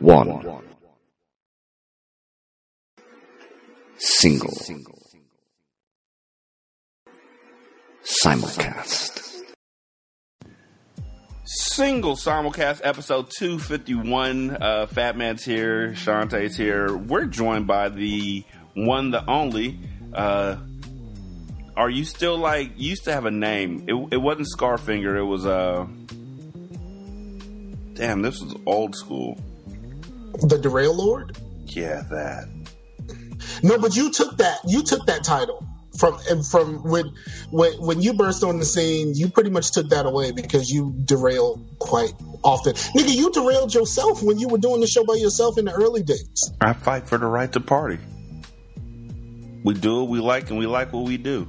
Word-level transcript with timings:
one. 0.00 0.64
Single. 3.98 4.56
Simulcast. 8.02 9.20
Single 11.44 12.16
simulcast 12.16 12.80
episode 12.82 13.30
251. 13.38 14.56
Uh, 14.60 14.86
Fat 14.86 15.16
Man's 15.16 15.44
here. 15.44 15.90
Shantae's 15.92 16.56
here. 16.56 16.96
We're 16.96 17.26
joined 17.26 17.66
by 17.66 17.90
the 17.90 18.44
one, 18.74 19.10
the 19.10 19.24
only. 19.28 19.78
Uh, 20.14 20.56
are 21.76 21.90
you 21.90 22.04
still 22.04 22.38
like, 22.38 22.72
you 22.76 22.90
used 22.90 23.04
to 23.04 23.12
have 23.12 23.26
a 23.26 23.30
name. 23.30 23.84
It, 23.86 23.94
it 24.12 24.16
wasn't 24.16 24.48
Scarfinger. 24.56 25.16
It 25.18 25.24
was, 25.24 25.44
uh, 25.44 25.86
damn, 27.94 28.22
this 28.22 28.40
was 28.40 28.54
old 28.64 28.96
school. 28.96 29.38
The 30.40 30.58
Derail 30.58 30.94
Lord? 30.94 31.36
Yeah, 31.66 32.02
that. 32.10 32.48
No, 33.62 33.78
but 33.78 33.96
you 33.96 34.10
took 34.10 34.38
that. 34.38 34.58
You 34.66 34.82
took 34.82 35.06
that 35.06 35.24
title 35.24 35.66
from 35.98 36.18
from 36.42 36.82
when 36.84 37.12
when 37.50 37.72
when 37.74 38.02
you 38.02 38.14
burst 38.14 38.42
on 38.44 38.58
the 38.58 38.64
scene. 38.64 39.14
You 39.14 39.28
pretty 39.28 39.50
much 39.50 39.72
took 39.72 39.90
that 39.90 40.06
away 40.06 40.32
because 40.32 40.70
you 40.70 40.94
derail 41.04 41.60
quite 41.78 42.12
often. 42.42 42.74
Nigga, 42.74 43.14
you 43.14 43.30
derailed 43.30 43.74
yourself 43.74 44.22
when 44.22 44.38
you 44.38 44.48
were 44.48 44.58
doing 44.58 44.80
the 44.80 44.86
show 44.86 45.04
by 45.04 45.14
yourself 45.14 45.58
in 45.58 45.66
the 45.66 45.72
early 45.72 46.02
days. 46.02 46.50
I 46.60 46.72
fight 46.72 47.08
for 47.08 47.18
the 47.18 47.26
right 47.26 47.52
to 47.52 47.60
party. 47.60 47.98
We 49.62 49.74
do 49.74 50.00
what 50.00 50.08
we 50.08 50.20
like, 50.20 50.48
and 50.50 50.58
we 50.58 50.66
like 50.66 50.92
what 50.92 51.04
we 51.04 51.18
do. 51.18 51.48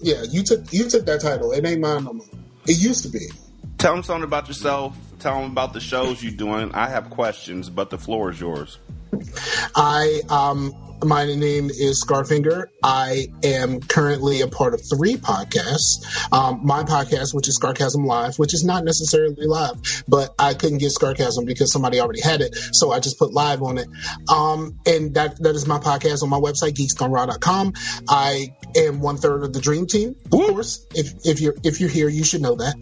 Yeah, 0.00 0.22
you 0.28 0.42
took 0.42 0.72
you 0.72 0.88
took 0.88 1.06
that 1.06 1.20
title. 1.20 1.52
It 1.52 1.64
ain't 1.64 1.80
mine 1.80 2.04
no 2.04 2.14
more. 2.14 2.26
It 2.66 2.78
used 2.78 3.04
to 3.04 3.10
be. 3.10 3.26
Tell 3.78 3.94
them 3.94 4.02
something 4.02 4.24
about 4.24 4.48
yourself. 4.48 4.96
Tell 5.18 5.40
them 5.40 5.50
about 5.50 5.72
the 5.72 5.80
shows 5.80 6.22
you're 6.22 6.32
doing. 6.32 6.72
I 6.74 6.88
have 6.88 7.10
questions, 7.10 7.70
but 7.70 7.90
the 7.90 7.98
floor 7.98 8.30
is 8.30 8.40
yours. 8.40 8.78
I 9.74 10.20
um 10.28 10.87
my 11.04 11.24
name 11.26 11.70
is 11.70 12.04
Scarfinger. 12.04 12.66
I 12.82 13.28
am 13.44 13.80
currently 13.80 14.40
a 14.40 14.48
part 14.48 14.74
of 14.74 14.80
three 14.80 15.16
podcasts. 15.16 16.32
Um, 16.32 16.60
my 16.64 16.82
podcast, 16.82 17.34
which 17.34 17.48
is 17.48 17.56
Scarcasm 17.56 18.04
Live, 18.04 18.38
which 18.38 18.54
is 18.54 18.64
not 18.64 18.84
necessarily 18.84 19.46
live, 19.46 19.80
but 20.08 20.34
I 20.38 20.54
couldn't 20.54 20.78
get 20.78 20.90
Scarcasm 20.92 21.44
because 21.44 21.72
somebody 21.72 22.00
already 22.00 22.20
had 22.20 22.40
it, 22.40 22.54
so 22.54 22.90
I 22.90 23.00
just 23.00 23.18
put 23.18 23.32
live 23.32 23.62
on 23.62 23.78
it. 23.78 23.88
Um, 24.28 24.78
and 24.86 25.14
that 25.14 25.40
that 25.42 25.54
is 25.54 25.66
my 25.66 25.78
podcast 25.78 26.22
on 26.22 26.28
my 26.28 26.38
website, 26.38 26.72
geeksgoneraw.com. 26.72 27.74
I 28.08 28.54
am 28.76 29.00
one 29.00 29.16
third 29.16 29.44
of 29.44 29.52
the 29.52 29.60
Dream 29.60 29.86
Team, 29.86 30.16
of 30.24 30.30
course. 30.30 30.86
If 30.94 31.26
if 31.26 31.40
you're 31.40 31.54
if 31.62 31.80
you're 31.80 31.90
here, 31.90 32.08
you 32.08 32.24
should 32.24 32.42
know 32.42 32.56
that. 32.56 32.74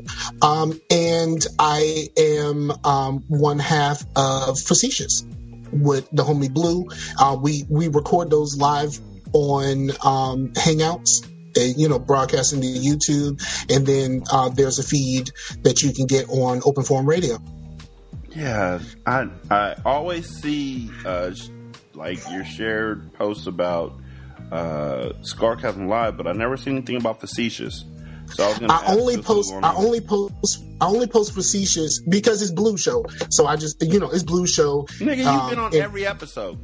Um, 0.42 0.80
and 0.90 1.44
I 1.58 2.08
am 2.16 2.72
um, 2.84 3.24
one 3.28 3.58
half 3.58 4.04
of 4.16 4.58
Facetious 4.58 5.24
with 5.82 6.08
the 6.10 6.22
homie 6.22 6.52
Blue. 6.52 6.86
Uh, 7.18 7.36
we 7.40 7.64
we 7.68 7.88
record 7.88 8.30
those 8.30 8.56
live 8.56 8.98
on 9.32 9.90
um, 10.04 10.52
Hangouts. 10.54 11.26
uh, 11.56 11.60
You 11.60 11.88
know, 11.88 11.98
broadcasting 11.98 12.60
to 12.60 12.66
YouTube, 12.66 13.40
and 13.74 13.86
then 13.86 14.22
uh, 14.30 14.48
there's 14.50 14.78
a 14.78 14.82
feed 14.82 15.30
that 15.62 15.82
you 15.82 15.92
can 15.92 16.06
get 16.06 16.28
on 16.28 16.62
Open 16.64 16.84
Forum 16.84 17.06
Radio. 17.06 17.38
Yeah, 18.30 18.80
I 19.06 19.28
I 19.50 19.76
always 19.84 20.28
see 20.28 20.90
uh, 21.04 21.32
like 21.94 22.18
your 22.30 22.44
shared 22.44 23.12
posts 23.14 23.46
about 23.46 23.98
uh, 24.52 25.12
Scarcasm 25.22 25.88
Live, 25.88 26.16
but 26.18 26.26
I 26.26 26.32
never 26.32 26.56
see 26.58 26.70
anything 26.70 26.96
about 26.96 27.20
facetious. 27.20 27.84
So 28.34 28.44
I 28.44 28.48
was 28.48 28.58
gonna. 28.58 28.72
I 28.72 28.94
only 28.94 29.18
post. 29.18 29.52
I 29.52 29.56
on- 29.56 29.84
only 29.84 30.00
post. 30.00 30.62
I 30.80 30.86
only 30.86 31.06
post 31.06 31.32
facetious 31.32 32.00
because 32.00 32.42
it's 32.42 32.50
Blue 32.50 32.76
Show. 32.76 33.06
So 33.30 33.46
I 33.46 33.56
just, 33.56 33.82
you 33.82 33.98
know, 33.98 34.10
it's 34.10 34.22
Blue 34.24 34.46
Show. 34.46 34.82
Nigga, 34.98 35.16
you've 35.18 35.26
Um, 35.26 35.50
been 35.50 35.58
on 35.58 35.66
and- 35.72 35.82
every 35.82 36.06
episode. 36.06 36.58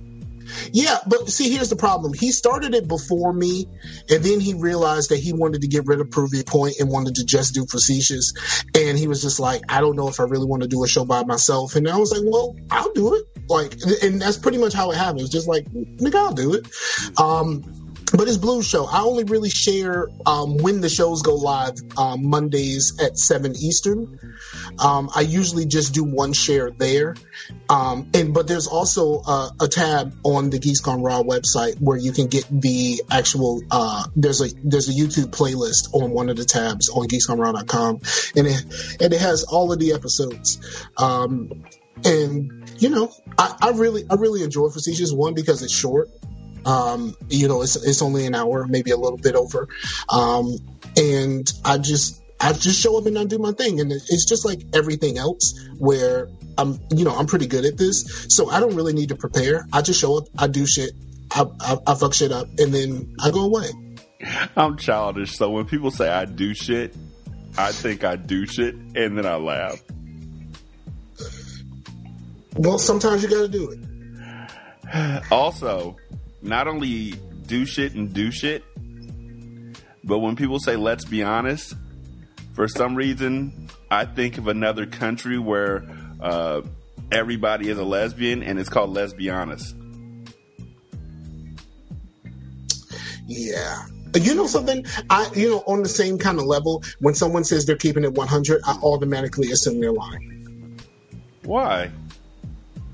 Yeah, 0.73 0.99
but 1.07 1.31
see, 1.31 1.51
here's 1.51 1.71
the 1.71 1.77
problem. 1.77 2.13
He 2.13 2.31
started 2.31 2.75
it 2.75 2.87
before 2.87 3.33
me, 3.33 3.69
and 4.11 4.23
then 4.23 4.39
he 4.39 4.53
realized 4.53 5.09
that 5.11 5.19
he 5.19 5.33
wanted 5.33 5.63
to 5.63 5.67
get 5.69 5.87
rid 5.87 6.01
of 6.01 6.11
Proving 6.11 6.43
Point 6.43 6.75
and 6.79 6.91
wanted 6.91 7.15
to 7.15 7.25
just 7.25 7.55
do 7.55 7.65
facetious. 7.65 8.35
And 8.77 8.99
he 8.99 9.07
was 9.09 9.23
just 9.23 9.41
like, 9.41 9.63
I 9.71 9.81
don't 9.81 9.97
know 9.97 10.09
if 10.09 10.21
I 10.21 10.25
really 10.25 10.45
want 10.47 10.63
to 10.63 10.69
do 10.69 10.85
a 10.85 10.89
show 10.89 11.07
by 11.07 11.25
myself. 11.25 11.75
And 11.77 11.89
I 11.89 11.97
was 11.97 12.11
like, 12.13 12.21
well, 12.25 12.55
I'll 12.71 12.93
do 12.93 13.15
it. 13.15 13.25
Like, 13.49 13.77
and 14.03 14.21
that's 14.21 14.37
pretty 14.37 14.59
much 14.59 14.75
how 14.75 14.91
it 14.91 14.97
happens. 14.97 15.31
Just 15.31 15.49
like, 15.49 15.65
nigga, 15.73 16.17
I'll 16.17 16.35
do 16.35 16.55
it. 16.55 16.67
Um, 17.19 17.63
but 18.13 18.29
it's 18.29 18.37
Blue 18.37 18.63
Show. 18.63 18.87
I 18.87 19.03
only 19.03 19.25
really 19.25 19.51
share 19.51 20.09
um, 20.27 20.59
when 20.59 20.81
the 20.81 20.89
shows 20.89 21.23
go 21.23 21.35
live 21.35 21.79
um, 21.97 22.27
Mondays 22.29 23.01
at 23.01 23.19
seven 23.19 23.55
Eastern. 23.57 24.37
Um, 24.79 25.11
I 25.15 25.23
usually 25.23 25.67
just 25.67 25.95
do 25.95 26.05
one 26.05 26.33
share 26.33 26.71
there, 26.71 27.17
um, 27.69 28.11
and 28.15 28.35
but 28.35 28.47
there's 28.47 28.67
also 28.67 29.23
uh, 29.27 29.51
a 29.61 29.69
tab 29.69 30.15
on 30.25 30.51
the 30.51 30.59
Geeks 30.59 30.81
Gone 30.81 31.03
Raw 31.03 31.23
website 31.23 31.81
where 31.81 31.97
you 31.97 32.13
can 32.13 32.27
get 32.27 32.47
the 32.51 33.03
actual. 33.11 33.63
Uh, 33.71 34.05
there's 34.15 34.41
a 34.41 34.55
there's 34.63 34.89
a 34.89 34.93
YouTube 34.93 35.31
playlist 35.31 35.95
on 35.95 36.11
one 36.11 36.29
of 36.29 36.37
the 36.37 36.45
tabs 36.45 36.89
on 36.89 37.09
geeksgoneraw.com, 37.09 38.01
and 38.37 38.47
it 38.47 38.65
and 39.01 39.13
it 39.13 39.21
has 39.21 39.45
all 39.45 39.73
of 39.73 39.79
the 39.79 39.93
episodes. 39.93 40.87
Um, 40.99 41.65
and 42.05 42.71
you 42.79 42.89
know, 42.89 43.13
I, 43.39 43.57
I 43.61 43.71
really 43.71 44.05
I 44.11 44.15
really 44.15 44.43
enjoy 44.43 44.69
Facetious 44.69 45.13
one 45.13 45.35
because 45.35 45.63
it's 45.63 45.73
short. 45.73 46.11
Um, 46.65 47.15
you 47.29 47.49
know, 47.49 47.63
it's 47.63 47.77
it's 47.77 48.03
only 48.03 48.27
an 48.27 48.35
hour, 48.35 48.67
maybe 48.67 48.91
a 48.91 48.97
little 48.97 49.19
bit 49.19 49.35
over. 49.35 49.69
Um, 50.09 50.57
and 50.97 51.51
I 51.65 51.79
just 51.79 52.23
I 52.41 52.53
just 52.53 52.81
show 52.81 52.99
up 52.99 53.07
and 53.07 53.19
I 53.19 53.25
do 53.25 53.39
my 53.39 53.53
thing, 53.53 53.81
and 53.81 53.93
it's 53.93 54.25
just 54.25 54.45
like 54.45 54.63
everything 54.75 55.19
else 55.19 55.59
where 55.79 56.29
I'm 56.59 56.81
you 56.91 57.05
know 57.05 57.17
I'm 57.17 57.27
pretty 57.27 57.47
good 57.47 57.65
at 57.65 57.77
this, 57.77 58.27
so 58.29 58.51
I 58.51 58.61
don't 58.61 58.75
really 58.75 58.93
need 58.93 59.11
to 59.11 59.17
prepare. 59.17 59.67
I 59.73 59.83
just 59.83 60.01
show 60.01 60.19
up, 60.19 60.25
I 60.39 60.47
do 60.49 60.67
shit, 60.67 60.93
I 61.31 61.45
I, 61.61 61.77
I 61.87 61.95
fuck 61.95 62.15
shit 62.15 62.33
up, 62.33 62.49
and 62.59 62.73
then 62.73 63.17
I 63.23 63.31
go 63.31 63.45
away. 63.45 63.71
I'm 64.57 64.77
childish, 64.77 65.37
so 65.37 65.51
when 65.51 65.67
people 65.67 65.91
say 65.91 66.09
I 66.09 66.25
do 66.25 66.55
shit, 66.55 66.95
I 67.57 67.73
think 67.73 68.05
I 68.05 68.17
do 68.17 68.47
shit, 68.47 68.75
and 68.75 69.17
then 69.17 69.27
I 69.27 69.37
laugh. 69.37 69.83
Well, 72.57 72.79
sometimes 72.79 73.23
you 73.23 73.31
got 73.31 73.43
to 73.43 73.49
do 73.49 73.71
it. 73.71 73.79
Also, 75.31 75.97
not 76.43 76.69
only 76.69 77.13
do 77.47 77.65
shit 77.65 77.95
and 77.95 78.13
do 78.13 78.31
shit, 78.31 78.65
but 80.05 80.19
when 80.19 80.37
people 80.37 80.59
say 80.59 80.77
let's 80.77 81.05
be 81.05 81.23
honest, 81.23 81.75
for 82.55 82.69
some 82.69 82.95
reason, 82.95 83.69
I 83.91 84.05
think 84.05 84.39
of 84.39 84.49
another 84.49 84.87
country 84.87 85.39
where 85.39 85.85
uh, 86.21 86.63
everybody 87.11 87.69
is 87.69 87.79
a 87.79 87.85
lesbian 87.85 88.43
and 88.43 88.59
it's 88.59 88.69
called 88.69 88.91
Let's 88.91 89.15
Be 89.15 89.31
Honest. 89.31 89.75
Yeah. 93.27 93.87
You 94.15 94.35
know 94.35 94.47
something? 94.47 94.85
I 95.09 95.31
you 95.35 95.51
know 95.51 95.59
on 95.67 95.83
the 95.83 95.89
same 95.89 96.19
kind 96.19 96.39
of 96.39 96.45
level, 96.45 96.83
when 96.99 97.15
someone 97.15 97.45
says 97.45 97.65
they're 97.65 97.77
keeping 97.77 98.05
it 98.05 98.13
100, 98.13 98.61
I 98.65 98.79
automatically 98.83 99.51
assume 99.53 99.81
they're 99.81 99.93
lying. 99.93 100.79
Why? 101.45 101.91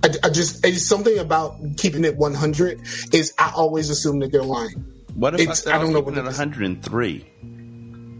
I, 0.04 0.10
I 0.24 0.30
just 0.30 0.64
it's 0.64 0.86
something 0.86 1.18
about 1.18 1.56
keeping 1.76 2.04
it 2.04 2.16
100 2.16 2.80
is 3.12 3.34
I 3.38 3.52
always 3.54 3.90
assume 3.90 4.20
that 4.20 4.30
they're 4.32 4.42
lying. 4.42 4.84
What 5.14 5.34
if 5.34 5.40
I 5.40 5.42
It's- 5.42 5.66
I 5.66 5.74
I, 5.76 5.78
don't 5.78 5.92
know 5.92 6.00
what 6.00 6.12
is. 6.16 6.24
103? 6.24 7.26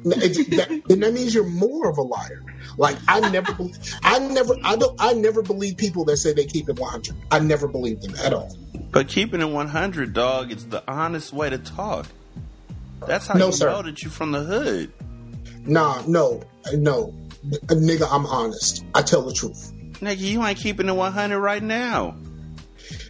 It- 0.05 0.51
that, 0.57 0.83
then 0.89 1.01
that 1.01 1.13
means 1.13 1.35
you're 1.35 1.45
more 1.45 1.89
of 1.89 1.99
a 1.99 2.03
liar. 2.03 2.43
Like 2.77 2.97
I 3.09 3.21
never, 3.31 3.57
I 4.03 4.19
never, 4.21 4.55
I 4.65 4.77
don't, 4.77 4.95
I 5.01 5.13
never 5.15 5.43
believe 5.43 5.77
people 5.77 6.05
that 6.07 6.17
say 6.19 6.33
they 6.33 6.47
keep 6.47 6.69
it 6.69 6.79
100. 6.79 7.15
I 7.31 7.41
never 7.41 7.67
believe 7.69 8.01
them 8.01 8.15
at 8.25 8.33
all. 8.33 8.57
But 8.91 9.09
keeping 9.09 9.41
it 9.41 9.51
100, 9.51 10.13
dog, 10.13 10.51
it's 10.53 10.65
the 10.65 10.83
honest 10.91 11.33
way 11.33 11.51
to 11.51 11.59
talk. 11.59 12.07
That's 13.07 13.27
how 13.27 13.35
No, 13.35 13.47
you 13.47 13.53
sir. 13.53 13.71
know 13.71 13.83
that 13.83 14.03
you're 14.03 14.11
from 14.11 14.33
the 14.33 14.43
hood. 14.43 14.93
Nah, 15.65 16.03
no, 16.07 16.43
no, 16.73 17.15
nigga, 17.45 18.09
I'm 18.11 18.27
honest. 18.27 18.85
I 18.95 19.03
tell 19.03 19.23
the 19.23 19.33
truth. 19.33 19.73
Nigga, 20.01 20.19
you 20.19 20.45
ain't 20.45 20.59
keeping 20.59 20.89
it 20.89 20.95
100 20.95 21.39
right 21.39 21.63
now. 21.63 22.17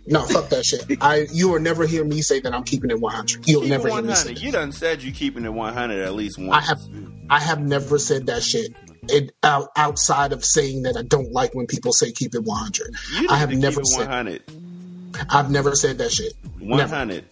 No, 0.07 0.23
fuck 0.25 0.49
that 0.49 0.65
shit. 0.65 0.85
I, 1.03 1.27
you 1.33 1.51
will 1.51 1.61
never 1.61 1.87
hear 1.87 2.03
me 2.05 2.23
say 2.23 2.41
that 2.41 2.55
I'm 2.55 2.65
keeping 2.65 2.91
it 2.91 2.99
100. 2.99 3.47
You'll 3.47 3.61
Keep 3.61 3.71
never 3.71 3.89
it 3.89 3.93
hear 3.93 4.03
me 4.03 4.15
say 4.15 4.35
that. 4.35 4.43
You 4.43 4.53
done 4.53 4.73
said 4.73 5.03
you 5.03 5.13
keeping 5.13 5.45
it 5.45 5.53
100 5.53 6.03
at 6.03 6.15
least 6.15 6.39
once. 6.39 6.51
I 6.65 6.67
have, 6.69 6.81
I 7.29 7.41
have 7.41 7.61
never 7.61 7.99
said 7.99 8.27
that 8.27 8.43
shit. 8.43 8.75
It, 9.11 9.33
out, 9.43 9.69
outside 9.77 10.33
of 10.33 10.45
saying 10.45 10.83
that 10.83 10.97
I 10.97 11.03
don't 11.03 11.33
like 11.33 11.55
when 11.55 11.67
people 11.67 11.93
say 11.93 12.13
keep 12.13 12.35
it 12.35 12.43
100. 12.43 12.95
I 13.31 13.37
have 13.37 13.51
never 13.53 13.77
keep 13.77 13.81
it 13.81 13.87
said. 13.87 14.09
100. 14.09 14.43
I've 15.31 15.51
never 15.51 15.75
said 15.75 15.99
that 15.99 16.11
shit. 16.11 16.33
Never. 16.59 16.91
100. 16.91 17.25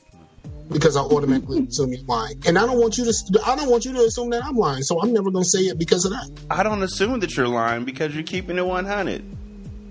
because 0.71 0.97
I 0.97 1.01
automatically 1.01 1.67
assume 1.67 1.93
you're 1.93 2.03
lying. 2.05 2.43
And 2.47 2.59
I 2.59 2.67
don't 2.67 2.79
want 2.79 2.99
you 2.99 3.05
to. 3.05 3.41
I 3.47 3.57
don't 3.57 3.71
want 3.71 3.85
you 3.85 3.93
to 3.95 4.01
assume 4.01 4.31
that 4.31 4.45
I'm 4.45 4.57
lying. 4.57 4.83
So 4.83 5.01
I'm 5.01 5.13
never 5.13 5.31
going 5.31 5.45
to 5.45 5.51
say 5.51 5.61
it 5.61 5.79
because 5.79 6.05
of 6.05 6.13
that. 6.13 6.31
I 6.51 6.63
don't 6.63 6.83
assume 6.83 7.21
that 7.21 7.37
you're 7.37 7.49
lying 7.49 7.85
because 7.85 8.15
you're 8.15 8.25
keeping 8.25 8.59
it 8.59 8.67
100. 8.67 9.25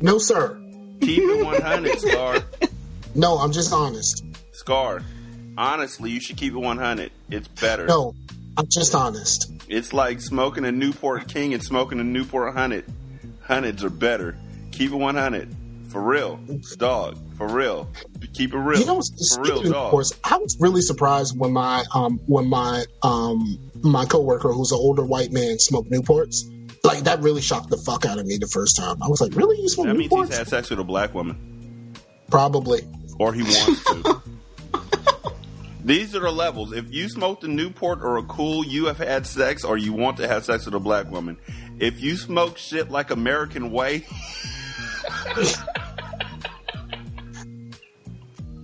No, 0.01 0.17
sir. 0.17 0.61
Keep 1.01 1.23
it 1.23 1.45
100, 1.45 1.99
Scar. 1.99 2.43
No, 3.13 3.37
I'm 3.37 3.51
just 3.51 3.73
honest. 3.73 4.23
Scar. 4.51 5.01
Honestly, 5.57 6.11
you 6.11 6.19
should 6.19 6.37
keep 6.37 6.53
it 6.53 6.57
100. 6.57 7.11
It's 7.29 7.47
better. 7.47 7.85
No, 7.85 8.13
I'm 8.57 8.67
just 8.69 8.93
honest. 8.93 9.51
It's 9.67 9.93
like 9.93 10.21
smoking 10.21 10.65
a 10.65 10.71
Newport 10.71 11.27
King 11.27 11.53
and 11.53 11.63
smoking 11.63 11.99
a 11.99 12.03
Newport 12.03 12.53
Hundred. 12.53 12.85
Hundreds 13.41 13.83
are 13.83 13.89
better. 13.89 14.37
Keep 14.71 14.91
it 14.91 14.95
100. 14.97 15.55
For 15.89 16.01
real, 16.01 16.39
dog. 16.77 17.17
For 17.37 17.47
real. 17.47 17.89
Keep 18.33 18.53
it 18.53 18.57
real. 18.57 18.79
You 18.79 18.85
know, 18.85 19.01
for 19.33 19.41
real, 19.41 19.61
dog. 19.61 19.91
course, 19.91 20.11
I 20.23 20.37
was 20.37 20.57
really 20.59 20.81
surprised 20.81 21.39
when 21.39 21.53
my 21.53 21.85
um 21.93 22.19
when 22.25 22.47
my 22.47 22.83
um 23.01 23.57
my 23.81 24.05
coworker, 24.05 24.51
who's 24.51 24.71
an 24.71 24.77
older 24.77 25.05
white 25.05 25.31
man, 25.31 25.57
smoked 25.57 25.89
Newports. 25.89 26.43
Like 26.85 27.03
that 27.05 27.21
really 27.21 27.41
shocked 27.41 27.69
the 27.69 27.77
fuck 27.77 28.05
out 28.05 28.19
of 28.19 28.25
me 28.25 28.37
the 28.37 28.47
first 28.47 28.77
time. 28.77 29.01
I 29.01 29.07
was 29.07 29.19
like, 29.21 29.35
"Really, 29.35 29.59
you 29.61 29.69
smoke 29.69 29.87
That 29.87 29.95
means 29.95 30.13
he's 30.13 30.37
had 30.37 30.47
sex 30.47 30.69
with 30.69 30.79
a 30.79 30.83
black 30.83 31.13
woman, 31.13 31.93
Probably. 32.29 32.81
or 33.19 33.33
he 33.33 33.43
wants 33.43 33.83
to. 33.85 34.21
These 35.85 36.15
are 36.15 36.19
the 36.19 36.31
levels. 36.31 36.73
If 36.73 36.91
you 36.91 37.07
smoked 37.09 37.43
a 37.43 37.47
Newport 37.47 38.01
or 38.01 38.17
a 38.17 38.23
Cool, 38.23 38.65
you 38.65 38.85
have 38.85 38.97
had 38.97 39.27
sex, 39.27 39.63
or 39.63 39.77
you 39.77 39.93
want 39.93 40.17
to 40.17 40.27
have 40.27 40.43
sex 40.43 40.65
with 40.65 40.73
a 40.73 40.79
black 40.79 41.11
woman. 41.11 41.37
If 41.79 42.01
you 42.01 42.17
smoke 42.17 42.57
shit 42.57 42.89
like 42.89 43.11
American 43.11 43.71
Way, 43.71 44.05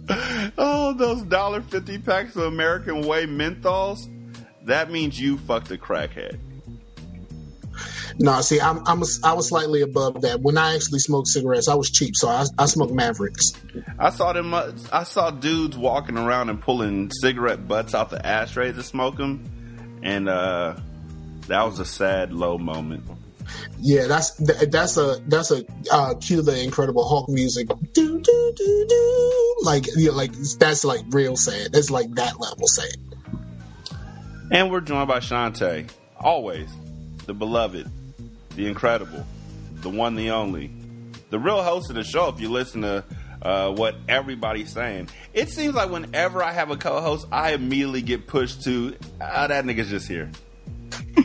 oh, 0.58 0.94
those 0.98 1.22
dollar 1.24 1.62
fifty 1.62 2.00
packs 2.00 2.36
of 2.36 2.44
American 2.44 3.06
Way 3.06 3.26
menthols, 3.28 4.08
that 4.66 4.90
means 4.92 5.20
you 5.20 5.38
fucked 5.38 5.70
a 5.72 5.78
crackhead. 5.78 6.40
No, 8.20 8.42
see, 8.42 8.60
I'm, 8.60 8.86
I'm 8.88 9.02
a, 9.02 9.06
I 9.24 9.34
was 9.34 9.50
slightly 9.50 9.82
above 9.82 10.22
that. 10.22 10.42
When 10.42 10.58
I 10.58 10.76
actually 10.76 11.00
smoked 11.00 11.28
cigarettes, 11.28 11.68
I 11.68 11.76
was 11.76 11.90
cheap, 11.90 12.16
so 12.16 12.28
I, 12.28 12.46
I 12.58 12.66
smoked 12.66 12.94
Mavericks. 12.94 13.54
I 13.98 14.10
saw 14.10 14.34
them. 14.34 14.54
uh, 14.54 14.72
I 14.92 15.04
saw 15.04 15.32
dudes 15.32 15.78
walking 15.78 16.18
around 16.18 16.50
and 16.50 16.62
pulling 16.62 17.12
cigarette 17.12 17.68
butts 17.68 17.96
out 17.96 18.10
the 18.10 18.26
ashtrays 18.26 18.76
to 18.76 18.84
smoke 18.84 19.18
them, 19.18 20.00
and 20.04 20.28
uh, 20.30 20.76
that 21.48 21.64
was 21.64 21.80
a 21.80 21.86
sad, 21.86 22.34
low 22.34 22.58
moment. 22.58 23.04
Yeah, 23.80 24.08
that's 24.08 24.32
that's 24.36 24.98
a 24.98 25.20
that's 25.28 25.52
a 25.52 25.66
uh, 25.92 26.14
cue 26.16 26.42
the 26.42 26.64
Incredible 26.64 27.08
Hulk 27.08 27.28
music. 27.30 27.68
Do 27.94 28.20
do 28.20 28.54
do 28.56 28.86
do. 28.88 29.56
Like 29.64 29.86
yeah, 29.96 30.12
like 30.12 30.32
that's 30.60 30.86
like 30.86 31.02
real 31.10 31.36
sad. 31.36 31.74
That's 31.74 31.90
like 31.90 32.14
that 32.16 32.40
level 32.40 32.68
sad. 32.68 32.96
And 34.52 34.70
we're 34.70 34.82
joined 34.82 35.08
by 35.08 35.20
Shantae, 35.20 35.90
always 36.20 36.70
the 37.26 37.34
beloved, 37.34 37.90
the 38.56 38.68
incredible, 38.68 39.26
the 39.76 39.90
one, 39.90 40.16
the 40.16 40.32
only, 40.32 40.72
the 41.30 41.40
real 41.40 41.62
host 41.64 41.90
of 41.90 41.96
the 41.96 42.04
show. 42.04 42.28
If 42.30 42.40
you 42.40 42.50
listen 42.50 42.82
to 42.82 43.04
uh, 43.42 43.72
what 43.72 43.96
everybody's 44.08 44.72
saying, 44.72 45.10
it 45.34 45.50
seems 45.50 45.74
like 45.76 45.90
whenever 45.90 46.44
I 46.44 46.52
have 46.52 46.70
a 46.72 46.78
co-host, 46.78 47.28
I 47.32 47.54
immediately 47.54 48.02
get 48.02 48.28
pushed 48.28 48.64
to 48.64 48.96
ah, 49.22 49.48
that 49.48 49.66
nigga's 49.66 49.90
just 49.90 50.08
here. 50.08 50.30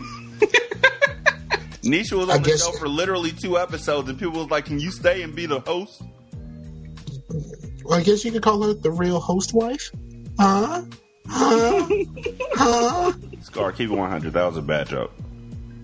Nisha 1.83 2.19
was 2.19 2.29
I 2.29 2.37
on 2.37 2.43
the 2.43 2.51
guess- 2.51 2.65
show 2.65 2.73
for 2.73 2.89
literally 2.89 3.33
two 3.33 3.59
episodes, 3.59 4.09
and 4.09 4.19
people 4.19 4.41
was 4.41 4.51
like, 4.51 4.65
"Can 4.67 4.81
you 4.81 4.91
stay 4.91 5.23
and 5.23 5.35
be 5.35 5.47
the 5.47 5.61
host?" 5.61 6.03
Well, 7.85 7.99
I 7.99 8.03
guess 8.03 8.25
you 8.25 8.33
could 8.33 8.43
call 8.43 8.63
her 8.65 8.75
the 8.75 8.91
real 8.91 9.21
host 9.21 9.55
wife. 9.55 9.93
Huh? 10.39 10.83
Huh? 11.29 11.89
huh? 12.55 13.13
Scar, 13.43 13.71
keep 13.73 13.91
it 13.91 13.95
one 13.95 14.11
hundred. 14.11 14.33
That 14.33 14.47
was 14.47 14.57
a 14.57 14.63
bad 14.63 14.89
joke. 14.89 15.13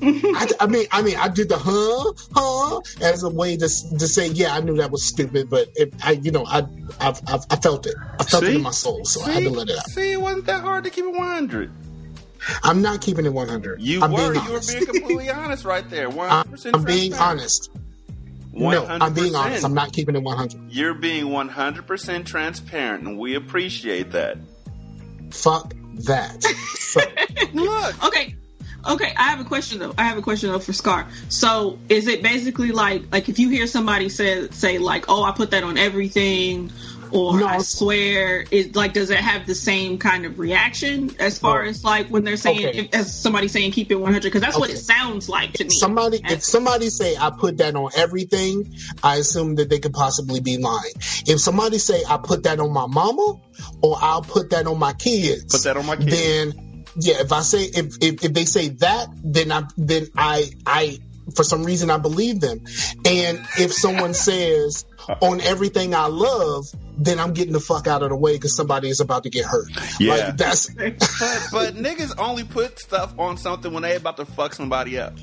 I, 0.03 0.49
I 0.61 0.67
mean, 0.67 0.87
I 0.91 1.03
mean, 1.03 1.17
I 1.17 1.29
did 1.29 1.49
the 1.49 1.59
huh, 1.59 2.13
huh, 2.35 2.81
as 3.03 3.23
a 3.23 3.29
way 3.31 3.57
to 3.57 3.69
to 3.69 4.09
say, 4.09 4.29
yeah, 4.29 4.55
I 4.55 4.61
knew 4.61 4.77
that 4.79 4.91
was 4.91 5.05
stupid, 5.05 5.49
but 5.49 5.69
it, 5.77 5.95
I, 6.03 6.13
you 6.13 6.33
know, 6.33 6.45
I, 6.45 6.63
I, 7.01 7.15
I, 7.27 7.39
I 7.51 7.57
felt 7.57 7.87
it. 7.87 7.95
I 8.19 8.25
felt 8.25 8.43
it 8.45 8.57
in 8.57 8.63
my 8.63 8.73
soul, 8.73 9.05
so 9.05 9.23
I 9.23 9.33
had 9.33 9.45
to 9.45 9.51
let 9.51 9.69
it 9.69 9.79
out. 9.79 9.87
See, 9.91 10.13
it 10.13 10.21
wasn't 10.21 10.47
that 10.47 10.63
hard 10.63 10.85
to 10.85 10.91
keep 10.91 11.05
it 11.05 11.15
one 11.15 11.29
hundred. 11.29 11.71
I'm 12.65 12.83
not 12.83 13.01
keeping 13.01 13.25
it 13.25 13.33
100. 13.33 13.81
You 13.81 14.03
I'm 14.03 14.11
were. 14.11 14.33
being 14.33 14.45
You 14.45 14.53
were 14.53 14.61
being 14.67 14.85
completely 14.85 15.31
honest 15.31 15.65
right 15.65 15.89
there. 15.89 16.09
I'm, 16.11 16.17
hundred 16.19 16.51
percent. 16.51 16.77
I'm 16.77 16.85
being 16.85 17.15
honest. 17.15 17.71
No, 18.53 18.85
I'm 18.85 19.15
being 19.15 19.35
honest. 19.35 19.65
I'm 19.65 19.75
not 19.75 19.93
keeping 19.93 20.17
it 20.17 20.23
100. 20.23 20.73
You're 20.73 20.95
being 20.95 21.31
one 21.31 21.49
hundred 21.49 21.87
percent 21.87 22.27
transparent, 22.27 23.07
and 23.07 23.19
we 23.19 23.35
appreciate 23.35 24.11
that. 24.13 24.39
Fuck 25.31 25.75
that. 25.95 26.45
So, 26.93 27.01
Look, 27.55 28.05
Okay. 28.05 28.35
Okay, 28.87 29.13
I 29.17 29.31
have 29.31 29.41
a 29.41 29.45
question 29.45 29.79
though. 29.79 29.95
I 29.97 30.05
have 30.05 30.19
a 30.19 30.23
question 30.23 30.51
though 30.51 30.59
for 30.59 30.73
Scar. 30.73 31.07
So, 31.29 31.79
is 31.89 32.09
it 32.09 32.23
basically 32.23 32.73
like 32.73 33.03
like 33.13 33.29
if 33.29 33.39
you 33.39 33.49
hear 33.49 33.67
somebody 33.67 34.09
say 34.09 34.49
say 34.51 34.79
like, 34.79 35.05
"Oh, 35.09 35.23
I 35.23 35.33
put 35.33 35.53
that 35.53 35.63
on 35.63 35.79
everything," 35.79 36.73
or 37.13 37.39
No. 37.39 37.47
"I 37.47 37.59
swear," 37.59 38.45
is 38.51 38.75
like 38.75 38.93
does 38.93 39.11
it 39.11 39.19
have 39.19 39.47
the 39.47 39.55
same 39.55 39.99
kind 39.99 40.27
of 40.27 40.39
reaction 40.41 41.15
as 41.21 41.39
far 41.39 41.65
Oh. 41.65 41.69
as 41.69 41.85
like 41.85 42.09
when 42.09 42.25
they're 42.25 42.37
saying 42.37 42.67
Okay. 42.67 42.79
if, 42.81 42.95
as 42.95 43.15
somebody 43.15 43.47
saying 43.49 43.71
keep 43.71 43.93
it 43.93 43.97
100 43.97 44.23
because 44.25 44.41
that's 44.41 44.59
what 44.59 44.71
it 44.71 44.79
sounds 44.79 45.29
like 45.29 45.53
to 45.55 45.65
me. 45.65 45.71
somebody, 45.71 46.21
if 46.25 46.43
somebody 46.43 46.91
say 46.91 47.17
I 47.17 47.31
put 47.31 47.59
that 47.59 47.77
on 47.77 47.91
everything, 47.95 48.75
I 49.03 49.17
assume 49.17 49.55
that 49.57 49.69
they 49.71 49.79
could 49.79 49.93
possibly 49.95 50.41
be 50.41 50.57
lying. 50.57 50.95
If 51.27 51.41
somebody 51.41 51.79
say 51.79 52.03
I 52.09 52.17
put 52.17 52.43
that 52.45 52.59
on 52.59 52.73
my 52.73 52.87
mama, 52.89 53.35
or 53.81 53.97
I'll 54.01 54.23
put 54.23 54.51
that 54.51 54.67
on 54.67 54.79
my 54.79 54.93
kids, 54.93 55.45
Put 55.55 55.63
that 55.65 55.77
on 55.77 55.87
my 55.87 55.97
kids. 55.97 56.11
Then, 56.11 56.69
yeah, 56.97 57.21
if 57.21 57.33
I 57.33 57.41
say 57.41 57.65
if, 57.65 57.97
if 58.01 58.25
if 58.25 58.33
they 58.33 58.45
say 58.45 58.69
that, 58.69 59.09
then 59.23 59.51
I 59.53 59.65
then 59.77 60.09
I 60.17 60.51
I 60.67 60.99
for 61.35 61.45
some 61.45 61.65
reason 61.65 61.91
I 61.91 61.99
believe 61.99 62.41
them. 62.41 62.65
And 63.05 63.41
if 63.59 63.73
someone 63.73 64.15
says 64.15 64.85
on 65.21 65.41
everything 65.41 65.95
I 65.95 66.07
love, 66.07 66.67
then 66.99 67.19
I'm 67.19 67.33
getting 67.33 67.53
the 67.53 67.61
fuck 67.61 67.87
out 67.87 68.03
of 68.03 68.11
the 68.11 68.17
way 68.17 68.35
because 68.35 68.57
somebody 68.57 68.89
is 68.89 69.01
about 69.01 69.23
to 69.25 69.31
get 69.31 69.45
hurt. 69.45 69.71
Yeah. 69.99 70.15
Like 70.15 70.37
that's 70.37 70.69
but, 70.71 70.99
but 71.53 71.75
niggas 71.75 72.15
only 72.19 72.45
put 72.45 72.79
stuff 72.79 73.19
on 73.19 73.37
something 73.37 73.73
when 73.73 73.83
they 73.83 73.97
about 73.97 74.17
to 74.19 74.27
fuck 74.27 74.55
somebody 74.55 74.99
up. 74.99 75.15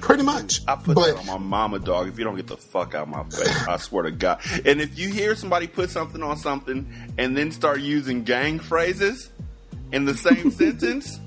pretty 0.00 0.22
much. 0.22 0.62
I 0.66 0.76
put 0.76 0.94
but 0.96 1.14
that 1.14 1.18
on 1.18 1.26
my 1.26 1.38
mama, 1.38 1.78
dog. 1.78 2.08
If 2.08 2.18
you 2.18 2.24
don't 2.24 2.36
get 2.36 2.46
the 2.46 2.56
fuck 2.56 2.94
out 2.94 3.02
of 3.02 3.08
my 3.08 3.24
face, 3.24 3.68
I 3.68 3.76
swear 3.76 4.04
to 4.04 4.10
God. 4.10 4.40
And 4.64 4.80
if 4.80 4.98
you 4.98 5.10
hear 5.10 5.36
somebody 5.36 5.66
put 5.66 5.90
something 5.90 6.22
on 6.22 6.36
something 6.36 6.92
and 7.18 7.36
then 7.36 7.52
start 7.52 7.80
using 7.80 8.24
gang 8.24 8.58
phrases 8.58 9.30
in 9.92 10.04
the 10.04 10.14
same 10.14 10.50
sentence, 10.52 11.18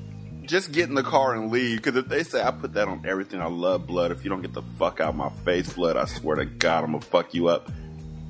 just 0.43 0.71
get 0.71 0.89
in 0.89 0.95
the 0.95 1.03
car 1.03 1.35
and 1.35 1.51
leave. 1.51 1.77
Because 1.81 1.95
if 1.95 2.07
they 2.07 2.23
say 2.23 2.41
I 2.41 2.51
put 2.51 2.73
that 2.73 2.87
on 2.87 3.05
everything, 3.05 3.41
I 3.41 3.47
love 3.47 3.87
blood. 3.87 4.11
If 4.11 4.23
you 4.23 4.29
don't 4.29 4.41
get 4.41 4.53
the 4.53 4.63
fuck 4.77 4.99
out 4.99 5.15
my 5.15 5.29
face, 5.45 5.73
blood, 5.73 5.97
I 5.97 6.05
swear 6.05 6.37
to 6.37 6.45
God, 6.45 6.83
I'm 6.83 6.91
gonna 6.91 7.01
fuck 7.01 7.33
you 7.33 7.47
up. 7.47 7.71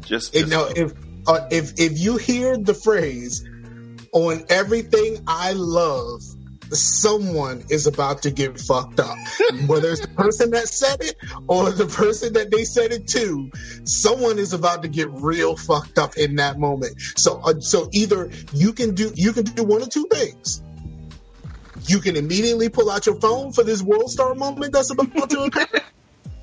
Just, 0.01 0.33
you 0.33 0.41
just 0.41 0.51
know 0.51 0.67
if 0.75 0.93
uh, 1.27 1.47
if 1.51 1.79
if 1.79 1.99
you 1.99 2.17
hear 2.17 2.57
the 2.57 2.73
phrase 2.73 3.45
on 4.13 4.43
everything 4.49 5.23
I 5.27 5.53
love, 5.53 6.21
someone 6.77 7.63
is 7.69 7.87
about 7.87 8.23
to 8.23 8.31
get 8.31 8.59
fucked 8.59 8.99
up. 8.99 9.17
Whether 9.67 9.91
it's 9.91 10.01
the 10.01 10.07
person 10.07 10.51
that 10.51 10.67
said 10.67 11.01
it 11.01 11.15
or 11.47 11.71
the 11.71 11.87
person 11.87 12.33
that 12.33 12.51
they 12.51 12.63
said 12.63 12.91
it 12.91 13.07
to, 13.09 13.51
someone 13.83 14.39
is 14.39 14.53
about 14.53 14.83
to 14.83 14.87
get 14.87 15.09
real 15.11 15.55
fucked 15.55 15.97
up 15.97 16.17
in 16.17 16.35
that 16.35 16.57
moment. 16.57 16.99
So 17.15 17.41
uh, 17.43 17.59
so 17.59 17.89
either 17.91 18.31
you 18.53 18.73
can 18.73 18.95
do 18.95 19.11
you 19.15 19.33
can 19.33 19.45
do 19.45 19.63
one 19.63 19.81
of 19.81 19.89
two 19.89 20.07
things. 20.11 20.61
You 21.87 21.99
can 21.99 22.15
immediately 22.15 22.69
pull 22.69 22.91
out 22.91 23.05
your 23.05 23.19
phone 23.19 23.53
for 23.53 23.63
this 23.63 23.81
world 23.81 24.11
star 24.11 24.35
moment 24.35 24.73
that's 24.73 24.91
about 24.91 25.29
to 25.29 25.43
occur. 25.43 25.81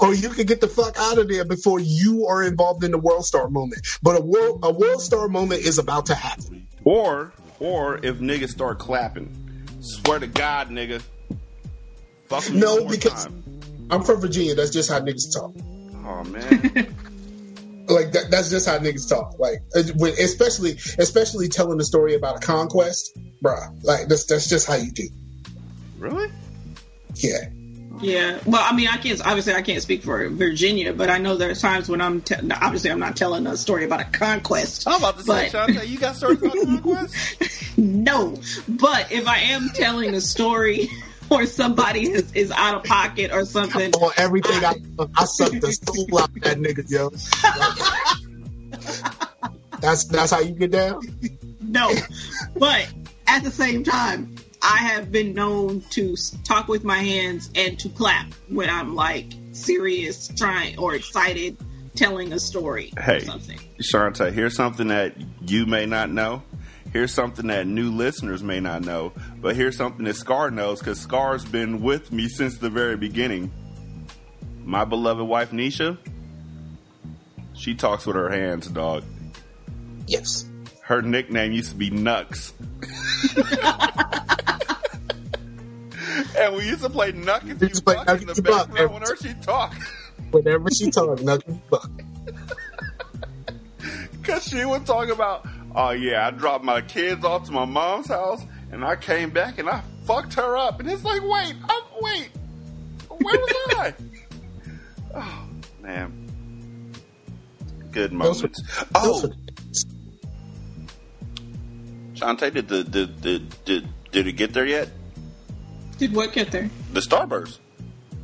Or 0.00 0.14
you 0.14 0.29
can 0.29 0.47
get 0.47 0.61
the 0.61 0.69
fuck 0.69 0.97
out 0.97 1.19
of 1.19 1.29
there 1.29 1.45
before 1.45 1.81
you 1.81 2.26
are 2.29 2.45
involved 2.45 2.85
in 2.85 2.93
the 2.93 2.99
world 2.99 3.26
star 3.26 3.49
moment. 3.49 3.85
But 4.00 4.17
a 4.17 4.21
world 4.21 4.61
a 4.62 4.73
world 4.73 5.02
star 5.02 5.26
moment 5.26 5.62
is 5.62 5.79
about 5.79 6.07
to 6.07 6.14
happen. 6.14 6.69
or 6.85 7.33
or 7.59 7.99
if 8.05 8.19
niggas 8.19 8.50
start 8.50 8.79
clapping, 8.79 9.48
swear 9.88 10.18
to 10.21 10.26
God, 10.26 10.68
nigga, 10.71 11.02
fuck 12.28 12.50
me 12.50 12.61
No, 12.61 12.87
because- 12.87 13.25
time. 13.25 13.45
I'm 13.90 14.02
from 14.02 14.21
Virginia. 14.21 14.54
That's 14.54 14.71
just 14.71 14.90
how 14.90 15.00
niggas 15.00 15.33
talk. 15.35 15.54
Oh 16.04 16.25
man. 16.25 16.95
Like 17.90 18.12
that, 18.12 18.30
that's 18.30 18.50
just 18.50 18.68
how 18.68 18.78
niggas 18.78 19.09
talk. 19.09 19.38
Like 19.38 19.62
uh, 19.75 19.83
when, 19.97 20.12
especially 20.12 20.73
especially 20.99 21.49
telling 21.49 21.78
the 21.78 21.85
story 21.87 22.14
about 22.16 22.37
a 22.37 22.47
conquest, 22.47 23.16
bruh. 23.42 23.83
Like 23.83 24.09
that's 24.09 24.26
that's 24.26 24.47
just 24.47 24.68
how 24.68 24.75
you 24.75 24.92
do. 24.92 25.09
Really? 25.99 26.30
Yeah. 27.14 27.49
Yeah. 28.00 28.38
Well, 28.47 28.62
I 28.64 28.75
mean, 28.75 28.88
I 28.88 28.97
can't 28.97 29.21
obviously 29.26 29.55
I 29.55 29.62
can't 29.62 29.83
speak 29.83 30.02
for 30.02 30.28
Virginia, 30.28 30.93
but 30.93 31.11
I 31.11 31.19
know 31.19 31.37
there's 31.37 31.61
times 31.61 31.88
when 31.88 32.00
I'm 32.00 32.21
te- 32.23 32.37
obviously 32.50 32.90
I'm 32.90 33.00
not 33.00 33.17
telling 33.17 33.47
a 33.47 33.57
story 33.57 33.85
about 33.85 34.00
a 34.00 34.05
conquest. 34.05 34.87
I'm 34.87 34.99
about 34.99 35.19
to 35.19 35.25
say, 35.25 35.49
But- 35.52 35.69
Shantae, 35.69 35.88
you 35.88 35.99
got 35.99 36.17
stories 36.17 36.38
about 36.43 36.52
conquest? 36.55 37.14
No, 37.81 38.35
but 38.69 39.12
if 39.12 39.28
I 39.28 39.38
am 39.38 39.69
telling 39.71 40.12
a 40.14 40.21
story 40.21 40.88
or 41.31 41.47
somebody 41.47 42.11
is, 42.11 42.33
is 42.33 42.50
out 42.50 42.75
of 42.75 42.83
pocket 42.85 43.31
or 43.33 43.45
something, 43.45 43.93
On 43.95 44.12
everything 44.17 44.64
I 44.64 44.75
I 45.17 45.25
sucked 45.26 45.61
the 45.61 45.73
soul 45.85 46.19
out 46.21 46.28
of 46.31 46.40
that 46.43 46.59
nigga, 46.59 46.90
yo. 46.90 47.11
that's 49.81 50.05
that's 50.05 50.33
how 50.33 50.40
you 50.40 50.52
get 50.55 50.71
down. 50.73 51.00
no. 51.61 51.93
But 52.57 52.88
at 53.26 53.45
the 53.45 53.50
same 53.50 53.85
time, 53.85 54.35
I 54.62 54.79
have 54.79 55.12
been 55.12 55.35
known 55.35 55.83
to 55.91 56.17
talk 56.45 56.69
with 56.69 56.85
my 56.85 56.99
hands 56.99 57.50
and 57.55 57.79
to 57.81 57.88
clap 57.88 58.33
when 58.49 58.69
I'm 58.69 58.95
like 58.95 59.33
serious, 59.53 60.29
trying 60.29 60.79
or 60.79 60.95
excited, 60.95 61.57
telling 61.95 62.33
a 62.33 62.38
story 62.41 62.93
Hey. 62.99 63.17
or 63.19 63.21
something. 63.21 63.59
Shantae, 63.81 64.33
here's 64.33 64.57
something 64.57 64.88
that 64.88 65.15
you 65.43 65.67
may 65.67 65.87
not 65.87 66.11
know. 66.11 66.43
Here's 66.93 67.12
something 67.12 67.49
that 67.49 67.67
new 67.67 67.91
listeners 67.91 68.43
may 68.43 68.61
not 68.61 68.83
know. 68.83 69.12
But 69.41 69.55
here's 69.57 69.77
something 69.77 70.05
that 70.07 70.15
Scar 70.17 70.50
knows 70.50 70.79
because 70.81 70.99
Scar's 70.99 71.45
been 71.45 71.83
with 71.83 72.11
me 72.12 72.29
since 72.29 72.57
the 72.59 72.71
very 72.71 72.97
beginning. 72.97 73.53
My 74.65 74.85
beloved 74.85 75.25
wife, 75.27 75.50
Nisha, 75.50 75.99
She 77.55 77.75
talks 77.75 78.07
with 78.07 78.17
her 78.17 78.31
hands, 78.31 78.69
dog. 78.69 79.05
Yes. 80.07 80.47
Her 80.88 81.02
nickname 81.02 81.52
used 81.52 81.73
to 81.73 81.76
be 81.76 81.90
Nux. 81.90 82.54
and 86.38 86.57
we 86.57 86.66
used 86.66 86.80
to 86.80 86.88
play 86.88 87.12
Nuck 87.12 87.47
if 87.47 87.61
We 87.61 87.66
you 87.66 87.68
used 87.68 87.75
to 87.75 87.83
play 87.83 87.97
buck 87.97 88.23
in 88.23 88.26
the 88.26 88.40
buck 88.40 88.68
background 88.68 88.95
whenever 88.95 89.16
she 89.16 89.35
talked. 89.35 89.76
Whenever 90.30 90.71
she 90.71 90.90
talked, 90.90 91.23
nothing 91.23 91.61
but. 91.68 91.87
Cause 94.23 94.45
she 94.45 94.64
would 94.64 94.87
talk 94.87 95.11
about, 95.11 95.47
oh 95.75 95.90
yeah, 95.90 96.26
I 96.26 96.30
dropped 96.30 96.64
my 96.64 96.80
kids 96.80 97.23
off 97.23 97.45
to 97.49 97.52
my 97.52 97.66
mom's 97.66 98.09
house 98.09 98.40
and 98.73 98.83
I 98.83 98.97
came 98.97 99.28
back 99.28 99.59
and 99.59 99.68
I 99.68 99.83
fucked 100.04 100.33
her 100.35 100.57
up. 100.57 100.80
And 100.80 100.90
it's 100.90 101.04
like, 101.04 101.21
wait, 101.21 101.54
i 101.64 101.83
wait, 102.00 102.30
where 103.11 103.38
was 103.38 103.75
I? 103.76 103.95
oh 105.16 105.49
man, 105.83 106.95
good 107.92 108.14
moments. 108.14 108.62
Oh, 108.95 109.30
Shantae, 112.19 112.53
did 112.53 112.69
the 112.69 112.85
did, 112.85 113.21
did 113.21 113.65
did 113.65 113.89
did 114.11 114.27
it 114.27 114.33
get 114.33 114.53
there 114.53 114.67
yet? 114.67 114.89
Did 115.99 116.15
what 116.15 116.33
get 116.33 116.51
there? 116.51 116.71
The 116.93 117.01
Starburst. 117.01 117.59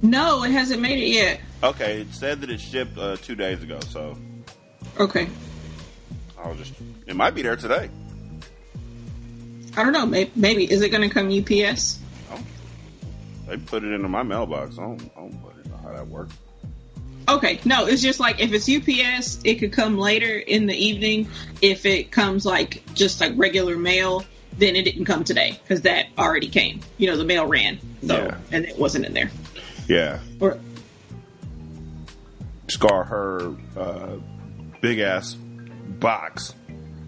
No, 0.03 0.45
it 0.45 0.51
hasn't 0.51 0.83
made 0.83 0.99
it 1.03 1.09
yet. 1.09 1.41
Okay, 1.63 2.03
it 2.03 2.13
said 2.13 2.41
that 2.43 2.51
it 2.51 2.61
shipped 2.61 2.99
uh, 2.99 3.17
two 3.17 3.35
days 3.35 3.63
ago, 3.63 3.81
so 3.89 4.17
Okay. 4.99 5.29
I'll 6.39 6.55
just. 6.55 6.75
It 7.07 7.17
might 7.17 7.35
be 7.35 7.43
there 7.43 7.57
today. 7.57 7.91
I 9.77 9.83
don't 9.83 9.93
know. 9.93 10.07
Maybe, 10.07 10.31
maybe. 10.37 10.71
is 10.71 10.83
it 10.83 10.91
going 10.91 11.09
to 11.09 11.13
come 11.13 11.29
UPS? 11.29 11.99
They 13.49 13.57
put 13.59 13.83
it 13.85 13.93
into 13.93 14.09
my 14.09 14.23
mailbox. 14.23 14.79
I 14.79 14.83
don't, 14.83 15.03
I 15.17 15.21
don't 15.21 15.33
know 15.67 15.77
how 15.83 15.93
that 15.93 16.07
works. 16.09 16.35
Okay, 17.29 17.59
no, 17.65 17.87
it's 17.87 18.03
just 18.03 18.21
like 18.21 18.41
if 18.41 18.53
it's 18.53 18.69
UPS, 18.69 19.41
it 19.45 19.55
could 19.57 19.73
come 19.73 19.97
later 19.99 20.37
in 20.39 20.67
the 20.67 20.75
evening. 20.77 21.29
If 21.63 21.87
it 21.87 22.11
comes 22.11 22.45
like 22.45 22.83
just 22.95 23.21
like 23.21 23.33
regular 23.37 23.77
mail, 23.77 24.25
then 24.59 24.77
it 24.77 24.83
didn't 24.85 25.07
come 25.07 25.25
today 25.25 25.59
because 25.63 25.83
that 25.83 26.07
already 26.19 26.49
came. 26.49 26.81
You 26.99 27.11
know, 27.11 27.17
the 27.17 27.25
mail 27.25 27.47
ran, 27.47 27.79
so 28.07 28.15
Yeah. 28.17 28.37
and 28.53 28.65
it 28.67 28.79
wasn't 28.79 29.07
in 29.07 29.15
there. 29.15 29.31
Yeah, 29.89 30.19
Or 30.41 30.59
Scar 32.69 33.05
her 33.05 33.55
uh, 33.77 34.17
big 34.81 34.99
ass 34.99 35.35
box, 35.35 36.55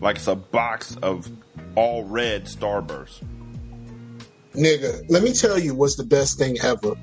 like 0.00 0.16
it's 0.16 0.26
a 0.26 0.34
box 0.36 0.96
of 1.02 1.28
all 1.74 2.04
red 2.04 2.44
Starburst, 2.46 3.22
Nigga, 4.54 5.04
let 5.10 5.22
me 5.22 5.32
tell 5.34 5.58
you 5.58 5.74
what's 5.74 5.96
the 5.96 6.04
best 6.04 6.38
thing 6.38 6.56
ever. 6.62 6.94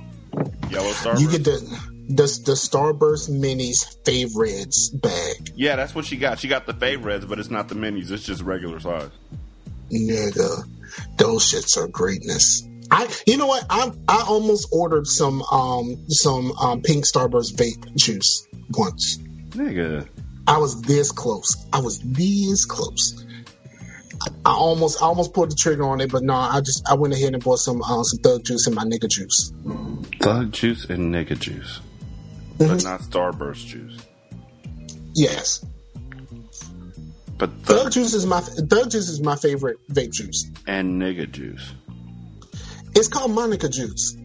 yellow 0.71 0.91
Starburst. 0.93 1.19
You 1.21 1.29
get 1.31 1.43
the 1.43 1.92
the 2.09 2.23
the 2.45 2.53
Starburst 2.53 3.29
Minis 3.29 3.95
favorites 4.05 4.89
bag. 4.89 5.51
yeah, 5.55 5.75
that's 5.75 5.95
what 5.95 6.05
she 6.05 6.17
got. 6.17 6.39
She 6.39 6.47
got 6.47 6.65
the 6.65 6.73
favorites, 6.73 7.25
but 7.25 7.39
it's 7.39 7.49
not 7.49 7.69
the 7.69 7.75
minis. 7.75 8.11
It's 8.11 8.23
just 8.25 8.41
regular 8.41 8.79
size. 8.79 9.09
Nigga, 9.91 10.67
those 11.17 11.43
shits 11.51 11.77
are 11.77 11.87
greatness. 11.87 12.67
I, 12.91 13.07
you 13.25 13.37
know 13.37 13.47
what? 13.47 13.65
I 13.69 13.91
I 14.07 14.25
almost 14.27 14.67
ordered 14.71 15.07
some 15.07 15.41
um 15.43 16.09
some 16.09 16.51
um 16.53 16.81
pink 16.81 17.05
Starburst 17.05 17.55
vape 17.55 17.95
juice 17.95 18.47
once. 18.71 19.17
Nigga, 19.51 20.07
I 20.45 20.57
was 20.57 20.81
this 20.81 21.11
close. 21.11 21.65
I 21.71 21.79
was 21.79 21.99
this 21.99 22.65
close. 22.65 23.25
I 24.45 24.53
almost 24.53 25.01
I 25.01 25.05
almost 25.05 25.33
pulled 25.33 25.51
the 25.51 25.55
trigger 25.55 25.83
on 25.83 26.01
it, 26.01 26.11
but 26.11 26.23
no, 26.23 26.33
I 26.33 26.61
just 26.61 26.87
I 26.89 26.95
went 26.95 27.13
ahead 27.13 27.33
and 27.33 27.43
bought 27.43 27.59
some 27.59 27.81
uh, 27.81 28.03
some 28.03 28.19
thug 28.19 28.43
juice 28.45 28.67
and 28.67 28.75
my 28.75 28.83
nigga 28.83 29.09
juice. 29.09 29.51
thug 30.19 30.51
juice 30.51 30.85
and 30.85 31.13
nigga 31.13 31.39
juice, 31.39 31.79
Mm-hmm. 32.57 32.67
but 32.67 32.83
not 32.83 33.01
Starburst 33.01 33.65
juice. 33.67 33.97
Yes, 35.15 35.63
But 37.37 37.51
thug 37.63 37.83
thug 37.83 37.91
juice 37.91 38.13
is 38.13 38.25
my 38.25 38.41
thug 38.41 38.89
juice 38.91 39.09
is 39.09 39.21
my 39.21 39.35
favorite 39.35 39.77
vape 39.91 40.11
juice. 40.11 40.49
and 40.67 41.01
nigga 41.01 41.29
juice. 41.31 41.73
It's 42.95 43.07
called 43.07 43.31
Monica 43.31 43.69
juice, 43.69 44.15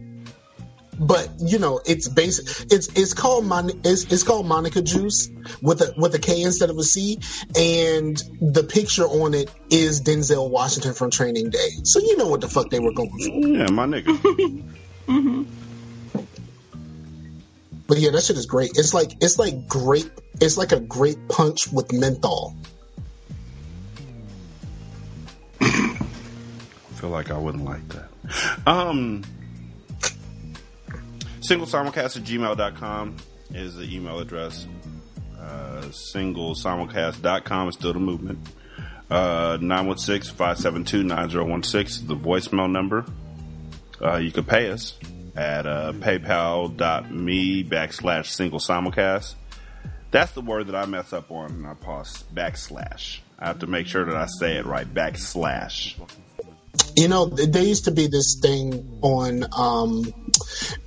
but 0.99 1.29
you 1.39 1.57
know 1.59 1.79
it's 1.85 2.07
basic. 2.07 2.71
It's 2.71 2.87
it's 2.95 3.13
called 3.13 3.45
Mon- 3.45 3.81
it's, 3.83 4.11
it's 4.11 4.23
called 4.23 4.45
Monica 4.47 4.81
juice 4.81 5.29
with 5.61 5.81
a 5.81 5.93
with 5.97 6.13
a 6.15 6.19
K 6.19 6.41
instead 6.41 6.69
of 6.69 6.77
a 6.77 6.83
C, 6.83 7.19
and 7.55 8.15
the 8.41 8.63
picture 8.63 9.05
on 9.05 9.33
it 9.33 9.51
is 9.71 10.01
Denzel 10.01 10.49
Washington 10.49 10.93
from 10.93 11.09
Training 11.11 11.49
Day. 11.49 11.69
So 11.83 11.99
you 11.99 12.17
know 12.17 12.27
what 12.27 12.41
the 12.41 12.47
fuck 12.47 12.69
they 12.69 12.79
were 12.79 12.93
going 12.93 13.09
for. 13.11 13.47
Yeah, 13.47 13.69
my 13.71 13.85
nigga. 13.85 14.63
Mm-hmm. 15.09 15.43
But 17.89 17.97
yeah, 17.97 18.11
that 18.11 18.21
shit 18.21 18.37
is 18.37 18.45
great. 18.45 18.69
It's 18.75 18.93
like 18.93 19.13
it's 19.19 19.39
like 19.39 19.67
grape. 19.67 20.11
It's 20.39 20.57
like 20.57 20.71
a 20.71 20.79
grape 20.79 21.27
punch 21.27 21.71
with 21.71 21.91
menthol. 21.91 22.55
I 25.59 26.05
feel 26.93 27.09
like 27.09 27.31
I 27.31 27.37
wouldn't 27.39 27.65
like 27.65 27.81
that. 27.89 28.09
Um, 28.67 29.23
single 31.41 31.65
simulcast 31.65 32.17
at 32.17 32.23
gmail.com 32.23 33.15
is 33.55 33.75
the 33.75 33.95
email 33.95 34.19
address. 34.19 34.67
Uh, 35.39 35.89
single 35.89 36.53
simulcast.com 36.53 37.69
is 37.69 37.73
still 37.73 37.93
the 37.93 37.99
movement. 37.99 38.37
Uh, 39.09 39.57
916 39.59 40.35
572 40.35 41.03
9016 41.05 42.03
is 42.03 42.07
the 42.07 42.15
voicemail 42.15 42.69
number. 42.69 43.03
Uh, 43.99 44.17
you 44.17 44.31
can 44.31 44.43
pay 44.43 44.69
us 44.69 44.93
at 45.39 45.65
uh, 45.65 45.93
paypal.me 45.93 47.63
backslash 47.63 48.25
single 48.25 48.59
simulcast. 48.59 49.35
That's 50.11 50.33
the 50.33 50.41
word 50.41 50.67
that 50.67 50.75
I 50.75 50.85
mess 50.85 51.13
up 51.13 51.31
on 51.31 51.51
and 51.51 51.65
I 51.65 51.75
pause 51.75 52.25
backslash. 52.33 53.19
I 53.39 53.47
have 53.47 53.59
to 53.59 53.67
make 53.67 53.87
sure 53.87 54.03
that 54.03 54.17
I 54.17 54.25
say 54.25 54.57
it 54.57 54.65
right. 54.65 54.85
Backslash. 54.85 55.95
You 56.97 57.07
know, 57.07 57.27
there 57.27 57.63
used 57.63 57.85
to 57.85 57.91
be 57.91 58.07
this 58.07 58.39
thing 58.41 58.99
on 59.01 59.45
um 59.55 60.13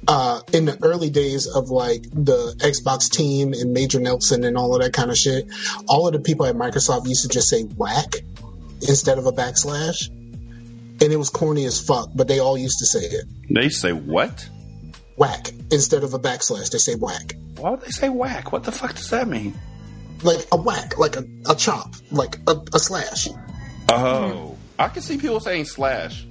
uh 0.06 0.42
in 0.52 0.66
the 0.66 0.78
early 0.82 1.08
days 1.08 1.46
of 1.46 1.70
like 1.70 2.02
the 2.02 2.54
Xbox 2.58 3.10
team 3.10 3.54
and 3.54 3.72
Major 3.72 4.00
Nelson 4.00 4.44
and 4.44 4.58
all 4.58 4.74
of 4.74 4.82
that 4.82 4.92
kind 4.92 5.10
of 5.10 5.16
shit. 5.16 5.46
All 5.88 6.06
of 6.06 6.12
the 6.12 6.20
people 6.20 6.44
at 6.44 6.56
Microsoft 6.56 7.08
used 7.08 7.22
to 7.22 7.28
just 7.28 7.48
say 7.48 7.62
whack 7.62 8.16
instead 8.82 9.16
of 9.16 9.24
a 9.24 9.32
backslash. 9.32 10.10
And 11.02 11.12
it 11.12 11.16
was 11.16 11.30
corny 11.30 11.64
as 11.64 11.80
fuck, 11.80 12.10
but 12.14 12.28
they 12.28 12.38
all 12.38 12.56
used 12.56 12.78
to 12.78 12.86
say 12.86 13.00
it. 13.00 13.24
They 13.50 13.68
say 13.70 13.92
what? 13.92 14.48
Whack 15.16 15.50
instead 15.72 16.04
of 16.04 16.14
a 16.14 16.18
backslash. 16.18 16.70
They 16.70 16.78
say 16.78 16.94
whack. 16.94 17.34
Why 17.56 17.70
would 17.70 17.80
they 17.80 17.90
say 17.90 18.08
whack? 18.08 18.52
What 18.52 18.62
the 18.62 18.70
fuck 18.70 18.94
does 18.94 19.10
that 19.10 19.26
mean? 19.26 19.54
Like 20.22 20.46
a 20.52 20.56
whack, 20.56 20.98
like 20.98 21.16
a, 21.16 21.24
a 21.48 21.56
chop, 21.56 21.92
like 22.12 22.36
a, 22.46 22.56
a 22.72 22.78
slash. 22.78 23.28
Oh, 23.88 24.56
I 24.78 24.88
can 24.88 25.02
see 25.02 25.18
people 25.18 25.40
saying 25.40 25.64
slash, 25.64 26.24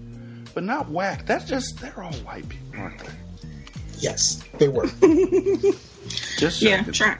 but 0.54 0.64
not 0.64 0.90
whack. 0.90 1.26
That's 1.26 1.44
just 1.44 1.82
they're 1.82 2.02
all 2.02 2.14
white 2.14 2.48
people, 2.48 2.80
aren't 2.80 3.00
they? 3.00 3.12
Yes, 4.00 4.42
they 4.58 4.70
were. 4.70 4.88
Just 6.38 6.62
yeah, 6.62 6.78
checking. 6.78 6.94
try, 6.94 7.18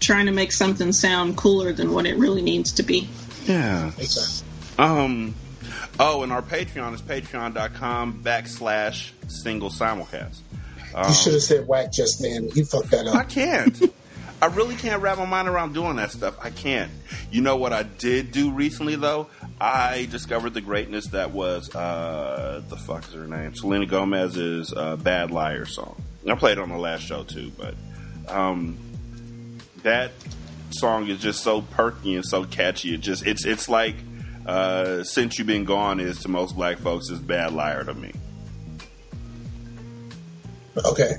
trying 0.00 0.26
to 0.26 0.32
make 0.32 0.50
something 0.52 0.90
sound 0.92 1.36
cooler 1.36 1.72
than 1.72 1.92
what 1.92 2.06
it 2.06 2.16
really 2.16 2.42
needs 2.42 2.72
to 2.72 2.82
be. 2.82 3.08
yeah. 3.44 3.92
exactly. 3.98 4.48
Um. 4.78 5.34
Oh, 6.00 6.22
and 6.22 6.32
our 6.32 6.42
Patreon 6.42 6.94
is 6.94 7.02
patreon.com 7.02 8.22
backslash 8.24 9.10
single 9.28 9.70
simulcast. 9.70 10.38
Um, 10.94 11.08
You 11.08 11.14
should 11.14 11.32
have 11.34 11.42
said 11.42 11.66
whack 11.68 11.92
just 11.92 12.20
then. 12.20 12.48
You 12.54 12.64
fucked 12.64 12.90
that 12.90 13.06
up. 13.06 13.14
I 13.14 13.24
can't. 13.24 13.80
I 14.42 14.46
really 14.46 14.74
can't 14.74 15.00
wrap 15.00 15.18
my 15.18 15.24
mind 15.24 15.48
around 15.48 15.72
doing 15.72 15.96
that 15.96 16.10
stuff. 16.10 16.36
I 16.42 16.50
can't. 16.50 16.90
You 17.30 17.40
know 17.40 17.56
what 17.56 17.72
I 17.72 17.84
did 17.84 18.32
do 18.32 18.50
recently 18.50 18.96
though? 18.96 19.28
I 19.60 20.06
discovered 20.10 20.52
the 20.54 20.60
greatness 20.60 21.06
that 21.08 21.30
was 21.30 21.72
uh 21.74 22.60
the 22.68 22.76
fuck 22.76 23.06
is 23.08 23.14
her 23.14 23.26
name? 23.26 23.54
Selena 23.54 23.86
Gomez's 23.86 24.72
uh, 24.76 24.96
"Bad 24.96 25.30
Liar" 25.30 25.64
song. 25.64 26.02
I 26.28 26.34
played 26.34 26.58
it 26.58 26.60
on 26.60 26.68
the 26.68 26.76
last 26.76 27.02
show 27.04 27.22
too, 27.22 27.52
but 27.56 27.74
um, 28.28 28.76
that 29.82 30.10
song 30.70 31.08
is 31.08 31.20
just 31.20 31.42
so 31.42 31.62
perky 31.62 32.14
and 32.16 32.24
so 32.24 32.44
catchy. 32.44 32.94
It 32.94 33.00
just 33.00 33.26
it's 33.26 33.44
it's 33.46 33.68
like 33.68 33.94
uh, 34.46 35.02
"Since 35.04 35.38
You've 35.38 35.46
Been 35.46 35.64
Gone" 35.64 36.00
is 36.00 36.20
to 36.20 36.28
most 36.28 36.54
black 36.56 36.78
folks 36.78 37.10
is 37.10 37.18
"Bad 37.20 37.52
Liar" 37.52 37.84
to 37.84 37.94
me. 37.94 38.12
Okay. 40.84 41.12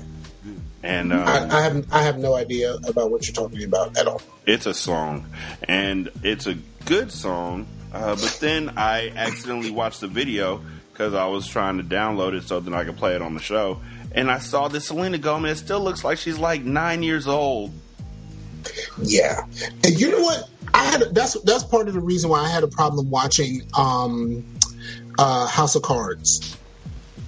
And 0.82 1.12
um, 1.12 1.26
I, 1.26 1.48
I 1.58 1.62
have 1.62 1.86
I 1.92 2.02
have 2.02 2.18
no 2.18 2.34
idea 2.34 2.74
about 2.86 3.10
what 3.10 3.26
you're 3.26 3.34
talking 3.34 3.64
about 3.64 3.96
at 3.98 4.06
all. 4.06 4.20
it's 4.46 4.66
a 4.66 4.74
song 4.74 5.26
and 5.64 6.10
it's 6.22 6.46
a 6.46 6.54
good 6.84 7.10
song 7.10 7.66
uh, 7.92 8.14
but 8.14 8.38
then 8.40 8.74
i 8.76 9.08
accidentally 9.16 9.70
watched 9.72 10.00
the 10.00 10.06
video 10.06 10.62
because 10.92 11.14
i 11.14 11.26
was 11.26 11.48
trying 11.48 11.78
to 11.78 11.82
download 11.82 12.34
it 12.34 12.44
so 12.44 12.60
that 12.60 12.72
i 12.72 12.84
could 12.84 12.96
play 12.96 13.16
it 13.16 13.22
on 13.22 13.34
the 13.34 13.40
show 13.40 13.80
and 14.12 14.30
i 14.30 14.38
saw 14.38 14.68
that 14.68 14.80
selena 14.82 15.18
gomez 15.18 15.58
still 15.58 15.80
looks 15.80 16.04
like 16.04 16.18
she's 16.18 16.38
like 16.38 16.62
nine 16.62 17.02
years 17.02 17.26
old 17.26 17.72
Yeah, 19.02 19.44
and 19.82 19.98
you 20.00 20.10
know 20.12 20.20
what? 20.20 20.48
I 20.76 20.84
had 20.84 21.14
that's 21.14 21.40
that's 21.42 21.64
part 21.64 21.88
of 21.88 21.94
the 21.94 22.00
reason 22.00 22.30
why 22.30 22.40
I 22.40 22.48
had 22.48 22.62
a 22.62 22.68
problem 22.68 23.10
watching 23.10 23.62
um, 23.76 24.44
uh, 25.18 25.46
House 25.46 25.74
of 25.74 25.82
Cards 25.82 26.56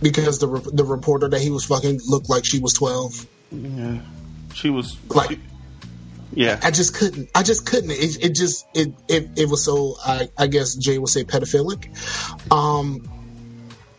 because 0.03 0.39
the 0.39 0.49
re- 0.49 0.71
the 0.73 0.85
reporter 0.85 1.29
that 1.29 1.41
he 1.41 1.51
was 1.51 1.65
fucking 1.65 2.01
looked 2.07 2.29
like 2.29 2.45
she 2.45 2.59
was 2.61 2.73
twelve. 2.75 3.27
yeah 3.51 4.01
she 4.55 4.71
was 4.71 4.97
Like- 5.09 5.39
Yeah. 6.33 6.59
I 6.63 6.71
just 6.71 6.95
couldn't. 6.95 7.31
I 7.35 7.43
just 7.43 7.65
couldn't. 7.67 7.91
It, 7.93 8.25
it 8.25 8.35
just 8.35 8.67
it, 8.75 8.93
it 9.09 9.31
it 9.37 9.49
was 9.49 9.65
so. 9.65 9.97
I 10.05 10.29
I 10.37 10.47
guess 10.47 10.75
Jay 10.75 10.99
would 10.99 11.09
say 11.09 11.25
pedophilic. 11.25 11.89
Um, 12.53 13.09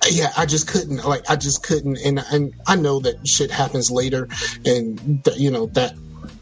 yeah, 0.09 0.31
I 0.37 0.45
just 0.45 0.67
couldn't. 0.67 1.03
Like 1.03 1.29
I 1.29 1.35
just 1.35 1.63
couldn't. 1.63 1.97
And 1.97 2.19
and 2.31 2.53
I 2.67 2.75
know 2.75 2.99
that 2.99 3.27
shit 3.27 3.51
happens 3.51 3.89
later, 3.91 4.27
and 4.65 5.23
that, 5.23 5.37
you 5.39 5.49
know 5.51 5.65
that 5.73 5.93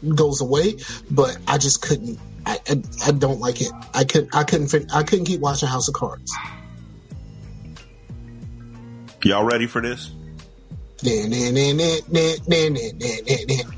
goes 0.06 0.40
away. 0.40 0.76
But 1.10 1.38
I 1.46 1.58
just 1.58 1.82
couldn't. 1.82 2.18
I, 2.46 2.58
I 2.68 2.82
I 3.06 3.10
don't 3.12 3.40
like 3.40 3.60
it. 3.60 3.72
I 3.94 4.04
could 4.04 4.28
I 4.32 4.44
couldn't. 4.44 4.94
I 4.94 5.02
couldn't 5.02 5.26
keep 5.26 5.40
watching 5.40 5.68
House 5.68 5.88
of 5.88 5.94
Cards. 5.94 6.34
Y'all 9.24 9.44
ready 9.44 9.66
for 9.66 9.82
this? 9.82 10.12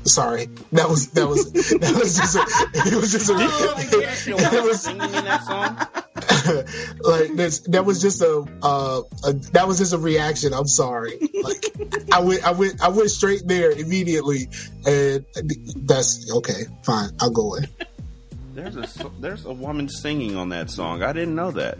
Sorry, 0.05 0.47
that 0.71 0.89
was 0.89 1.11
that 1.11 1.27
was 1.27 1.51
that 1.51 1.95
was 1.95 2.17
just 2.17 2.35
a, 2.35 2.39
it 2.87 2.95
was 2.95 3.11
just 3.11 3.29
a, 3.29 3.35
it 3.37 4.63
was 4.63 4.81
singing 4.81 5.11
that 5.11 5.43
song. 5.43 5.77
like 7.03 7.35
this 7.35 7.59
that 7.67 7.85
was 7.85 8.01
just 8.01 8.21
a, 8.21 8.45
uh, 8.63 9.01
a 9.23 9.33
that 9.53 9.67
was 9.67 9.77
just 9.77 9.93
a 9.93 9.97
reaction. 9.97 10.53
I'm 10.53 10.67
sorry. 10.67 11.19
Like 11.43 11.63
I 12.11 12.21
went 12.21 12.43
I 12.43 12.51
went 12.51 12.81
I 12.81 12.89
went 12.89 13.11
straight 13.11 13.43
there 13.45 13.71
immediately, 13.71 14.49
and 14.85 15.25
that's 15.75 16.31
okay. 16.37 16.65
Fine, 16.83 17.11
I'll 17.19 17.29
go 17.29 17.55
in. 17.55 17.67
There's 18.53 18.75
a 18.75 19.11
there's 19.19 19.45
a 19.45 19.53
woman 19.53 19.89
singing 19.89 20.35
on 20.37 20.49
that 20.49 20.69
song. 20.69 21.03
I 21.03 21.13
didn't 21.13 21.35
know 21.35 21.51
that. 21.51 21.77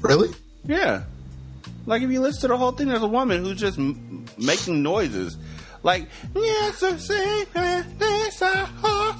Really? 0.00 0.30
Yeah. 0.64 1.04
Like 1.86 2.02
if 2.02 2.10
you 2.10 2.20
listen 2.20 2.42
to 2.42 2.48
the 2.48 2.56
whole 2.56 2.72
thing, 2.72 2.88
there's 2.88 3.02
a 3.02 3.08
woman 3.08 3.44
who's 3.44 3.58
just 3.58 3.78
m- 3.78 4.26
making 4.38 4.82
noises. 4.82 5.36
Like 5.82 6.08
yes, 6.34 6.82
I 6.82 6.96
say, 6.96 7.44
this, 7.52 7.86
this, 7.98 8.42
ah, 8.42 8.72
ah, 8.84 9.12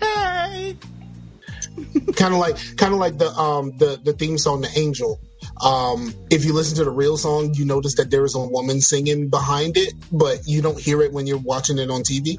hey. 0.00 0.76
kind 2.16 2.34
of 2.34 2.40
like 2.40 2.56
kind 2.76 2.92
of 2.92 2.98
like 2.98 3.18
the 3.18 3.28
um 3.30 3.76
the 3.78 4.00
the 4.02 4.12
theme 4.12 4.38
song 4.38 4.60
the 4.60 4.70
angel 4.76 5.20
um 5.64 6.12
if 6.30 6.44
you 6.44 6.52
listen 6.52 6.76
to 6.76 6.84
the 6.84 6.90
real 6.90 7.16
song 7.16 7.54
you 7.54 7.64
notice 7.64 7.94
that 7.96 8.10
there 8.10 8.24
is 8.24 8.34
a 8.34 8.40
woman 8.40 8.80
singing 8.80 9.28
behind 9.28 9.76
it 9.76 9.94
but 10.10 10.46
you 10.46 10.60
don't 10.62 10.78
hear 10.78 11.02
it 11.02 11.12
when 11.12 11.26
you're 11.26 11.38
watching 11.38 11.78
it 11.78 11.90
on 11.90 12.02
tv 12.02 12.38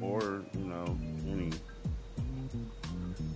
or 0.00 0.42
you 0.54 0.64
know 0.64 0.98
any 1.28 1.50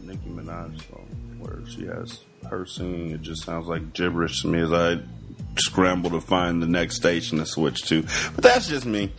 Nicki 0.03 0.29
Minaj 0.31 0.81
song 0.89 1.07
where 1.39 1.65
she 1.69 1.87
has 1.87 2.21
singing. 2.67 3.11
It 3.11 3.23
just 3.23 3.45
sounds 3.45 3.67
like 3.67 3.93
gibberish 3.93 4.43
to 4.43 4.49
me 4.49 4.61
as 4.61 4.73
I 4.73 5.01
scramble 5.59 6.11
to 6.11 6.21
find 6.21 6.63
the 6.63 6.67
next 6.67 6.97
station 6.97 7.39
to 7.39 7.47
switch 7.47 7.83
to. 7.85 8.03
But 8.35 8.45
that's 8.45 8.69
just 8.69 8.87
me. 8.87 9.13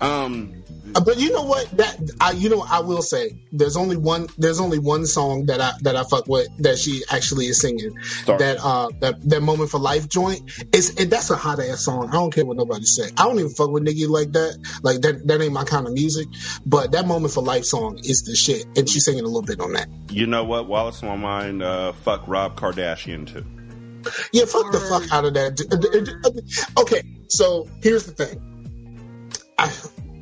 Um, 0.00 0.59
but 0.92 1.18
you 1.18 1.32
know 1.32 1.42
what? 1.42 1.70
That 1.76 1.96
i 2.20 2.32
you 2.32 2.48
know 2.48 2.64
i 2.68 2.80
will 2.80 3.02
say? 3.02 3.38
There's 3.52 3.76
only 3.76 3.96
one 3.96 4.28
there's 4.38 4.60
only 4.60 4.78
one 4.78 5.06
song 5.06 5.46
that 5.46 5.60
i 5.60 5.72
that 5.82 5.96
i 5.96 6.04
fuck 6.04 6.26
with 6.26 6.48
that 6.58 6.78
she 6.78 7.02
actually 7.10 7.46
is 7.46 7.60
singing. 7.60 7.94
That 8.26 8.58
uh 8.62 8.90
that 9.00 9.28
that 9.28 9.42
moment 9.42 9.70
for 9.70 9.78
life 9.78 10.08
joint. 10.08 10.40
And 10.72 11.10
that's 11.10 11.30
a 11.30 11.36
hot 11.36 11.60
ass 11.60 11.84
song. 11.84 12.08
I 12.08 12.12
don't 12.12 12.32
care 12.32 12.44
what 12.44 12.56
nobody 12.56 12.84
say. 12.84 13.10
I 13.16 13.24
don't 13.24 13.38
even 13.38 13.50
fuck 13.50 13.70
with 13.70 13.82
Nicki 13.82 14.06
like 14.06 14.32
that. 14.32 14.58
Like 14.82 15.00
that 15.02 15.26
that 15.26 15.40
ain't 15.40 15.52
my 15.52 15.64
kind 15.64 15.86
of 15.86 15.92
music. 15.92 16.28
But 16.66 16.92
that 16.92 17.06
moment 17.06 17.32
for 17.32 17.42
life 17.42 17.64
song 17.64 17.98
is 17.98 18.22
the 18.22 18.34
shit. 18.34 18.66
And 18.76 18.88
she's 18.88 19.04
singing 19.04 19.24
a 19.24 19.28
little 19.28 19.42
bit 19.42 19.60
on 19.60 19.72
that. 19.74 19.88
You 20.10 20.26
know 20.26 20.44
what? 20.44 20.66
While 20.66 20.88
it's 20.88 21.02
on 21.02 21.08
my 21.08 21.16
mind, 21.16 21.62
uh, 21.62 21.92
fuck 21.92 22.26
Rob 22.26 22.56
Kardashian 22.56 23.26
too. 23.26 23.44
Yeah, 24.32 24.46
fuck 24.46 24.72
the 24.72 24.80
fuck 24.80 25.12
out 25.12 25.24
of 25.24 25.34
that. 25.34 26.72
Okay, 26.78 27.02
so 27.28 27.68
here's 27.82 28.06
the 28.06 28.12
thing. 28.12 28.50
I 29.58 29.70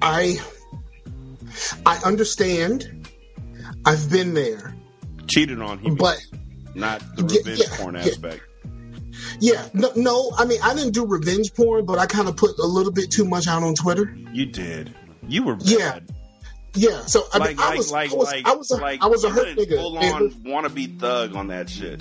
I 0.02 0.38
I 1.86 1.98
understand. 2.04 3.08
I've 3.84 4.10
been 4.10 4.34
there. 4.34 4.74
Cheated 5.26 5.60
on 5.60 5.78
him, 5.78 5.94
But- 5.96 6.18
not 6.74 7.02
the 7.16 7.24
revenge 7.24 7.60
yeah, 7.60 7.76
porn 7.76 7.94
yeah. 7.94 8.00
aspect. 8.02 8.42
Yeah, 9.40 9.68
no, 9.74 9.90
no 9.96 10.32
I 10.36 10.44
mean 10.44 10.60
I 10.62 10.74
didn't 10.74 10.92
do 10.92 11.04
revenge 11.04 11.52
porn, 11.54 11.84
but 11.86 11.98
I 11.98 12.06
kind 12.06 12.28
of 12.28 12.36
put 12.36 12.56
a 12.58 12.66
little 12.66 12.92
bit 12.92 13.10
too 13.10 13.24
much 13.24 13.46
out 13.48 13.62
on 13.62 13.74
Twitter. 13.74 14.14
You 14.32 14.46
did. 14.46 14.94
You 15.26 15.42
were 15.42 15.56
bad. 15.56 15.66
Yeah, 15.66 15.98
Yeah, 16.74 17.06
so 17.06 17.24
I 17.32 17.38
like, 17.38 17.48
mean, 17.50 17.58
I 17.60 17.68
like, 17.70 17.78
was, 17.78 17.90
like, 17.92 18.10
I 18.10 18.14
was, 18.14 18.30
like, 18.30 18.46
I 18.46 18.54
was, 18.54 18.70
a, 18.70 18.76
like, 18.76 19.02
I 19.02 19.06
was 19.06 19.24
a 19.24 19.30
hurt 19.30 19.56
nigga, 19.56 19.76
Full 19.76 19.98
on 19.98 20.30
wannabe 20.44 20.98
thug 21.00 21.34
on 21.34 21.48
that 21.48 21.68
shit. 21.68 22.00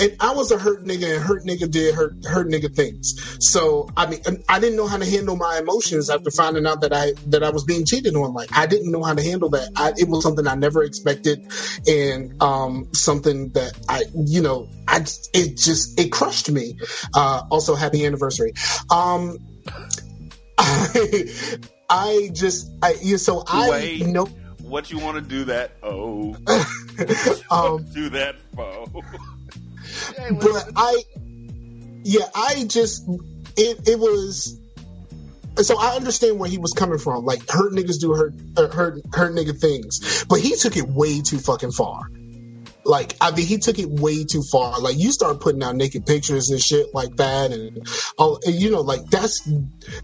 And 0.00 0.16
I 0.20 0.34
was 0.34 0.50
a 0.50 0.58
hurt 0.58 0.84
nigga, 0.84 1.16
and 1.16 1.22
hurt 1.22 1.44
nigga 1.44 1.70
did 1.70 1.94
hurt, 1.94 2.24
hurt 2.24 2.48
nigga 2.48 2.74
things. 2.74 3.14
So 3.40 3.88
I 3.96 4.06
mean, 4.06 4.20
I 4.48 4.60
didn't 4.60 4.76
know 4.76 4.86
how 4.86 4.98
to 4.98 5.04
handle 5.04 5.36
my 5.36 5.58
emotions 5.58 6.10
after 6.10 6.30
finding 6.30 6.66
out 6.66 6.82
that 6.82 6.92
I 6.92 7.12
that 7.28 7.42
I 7.42 7.50
was 7.50 7.64
being 7.64 7.84
cheated 7.84 8.14
on. 8.14 8.34
Like 8.34 8.50
I 8.52 8.66
didn't 8.66 8.90
know 8.90 9.02
how 9.02 9.14
to 9.14 9.22
handle 9.22 9.50
that. 9.50 9.70
I, 9.76 9.92
it 9.96 10.08
was 10.08 10.22
something 10.22 10.46
I 10.46 10.54
never 10.54 10.82
expected, 10.82 11.46
and 11.86 12.42
um, 12.42 12.88
something 12.92 13.50
that 13.50 13.72
I, 13.88 14.04
you 14.14 14.42
know, 14.42 14.68
I 14.86 14.98
it 15.32 15.56
just 15.56 15.98
it 15.98 16.10
crushed 16.10 16.50
me. 16.50 16.78
Uh, 17.14 17.42
also, 17.50 17.74
happy 17.74 18.04
anniversary. 18.04 18.52
Um, 18.90 19.38
I, 20.58 21.58
I 21.90 22.30
just, 22.32 22.70
I 22.82 22.96
yeah, 23.02 23.16
so 23.16 23.44
I 23.46 23.70
Wait. 23.70 24.06
know. 24.06 24.28
What 24.62 24.90
you 24.90 24.98
want 24.98 25.14
to 25.16 25.20
do 25.20 25.44
that? 25.44 25.70
Oh, 25.80 26.36
Um, 27.50 27.86
do 27.94 28.08
that, 28.10 28.36
fo. 28.54 28.86
Hey, 30.16 30.30
but. 30.32 30.70
I, 30.76 31.02
yeah, 32.06 32.28
I 32.34 32.64
just 32.68 33.08
it 33.56 33.88
it 33.88 33.98
was. 33.98 34.60
So 35.56 35.76
I 35.78 35.96
understand 35.96 36.38
where 36.38 36.48
he 36.48 36.58
was 36.58 36.72
coming 36.72 36.98
from. 36.98 37.24
Like 37.24 37.50
hurt 37.50 37.72
niggas 37.72 37.98
do 37.98 38.14
hurt 38.14 38.34
uh, 38.56 38.68
hurt 38.68 39.02
hurt 39.12 39.34
nigga 39.34 39.58
things, 39.58 40.24
but 40.28 40.38
he 40.38 40.54
took 40.54 40.76
it 40.76 40.86
way 40.86 41.22
too 41.22 41.38
fucking 41.38 41.72
far. 41.72 42.08
Like 42.84 43.16
I 43.20 43.32
mean, 43.32 43.46
he 43.46 43.58
took 43.58 43.80
it 43.80 43.88
way 43.88 44.22
too 44.22 44.42
far. 44.42 44.78
Like 44.78 44.96
you 44.96 45.10
start 45.10 45.40
putting 45.40 45.64
out 45.64 45.74
naked 45.74 46.06
pictures 46.06 46.50
and 46.50 46.62
shit 46.62 46.94
like 46.94 47.16
that, 47.16 47.52
and 47.52 47.88
all 48.16 48.38
and, 48.46 48.54
you 48.54 48.70
know, 48.70 48.82
like 48.82 49.06
that's 49.06 49.48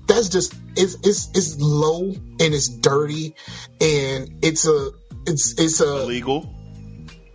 that's 0.09 0.29
just 0.29 0.55
it's 0.75 0.97
it's 1.05 1.29
it's 1.37 1.61
low 1.61 2.09
and 2.09 2.41
it's 2.41 2.69
dirty, 2.69 3.37
and 3.81 4.39
it's 4.43 4.67
a 4.67 4.91
it's 5.27 5.55
it's 5.61 5.81
a 5.81 6.03
illegal? 6.03 6.53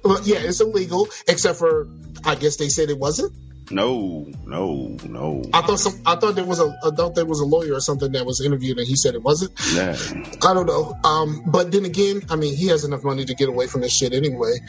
well, 0.04 0.20
yeah, 0.24 0.40
it's 0.40 0.60
illegal. 0.60 1.08
Except 1.28 1.58
for 1.58 1.88
I 2.26 2.36
guess 2.36 2.58
they 2.58 2.70
said 2.70 2.90
it 2.90 2.98
wasn't. 2.98 3.34
No, 3.70 4.26
no, 4.46 4.98
no. 5.06 5.44
I 5.54 5.62
thought 5.62 5.80
some. 5.80 6.02
I 6.06 6.16
thought 6.16 6.36
there 6.36 6.46
was 6.46 6.60
a. 6.60 6.74
I 6.84 6.92
thought 6.96 7.16
there 7.16 7.26
was 7.26 7.42
a 7.42 7.46
lawyer 7.46 7.74
or 7.74 7.82
something 7.82 8.14
that 8.14 8.26
was 8.26 8.40
interviewed 8.40 8.78
and 8.78 8.88
he 8.88 8.96
said 8.96 9.14
it 9.14 9.22
wasn't. 9.22 9.52
Nah. 9.76 10.50
I 10.50 10.54
don't 10.54 10.68
know. 10.68 10.98
Um, 11.04 11.44
but 11.46 11.72
then 11.72 11.84
again, 11.84 12.22
I 12.30 12.38
mean, 12.38 12.56
he 12.56 12.68
has 12.68 12.86
enough 12.86 13.04
money 13.04 13.26
to 13.26 13.36
get 13.36 13.50
away 13.50 13.68
from 13.68 13.82
this 13.82 13.92
shit 13.92 14.14
anyway. 14.14 14.60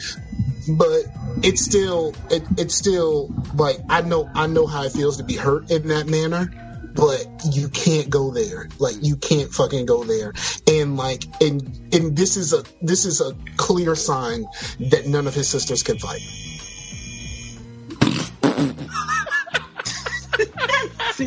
But 0.67 1.03
it's 1.41 1.63
still, 1.63 2.13
it, 2.29 2.43
it's 2.57 2.75
still 2.75 3.33
like 3.55 3.79
I 3.89 4.01
know, 4.01 4.29
I 4.35 4.47
know 4.47 4.67
how 4.67 4.83
it 4.83 4.91
feels 4.91 5.17
to 5.17 5.23
be 5.23 5.35
hurt 5.35 5.71
in 5.71 5.87
that 5.87 6.07
manner. 6.07 6.51
But 6.93 7.25
you 7.53 7.69
can't 7.69 8.09
go 8.09 8.31
there. 8.31 8.67
Like 8.79 8.95
you 9.01 9.15
can't 9.15 9.49
fucking 9.53 9.85
go 9.85 10.03
there. 10.03 10.33
And 10.67 10.97
like, 10.97 11.23
and 11.41 11.61
and 11.93 12.17
this 12.17 12.35
is 12.35 12.51
a 12.51 12.63
this 12.81 13.05
is 13.05 13.21
a 13.21 13.33
clear 13.55 13.95
sign 13.95 14.45
that 14.89 15.05
none 15.07 15.27
of 15.27 15.33
his 15.33 15.47
sisters 15.47 15.83
can 15.83 15.97
fight. 15.99 16.19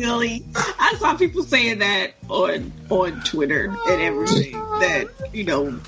Silly. 0.01 0.45
I 0.55 0.95
saw 0.99 1.15
people 1.15 1.43
saying 1.43 1.79
that 1.79 2.13
on 2.29 2.71
on 2.89 3.21
Twitter 3.21 3.65
and 3.87 4.01
everything. 4.01 4.53
That 4.53 5.07
you 5.33 5.43
know, 5.43 5.79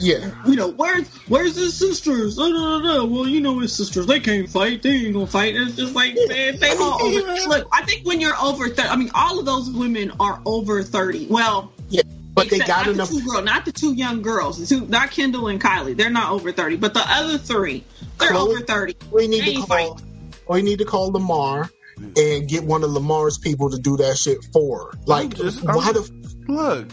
Yeah. 0.00 0.30
you 0.46 0.56
know, 0.56 0.68
where's 0.68 1.08
where's 1.28 1.56
his 1.56 1.74
sisters? 1.76 2.36
Da, 2.36 2.48
da, 2.48 2.78
da, 2.80 2.96
da. 2.98 3.04
Well, 3.04 3.26
you 3.28 3.40
know 3.40 3.58
his 3.60 3.72
sisters. 3.72 4.06
They 4.06 4.20
can't 4.20 4.48
fight. 4.48 4.82
They 4.82 4.90
ain't 4.90 5.14
gonna 5.14 5.26
fight. 5.26 5.54
It's 5.56 5.76
just 5.76 5.94
like 5.94 6.14
man, 6.28 6.58
they 6.58 6.70
all 6.76 7.02
over. 7.02 7.20
Look, 7.48 7.68
I 7.72 7.82
think 7.84 8.06
when 8.06 8.20
you're 8.20 8.36
over 8.40 8.68
thirty, 8.68 8.88
I 8.88 8.96
mean, 8.96 9.10
all 9.14 9.38
of 9.38 9.46
those 9.46 9.70
women 9.70 10.12
are 10.20 10.40
over 10.44 10.82
thirty. 10.82 11.26
Well, 11.28 11.72
Yeah. 11.88 12.02
But 12.34 12.50
they 12.50 12.58
got 12.58 12.86
not 12.86 12.88
enough. 12.88 13.10
The 13.10 13.16
two 13.20 13.26
girl, 13.26 13.42
not 13.42 13.64
the 13.64 13.72
two 13.72 13.94
young 13.94 14.22
girls. 14.22 14.68
Two, 14.68 14.86
not 14.86 15.10
Kendall 15.10 15.48
and 15.48 15.60
Kylie. 15.60 15.96
They're 15.96 16.08
not 16.10 16.30
over 16.30 16.52
thirty. 16.52 16.76
But 16.76 16.94
the 16.94 17.02
other 17.04 17.36
three, 17.36 17.82
they're 18.20 18.30
Khloé- 18.30 18.36
over 18.54 18.60
thirty. 18.60 18.94
We 19.10 19.26
need 19.26 19.42
They 19.44 19.54
to 19.54 19.58
call. 19.60 19.66
fighting. 19.66 20.04
We 20.48 20.62
need 20.62 20.78
to 20.78 20.84
call 20.84 21.10
Lamar 21.10 21.68
and 22.16 22.48
get 22.48 22.64
one 22.64 22.82
of 22.84 22.90
Lamar's 22.90 23.38
people 23.38 23.70
to 23.70 23.78
do 23.78 23.96
that 23.98 24.16
shit 24.18 24.38
for 24.52 24.92
her. 24.92 24.98
Like, 25.06 25.34
just- 25.36 25.62
why 25.62 25.84
I'm- 25.84 25.94
the? 25.94 26.34
Look, 26.48 26.88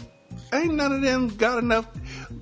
ain't 0.52 0.74
none 0.74 0.92
of 0.92 1.02
them 1.02 1.28
got 1.28 1.58
enough. 1.58 1.86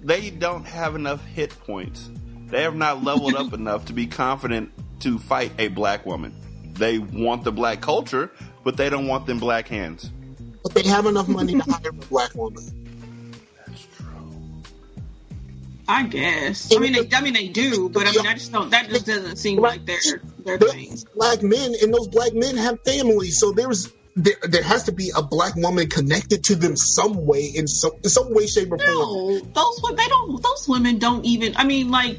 They 0.02 0.30
don't 0.30 0.64
have 0.64 0.94
enough 0.94 1.24
hit 1.24 1.50
points. 1.60 2.10
They 2.48 2.62
have 2.62 2.74
not 2.76 3.02
leveled 3.04 3.34
up 3.34 3.52
enough 3.54 3.86
to 3.86 3.92
be 3.92 4.06
confident 4.06 4.70
to 5.00 5.18
fight 5.18 5.52
a 5.58 5.68
black 5.68 6.04
woman. 6.06 6.34
They 6.74 6.98
want 6.98 7.44
the 7.44 7.52
black 7.52 7.80
culture, 7.80 8.30
but 8.64 8.76
they 8.76 8.90
don't 8.90 9.06
want 9.06 9.26
them 9.26 9.38
black 9.38 9.68
hands. 9.68 10.10
But 10.62 10.74
they 10.74 10.82
have 10.88 11.06
enough 11.06 11.28
money 11.28 11.52
to 11.54 11.62
hire 11.70 11.90
a 11.90 11.92
black 11.92 12.34
woman. 12.34 12.83
I 15.86 16.04
guess. 16.04 16.74
I 16.74 16.78
mean, 16.78 16.92
they, 16.92 17.16
I 17.16 17.20
mean, 17.20 17.34
they 17.34 17.48
do, 17.48 17.88
but 17.88 18.06
I 18.06 18.12
mean, 18.12 18.26
I 18.26 18.34
just 18.34 18.52
don't. 18.52 18.70
That 18.70 18.88
just 18.88 19.06
doesn't 19.06 19.36
seem 19.36 19.58
like 19.58 19.84
their 19.84 19.98
their 20.44 20.58
thing. 20.58 20.96
black 21.14 21.42
men 21.42 21.74
and 21.82 21.92
those 21.92 22.08
black 22.08 22.32
men 22.32 22.56
have 22.56 22.80
families, 22.84 23.38
so 23.38 23.52
there's 23.52 23.92
there, 24.16 24.36
there 24.42 24.62
has 24.62 24.84
to 24.84 24.92
be 24.92 25.12
a 25.14 25.22
black 25.22 25.56
woman 25.56 25.88
connected 25.88 26.44
to 26.44 26.54
them 26.54 26.76
some 26.76 27.26
way 27.26 27.46
in 27.54 27.66
some 27.66 27.92
in 28.02 28.10
some 28.10 28.32
way, 28.32 28.46
shape, 28.46 28.72
or 28.72 28.78
form. 28.78 28.88
No, 28.88 29.40
those 29.40 29.96
they 29.96 30.06
don't. 30.06 30.42
Those 30.42 30.68
women 30.68 30.98
don't 30.98 31.24
even. 31.24 31.56
I 31.56 31.64
mean, 31.64 31.90
like, 31.90 32.18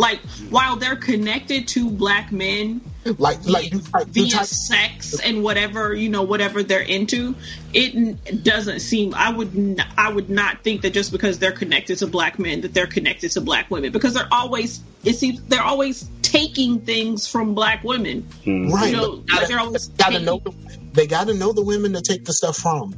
like 0.00 0.18
while 0.48 0.76
they're 0.76 0.96
connected 0.96 1.68
to 1.68 1.90
black 1.90 2.32
men 2.32 2.80
Like 3.18 3.46
like 3.46 3.70
you 3.70 3.80
you 3.80 4.04
via 4.06 4.30
type 4.30 4.46
sex 4.46 5.20
and 5.20 5.42
whatever 5.42 5.94
you 5.94 6.08
know, 6.08 6.22
whatever 6.22 6.62
they're 6.62 6.80
into, 6.80 7.34
it 7.74 8.42
doesn't 8.42 8.80
seem. 8.80 9.14
I 9.14 9.30
would. 9.30 9.54
N- 9.56 9.84
I 9.96 10.12
would 10.12 10.30
not 10.30 10.62
think 10.64 10.82
that 10.82 10.92
just 10.92 11.12
because 11.12 11.38
they're 11.38 11.52
connected 11.52 11.98
to 11.98 12.06
black 12.06 12.38
men 12.38 12.62
that 12.62 12.72
they're 12.74 12.86
connected 12.86 13.30
to 13.32 13.40
black 13.40 13.70
women 13.70 13.92
because 13.92 14.14
they're 14.14 14.28
always. 14.32 14.80
It 15.04 15.14
seems 15.14 15.42
they're 15.42 15.62
always 15.62 16.08
taking 16.22 16.80
things 16.80 17.26
from 17.26 17.54
black 17.54 17.84
women. 17.84 18.22
Hmm. 18.44 18.70
right. 18.70 18.90
you 18.90 18.96
know, 18.96 19.24
but 19.26 19.48
they're 19.48 19.60
always 19.60 19.88
gotta 19.88 20.12
taking- 20.12 20.26
know 20.26 20.38
the, 20.38 20.52
they 20.92 21.06
got 21.06 21.26
to 21.28 21.34
know 21.34 21.52
the 21.52 21.62
women 21.64 21.92
to 21.92 22.00
take 22.00 22.24
the 22.24 22.32
stuff 22.32 22.56
from. 22.56 22.94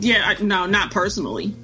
Yeah, 0.00 0.22
I, 0.38 0.42
no, 0.42 0.66
not 0.66 0.90
personally. 0.90 1.54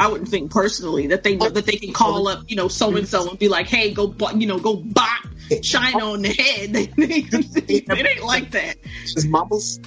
I 0.00 0.08
wouldn't 0.08 0.30
think 0.30 0.50
personally 0.50 1.08
that 1.08 1.22
they 1.22 1.36
that 1.36 1.54
they 1.66 1.76
can 1.76 1.92
call 1.92 2.26
up, 2.26 2.44
you 2.48 2.56
know, 2.56 2.68
so 2.68 2.96
and 2.96 3.06
so 3.06 3.28
and 3.28 3.38
be 3.38 3.48
like, 3.48 3.68
"Hey, 3.68 3.92
go, 3.92 4.06
bu- 4.06 4.38
you 4.38 4.46
know, 4.46 4.58
go 4.58 4.74
bop 4.76 5.26
Chyna 5.50 6.02
on 6.14 6.22
the 6.22 6.30
head." 6.30 6.72
They, 6.96 7.20
they, 7.20 7.74
it 8.00 8.06
ain't 8.06 8.24
like 8.24 8.52
that. 8.52 8.76
His 9.02 9.26
mamas, 9.26 9.78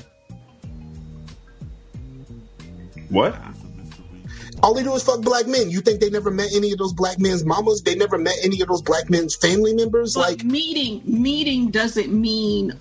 What? 3.09 3.35
all 4.61 4.73
they 4.75 4.83
do 4.83 4.93
is 4.93 5.03
fuck 5.03 5.21
black 5.21 5.47
men. 5.47 5.69
You 5.69 5.81
think 5.81 5.99
they 5.99 6.09
never 6.09 6.31
met 6.31 6.49
any 6.55 6.71
of 6.71 6.77
those 6.77 6.93
black 6.93 7.19
men's 7.19 7.43
mamas? 7.43 7.81
They 7.81 7.95
never 7.95 8.17
met 8.17 8.35
any 8.43 8.61
of 8.61 8.67
those 8.69 8.81
black 8.81 9.09
men's 9.09 9.35
family 9.35 9.73
members? 9.73 10.13
But 10.13 10.21
Like, 10.29 10.43
meeting 10.43 11.01
meeting 11.05 11.69
doesn't 11.71 12.13
mean 12.13 12.73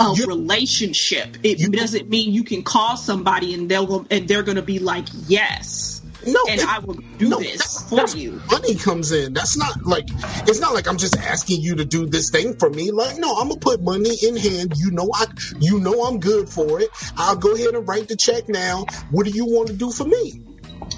a 0.00 0.12
You- 0.16 0.26
relationship. 0.26 1.36
It 1.42 1.58
You- 1.60 1.68
doesn't 1.68 2.08
mean 2.08 2.32
you 2.32 2.44
can 2.44 2.62
call 2.62 2.96
somebody 2.96 3.54
and 3.54 3.68
they'll 3.70 3.86
go, 3.86 4.06
and 4.10 4.26
they're 4.26 4.42
going 4.42 4.56
to 4.56 4.62
be 4.62 4.78
like, 4.78 5.06
"Yes." 5.28 5.95
No, 6.26 6.40
and 6.48 6.60
it- 6.60 6.68
I 6.68 6.78
will 6.80 6.94
do 7.18 7.28
no, 7.28 7.38
this 7.38 7.82
that's- 7.90 8.12
for 8.12 8.18
you. 8.18 8.40
Money 8.50 8.74
comes 8.74 9.12
in. 9.12 9.32
That's 9.32 9.56
not 9.56 9.84
like 9.84 10.08
it's 10.48 10.60
not 10.60 10.74
like 10.74 10.86
I'm 10.88 10.96
just 10.96 11.16
asking 11.16 11.60
you 11.62 11.76
to 11.76 11.84
do 11.84 12.06
this 12.06 12.30
thing 12.30 12.56
for 12.56 12.68
me. 12.70 12.90
Like, 12.90 13.18
no, 13.18 13.34
I'm 13.36 13.48
gonna 13.48 13.60
put 13.60 13.82
money 13.82 14.14
in 14.22 14.36
hand. 14.36 14.74
You 14.76 14.90
know, 14.90 15.10
I, 15.14 15.26
you 15.60 15.80
know, 15.80 16.04
I'm 16.04 16.20
good 16.20 16.48
for 16.48 16.80
it. 16.80 16.88
I'll 17.16 17.36
go 17.36 17.54
ahead 17.54 17.74
and 17.74 17.86
write 17.88 18.08
the 18.08 18.16
check 18.16 18.48
now. 18.48 18.86
What 19.10 19.26
do 19.26 19.32
you 19.32 19.46
want 19.46 19.68
to 19.68 19.74
do 19.74 19.90
for 19.90 20.04
me? 20.04 20.42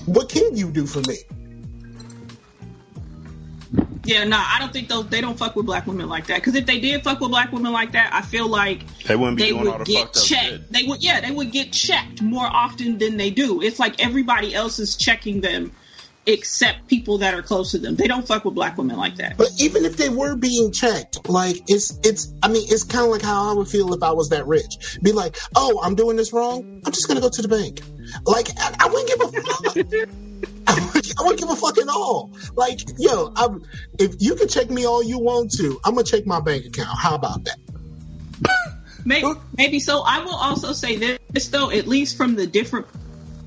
What 0.07 0.29
can 0.29 0.57
you 0.57 0.71
do 0.71 0.87
for 0.87 1.01
me? 1.01 1.17
Yeah, 4.05 4.25
no, 4.25 4.39
I 4.39 4.59
don't 4.59 4.73
think 4.73 4.89
those 4.89 5.07
they 5.09 5.21
don't 5.21 5.39
fuck 5.39 5.55
with 5.55 5.67
black 5.67 5.87
women 5.87 6.09
like 6.09 6.29
that. 6.29 6.37
Because 6.37 6.55
if 6.55 6.65
they 6.65 6.81
did 6.81 7.05
fuck 7.05 7.21
with 7.21 7.31
black 7.31 7.53
women 7.53 7.73
like 7.73 7.93
that, 7.93 8.11
I 8.15 8.23
feel 8.23 8.49
like 8.49 8.87
They 9.05 9.17
wouldn't 9.17 9.37
be 9.37 9.43
they 9.45 9.49
doing 9.51 9.67
all 9.69 9.79
would 9.79 9.87
the 9.87 9.93
get 9.93 10.05
fucked 10.07 10.17
up 10.17 10.23
checked. 10.25 10.47
shit. 10.47 10.73
They 10.73 10.83
would, 10.85 11.03
yeah, 11.03 11.21
they 11.21 11.31
would 11.31 11.53
get 11.53 11.73
checked 11.73 12.23
more 12.23 12.47
often 12.47 12.97
than 12.99 13.17
they 13.19 13.31
do. 13.31 13.61
It's 13.61 13.79
like 13.79 14.03
everybody 14.03 14.55
else 14.55 14.79
is 14.79 14.97
checking 14.97 15.43
them, 15.43 15.73
except 16.27 16.87
people 16.89 17.19
that 17.19 17.35
are 17.35 17.43
close 17.43 17.73
to 17.73 17.79
them. 17.79 17.97
They 17.97 18.07
don't 18.07 18.27
fuck 18.27 18.47
with 18.47 18.55
black 18.55 18.79
women 18.79 18.97
like 18.97 19.17
that. 19.17 19.37
But 19.37 19.49
even 19.59 19.85
if 19.85 19.99
they 19.99 20.09
were 20.09 20.37
being 20.37 20.73
checked, 20.73 21.29
like 21.29 21.57
it's 21.69 21.99
it's 22.03 22.33
I 22.43 22.49
mean 22.49 22.67
it's 22.71 22.85
kind 22.85 23.05
of 23.05 23.11
like 23.11 23.23
how 23.23 23.51
I 23.51 23.53
would 23.55 23.69
feel 23.69 23.93
if 23.93 24.03
I 24.03 24.13
was 24.13 24.31
that 24.31 24.47
rich. 24.47 24.99
Be 25.03 25.13
like, 25.13 25.37
oh, 25.55 25.81
I'm 25.83 25.95
doing 25.97 26.17
this 26.17 26.33
wrong. 26.33 26.81
I'm 26.87 26.93
just 26.93 27.09
gonna 27.09 27.21
go 27.21 27.29
to 27.29 27.43
the 27.43 27.49
bank. 27.49 27.83
Like 28.25 28.49
I, 28.59 28.75
I 28.81 28.89
wouldn't 28.89 29.09
give 29.09 29.21
a 29.21 30.05
fuck. 30.07 30.09
I 31.19 31.23
wouldn't, 31.23 31.41
give 31.41 31.49
a 31.49 31.57
fuck 31.57 31.79
at 31.79 31.89
all. 31.89 32.33
Like 32.55 32.81
yo, 32.99 33.33
I, 33.35 33.49
if 33.99 34.17
you 34.19 34.35
can 34.35 34.49
check 34.49 34.69
me 34.71 34.87
all 34.87 35.03
you 35.03 35.19
want 35.19 35.53
to, 35.53 35.81
I'm 35.85 35.95
gonna 35.95 36.05
check 36.05 36.27
my 36.27 36.41
bank 36.41 36.67
account. 36.67 36.99
How 36.99 37.15
about 37.15 37.45
that? 37.45 37.59
Maybe, 39.05 39.29
maybe 39.57 39.81
so. 39.81 40.03
I 40.03 40.21
will 40.25 40.35
also 40.35 40.73
say 40.73 41.19
this 41.31 41.49
though, 41.49 41.71
at 41.71 41.87
least 41.87 42.19
from 42.19 42.35
the 42.35 42.47
different 42.47 42.87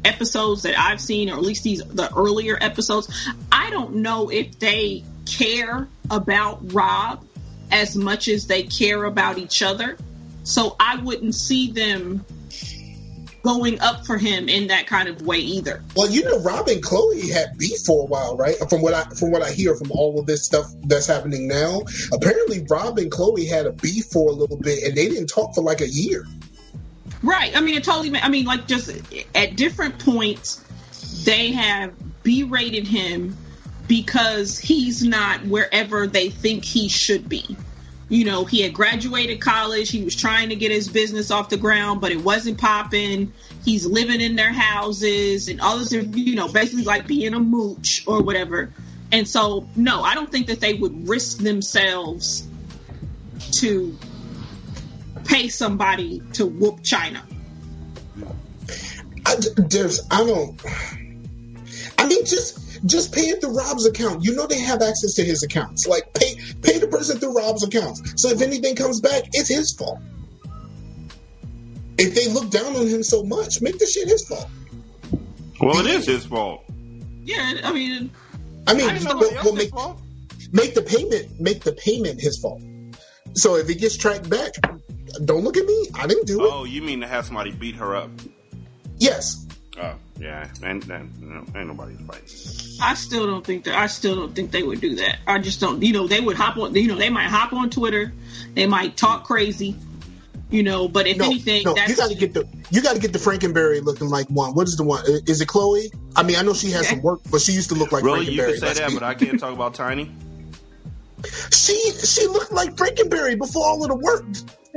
episodes 0.04 0.64
that 0.64 0.80
I've 0.80 1.00
seen, 1.00 1.30
or 1.30 1.34
at 1.34 1.44
least 1.44 1.64
these 1.64 1.84
the 1.84 2.12
earlier 2.12 2.58
episodes, 2.60 3.30
I 3.52 3.70
don't 3.70 3.98
know 3.98 4.30
if 4.30 4.58
they 4.58 5.04
care 5.28 5.88
about 6.10 6.74
Rob 6.74 7.24
as 7.70 7.96
much 7.96 8.28
as 8.28 8.48
they 8.48 8.64
care 8.64 9.04
about 9.04 9.38
each 9.38 9.62
other. 9.62 9.98
So 10.44 10.76
I 10.80 10.98
wouldn't 10.98 11.36
see 11.36 11.72
them 11.72 12.26
going 13.44 13.80
up 13.80 14.06
for 14.06 14.18
him 14.18 14.50
in 14.50 14.68
that 14.68 14.88
kind 14.88 15.10
of 15.10 15.22
way 15.24 15.38
either. 15.38 15.84
Well, 15.96 16.10
you 16.10 16.24
know, 16.24 16.40
Rob 16.40 16.68
and 16.68 16.84
Khloé 16.84 17.32
had 17.32 17.58
beef 17.58 17.80
for 17.86 18.04
a 18.04 18.06
while, 18.06 18.38
right? 18.38 18.56
From 18.70 18.82
what 18.82 18.94
I 18.94 19.04
from 19.16 19.32
what 19.32 19.42
I 19.42 19.52
hear 19.52 19.76
from 19.76 19.92
all 19.92 20.20
of 20.20 20.26
this 20.26 20.46
stuff 20.46 20.72
that's 20.84 21.08
happening 21.08 21.48
now, 21.48 21.82
apparently 22.14 22.66
Rob 22.70 22.98
and 23.00 23.12
Khloé 23.12 23.48
had 23.48 23.66
a 23.66 23.72
beef 23.72 24.06
for 24.06 24.30
a 24.30 24.34
little 24.34 24.58
bit, 24.58 24.84
and 24.84 24.96
they 24.96 25.08
didn't 25.08 25.28
talk 25.28 25.56
for 25.56 25.62
like 25.62 25.82
a 25.82 25.90
year. 25.90 26.26
Right. 27.24 27.56
I 27.56 27.62
mean, 27.62 27.76
it 27.76 27.84
totally. 27.84 28.18
I 28.20 28.30
mean, 28.30 28.46
like 28.46 28.68
just 28.68 28.90
at 29.36 29.56
different 29.56 30.00
points, 30.00 30.64
they 31.24 31.52
have 31.52 31.94
berated 32.24 32.88
him 32.88 33.38
because 33.88 34.58
he's 34.58 35.04
not 35.04 35.46
wherever 35.46 36.08
they 36.08 36.30
think 36.30 36.64
he 36.64 36.88
should 36.88 37.28
be. 37.28 37.58
You 38.12 38.26
know, 38.26 38.44
he 38.44 38.62
had 38.62 38.74
graduated 38.74 39.40
college. 39.40 39.90
He 39.90 40.04
was 40.04 40.18
trying 40.18 40.50
to 40.50 40.58
get 40.58 40.70
his 40.70 40.90
business 40.90 41.32
off 41.32 41.48
the 41.48 41.56
ground, 41.56 42.02
but 42.02 42.12
it 42.12 42.22
wasn't 42.22 42.58
popping. 42.58 43.32
He's 43.64 43.86
living 43.86 44.20
in 44.20 44.36
their 44.36 44.52
houses 44.52 45.48
and 45.48 45.62
all 45.62 45.78
this, 45.78 45.94
you 45.94 46.36
know, 46.36 46.50
basically 46.50 46.84
like 46.84 47.08
being 47.08 47.34
a 47.34 47.40
mooch 47.40 48.04
or 48.06 48.22
whatever. 48.22 48.74
And 49.14 49.26
so, 49.26 49.66
no, 49.78 50.02
I 50.02 50.14
don't 50.14 50.30
think 50.30 50.48
that 50.48 50.60
they 50.60 50.74
would 50.74 51.08
risk 51.08 51.38
themselves 51.38 52.46
to 53.52 53.98
pay 55.24 55.48
somebody 55.48 56.22
to 56.34 56.46
whoop 56.46 56.82
Chyna. 56.82 57.22
I, 59.26 59.36
there's, 59.56 60.02
I 60.12 60.26
don't. 60.26 60.62
I 61.98 62.08
mean, 62.08 62.26
just 62.26 62.61
just 62.86 63.14
pay 63.14 63.22
it 63.22 63.42
through 63.42 63.56
Rob's 63.56 63.86
account. 63.86 64.24
You 64.24 64.36
know 64.36 64.48
they 64.48 64.60
have 64.60 64.82
access 64.82 65.14
to 65.16 65.24
his 65.24 65.44
accounts. 65.44 65.88
Like 65.88 66.14
pay 66.14 66.36
pay 66.62 66.80
the 66.80 66.88
person 66.88 67.20
through 67.20 67.36
Rob's 67.36 67.64
accounts. 67.64 68.14
So 68.22 68.30
if 68.30 68.42
anything 68.42 68.76
comes 68.76 69.02
back, 69.02 69.24
it's 69.34 69.50
his 69.50 69.74
fault. 69.74 70.00
If 71.98 72.16
they 72.16 72.28
look 72.30 72.50
down 72.50 72.76
on 72.76 72.88
him 72.88 73.04
so 73.04 73.24
much, 73.24 73.62
make 73.62 73.78
the 73.78 73.86
shit 73.86 74.08
his 74.08 74.28
fault. 74.28 74.50
Well, 75.60 75.86
it 75.86 75.88
is 75.88 76.08
his 76.08 76.26
fault. 76.26 76.64
Yeah, 77.24 77.62
I 77.64 77.72
mean, 77.72 78.10
I 78.66 78.74
mean, 78.74 78.90
I 78.90 78.94
didn't 78.94 79.04
know 79.04 79.16
well, 79.16 79.30
it 79.30 79.36
was 79.36 79.46
well, 79.46 79.56
his 79.56 79.64
make, 79.66 79.70
fault. 79.70 80.02
make 80.52 80.74
the 80.74 80.82
payment 80.82 81.40
make 81.40 81.64
the 81.64 81.74
payment 81.74 82.20
his 82.20 82.40
fault. 82.40 82.62
So 83.34 83.56
if 83.56 83.70
it 83.70 83.76
gets 83.76 83.96
tracked 83.96 84.30
back, 84.30 84.54
don't 85.24 85.44
look 85.44 85.58
at 85.58 85.66
me. 85.66 85.88
I 85.94 86.08
didn't 86.08 86.26
do 86.26 86.44
it. 86.44 86.50
Oh, 86.52 86.64
you 86.64 86.82
mean 86.82 87.02
to 87.02 87.08
have 87.08 87.26
somebody 87.26 87.52
beat 87.52 87.76
her 87.76 87.96
up? 87.96 88.10
Yes. 88.98 89.46
Oh, 89.82 89.96
yeah. 90.20 90.48
And 90.64 90.84
then 90.84 91.12
no, 91.20 91.60
ain't 91.60 91.68
nobody 91.68 91.96
fighting. 91.96 92.78
I 92.82 92.94
still 92.94 93.26
don't 93.26 93.46
think 93.46 93.64
that. 93.66 93.76
I 93.76 93.88
still 93.88 94.16
don't 94.16 94.36
think 94.36 94.52
they 94.52 94.64
would 94.64 94.80
do 94.82 94.96
that. 94.98 95.20
I 95.28 95.40
just 95.40 95.60
don't. 95.60 95.82
You 95.82 95.94
know, 95.94 96.08
they 96.08 96.20
would 96.20 96.38
hop 96.38 96.58
on. 96.58 96.76
You 96.76 96.88
know, 96.88 96.96
they 96.96 97.10
might 97.10 97.28
hop 97.30 97.54
on 97.54 97.70
Twitter. 97.70 98.14
They 98.54 98.68
might 98.68 98.96
talk 98.98 99.24
crazy. 99.26 99.76
You 100.50 100.64
know, 100.64 100.90
but 100.90 101.08
if 101.08 101.16
No, 101.18 101.26
anything, 101.26 101.64
no, 101.64 101.74
that's 101.74 101.90
you 101.90 101.96
got 101.96 102.10
to 102.10 102.16
get 102.16 102.34
the 102.34 102.46
you 102.72 102.82
got 102.82 102.96
to 102.96 103.00
get 103.02 103.14
the 103.14 103.20
Frankenberry 103.20 103.82
looking 103.82 104.10
like 104.10 104.28
one. 104.28 104.54
What 104.54 104.68
is 104.68 104.76
the 104.76 104.84
one? 104.84 105.04
Is 105.08 105.40
it 105.40 105.48
Khloé? 105.48 105.94
I 106.16 106.24
mean, 106.24 106.36
I 106.36 106.42
know 106.42 106.54
she 106.54 106.72
has 106.72 106.90
some 106.90 107.02
work, 107.02 107.22
but 107.32 107.40
she 107.40 107.54
used 107.54 107.70
to 107.70 107.76
look 107.76 107.94
like 107.94 108.04
Really, 108.04 108.26
you 108.30 108.42
Frankenberry. 108.42 108.46
can 108.52 108.58
say 108.60 108.66
Let's 108.68 108.80
that, 108.80 108.90
be- 108.90 108.94
but 108.96 109.04
I 109.04 109.14
can't 109.14 109.40
talk 109.40 109.54
about 109.54 109.74
Tiny. 109.76 110.12
she 111.54 111.92
she 111.92 112.28
looked 112.28 112.52
like 112.52 112.76
Frankenberry 112.76 113.38
before 113.38 113.66
all 113.66 113.82
of 113.84 113.90
the 113.90 113.96
work. 113.96 114.26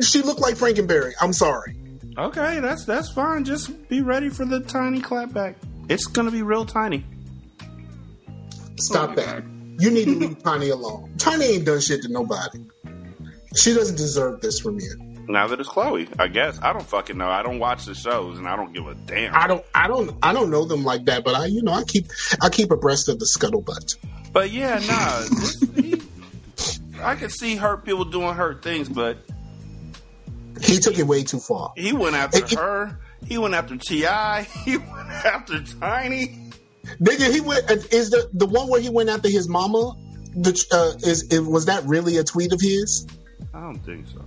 She 0.02 0.22
looked 0.22 0.40
like 0.40 0.54
Frankenberry. 0.54 1.12
I'm 1.20 1.32
sorry. 1.32 1.76
Okay, 2.16 2.60
that's 2.60 2.84
that's 2.84 3.10
fine. 3.10 3.44
Just 3.44 3.88
be 3.88 4.00
ready 4.00 4.28
for 4.28 4.44
the 4.44 4.60
tiny 4.60 5.00
clapback. 5.00 5.56
It's 5.88 6.06
gonna 6.06 6.30
be 6.30 6.42
real 6.42 6.64
tiny. 6.64 7.04
Stop 8.76 9.10
Oh, 9.10 9.14
that. 9.16 9.44
You 9.78 9.90
need 9.90 10.04
to 10.04 10.14
leave 10.16 10.42
Tiny 10.42 10.68
alone. 10.68 11.14
Tiny 11.18 11.44
ain't 11.46 11.64
done 11.64 11.80
shit 11.80 12.02
to 12.02 12.08
nobody. 12.08 12.64
She 13.56 13.74
doesn't 13.74 13.96
deserve 13.96 14.40
this 14.40 14.60
from 14.60 14.78
you. 14.78 14.96
Now 15.26 15.48
that 15.48 15.58
it's 15.58 15.68
Khloé, 15.68 16.08
I 16.18 16.28
guess 16.28 16.58
I 16.62 16.72
don't 16.72 16.86
fucking 16.86 17.16
know. 17.16 17.28
I 17.28 17.42
don't 17.42 17.58
watch 17.58 17.86
the 17.86 17.94
shows, 17.94 18.38
and 18.38 18.46
I 18.46 18.56
don't 18.56 18.72
give 18.72 18.86
a 18.86 18.94
damn. 18.94 19.34
I 19.34 19.46
don't 19.46 19.64
I 19.74 19.88
don't 19.88 20.14
I 20.22 20.32
don't 20.32 20.50
know 20.50 20.64
them 20.64 20.84
like 20.84 21.06
that, 21.06 21.24
but 21.24 21.34
I 21.34 21.46
you 21.46 21.62
know 21.62 21.72
I 21.72 21.82
keep 21.84 22.06
I 22.40 22.48
keep 22.50 22.70
abreast 22.70 23.08
of 23.08 23.18
the 23.18 23.24
scuttlebutt. 23.24 23.96
But 24.32 24.50
yeah, 24.50 24.80
nah. 24.86 25.20
This, 25.20 25.60
he, 25.76 26.02
I 27.00 27.14
could 27.16 27.32
see 27.32 27.56
hurt 27.56 27.84
people 27.84 28.04
doing 28.04 28.34
hurt 28.34 28.62
things, 28.62 28.88
but 28.88 29.18
He 30.64 30.78
took 30.78 30.98
it 30.98 31.06
way 31.06 31.22
too 31.24 31.38
far. 31.40 31.72
he 31.76 31.92
went 31.92 32.16
after 32.16 32.38
It- 32.38 32.52
it- 32.52 32.58
her. 32.58 32.98
He 33.26 33.38
went 33.38 33.54
after 33.54 33.76
Ti. 33.76 34.04
He 34.64 34.76
went 34.76 35.10
after 35.10 35.62
Tiny. 35.80 36.50
Nigga, 37.00 37.32
he 37.32 37.40
went. 37.40 37.70
Is 37.92 38.10
the 38.10 38.28
the 38.34 38.46
one 38.46 38.68
where 38.68 38.80
he 38.80 38.90
went 38.90 39.08
after 39.08 39.28
his 39.28 39.48
mama? 39.48 39.94
The 40.36 40.66
uh, 40.72 41.06
is 41.08 41.22
it, 41.32 41.40
was 41.40 41.66
that 41.66 41.84
really 41.86 42.18
a 42.18 42.24
tweet 42.24 42.52
of 42.52 42.60
his? 42.60 43.06
I 43.54 43.60
don't 43.60 43.78
think 43.78 44.06
so. 44.08 44.20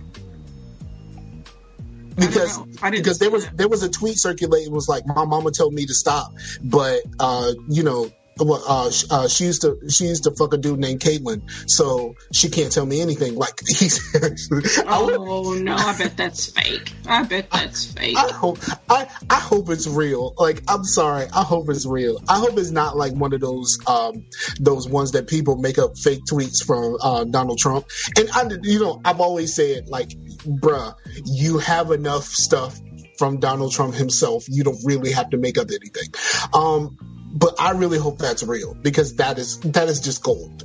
Because 2.16 2.58
know. 2.58 2.66
I 2.82 2.90
didn't 2.90 3.04
because 3.04 3.18
there 3.20 3.30
was 3.30 3.44
that. 3.44 3.56
there 3.56 3.68
was 3.68 3.82
a 3.84 3.88
tweet 3.88 4.18
circulating 4.18 4.72
was 4.72 4.88
like 4.88 5.06
my 5.06 5.24
mama 5.24 5.52
told 5.52 5.72
me 5.72 5.86
to 5.86 5.94
stop, 5.94 6.32
but 6.62 7.02
uh, 7.20 7.52
you 7.68 7.84
know 7.84 8.10
well, 8.40 8.62
uh, 8.66 8.90
uh, 9.10 9.28
she 9.28 9.44
used 9.44 9.62
to 9.62 9.78
she 9.88 10.06
used 10.06 10.24
to 10.24 10.32
fuck 10.32 10.54
a 10.54 10.56
dude 10.56 10.78
named 10.78 11.00
Caitlyn, 11.00 11.42
so 11.68 12.14
she 12.32 12.48
can't 12.48 12.72
tell 12.72 12.86
me 12.86 13.00
anything. 13.00 13.34
Like 13.34 13.60
he's, 13.66 14.14
I, 14.14 14.86
Oh 14.86 15.54
no, 15.60 15.74
I 15.74 15.96
bet 15.96 16.16
that's 16.16 16.46
fake. 16.46 16.92
I 17.06 17.24
bet 17.24 17.50
that's 17.50 17.92
fake. 17.92 18.16
I 18.16 18.30
hope 18.32 18.58
I, 18.88 19.08
I 19.30 19.40
hope 19.40 19.70
it's 19.70 19.86
real. 19.86 20.34
Like 20.36 20.62
I'm 20.68 20.84
sorry, 20.84 21.26
I 21.34 21.42
hope 21.42 21.68
it's 21.68 21.86
real. 21.86 22.20
I 22.28 22.38
hope 22.38 22.58
it's 22.58 22.70
not 22.70 22.96
like 22.96 23.12
one 23.12 23.32
of 23.32 23.40
those 23.40 23.78
um 23.86 24.24
those 24.60 24.88
ones 24.88 25.12
that 25.12 25.28
people 25.28 25.56
make 25.56 25.78
up 25.78 25.96
fake 25.98 26.24
tweets 26.24 26.64
from 26.64 26.96
uh, 27.00 27.24
Donald 27.24 27.58
Trump. 27.58 27.86
And 28.16 28.28
I, 28.32 28.48
you 28.62 28.80
know, 28.80 29.00
I've 29.04 29.20
always 29.20 29.54
said 29.54 29.88
like, 29.88 30.10
bruh, 30.10 30.94
you 31.24 31.58
have 31.58 31.90
enough 31.90 32.24
stuff 32.24 32.78
from 33.18 33.40
Donald 33.40 33.72
Trump 33.72 33.94
himself. 33.94 34.44
You 34.48 34.64
don't 34.64 34.78
really 34.84 35.12
have 35.12 35.30
to 35.30 35.36
make 35.36 35.58
up 35.58 35.68
anything. 35.68 36.08
Um, 36.54 37.17
but 37.32 37.60
I 37.60 37.72
really 37.72 37.98
hope 37.98 38.18
that's 38.18 38.42
real 38.42 38.74
because 38.74 39.16
that 39.16 39.38
is 39.38 39.60
that 39.60 39.88
is 39.88 40.00
just 40.00 40.22
gold. 40.22 40.64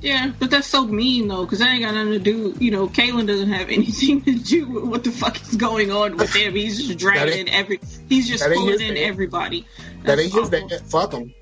Yeah, 0.00 0.30
but 0.38 0.50
that's 0.52 0.68
so 0.68 0.84
mean 0.86 1.26
though, 1.26 1.44
because 1.44 1.60
I 1.60 1.70
ain't 1.70 1.82
got 1.82 1.92
nothing 1.94 2.12
to 2.12 2.18
do. 2.20 2.54
You 2.60 2.70
know, 2.70 2.86
Caitlyn 2.88 3.26
doesn't 3.26 3.50
have 3.52 3.68
anything 3.70 4.22
to 4.22 4.34
do 4.38 4.68
with 4.68 4.84
what 4.84 5.02
the 5.04 5.10
fuck 5.10 5.40
is 5.42 5.56
going 5.56 5.90
on 5.90 6.16
with 6.16 6.32
him. 6.34 6.54
He's 6.54 6.86
just 6.86 6.98
dragging 7.00 7.34
ain't- 7.48 7.52
every. 7.52 7.80
He's 8.08 8.28
just 8.28 8.44
pulling 8.44 8.80
in 8.80 8.94
bad. 8.94 8.96
everybody. 8.98 9.66
That 10.04 10.16
That's 10.16 10.20
ain't 10.22 10.32
his 10.32 10.44
awful. 10.54 10.68
bad. 10.68 10.80
Fuck 10.82 11.12
him. 11.14 11.34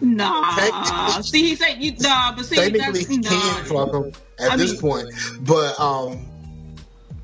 Nah. 0.00 1.20
See, 1.22 1.42
he 1.48 1.56
said 1.56 1.82
you. 1.82 1.94
Nah, 1.98 2.36
but 2.36 2.44
see, 2.44 2.56
Technically, 2.56 2.80
that's 2.80 3.06
he 3.06 3.16
nah. 3.18 3.28
can 3.30 3.64
fuck 3.64 3.94
him 3.94 4.12
at 4.38 4.52
I 4.52 4.56
this 4.56 4.72
mean- 4.72 4.80
point. 4.80 5.08
But 5.40 5.80
um, 5.80 6.26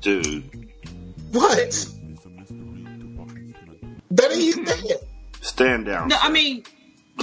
Dude, 0.01 0.43
what? 1.31 1.87
That 4.11 4.31
ain't 4.31 4.67
his 4.69 4.97
stand 5.41 5.85
down. 5.85 6.09
No, 6.09 6.17
I 6.17 6.27
sir. 6.27 6.33
mean, 6.33 6.63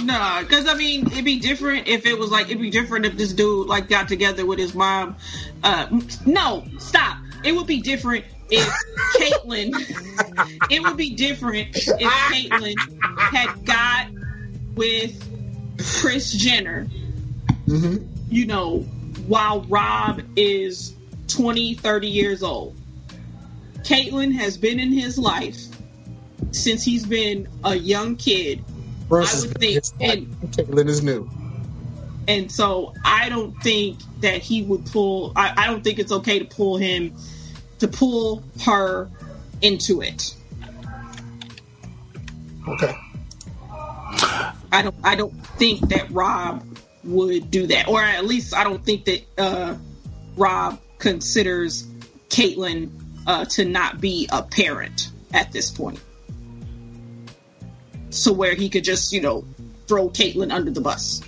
nah, 0.03 0.41
because 0.41 0.67
I 0.67 0.73
mean, 0.73 1.07
it'd 1.07 1.25
be 1.25 1.39
different 1.39 1.87
if 1.87 2.05
it 2.05 2.17
was 2.17 2.31
like 2.31 2.47
it'd 2.47 2.61
be 2.61 2.69
different 2.69 3.05
if 3.05 3.15
this 3.17 3.33
dude 3.33 3.67
like 3.67 3.87
got 3.87 4.07
together 4.07 4.45
with 4.45 4.59
his 4.59 4.73
mom. 4.73 5.15
Uh, 5.63 6.01
no, 6.25 6.65
stop. 6.79 7.17
It 7.43 7.53
would 7.53 7.67
be 7.67 7.81
different 7.81 8.25
if 8.49 8.67
Caitlyn. 9.15 9.71
it 10.71 10.81
would 10.81 10.97
be 10.97 11.15
different 11.15 11.75
if 11.75 11.85
Caitlyn 12.31 12.75
had 13.17 13.65
got 13.65 14.07
with 14.75 15.25
Kris 16.01 16.33
Jenner. 16.33 16.85
hmm 17.65 17.97
You 18.29 18.45
know, 18.47 18.79
while 19.27 19.61
Rob 19.61 20.21
is 20.35 20.93
20, 21.27 21.75
30 21.75 22.07
years 22.07 22.43
old. 22.43 22.75
Caitlyn 23.83 24.33
has 24.33 24.57
been 24.57 24.79
in 24.79 24.91
his 24.91 25.17
life 25.17 25.67
since 26.51 26.83
he's 26.83 27.05
been 27.05 27.47
a 27.63 27.75
young 27.75 28.15
kid 28.15 28.63
Versus 29.09 29.45
I 29.45 29.47
would 29.47 29.57
think- 29.59 29.83
like 29.99 30.51
Caitlyn 30.51 30.87
is 30.87 31.01
new. 31.03 31.29
and 32.27 32.51
so 32.51 32.93
I 33.03 33.29
don't 33.29 33.53
think 33.63 33.99
that 34.21 34.41
he 34.41 34.61
would 34.63 34.85
pull. 34.85 35.31
I, 35.35 35.53
I 35.57 35.67
don't 35.67 35.83
think 35.83 35.97
it's 35.99 36.11
okay 36.11 36.39
to 36.39 36.45
pull 36.45 36.77
him 36.77 37.15
to 37.79 37.87
pull 37.87 38.43
her 38.63 39.09
into 39.61 40.01
it. 40.01 40.35
Okay. 42.67 42.93
I 44.71 44.81
don't. 44.83 44.95
I 45.03 45.15
don't 45.15 45.31
think 45.57 45.89
that 45.89 46.11
Rob 46.11 46.63
would 47.03 47.49
do 47.49 47.67
that, 47.67 47.87
or 47.87 48.01
at 48.01 48.25
least 48.25 48.53
I 48.55 48.63
don't 48.63 48.83
think 48.83 49.05
that 49.05 49.21
uh, 49.37 49.75
Rob 50.37 50.79
considers 50.99 51.87
Caitlyn 52.29 52.91
uh, 53.25 53.45
to 53.45 53.65
not 53.65 53.99
be 53.99 54.27
a 54.31 54.43
parent 54.43 55.09
at 55.33 55.51
this 55.51 55.71
point. 55.71 55.99
So 58.09 58.33
where 58.33 58.55
he 58.55 58.69
could 58.69 58.83
just 58.83 59.11
you 59.13 59.21
know 59.21 59.45
throw 59.87 60.09
Caitlyn 60.09 60.51
under 60.51 60.71
the 60.71 60.81
bus. 60.81 61.21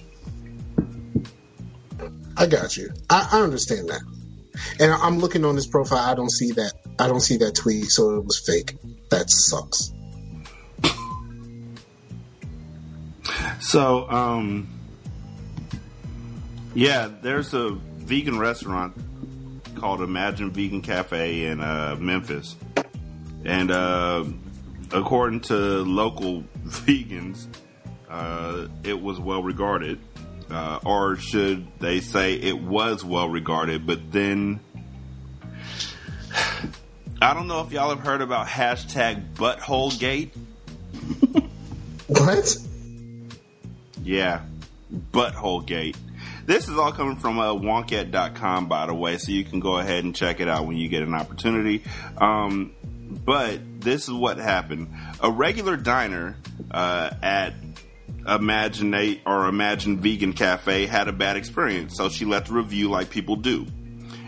I 2.38 2.48
got 2.48 2.78
you. 2.78 2.92
I, 3.10 3.30
I 3.34 3.42
understand 3.42 3.90
that. 3.90 4.02
And 4.80 4.92
I'm 4.92 5.20
looking 5.20 5.46
on 5.46 5.56
his 5.56 5.68
profile. 5.68 6.00
I 6.00 6.16
don't 6.16 6.32
see 6.32 6.52
that. 6.52 6.74
I 7.00 7.08
don't 7.08 7.20
see 7.20 7.38
that 7.38 7.56
tweet, 7.56 7.86
so 7.86 8.18
it 8.18 8.26
was 8.26 8.40
fake. 8.40 8.78
That 9.10 9.30
sucks. 9.30 9.92
So, 13.60 14.10
um, 14.10 14.68
yeah, 16.74 17.10
there's 17.22 17.54
a 17.54 17.72
vegan 17.72 18.40
restaurant 18.40 18.96
called 19.76 20.02
Imagine 20.02 20.52
Vegan 20.52 20.82
Cafe 20.82 21.46
in 21.46 21.60
uh, 21.60 21.96
Memphis, 22.00 22.56
and 23.46 23.72
uh, 23.72 24.26
according 24.92 25.42
to 25.42 25.56
local 25.56 26.44
vegans, 26.72 27.48
uh, 28.10 28.68
it 28.84 29.02
was 29.02 29.20
well 29.20 29.44
regarded, 29.44 30.00
uh, 30.50 30.80
or 30.86 31.16
should 31.18 31.68
they 31.80 32.02
say 32.02 32.34
it 32.34 32.62
was 32.62 33.04
well 33.04 33.30
regarded? 33.30 33.86
But 33.86 34.12
then. 34.12 34.60
I 37.24 37.36
don't 37.36 37.48
know 37.48 37.62
if 37.62 37.72
y'all 37.72 37.90
have 37.90 38.00
heard 38.00 38.22
about 38.22 38.48
hashtag 38.48 39.36
butthole 39.36 39.98
gate. 40.00 40.34
What? 42.12 42.58
Yeah, 44.04 44.42
butthole 45.14 45.66
gate. 45.66 45.96
This 46.46 46.68
is 46.68 46.78
all 46.78 46.92
coming 46.92 47.16
from 47.16 47.40
uh, 47.40 47.54
wonkette.com, 47.54 48.68
by 48.68 48.88
the 48.88 48.94
way, 48.94 49.18
so 49.18 49.32
you 49.32 49.46
can 49.46 49.62
go 49.62 49.78
ahead 49.78 50.04
and 50.04 50.14
check 50.14 50.42
it 50.42 50.50
out 50.50 50.68
when 50.68 50.76
you 50.76 50.90
get 50.90 51.04
an 51.04 51.14
opportunity. 51.14 51.84
Um, 52.18 52.74
but 53.24 53.62
this 53.80 54.10
is 54.10 54.14
what 54.14 54.40
happened. 54.40 54.90
A 55.22 55.32
regular 55.32 55.78
diner 55.78 56.36
uh, 56.72 57.12
at 57.22 57.54
Imaginate 58.28 59.22
or 59.26 59.48
Imagine 59.48 60.00
Vegan 60.00 60.34
Cafe 60.34 60.86
had 60.86 61.08
a 61.08 61.12
bad 61.12 61.38
experience, 61.38 61.96
so 61.96 62.10
she 62.10 62.26
left 62.26 62.50
a 62.50 62.54
review 62.54 62.90
like 62.90 63.10
people 63.10 63.36
do. 63.36 63.66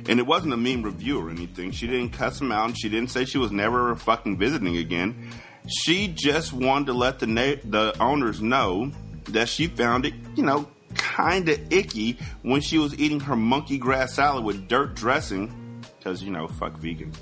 And 0.07 0.19
it 0.19 0.25
wasn't 0.25 0.53
a 0.53 0.57
mean 0.57 0.83
review 0.83 1.19
or 1.19 1.29
anything. 1.29 1.71
She 1.71 1.87
didn't 1.87 2.09
cuss 2.09 2.41
him 2.41 2.51
out 2.51 2.65
and 2.65 2.77
she 2.77 2.89
didn't 2.89 3.09
say 3.11 3.23
she 3.23 3.37
was 3.37 3.51
never 3.51 3.95
fucking 3.95 4.37
visiting 4.37 4.77
again. 4.77 5.29
She 5.67 6.09
just 6.09 6.51
wanted 6.51 6.87
to 6.87 6.93
let 6.93 7.19
the 7.19 7.27
na- 7.27 7.55
the 7.63 7.95
owners 8.01 8.41
know 8.41 8.91
that 9.29 9.47
she 9.47 9.67
found 9.67 10.05
it, 10.05 10.13
you 10.35 10.43
know, 10.43 10.67
kind 10.95 11.47
of 11.47 11.71
icky 11.71 12.17
when 12.41 12.59
she 12.59 12.77
was 12.77 12.97
eating 12.99 13.21
her 13.21 13.37
monkey 13.37 13.77
grass 13.77 14.13
salad 14.13 14.43
with 14.43 14.67
dirt 14.67 14.93
dressing, 14.95 15.81
because 15.97 16.21
you 16.21 16.31
know, 16.31 16.47
fuck 16.47 16.77
vegans. 16.79 17.15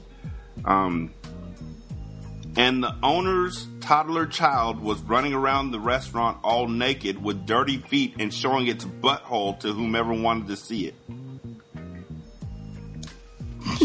Um, 0.66 1.14
and 2.56 2.84
the 2.84 2.96
owner's 3.02 3.68
toddler 3.80 4.26
child 4.26 4.80
was 4.82 5.02
running 5.02 5.34
around 5.34 5.72
the 5.72 5.80
restaurant 5.80 6.38
all 6.44 6.68
naked 6.68 7.22
with 7.24 7.46
dirty 7.46 7.78
feet 7.78 8.16
and 8.20 8.34
showing 8.34 8.68
its 8.68 8.84
butthole 8.84 9.60
to 9.60 9.72
whomever 9.72 10.14
wanted 10.14 10.48
to 10.48 10.58
see 10.58 10.88
it. 10.88 10.96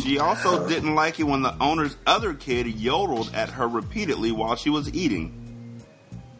She 0.02 0.18
also 0.18 0.68
didn't 0.68 0.94
like 0.94 1.20
it 1.20 1.24
when 1.24 1.42
the 1.42 1.56
owner's 1.60 1.96
other 2.06 2.34
kid 2.34 2.66
yodeled 2.66 3.32
at 3.34 3.50
her 3.50 3.68
repeatedly 3.68 4.32
while 4.32 4.56
she 4.56 4.70
was 4.70 4.92
eating. 4.92 5.82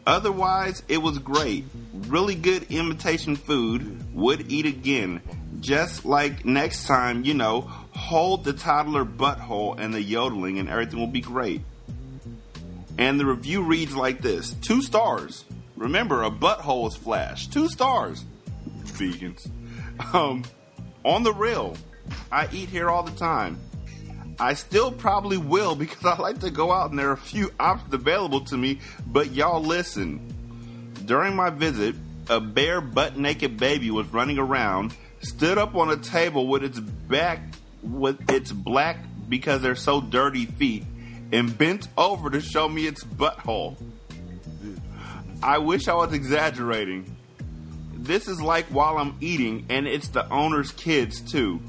Otherwise, 0.05 0.83
it 0.87 0.99
was 0.99 1.19
great. 1.19 1.65
Really 2.07 2.35
good 2.35 2.71
imitation 2.71 3.35
food. 3.35 4.13
Would 4.13 4.51
eat 4.51 4.65
again. 4.65 5.21
Just 5.59 6.05
like 6.05 6.45
next 6.45 6.87
time, 6.87 7.23
you 7.23 7.33
know, 7.33 7.61
hold 7.61 8.43
the 8.43 8.53
toddler 8.53 9.05
butthole 9.05 9.77
and 9.79 9.93
the 9.93 10.01
yodeling 10.01 10.59
and 10.59 10.69
everything 10.69 10.99
will 10.99 11.07
be 11.07 11.21
great. 11.21 11.61
And 12.97 13.19
the 13.19 13.25
review 13.25 13.63
reads 13.63 13.95
like 13.95 14.21
this 14.21 14.53
Two 14.61 14.81
stars. 14.81 15.45
Remember, 15.75 16.23
a 16.23 16.31
butthole 16.31 16.87
is 16.87 16.95
flash. 16.95 17.47
Two 17.47 17.69
stars. 17.69 18.25
Vegans. 18.83 19.49
Um, 20.13 20.43
on 21.03 21.23
the 21.23 21.33
real, 21.33 21.75
I 22.31 22.47
eat 22.51 22.69
here 22.69 22.89
all 22.89 23.03
the 23.03 23.17
time. 23.17 23.59
I 24.39 24.53
still 24.53 24.91
probably 24.91 25.37
will 25.37 25.75
because 25.75 26.05
I 26.05 26.17
like 26.19 26.39
to 26.39 26.51
go 26.51 26.71
out 26.71 26.91
and 26.91 26.99
there 26.99 27.09
are 27.09 27.13
a 27.13 27.17
few 27.17 27.51
options 27.59 27.93
available 27.93 28.41
to 28.45 28.57
me, 28.57 28.79
but 29.05 29.31
y'all 29.31 29.61
listen. 29.63 30.33
During 31.05 31.35
my 31.35 31.49
visit, 31.49 31.95
a 32.29 32.39
bare 32.39 32.81
butt 32.81 33.17
naked 33.17 33.57
baby 33.57 33.89
was 33.89 34.07
running 34.13 34.37
around, 34.37 34.93
stood 35.21 35.57
up 35.57 35.75
on 35.75 35.89
a 35.89 35.97
table 35.97 36.47
with 36.47 36.63
its 36.63 36.79
back 36.79 37.39
with 37.81 38.29
its 38.29 38.51
black 38.51 38.97
because 39.29 39.61
they're 39.61 39.75
so 39.75 40.01
dirty 40.01 40.45
feet, 40.45 40.83
and 41.31 41.57
bent 41.57 41.87
over 41.97 42.29
to 42.29 42.41
show 42.41 42.67
me 42.67 42.87
its 42.87 43.03
butthole. 43.03 43.75
I 45.43 45.57
wish 45.59 45.87
I 45.87 45.93
was 45.93 46.13
exaggerating. 46.13 47.15
This 47.93 48.27
is 48.27 48.41
like 48.41 48.65
while 48.67 48.97
I'm 48.97 49.15
eating, 49.21 49.65
and 49.69 49.87
it's 49.87 50.07
the 50.09 50.27
owner's 50.29 50.71
kids 50.71 51.21
too. 51.21 51.61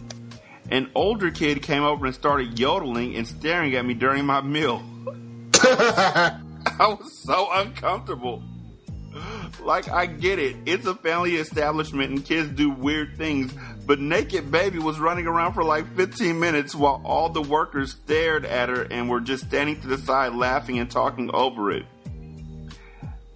An 0.71 0.91
older 0.95 1.31
kid 1.31 1.63
came 1.63 1.83
over 1.83 2.07
and 2.07 2.15
started 2.15 2.59
yodeling 2.59 3.17
and 3.17 3.27
staring 3.27 3.75
at 3.75 3.85
me 3.85 3.95
during 3.95 4.27
my 4.27 4.41
meal. 4.41 4.83
I 5.55 6.41
was 6.81 7.23
so 7.25 7.49
uncomfortable. 7.53 8.43
Like, 9.63 9.89
I 9.89 10.07
get 10.07 10.39
it. 10.39 10.57
It's 10.67 10.87
a 10.87 10.95
family 10.95 11.37
establishment 11.37 12.11
and 12.11 12.25
kids 12.25 12.51
do 12.51 12.71
weird 12.71 13.17
things, 13.17 13.53
but 13.89 13.99
Naked 14.01 14.51
Baby 14.51 14.79
was 14.79 15.01
running 15.01 15.27
around 15.27 15.55
for 15.55 15.65
like 15.65 15.97
15 15.97 16.39
minutes 16.39 16.75
while 16.75 17.01
all 17.07 17.31
the 17.31 17.41
workers 17.41 17.93
stared 17.93 18.45
at 18.45 18.69
her 18.69 18.83
and 18.83 19.09
were 19.09 19.19
just 19.19 19.47
standing 19.47 19.81
to 19.81 19.89
the 19.89 19.97
side 19.97 20.35
laughing 20.35 20.79
and 20.79 20.91
talking 20.91 21.31
over 21.33 21.71
it. 21.71 21.87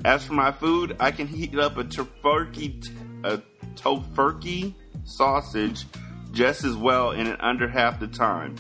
As 0.05 0.27
for 0.27 0.35
my 0.35 0.53
food, 0.53 0.95
I 1.01 1.11
can 1.11 1.27
heat 1.27 1.59
up 1.59 1.79
a 1.79 1.85
Tofurky, 1.85 2.87
a 3.25 3.41
Tofurky 3.77 4.75
sausage 5.05 5.87
just 6.33 6.65
as 6.65 6.77
well 6.77 7.13
in 7.13 7.29
under 7.37 7.67
half 7.67 7.99
the 7.99 8.09
time. 8.09 8.57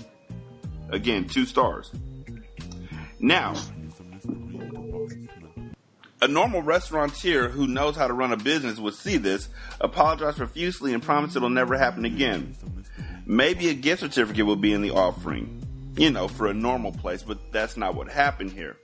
Again, 0.89 1.29
two 1.29 1.45
stars. 1.45 1.93
Now, 3.21 3.53
a 6.23 6.29
normal 6.29 6.63
restaurateur 6.63 7.49
who 7.49 7.67
knows 7.67 7.97
how 7.97 8.07
to 8.07 8.15
run 8.15 8.33
a 8.33 8.37
business 8.37 8.79
would 8.79 8.95
see 8.95 9.17
this, 9.17 9.49
apologize 9.81 10.37
profusely, 10.37 10.95
and 10.95 11.03
promise 11.03 11.35
it'll 11.35 11.51
never 11.51 11.77
happen 11.77 12.05
again. 12.05 12.55
Maybe 13.27 13.69
a 13.69 13.75
gift 13.75 14.03
certificate 14.03 14.47
will 14.47 14.57
be 14.57 14.73
in 14.73 14.83
the 14.83 14.93
offering, 14.93 15.67
you 15.97 16.11
know, 16.11 16.29
for 16.29 16.47
a 16.47 16.55
normal 16.55 16.93
place, 16.93 17.25
but 17.25 17.51
that's 17.51 17.77
not 17.77 17.97
what 17.97 18.09
happened 18.09 18.53
here. 18.53 18.77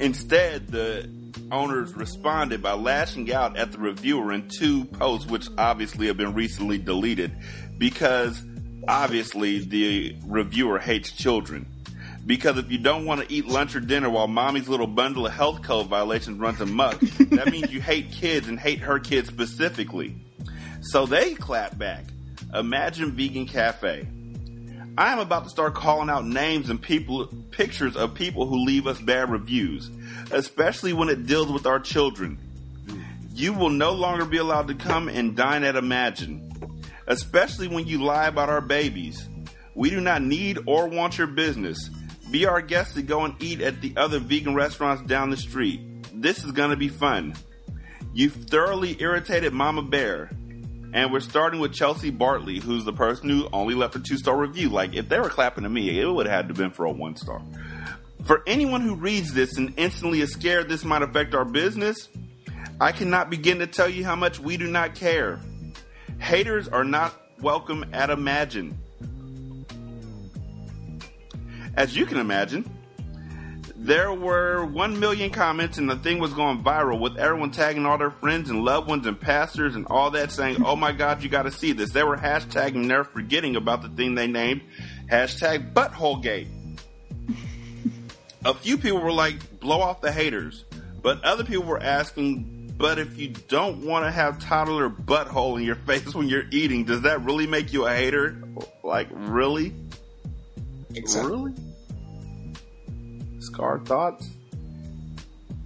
Instead, 0.00 0.66
the 0.68 1.08
owners 1.52 1.94
responded 1.94 2.62
by 2.62 2.72
lashing 2.72 3.32
out 3.32 3.56
at 3.56 3.70
the 3.70 3.78
reviewer 3.78 4.32
in 4.32 4.48
two 4.48 4.84
posts, 4.84 5.30
which 5.30 5.46
obviously 5.56 6.08
have 6.08 6.16
been 6.16 6.34
recently 6.34 6.78
deleted 6.78 7.30
because 7.78 8.42
obviously 8.88 9.60
the 9.60 10.16
reviewer 10.26 10.80
hates 10.80 11.12
children. 11.12 11.64
Because 12.24 12.56
if 12.56 12.70
you 12.70 12.78
don't 12.78 13.04
want 13.04 13.20
to 13.20 13.32
eat 13.32 13.46
lunch 13.46 13.74
or 13.74 13.80
dinner 13.80 14.08
while 14.08 14.28
mommy's 14.28 14.68
little 14.68 14.86
bundle 14.86 15.26
of 15.26 15.32
health 15.32 15.62
code 15.62 15.88
violations 15.88 16.38
runs 16.38 16.60
amok, 16.60 17.00
that 17.00 17.50
means 17.50 17.72
you 17.72 17.80
hate 17.80 18.12
kids 18.12 18.48
and 18.48 18.58
hate 18.58 18.78
her 18.78 18.98
kids 18.98 19.28
specifically. 19.28 20.14
So 20.82 21.06
they 21.06 21.34
clap 21.34 21.76
back. 21.76 22.04
Imagine 22.54 23.12
Vegan 23.12 23.46
Cafe. 23.46 24.06
I 24.98 25.12
am 25.12 25.20
about 25.20 25.44
to 25.44 25.50
start 25.50 25.74
calling 25.74 26.10
out 26.10 26.26
names 26.26 26.68
and 26.68 26.80
people 26.80 27.26
pictures 27.50 27.96
of 27.96 28.14
people 28.14 28.46
who 28.46 28.64
leave 28.64 28.86
us 28.86 29.00
bad 29.00 29.30
reviews, 29.30 29.90
especially 30.30 30.92
when 30.92 31.08
it 31.08 31.26
deals 31.26 31.50
with 31.50 31.66
our 31.66 31.80
children. 31.80 32.38
You 33.34 33.54
will 33.54 33.70
no 33.70 33.92
longer 33.92 34.26
be 34.26 34.36
allowed 34.36 34.68
to 34.68 34.74
come 34.74 35.08
and 35.08 35.34
dine 35.34 35.64
at 35.64 35.76
Imagine, 35.76 36.50
especially 37.06 37.68
when 37.68 37.86
you 37.86 38.02
lie 38.02 38.26
about 38.26 38.50
our 38.50 38.60
babies. 38.60 39.26
We 39.74 39.88
do 39.88 40.00
not 40.00 40.20
need 40.22 40.58
or 40.66 40.88
want 40.88 41.16
your 41.16 41.26
business. 41.26 41.88
Be 42.32 42.46
our 42.46 42.62
guest 42.62 42.94
to 42.94 43.02
go 43.02 43.26
and 43.26 43.40
eat 43.42 43.60
at 43.60 43.82
the 43.82 43.92
other 43.94 44.18
vegan 44.18 44.54
restaurants 44.54 45.02
down 45.02 45.28
the 45.28 45.36
street. 45.36 45.82
This 46.14 46.42
is 46.42 46.52
to 46.52 46.76
be 46.76 46.88
fun. 46.88 47.34
You've 48.14 48.32
thoroughly 48.32 48.96
irritated 49.00 49.52
Mama 49.52 49.82
Bear. 49.82 50.30
And 50.94 51.12
we're 51.12 51.20
starting 51.20 51.60
with 51.60 51.74
Chelsea 51.74 52.08
Bartley, 52.08 52.58
who's 52.58 52.86
the 52.86 52.92
person 52.92 53.28
who 53.28 53.50
only 53.52 53.74
left 53.74 53.96
a 53.96 54.00
two 54.00 54.16
star 54.16 54.34
review. 54.34 54.70
Like, 54.70 54.94
if 54.94 55.10
they 55.10 55.20
were 55.20 55.28
clapping 55.28 55.64
to 55.64 55.68
me, 55.68 56.00
it 56.00 56.06
would 56.06 56.24
have 56.24 56.34
had 56.34 56.48
to 56.48 56.54
been 56.54 56.70
for 56.70 56.86
a 56.86 56.90
one 56.90 57.16
star. 57.16 57.42
For 58.24 58.42
anyone 58.46 58.80
who 58.80 58.94
reads 58.94 59.34
this 59.34 59.58
and 59.58 59.74
instantly 59.76 60.22
is 60.22 60.32
scared 60.32 60.70
this 60.70 60.84
might 60.84 61.02
affect 61.02 61.34
our 61.34 61.44
business, 61.44 62.08
I 62.80 62.92
cannot 62.92 63.28
begin 63.28 63.58
to 63.58 63.66
tell 63.66 63.90
you 63.90 64.06
how 64.06 64.16
much 64.16 64.40
we 64.40 64.56
do 64.56 64.68
not 64.68 64.94
care. 64.94 65.38
Haters 66.18 66.66
are 66.66 66.84
not 66.84 67.14
welcome 67.42 67.84
at 67.92 68.08
Imagine. 68.08 68.78
As 71.74 71.96
you 71.96 72.04
can 72.06 72.18
imagine, 72.18 72.70
there 73.76 74.12
were 74.12 74.64
1 74.66 75.00
million 75.00 75.30
comments 75.30 75.78
and 75.78 75.88
the 75.88 75.96
thing 75.96 76.18
was 76.18 76.32
going 76.34 76.62
viral 76.62 77.00
with 77.00 77.16
everyone 77.16 77.50
tagging 77.50 77.84
all 77.84 77.98
their 77.98 78.10
friends 78.10 78.50
and 78.50 78.62
loved 78.62 78.88
ones 78.88 79.06
and 79.06 79.20
pastors 79.20 79.74
and 79.74 79.86
all 79.88 80.10
that 80.10 80.30
saying, 80.30 80.62
oh 80.64 80.76
my 80.76 80.92
God, 80.92 81.22
you 81.22 81.28
got 81.28 81.44
to 81.44 81.50
see 81.50 81.72
this. 81.72 81.90
They 81.90 82.04
were 82.04 82.16
hashtagging, 82.16 82.86
they're 82.88 83.04
forgetting 83.04 83.56
about 83.56 83.82
the 83.82 83.88
thing 83.88 84.14
they 84.14 84.26
named 84.26 84.62
hashtag 85.10 85.72
buttholegate. 85.72 86.46
A 88.44 88.54
few 88.54 88.76
people 88.76 89.00
were 89.00 89.12
like, 89.12 89.60
blow 89.60 89.80
off 89.80 90.00
the 90.00 90.12
haters. 90.12 90.64
But 91.00 91.24
other 91.24 91.42
people 91.42 91.64
were 91.64 91.82
asking, 91.82 92.74
but 92.76 92.98
if 92.98 93.18
you 93.18 93.28
don't 93.48 93.84
want 93.84 94.04
to 94.04 94.10
have 94.10 94.38
toddler 94.38 94.90
butthole 94.90 95.58
in 95.58 95.64
your 95.64 95.74
face 95.86 96.14
when 96.14 96.28
you're 96.28 96.46
eating, 96.50 96.84
does 96.84 97.02
that 97.02 97.24
really 97.24 97.46
make 97.46 97.72
you 97.72 97.86
a 97.86 97.94
hater? 97.94 98.42
Like, 98.82 99.08
really? 99.10 99.74
Exactly. 100.94 101.32
Really? 101.32 101.54
Scar 103.40 103.80
thoughts? 103.80 104.28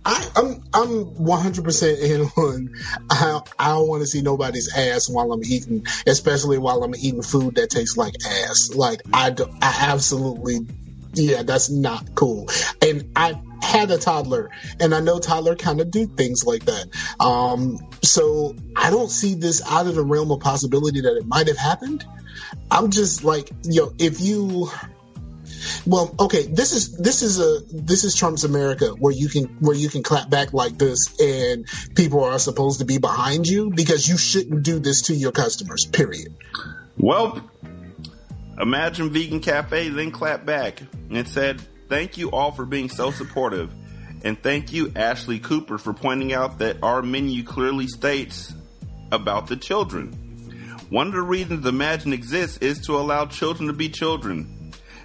I, 0.06 0.28
I'm 0.36 0.62
I'm 0.72 1.14
100 1.16 1.64
percent 1.64 1.98
in 1.98 2.20
on. 2.22 2.74
I 3.10 3.40
I 3.58 3.68
don't 3.70 3.88
want 3.88 4.02
to 4.02 4.06
see 4.06 4.22
nobody's 4.22 4.72
ass 4.74 5.08
while 5.08 5.32
I'm 5.32 5.42
eating, 5.44 5.84
especially 6.06 6.58
while 6.58 6.84
I'm 6.84 6.94
eating 6.94 7.22
food 7.22 7.56
that 7.56 7.70
tastes 7.70 7.96
like 7.96 8.14
ass. 8.24 8.70
Like 8.72 9.02
I 9.12 9.30
do, 9.30 9.46
I 9.60 9.88
absolutely, 9.90 10.60
yeah, 11.12 11.42
that's 11.42 11.70
not 11.70 12.14
cool. 12.14 12.48
And 12.80 13.10
I 13.16 13.40
had 13.60 13.90
a 13.90 13.98
toddler, 13.98 14.50
and 14.78 14.94
I 14.94 15.00
know 15.00 15.18
toddler 15.18 15.56
kind 15.56 15.80
of 15.80 15.90
do 15.90 16.06
things 16.06 16.44
like 16.44 16.66
that. 16.66 16.86
Um, 17.18 17.78
so 18.00 18.54
I 18.76 18.90
don't 18.90 19.10
see 19.10 19.34
this 19.34 19.60
out 19.68 19.88
of 19.88 19.96
the 19.96 20.04
realm 20.04 20.30
of 20.30 20.38
possibility 20.38 21.00
that 21.00 21.16
it 21.16 21.26
might 21.26 21.48
have 21.48 21.58
happened. 21.58 22.04
I'm 22.70 22.92
just 22.92 23.24
like, 23.24 23.50
yo, 23.64 23.92
if 23.98 24.20
you 24.20 24.70
well, 25.86 26.14
okay, 26.18 26.46
this 26.46 26.72
is 26.72 26.96
this 26.96 27.22
is 27.22 27.40
a 27.40 27.60
this 27.72 28.04
is 28.04 28.14
Trump's 28.14 28.44
America 28.44 28.88
where 28.98 29.12
you 29.12 29.28
can 29.28 29.44
where 29.60 29.76
you 29.76 29.88
can 29.88 30.02
clap 30.02 30.30
back 30.30 30.52
like 30.52 30.78
this 30.78 31.20
and 31.20 31.66
people 31.94 32.24
are 32.24 32.38
supposed 32.38 32.80
to 32.80 32.84
be 32.84 32.98
behind 32.98 33.46
you 33.46 33.70
because 33.70 34.08
you 34.08 34.18
shouldn't 34.18 34.62
do 34.62 34.78
this 34.78 35.02
to 35.02 35.14
your 35.14 35.32
customers. 35.32 35.86
Period. 35.86 36.34
Well, 36.98 37.40
imagine 38.58 39.10
Vegan 39.10 39.40
Cafe 39.40 39.90
then 39.90 40.10
clapped 40.10 40.46
back 40.46 40.82
and 41.10 41.28
said, 41.28 41.60
Thank 41.88 42.18
you 42.18 42.30
all 42.30 42.52
for 42.52 42.64
being 42.64 42.88
so 42.88 43.10
supportive. 43.10 43.70
And 44.24 44.42
thank 44.42 44.72
you, 44.72 44.92
Ashley 44.96 45.38
Cooper, 45.38 45.78
for 45.78 45.92
pointing 45.92 46.32
out 46.32 46.58
that 46.58 46.78
our 46.82 47.02
menu 47.02 47.44
clearly 47.44 47.86
states 47.86 48.52
about 49.12 49.46
the 49.46 49.56
children. 49.56 50.12
One 50.88 51.08
of 51.08 51.12
the 51.12 51.22
reasons 51.22 51.66
Imagine 51.66 52.12
exists 52.12 52.58
is 52.58 52.80
to 52.86 52.96
allow 52.96 53.26
children 53.26 53.68
to 53.68 53.72
be 53.72 53.88
children. 53.88 54.55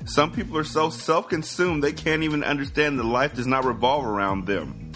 Some 0.06 0.32
people 0.32 0.58
are 0.58 0.64
so 0.64 0.90
self 0.90 1.30
consumed 1.30 1.84
they 1.84 1.94
can't 1.94 2.24
even 2.24 2.44
understand 2.44 3.00
that 3.00 3.04
life 3.04 3.36
does 3.36 3.48
not 3.48 3.66
revolve 3.66 4.06
around 4.06 4.46
them. 4.46 4.92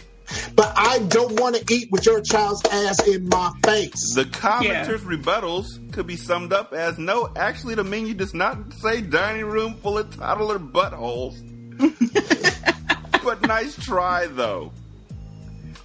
But 0.56 0.74
I 0.76 1.00
don't 1.08 1.40
want 1.40 1.56
to 1.56 1.74
eat 1.74 1.92
with 1.92 2.06
your 2.06 2.22
child's 2.22 2.64
ass 2.66 3.08
in 3.08 3.30
my 3.30 3.52
face. 3.64 4.16
The 4.16 4.26
commenters' 4.26 5.00
rebuttals 5.00 5.94
could 5.94 6.08
be 6.08 6.16
summed 6.16 6.52
up 6.52 6.74
as 6.74 6.98
no, 6.98 7.30
actually, 7.36 7.76
the 7.76 7.84
menu 7.84 8.14
does 8.14 8.34
not 8.34 8.74
say 8.74 9.02
dining 9.02 9.46
room 9.46 9.76
full 9.76 9.98
of 9.98 10.16
toddler 10.16 10.60
buttholes. 10.60 11.36
but 13.24 13.42
nice 13.44 13.76
try, 13.76 14.28
though. 14.28 14.72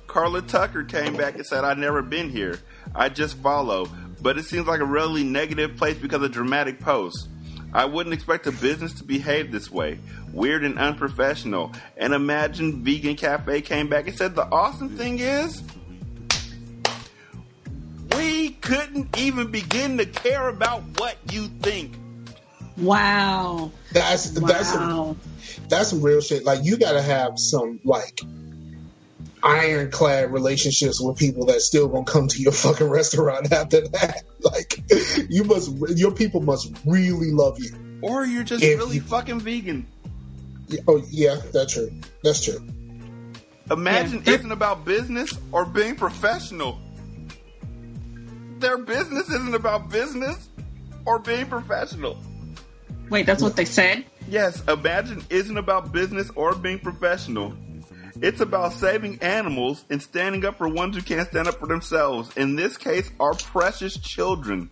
Carla 0.06 0.42
Tucker 0.42 0.84
came 0.84 1.16
back 1.16 1.34
and 1.34 1.46
said, 1.46 1.64
I've 1.64 1.78
never 1.78 2.02
been 2.02 2.30
here. 2.30 2.58
I 2.94 3.08
just 3.08 3.36
follow. 3.38 3.88
But 4.20 4.38
it 4.38 4.44
seems 4.44 4.66
like 4.66 4.80
a 4.80 4.84
really 4.84 5.24
negative 5.24 5.76
place 5.76 5.96
because 5.96 6.22
of 6.22 6.32
dramatic 6.32 6.80
posts. 6.80 7.28
I 7.72 7.84
wouldn't 7.84 8.14
expect 8.14 8.46
a 8.46 8.52
business 8.52 8.92
to 8.94 9.04
behave 9.04 9.52
this 9.52 9.70
way. 9.70 9.98
Weird 10.32 10.64
and 10.64 10.78
unprofessional. 10.78 11.72
And 11.96 12.14
imagine 12.14 12.82
Vegan 12.82 13.16
Cafe 13.16 13.60
came 13.62 13.88
back 13.88 14.08
and 14.08 14.16
said 14.16 14.34
the 14.34 14.46
awesome 14.46 14.96
thing 14.96 15.18
is 15.18 15.62
we 18.16 18.50
couldn't 18.50 19.16
even 19.18 19.50
begin 19.50 19.98
to 19.98 20.06
care 20.06 20.48
about 20.48 20.82
what 20.98 21.16
you 21.30 21.46
think. 21.62 21.96
Wow. 22.76 23.70
That's 23.92 24.30
that's 24.30 24.72
some, 24.72 25.18
that's 25.68 25.88
some 25.88 26.02
real 26.02 26.20
shit. 26.20 26.44
Like 26.44 26.60
you 26.64 26.76
got 26.76 26.92
to 26.92 27.02
have 27.02 27.38
some 27.38 27.80
like 27.84 28.20
ironclad 29.42 30.32
relationships 30.32 31.00
with 31.00 31.16
people 31.18 31.46
that 31.46 31.60
still 31.60 31.88
gonna 31.88 32.04
come 32.04 32.28
to 32.28 32.40
your 32.42 32.52
fucking 32.52 32.88
restaurant 32.88 33.52
after 33.52 33.86
that. 33.88 34.22
Like 34.42 34.82
you 35.28 35.44
must, 35.44 35.70
your 35.98 36.12
people 36.12 36.40
must 36.40 36.72
really 36.86 37.30
love 37.30 37.58
you. 37.62 37.98
Or 38.00 38.24
you're 38.24 38.42
just 38.42 38.64
If 38.64 38.78
really 38.78 38.94
you- 38.96 39.02
fucking 39.02 39.40
vegan. 39.40 39.86
Oh 40.88 41.02
yeah, 41.10 41.36
that's 41.52 41.74
true. 41.74 41.90
That's 42.24 42.42
true. 42.42 42.58
Imagine 43.70 44.22
Yeah. 44.24 44.32
isn't 44.34 44.50
about 44.50 44.86
business 44.86 45.30
or 45.52 45.66
being 45.66 45.94
professional. 45.96 46.78
Their 48.60 48.78
business 48.78 49.28
isn't 49.28 49.54
about 49.54 49.90
business 49.90 50.48
or 51.04 51.18
being 51.18 51.44
professional. 51.46 52.16
Wait, 53.10 53.26
that's 53.26 53.42
what 53.42 53.56
they 53.56 53.64
said? 53.66 54.04
Yes, 54.28 54.62
Imagine 54.68 55.22
isn't 55.28 55.58
about 55.58 55.92
business 55.92 56.30
or 56.34 56.54
being 56.54 56.78
professional. 56.78 57.54
It's 58.22 58.40
about 58.40 58.74
saving 58.74 59.22
animals 59.22 59.84
and 59.88 60.02
standing 60.02 60.44
up 60.44 60.58
for 60.58 60.68
ones 60.68 60.94
who 60.94 61.02
can't 61.02 61.26
stand 61.28 61.48
up 61.48 61.58
for 61.58 61.66
themselves. 61.66 62.36
In 62.36 62.54
this 62.54 62.76
case, 62.76 63.10
our 63.18 63.34
precious 63.34 63.96
children. 63.96 64.70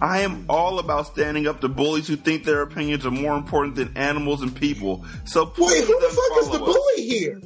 I 0.00 0.20
am 0.20 0.46
all 0.48 0.78
about 0.78 1.08
standing 1.08 1.46
up 1.46 1.60
to 1.60 1.68
bullies 1.68 2.08
who 2.08 2.16
think 2.16 2.44
their 2.44 2.62
opinions 2.62 3.04
are 3.04 3.10
more 3.10 3.36
important 3.36 3.76
than 3.76 3.96
animals 3.96 4.42
and 4.42 4.54
people. 4.54 5.04
So 5.24 5.44
please 5.46 5.72
Wait, 5.72 5.84
who 5.84 6.00
the 6.00 6.08
fuck 6.08 6.38
is 6.38 6.48
the 6.48 6.58
unfollow 6.58 6.68
us. 6.68 6.76
bully 6.76 7.06
here? 7.06 7.40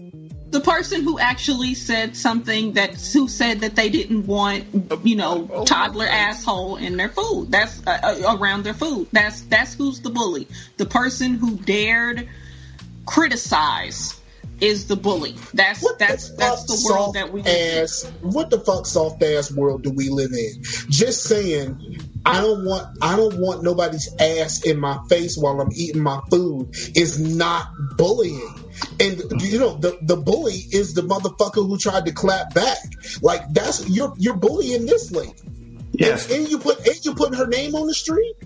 The 0.50 0.60
person 0.60 1.02
who 1.02 1.18
actually 1.18 1.74
said 1.74 2.14
something 2.14 2.74
that 2.74 3.00
who 3.00 3.26
said 3.26 3.60
that 3.60 3.74
they 3.74 3.88
didn't 3.88 4.26
want, 4.26 4.66
you 5.02 5.16
know, 5.16 5.64
toddler 5.64 6.06
asshole 6.06 6.76
in 6.76 6.96
their 6.98 7.08
food. 7.08 7.50
That's 7.50 7.84
uh, 7.86 7.98
uh, 8.02 8.36
around 8.38 8.64
their 8.64 8.74
food. 8.74 9.08
That's 9.12 9.40
that's 9.42 9.74
who's 9.74 10.00
the 10.00 10.10
bully. 10.10 10.46
The 10.76 10.86
person 10.86 11.34
who 11.34 11.56
dared 11.56 12.28
criticize 13.06 14.20
is 14.62 14.86
the 14.86 14.96
bully. 14.96 15.34
That's 15.52 15.82
What 15.82 15.98
that's 15.98 16.30
the 16.30 16.36
that's 16.36 16.64
the 16.64 16.88
world 16.90 17.14
that 17.14 17.32
we 17.32 17.42
live 17.42 17.52
in. 17.52 17.82
ass, 17.82 18.10
What 18.22 18.50
the 18.50 18.60
fuck 18.60 18.86
soft 18.86 19.22
ass 19.22 19.50
world 19.50 19.82
do 19.82 19.90
we 19.90 20.08
live 20.08 20.32
in? 20.32 20.62
Just 20.88 21.24
saying, 21.24 21.98
I 22.24 22.40
don't 22.40 22.64
want 22.64 22.98
I 23.02 23.16
don't 23.16 23.38
want 23.38 23.62
nobody's 23.62 24.14
ass 24.18 24.62
in 24.64 24.78
my 24.78 24.98
face 25.08 25.36
while 25.36 25.60
I'm 25.60 25.70
eating 25.74 26.02
my 26.02 26.20
food 26.30 26.74
is 26.94 27.18
not 27.18 27.66
bullying. 27.96 28.54
And 29.00 29.42
you 29.42 29.58
know 29.58 29.76
the 29.76 29.98
the 30.02 30.16
bully 30.16 30.54
is 30.54 30.94
the 30.94 31.02
motherfucker 31.02 31.66
who 31.66 31.76
tried 31.78 32.06
to 32.06 32.12
clap 32.12 32.54
back. 32.54 32.78
Like 33.20 33.42
that's 33.52 33.88
you're 33.88 34.14
you're 34.16 34.36
bullying 34.36 34.86
this 34.86 35.10
lady. 35.10 35.34
Yes. 35.92 36.30
And, 36.30 36.40
and 36.42 36.48
you 36.50 36.58
put 36.58 36.86
and 36.86 37.04
you 37.04 37.14
putting 37.14 37.34
her 37.38 37.46
name 37.46 37.74
on 37.74 37.86
the 37.86 37.94
street. 37.94 38.36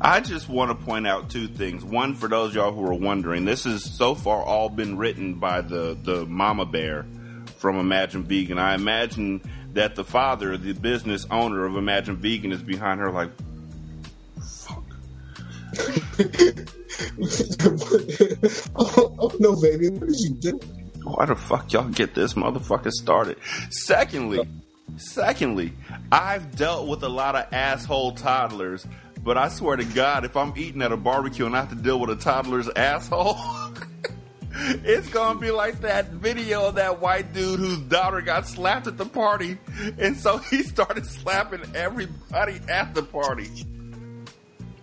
I 0.00 0.20
just 0.20 0.48
want 0.48 0.76
to 0.76 0.84
point 0.84 1.06
out 1.06 1.30
two 1.30 1.46
things. 1.46 1.84
One, 1.84 2.14
for 2.14 2.28
those 2.28 2.54
y'all 2.54 2.72
who 2.72 2.86
are 2.86 2.94
wondering, 2.94 3.44
this 3.44 3.64
has 3.64 3.84
so 3.84 4.14
far 4.14 4.42
all 4.42 4.68
been 4.68 4.96
written 4.96 5.34
by 5.34 5.60
the, 5.60 5.96
the 6.02 6.26
mama 6.26 6.64
bear 6.64 7.06
from 7.58 7.78
Imagine 7.78 8.24
Vegan. 8.24 8.58
I 8.58 8.74
imagine 8.74 9.42
that 9.74 9.94
the 9.94 10.04
father, 10.04 10.56
the 10.56 10.72
business 10.72 11.26
owner 11.30 11.64
of 11.64 11.76
Imagine 11.76 12.16
Vegan, 12.16 12.52
is 12.52 12.62
behind 12.62 13.00
her 13.00 13.10
like, 13.10 13.30
fuck. 14.40 14.84
oh, 18.76 19.14
oh, 19.18 19.32
no, 19.38 19.60
baby, 19.60 19.90
what 19.90 20.08
did 20.08 20.20
you 20.20 20.30
do? 20.30 20.60
Why 21.04 21.26
the 21.26 21.34
fuck 21.34 21.72
y'all 21.72 21.88
get 21.88 22.14
this 22.14 22.34
motherfucker 22.34 22.90
started? 22.90 23.36
Secondly, 23.70 24.46
secondly, 24.96 25.72
I've 26.10 26.56
dealt 26.56 26.88
with 26.88 27.02
a 27.02 27.08
lot 27.08 27.34
of 27.34 27.52
asshole 27.52 28.12
toddlers, 28.12 28.86
but 29.22 29.38
I 29.38 29.48
swear 29.48 29.76
to 29.76 29.84
God, 29.84 30.24
if 30.24 30.36
I'm 30.36 30.52
eating 30.56 30.82
at 30.82 30.92
a 30.92 30.96
barbecue 30.96 31.46
and 31.46 31.56
I 31.56 31.60
have 31.60 31.70
to 31.70 31.74
deal 31.74 31.98
with 32.00 32.10
a 32.10 32.16
toddler's 32.16 32.68
asshole, 32.68 33.36
it's 34.52 35.08
gonna 35.08 35.38
be 35.38 35.50
like 35.50 35.80
that 35.80 36.08
video 36.08 36.66
of 36.66 36.74
that 36.76 37.00
white 37.00 37.32
dude 37.32 37.58
whose 37.60 37.78
daughter 37.80 38.20
got 38.20 38.46
slapped 38.46 38.86
at 38.86 38.98
the 38.98 39.06
party, 39.06 39.58
and 39.98 40.16
so 40.16 40.38
he 40.38 40.62
started 40.62 41.06
slapping 41.06 41.62
everybody 41.74 42.60
at 42.68 42.94
the 42.94 43.02
party. 43.02 43.48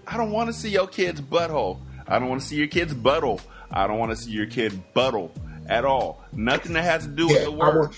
I 0.07 0.17
don't 0.17 0.31
want 0.31 0.47
to 0.47 0.53
see 0.53 0.69
your 0.69 0.87
kid's 0.87 1.21
butthole. 1.21 1.79
I 2.07 2.17
don't 2.17 2.29
want 2.29 2.41
to 2.41 2.47
see 2.47 2.55
your 2.55 2.67
kid's 2.67 2.93
butthole. 2.93 3.41
I 3.71 3.85
don't 3.85 3.99
want 3.99 4.09
to 4.11 4.17
see 4.17 4.31
your 4.31 4.47
kid 4.47 4.81
butthole 4.95 5.29
at 5.67 5.85
all. 5.85 6.23
Nothing 6.31 6.73
that 6.73 6.83
has 6.83 7.03
to 7.03 7.09
do 7.11 7.27
with 7.27 7.37
Yeah, 7.37 7.43
the 7.43 7.51
word. 7.51 7.95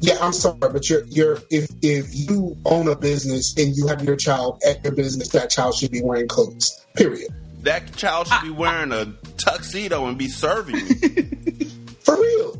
Want- 0.00 0.18
yeah, 0.20 0.24
I'm 0.26 0.32
sorry, 0.32 0.58
but 0.58 0.88
you're 0.88 1.04
you're 1.04 1.38
if 1.50 1.70
if 1.82 2.06
you 2.12 2.56
own 2.64 2.88
a 2.88 2.96
business 2.96 3.54
and 3.56 3.76
you 3.76 3.88
have 3.88 4.02
your 4.02 4.16
child 4.16 4.62
at 4.66 4.82
your 4.84 4.94
business, 4.94 5.28
that 5.28 5.50
child 5.50 5.74
should 5.74 5.90
be 5.90 6.02
wearing 6.02 6.28
clothes. 6.28 6.84
Period. 6.94 7.30
That 7.62 7.94
child 7.96 8.28
should 8.28 8.42
be 8.42 8.50
ah, 8.50 8.54
ah. 8.54 8.60
wearing 8.60 8.92
a 8.92 9.14
tuxedo 9.36 10.06
and 10.06 10.16
be 10.16 10.28
serving 10.28 10.76
you. 10.76 10.86
For 12.00 12.16
real. 12.16 12.56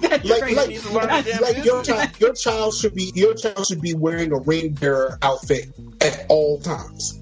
That's 0.00 0.24
Like 0.24 0.42
crazy. 0.42 0.56
like, 0.56 0.68
needs 0.68 0.86
to 0.86 0.92
learn 0.92 1.08
like, 1.08 1.40
like 1.40 1.64
your 1.64 1.82
child 1.82 2.10
your 2.18 2.32
child 2.32 2.74
should 2.74 2.94
be 2.94 3.12
your 3.14 3.34
child 3.34 3.66
should 3.66 3.80
be 3.80 3.94
wearing 3.94 4.32
a 4.32 4.38
ring 4.38 4.72
bearer 4.72 5.18
outfit 5.22 5.66
at 6.00 6.26
all 6.28 6.58
times. 6.60 7.18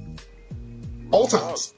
All 1.11 1.25
oh, 1.25 1.27
times. 1.27 1.75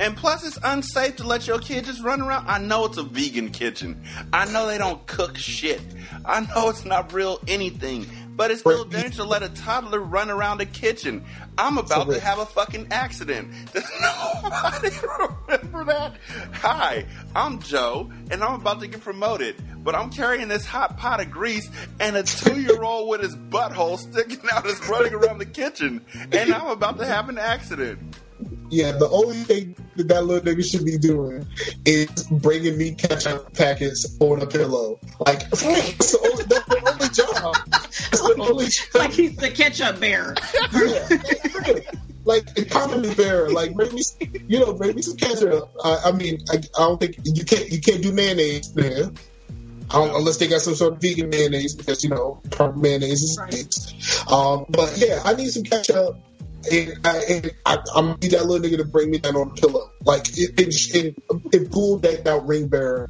And 0.00 0.16
plus, 0.16 0.46
it's 0.46 0.58
unsafe 0.64 1.16
to 1.16 1.24
let 1.24 1.46
your 1.46 1.58
kid 1.58 1.84
just 1.84 2.02
run 2.02 2.22
around. 2.22 2.48
I 2.48 2.56
know 2.56 2.86
it's 2.86 2.96
a 2.96 3.02
vegan 3.02 3.50
kitchen. 3.50 4.02
I 4.32 4.50
know 4.50 4.66
they 4.66 4.78
don't 4.78 5.06
cook 5.06 5.36
shit. 5.36 5.82
I 6.24 6.40
know 6.40 6.70
it's 6.70 6.86
not 6.86 7.12
real 7.12 7.38
anything. 7.46 8.06
But 8.34 8.50
it's 8.50 8.60
still 8.60 8.86
dangerous 8.86 9.16
to 9.16 9.24
let 9.24 9.42
a 9.42 9.50
toddler 9.50 10.00
run 10.00 10.30
around 10.30 10.56
the 10.56 10.64
kitchen. 10.64 11.22
I'm 11.58 11.76
about 11.76 12.08
to 12.08 12.18
have 12.18 12.38
a 12.38 12.46
fucking 12.46 12.86
accident. 12.90 13.52
Does 13.74 13.84
nobody 14.00 14.88
remember 15.46 15.84
that? 15.84 16.16
Hi, 16.54 17.04
I'm 17.36 17.60
Joe, 17.60 18.10
and 18.30 18.42
I'm 18.42 18.54
about 18.54 18.80
to 18.80 18.86
get 18.86 19.02
promoted. 19.02 19.56
But 19.84 19.94
I'm 19.94 20.08
carrying 20.08 20.48
this 20.48 20.64
hot 20.64 20.96
pot 20.96 21.20
of 21.20 21.30
grease, 21.30 21.68
and 22.00 22.16
a 22.16 22.22
two-year-old 22.22 23.10
with 23.10 23.20
his 23.20 23.36
butthole 23.36 23.98
sticking 23.98 24.48
out 24.50 24.64
is 24.64 24.80
running 24.88 25.12
around 25.12 25.36
the 25.36 25.46
kitchen, 25.46 26.02
and 26.32 26.54
I'm 26.54 26.68
about 26.68 26.96
to 26.96 27.04
have 27.04 27.28
an 27.28 27.36
accident. 27.36 27.98
Yeah, 28.70 28.92
the 28.92 29.08
only 29.08 29.36
thing 29.38 29.74
that 29.96 30.08
that 30.08 30.24
little 30.24 30.52
nigga 30.52 30.64
should 30.68 30.84
be 30.84 30.96
doing 30.98 31.46
is 31.84 32.08
bringing 32.30 32.78
me 32.78 32.94
ketchup 32.94 33.52
packets 33.54 34.16
on 34.20 34.40
a 34.42 34.46
pillow. 34.46 34.98
Like 35.26 35.40
that's 35.50 36.12
the 36.12 36.18
only, 36.30 36.44
that's 36.44 36.66
the 36.66 36.92
only 36.92 37.08
job. 37.08 37.56
That's 37.70 38.20
the 38.20 38.36
only 38.40 38.66
job. 38.66 38.94
like 38.94 39.12
he's 39.12 39.36
the 39.36 39.50
ketchup 39.50 39.98
bearer. 40.00 40.34
Yeah. 40.72 41.80
like 42.24 42.46
a 42.58 42.64
condiment 42.64 43.16
bear, 43.16 43.48
Like 43.50 43.74
bring 43.74 43.94
me, 43.94 44.02
you 44.46 44.60
know, 44.60 44.72
bring 44.74 44.94
me 44.94 45.02
some 45.02 45.16
ketchup. 45.16 45.70
I, 45.82 45.98
I 46.06 46.12
mean, 46.12 46.38
I, 46.50 46.56
I 46.56 46.60
don't 46.78 47.00
think 47.00 47.16
you 47.24 47.44
can't 47.44 47.68
you 47.70 47.80
can't 47.80 48.02
do 48.02 48.12
mayonnaise 48.12 48.72
there. 48.72 49.10
Unless 49.92 50.36
they 50.36 50.46
got 50.46 50.60
some 50.60 50.76
sort 50.76 50.92
of 50.94 51.00
vegan 51.00 51.30
mayonnaise 51.30 51.74
because 51.74 52.04
you 52.04 52.10
know 52.10 52.40
mayonnaise 52.76 53.22
is 53.24 53.36
Right. 53.38 53.52
mixed. 53.52 54.30
Um, 54.30 54.66
but 54.68 54.96
yeah, 54.98 55.20
I 55.24 55.34
need 55.34 55.48
some 55.50 55.64
ketchup. 55.64 56.16
And, 56.70 57.06
I, 57.06 57.16
and 57.28 57.50
I, 57.64 57.78
I'm 57.94 58.08
need 58.20 58.32
that 58.32 58.44
little 58.46 58.58
nigga 58.58 58.78
to 58.78 58.84
bring 58.84 59.10
me 59.10 59.18
that 59.18 59.34
on 59.34 59.48
a 59.48 59.54
pillow, 59.54 59.90
like 60.04 60.26
in, 60.38 61.14
in 61.52 61.70
full 61.70 61.98
decked 61.98 62.26
out 62.26 62.46
ring 62.46 62.68
bearer 62.68 63.08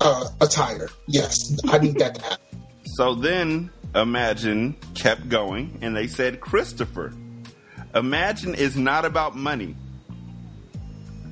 uh, 0.00 0.28
attire. 0.40 0.88
Yes, 1.06 1.58
I 1.68 1.78
need 1.78 1.98
that 1.98 2.16
to 2.16 2.22
happen. 2.22 2.38
So 2.96 3.16
then 3.16 3.70
Imagine 3.92 4.76
kept 4.94 5.28
going 5.28 5.78
and 5.80 5.96
they 5.96 6.06
said, 6.06 6.40
Christopher, 6.40 7.12
Imagine 7.94 8.54
is 8.54 8.76
not 8.76 9.04
about 9.04 9.36
money. 9.36 9.76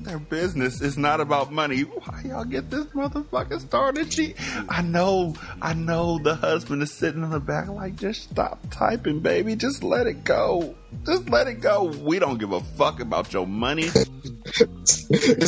Their 0.03 0.19
business 0.19 0.81
is 0.81 0.97
not 0.97 1.21
about 1.21 1.53
money. 1.53 1.81
Why 1.81 2.23
y'all 2.25 2.43
get 2.43 2.69
this 2.69 2.87
motherfucker 2.87 3.61
started? 3.61 4.11
She, 4.11 4.35
I 4.67 4.81
know, 4.81 5.33
I 5.61 5.73
know 5.73 6.19
the 6.19 6.35
husband 6.35 6.83
is 6.83 6.91
sitting 6.91 7.23
in 7.23 7.29
the 7.29 7.39
back 7.39 7.69
like, 7.69 7.95
just 7.95 8.23
stop 8.23 8.59
typing, 8.69 9.21
baby. 9.21 9.55
Just 9.55 9.81
let 9.81 10.07
it 10.07 10.25
go. 10.25 10.75
Just 11.05 11.29
let 11.29 11.47
it 11.47 11.61
go. 11.61 11.85
We 11.85 12.19
don't 12.19 12.37
give 12.37 12.51
a 12.51 12.59
fuck 12.59 12.99
about 12.99 13.31
your 13.31 13.47
money. 13.47 13.83
this 13.85 14.03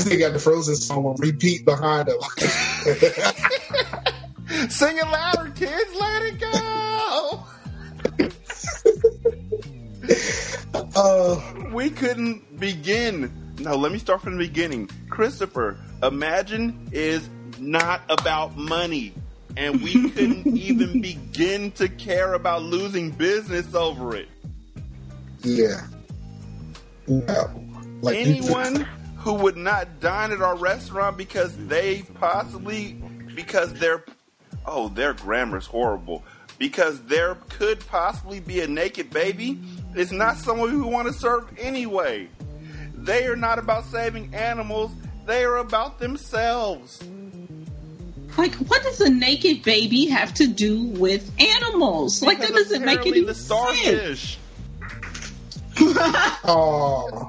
nigga 0.06 0.20
got 0.20 0.32
the 0.34 0.40
Frozen 0.40 0.78
song 0.78 1.06
on 1.06 1.18
repeat 1.18 1.66
behind 1.66 2.08
him. 2.08 2.20
Sing 4.70 4.98
it 4.98 5.06
louder, 5.06 5.52
kids. 5.52 5.92
Let 6.00 6.22
it 6.22 6.40
go. 6.40 7.44
uh, 10.96 11.42
we 11.74 11.90
couldn't 11.90 12.58
begin. 12.58 13.45
No, 13.60 13.76
let 13.76 13.92
me 13.92 14.00
start 14.00 14.22
from 14.22 14.38
the 14.38 14.48
beginning. 14.48 14.90
Christopher, 15.10 15.78
Imagine 16.04 16.90
is 16.92 17.30
not 17.60 18.02
about 18.10 18.58
money. 18.58 19.14
And 19.58 19.82
we 19.82 20.10
couldn't 20.12 20.46
even 20.48 21.00
begin 21.02 21.72
to 21.74 21.88
care 21.88 22.34
about 22.34 22.64
losing 22.64 23.12
business 23.12 23.74
over 23.74 24.16
it. 24.16 24.28
yeah. 25.44 25.88
No. 27.08 27.64
Like 28.02 28.18
Anyone 28.18 28.88
who 29.18 29.34
would 29.36 29.58
not 29.58 30.00
dine 30.00 30.32
at 30.32 30.42
our 30.42 30.56
restaurant 30.58 31.18
because 31.18 31.56
they 31.68 32.02
possibly, 32.16 32.94
because 33.36 33.74
their, 33.76 34.04
oh, 34.66 34.90
their 34.90 35.14
grammar's 35.14 35.66
horrible. 35.68 36.24
Because 36.58 37.02
there 37.04 37.36
could 37.50 37.86
possibly 37.88 38.40
be 38.40 38.62
a 38.62 38.68
naked 38.68 39.10
baby 39.12 39.60
is 39.96 40.12
not 40.12 40.38
someone 40.38 40.74
we 40.74 40.82
want 40.90 41.08
to 41.08 41.14
serve 41.14 41.48
anyway. 41.60 42.28
They 43.06 43.28
are 43.28 43.36
not 43.36 43.60
about 43.60 43.86
saving 43.86 44.34
animals. 44.34 44.92
They 45.28 45.44
are 45.44 45.58
about 45.58 46.00
themselves. 46.00 47.04
Like, 48.36 48.56
what 48.56 48.82
does 48.82 49.00
a 49.00 49.10
naked 49.10 49.62
baby 49.62 50.08
have 50.08 50.34
to 50.36 50.48
do 50.48 50.86
with 50.86 51.32
animals? 51.40 52.24
Like, 52.24 52.40
that 52.40 52.50
doesn't 52.50 52.84
make 52.84 53.06
any 53.06 53.22
the 53.22 53.36
sense. 53.36 53.46
starfish. 53.46 54.40
Oh. 56.48 57.28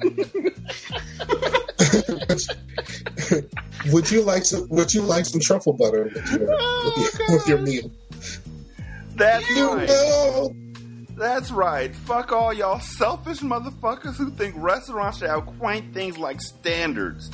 would 3.92 4.10
you 4.10 4.22
like 4.22 4.44
some? 4.44 4.68
Would 4.68 4.94
you 4.94 5.02
like 5.02 5.24
some 5.26 5.40
truffle 5.40 5.72
butter 5.72 6.04
with 6.04 6.32
your, 6.32 6.40
with 6.40 6.96
your, 6.96 7.36
with 7.36 7.48
your 7.48 7.58
oh, 7.58 7.62
meal? 7.62 7.90
That's 9.16 9.50
You 9.50 9.72
right. 9.74 9.88
know. 9.88 10.54
That's 11.16 11.50
right. 11.50 11.96
Fuck 11.96 12.30
all 12.32 12.52
y'all 12.52 12.78
selfish 12.78 13.38
motherfuckers 13.40 14.16
who 14.16 14.30
think 14.30 14.54
restaurants 14.58 15.18
should 15.18 15.30
have 15.30 15.46
quaint 15.46 15.94
things 15.94 16.18
like 16.18 16.42
standards. 16.42 17.30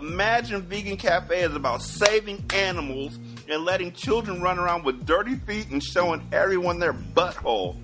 Imagine 0.00 0.62
Vegan 0.62 0.96
Cafe 0.96 1.42
is 1.42 1.56
about 1.56 1.82
saving 1.82 2.44
animals 2.54 3.18
and 3.48 3.64
letting 3.64 3.92
children 3.92 4.40
run 4.40 4.60
around 4.60 4.84
with 4.84 5.04
dirty 5.04 5.34
feet 5.34 5.70
and 5.70 5.82
showing 5.82 6.24
everyone 6.30 6.78
their 6.78 6.92
butthole. 6.92 7.76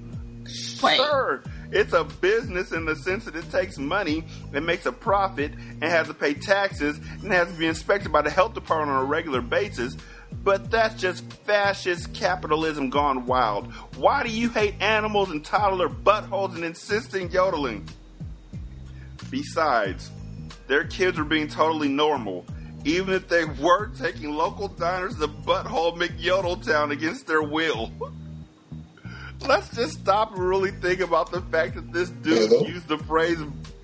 Wait. 0.81 0.97
Sure, 0.97 1.43
it's 1.73 1.93
a 1.93 2.05
business 2.05 2.71
in 2.71 2.85
the 2.85 2.95
sense 2.95 3.25
that 3.25 3.35
it 3.35 3.51
takes 3.51 3.79
money 3.79 4.25
and 4.53 4.65
makes 4.65 4.87
a 4.87 4.93
profit 4.93 5.53
and 5.55 5.85
has 5.85 6.07
to 6.07 6.15
pay 6.15 6.35
taxes 6.35 6.99
and 6.99 7.33
has 7.33 7.49
to 7.49 7.55
be 7.55 7.67
inspected 7.67 8.13
by 8.13 8.23
the 8.23 8.31
health 8.31 8.55
department 8.55 8.93
on 8.93 9.03
a 9.03 9.09
regular 9.09 9.41
basis. 9.41 9.97
But 10.43 10.71
that's 10.71 11.01
just 11.01 11.25
fascist 11.45 12.13
capitalism 12.15 12.91
gone 12.91 13.27
wild. 13.27 13.73
Why 13.97 14.23
do 14.25 14.31
you 14.31 14.49
hate 14.51 14.75
animals 14.81 15.31
and 15.31 15.45
toddler 15.45 15.89
buttholes 15.89 16.55
and 16.57 16.65
insisting 16.65 17.31
yodeling? 17.31 17.89
Besides, 19.31 20.11
their 20.67 20.85
kids 20.85 21.17
were 21.19 21.25
being 21.25 21.49
totally 21.49 21.89
normal, 21.89 22.45
even 22.85 23.15
if 23.15 23.29
they 23.29 23.45
were 23.45 23.89
taking 23.99 24.33
local 24.33 24.69
diners 24.69 25.15
to 25.17 25.29
butthole 25.29 25.97
McYodel 25.97 26.65
Town 26.67 26.91
against 26.91 27.27
their 27.27 27.43
will. 27.43 27.91
Let's 29.47 29.75
just 29.75 29.95
stop 30.01 30.33
and 30.37 30.49
really 30.49 30.71
think 30.71 31.01
about 31.01 31.31
the 31.33 31.41
fact 31.41 31.75
that 31.75 31.93
this 31.93 32.11
dude 32.11 32.49
Hello? 32.51 32.67
used 32.67 32.89
the 32.89 32.99
phrase 32.99 33.39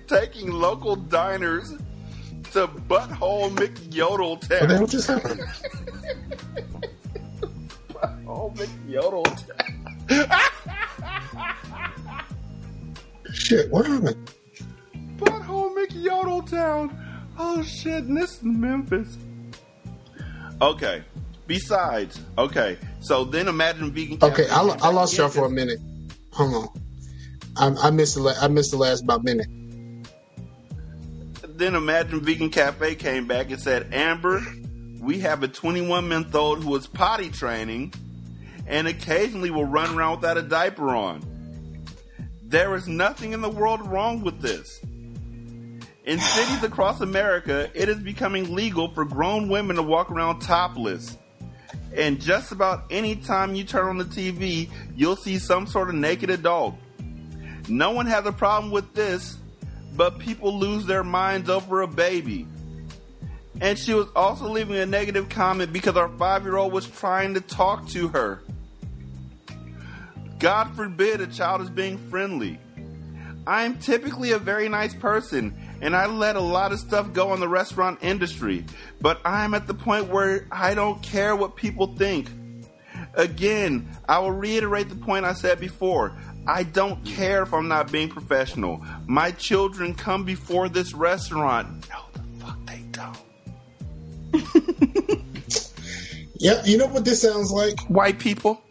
taking 0.07 0.51
local 0.51 0.95
diners 0.95 1.71
to 2.51 2.67
butthole 2.67 3.49
What 3.51 3.55
the 3.57 3.67
McYodeltown. 3.67 4.69
hell 4.69 4.87
just 4.87 5.07
happened? 5.07 5.41
Butthole 8.55 9.23
McYodeltown. 10.07 10.49
Shit, 13.33 13.69
what 13.71 13.85
happened? 13.85 14.31
Butthole 15.17 15.75
McYodeltown. 15.75 16.95
Oh 17.37 17.61
shit, 17.63 18.03
and 18.03 18.17
this 18.17 18.37
is 18.37 18.43
Memphis. 18.43 19.17
Okay. 20.61 21.03
Besides, 21.47 22.19
okay. 22.37 22.77
So 22.99 23.23
then 23.23 23.47
imagine 23.47 23.91
vegan. 23.91 24.19
Okay, 24.21 24.45
Cafe 24.45 24.51
I, 24.51 24.87
I 24.87 24.91
lost 24.91 25.17
y'all 25.17 25.29
for 25.29 25.45
a 25.45 25.49
minute. 25.49 25.79
Hold 26.33 26.69
on. 27.57 27.77
I, 27.81 27.87
I 27.87 27.89
missed 27.89 28.15
the 28.15 28.21
la- 28.21 28.35
I 28.39 28.47
missed 28.47 28.71
the 28.71 28.77
last 28.77 29.03
about 29.03 29.23
minute. 29.23 29.47
Then 31.43 31.75
Imagine 31.75 32.21
Vegan 32.21 32.49
Cafe 32.51 32.95
came 32.95 33.27
back 33.27 33.51
and 33.51 33.59
said, 33.59 33.93
Amber, 33.93 34.41
we 35.01 35.19
have 35.19 35.43
a 35.43 35.47
21 35.47 36.07
month 36.07 36.33
old 36.33 36.63
who 36.63 36.75
is 36.75 36.87
potty 36.87 37.29
training 37.29 37.93
and 38.69 38.87
occasionally 38.87 39.49
will 39.49 39.65
run 39.65 39.93
around 39.95 40.17
without 40.17 40.37
a 40.37 40.43
diaper 40.43 40.95
on. 40.95 41.21
There 42.43 42.75
is 42.75 42.87
nothing 42.87 43.33
in 43.33 43.41
the 43.41 43.49
world 43.49 43.85
wrong 43.87 44.21
with 44.21 44.39
this. 44.39 44.79
In 46.05 46.19
cities 46.19 46.63
across 46.63 47.01
America, 47.01 47.69
it 47.73 47.89
is 47.89 47.97
becoming 47.97 48.55
legal 48.55 48.93
for 48.93 49.05
grown 49.05 49.49
women 49.49 49.75
to 49.75 49.83
walk 49.83 50.09
around 50.09 50.39
topless. 50.39 51.17
And 51.95 52.21
just 52.21 52.51
about 52.51 52.85
any 52.91 53.15
time 53.15 53.55
you 53.55 53.63
turn 53.63 53.87
on 53.87 53.97
the 53.97 54.05
TV, 54.05 54.69
you'll 54.95 55.15
see 55.15 55.39
some 55.39 55.67
sort 55.67 55.89
of 55.89 55.95
naked 55.95 56.29
adult. 56.29 56.75
No 57.67 57.91
one 57.91 58.05
has 58.05 58.25
a 58.25 58.31
problem 58.31 58.71
with 58.71 58.93
this, 58.93 59.37
but 59.95 60.19
people 60.19 60.57
lose 60.57 60.85
their 60.85 61.03
minds 61.03 61.49
over 61.49 61.81
a 61.81 61.87
baby. 61.87 62.47
And 63.61 63.77
she 63.77 63.93
was 63.93 64.07
also 64.15 64.47
leaving 64.47 64.77
a 64.77 64.85
negative 64.85 65.27
comment 65.29 65.73
because 65.73 65.97
our 65.97 66.09
five 66.17 66.43
year 66.43 66.57
old 66.57 66.71
was 66.71 66.87
trying 66.87 67.33
to 67.33 67.41
talk 67.41 67.87
to 67.89 68.07
her. 68.09 68.41
God 70.39 70.73
forbid 70.75 71.21
a 71.21 71.27
child 71.27 71.61
is 71.61 71.69
being 71.69 71.97
friendly. 72.09 72.59
I 73.45 73.63
am 73.63 73.77
typically 73.79 74.31
a 74.31 74.39
very 74.39 74.69
nice 74.69 74.93
person 74.93 75.53
and 75.81 75.95
I 75.95 76.05
let 76.07 76.35
a 76.35 76.41
lot 76.41 76.71
of 76.71 76.79
stuff 76.79 77.13
go 77.13 77.33
in 77.33 77.39
the 77.39 77.47
restaurant 77.47 77.99
industry, 78.01 78.65
but 79.01 79.19
I'm 79.25 79.53
at 79.53 79.67
the 79.67 79.73
point 79.73 80.07
where 80.09 80.47
I 80.51 80.73
don't 80.73 81.01
care 81.01 81.35
what 81.35 81.55
people 81.55 81.95
think. 81.95 82.29
Again, 83.15 83.89
I 84.07 84.19
will 84.19 84.31
reiterate 84.31 84.89
the 84.89 84.95
point 84.95 85.25
I 85.25 85.33
said 85.33 85.59
before. 85.59 86.15
I 86.47 86.63
don't 86.63 87.03
care 87.05 87.43
if 87.43 87.53
I'm 87.53 87.67
not 87.67 87.91
being 87.91 88.09
professional. 88.09 88.85
My 89.07 89.31
children 89.31 89.93
come 89.93 90.23
before 90.23 90.69
this 90.69 90.93
restaurant. 90.93 91.87
No, 91.89 92.01
the 92.13 92.21
fuck 92.39 92.57
they 92.65 92.83
don't. 92.91 93.17
Yeah, 96.39 96.63
you 96.63 96.77
know 96.77 96.87
what 96.87 97.03
this 97.03 97.21
sounds 97.21 97.51
like? 97.51 97.81
White 97.89 98.17
people. 98.17 98.61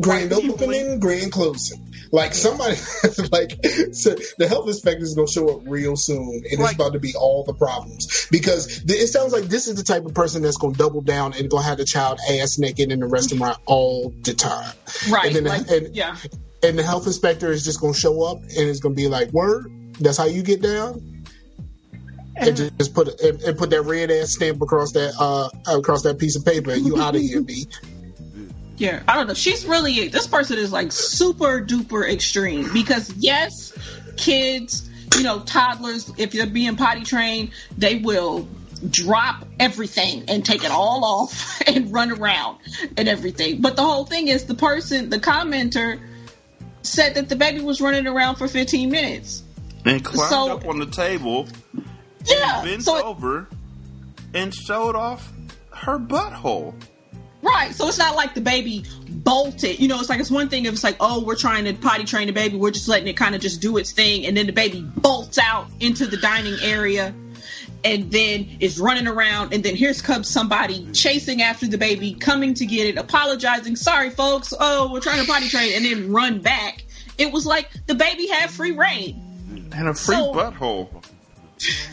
Grand 0.00 0.32
opening, 0.32 0.98
grand 1.00 1.30
closing. 1.32 1.86
Like 2.12 2.34
somebody, 2.34 2.74
like 3.30 3.52
so 3.92 4.16
the 4.38 4.46
health 4.48 4.66
inspector 4.66 5.02
is 5.04 5.14
going 5.14 5.28
to 5.28 5.32
show 5.32 5.48
up 5.56 5.62
real 5.66 5.94
soon, 5.96 6.42
and 6.50 6.58
Like- 6.58 6.70
it's 6.70 6.74
about 6.74 6.94
to 6.94 6.98
be 6.98 7.14
all 7.14 7.44
the 7.44 7.54
problems 7.54 8.26
because 8.32 8.82
th- 8.82 9.00
it 9.00 9.06
sounds 9.08 9.32
like 9.32 9.44
this 9.44 9.68
is 9.68 9.76
the 9.76 9.84
type 9.84 10.04
of 10.06 10.14
person 10.14 10.42
that's 10.42 10.56
going 10.56 10.72
to 10.74 10.78
double 10.78 11.02
down 11.02 11.34
and 11.34 11.48
going 11.48 11.62
to 11.62 11.68
have 11.68 11.78
the 11.78 11.84
child 11.84 12.18
ass 12.28 12.58
naked 12.58 12.90
in 12.90 12.98
the 13.00 13.06
restaurant 13.06 13.58
all 13.66 14.12
the 14.22 14.34
time. 14.34 14.72
Right. 15.08 15.26
And 15.26 15.36
then 15.36 15.44
the- 15.44 15.74
and- 15.86 15.94
yeah. 15.94 16.16
and 16.64 16.76
the 16.78 16.82
health 16.82 17.06
inspector 17.06 17.50
is 17.52 17.64
just 17.64 17.80
going 17.80 17.94
to 17.94 18.00
show 18.00 18.22
up 18.24 18.38
and 18.38 18.50
it's 18.68 18.80
going 18.80 18.96
to 18.96 19.00
be 19.00 19.06
like, 19.08 19.30
"Word, 19.32 19.70
that's 20.00 20.16
how 20.18 20.24
you 20.26 20.42
get 20.42 20.62
down," 20.62 21.24
and 22.34 22.56
just, 22.56 22.76
just 22.78 22.94
put 22.94 23.20
and, 23.20 23.40
and 23.42 23.56
put 23.58 23.70
that 23.70 23.82
red 23.82 24.10
ass 24.10 24.32
stamp 24.34 24.60
across 24.62 24.92
that 24.92 25.14
uh 25.18 25.48
across 25.76 26.02
that 26.02 26.18
piece 26.18 26.34
of 26.36 26.44
paper. 26.44 26.72
and 26.72 26.84
You 26.84 27.00
out 27.00 27.14
of 27.14 27.20
here, 27.22 27.40
B. 27.42 27.66
Yeah, 28.80 29.02
I 29.06 29.14
don't 29.16 29.26
know. 29.28 29.34
She's 29.34 29.66
really 29.66 30.08
this 30.08 30.26
person 30.26 30.58
is 30.58 30.72
like 30.72 30.90
super 30.90 31.60
duper 31.60 32.10
extreme 32.10 32.72
because 32.72 33.12
yes, 33.18 33.74
kids, 34.16 34.88
you 35.18 35.22
know, 35.22 35.40
toddlers, 35.40 36.10
if 36.16 36.32
they're 36.32 36.46
being 36.46 36.76
potty 36.76 37.02
trained, 37.02 37.50
they 37.76 37.96
will 37.96 38.48
drop 38.88 39.44
everything 39.58 40.24
and 40.28 40.42
take 40.46 40.64
it 40.64 40.70
all 40.70 41.04
off 41.04 41.60
and 41.66 41.92
run 41.92 42.10
around 42.10 42.56
and 42.96 43.06
everything. 43.06 43.60
But 43.60 43.76
the 43.76 43.82
whole 43.82 44.06
thing 44.06 44.28
is 44.28 44.46
the 44.46 44.54
person, 44.54 45.10
the 45.10 45.18
commenter 45.18 46.00
said 46.80 47.16
that 47.16 47.28
the 47.28 47.36
baby 47.36 47.60
was 47.60 47.82
running 47.82 48.06
around 48.06 48.36
for 48.36 48.48
15 48.48 48.90
minutes. 48.90 49.42
And 49.84 50.02
climbed 50.02 50.30
So- 50.30 50.52
up 50.54 50.66
on 50.66 50.78
the 50.78 50.86
table, 50.86 51.46
Yeah. 52.24 52.62
bent 52.64 52.84
So 52.84 52.96
it- 52.96 53.04
over, 53.04 53.46
and 54.32 54.54
showed 54.54 54.96
off 54.96 55.30
her 55.70 55.98
butthole. 55.98 56.72
Right. 57.42 57.74
So 57.74 57.88
it's 57.88 57.98
not 57.98 58.16
like 58.16 58.34
the 58.34 58.40
baby 58.40 58.84
bolted. 59.08 59.80
You 59.80 59.88
know, 59.88 59.98
it's 60.00 60.08
like 60.08 60.20
it's 60.20 60.30
one 60.30 60.48
thing 60.48 60.66
if 60.66 60.72
it's 60.74 60.84
like, 60.84 60.96
oh, 61.00 61.24
we're 61.24 61.36
trying 61.36 61.64
to 61.64 61.72
potty 61.74 62.04
train 62.04 62.26
the 62.26 62.32
baby, 62.32 62.56
we're 62.56 62.70
just 62.70 62.88
letting 62.88 63.08
it 63.08 63.16
kind 63.16 63.34
of 63.34 63.40
just 63.40 63.60
do 63.60 63.76
its 63.78 63.92
thing, 63.92 64.26
and 64.26 64.36
then 64.36 64.46
the 64.46 64.52
baby 64.52 64.82
bolts 64.82 65.38
out 65.38 65.68
into 65.80 66.06
the 66.06 66.16
dining 66.18 66.56
area 66.62 67.14
and 67.82 68.10
then 68.12 68.58
is 68.60 68.78
running 68.78 69.06
around, 69.06 69.54
and 69.54 69.64
then 69.64 69.74
here's 69.74 70.02
comes 70.02 70.28
somebody 70.28 70.86
chasing 70.92 71.40
after 71.40 71.66
the 71.66 71.78
baby, 71.78 72.12
coming 72.12 72.52
to 72.52 72.66
get 72.66 72.86
it, 72.88 72.98
apologizing, 72.98 73.74
sorry 73.74 74.10
folks, 74.10 74.52
oh, 74.58 74.92
we're 74.92 75.00
trying 75.00 75.20
to 75.20 75.26
potty 75.26 75.48
train, 75.48 75.72
and 75.74 75.84
then 75.86 76.12
run 76.12 76.40
back. 76.40 76.84
It 77.16 77.32
was 77.32 77.46
like 77.46 77.70
the 77.86 77.94
baby 77.94 78.26
had 78.26 78.50
free 78.50 78.72
reign. 78.72 79.70
And 79.72 79.88
a 79.88 79.94
free 79.94 80.16
So- 80.16 80.34
butthole. 80.34 80.88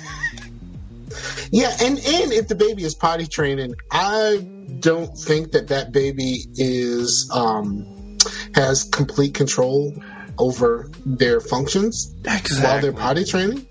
Yeah, 1.52 1.72
and 1.82 1.98
and 1.98 2.32
if 2.34 2.48
the 2.48 2.56
baby 2.56 2.84
is 2.84 2.94
potty 2.94 3.26
training, 3.26 3.76
I 3.90 4.46
don't 4.80 5.18
think 5.18 5.52
that 5.52 5.70
that 5.70 5.92
baby 5.92 6.46
is 6.56 7.30
um 7.34 8.18
has 8.54 8.84
complete 8.84 9.34
control 9.34 9.94
over 10.40 10.90
their 11.06 11.40
functions 11.40 12.14
while 12.62 12.80
they're 12.80 12.94
potty 12.94 13.26
training. 13.26 13.66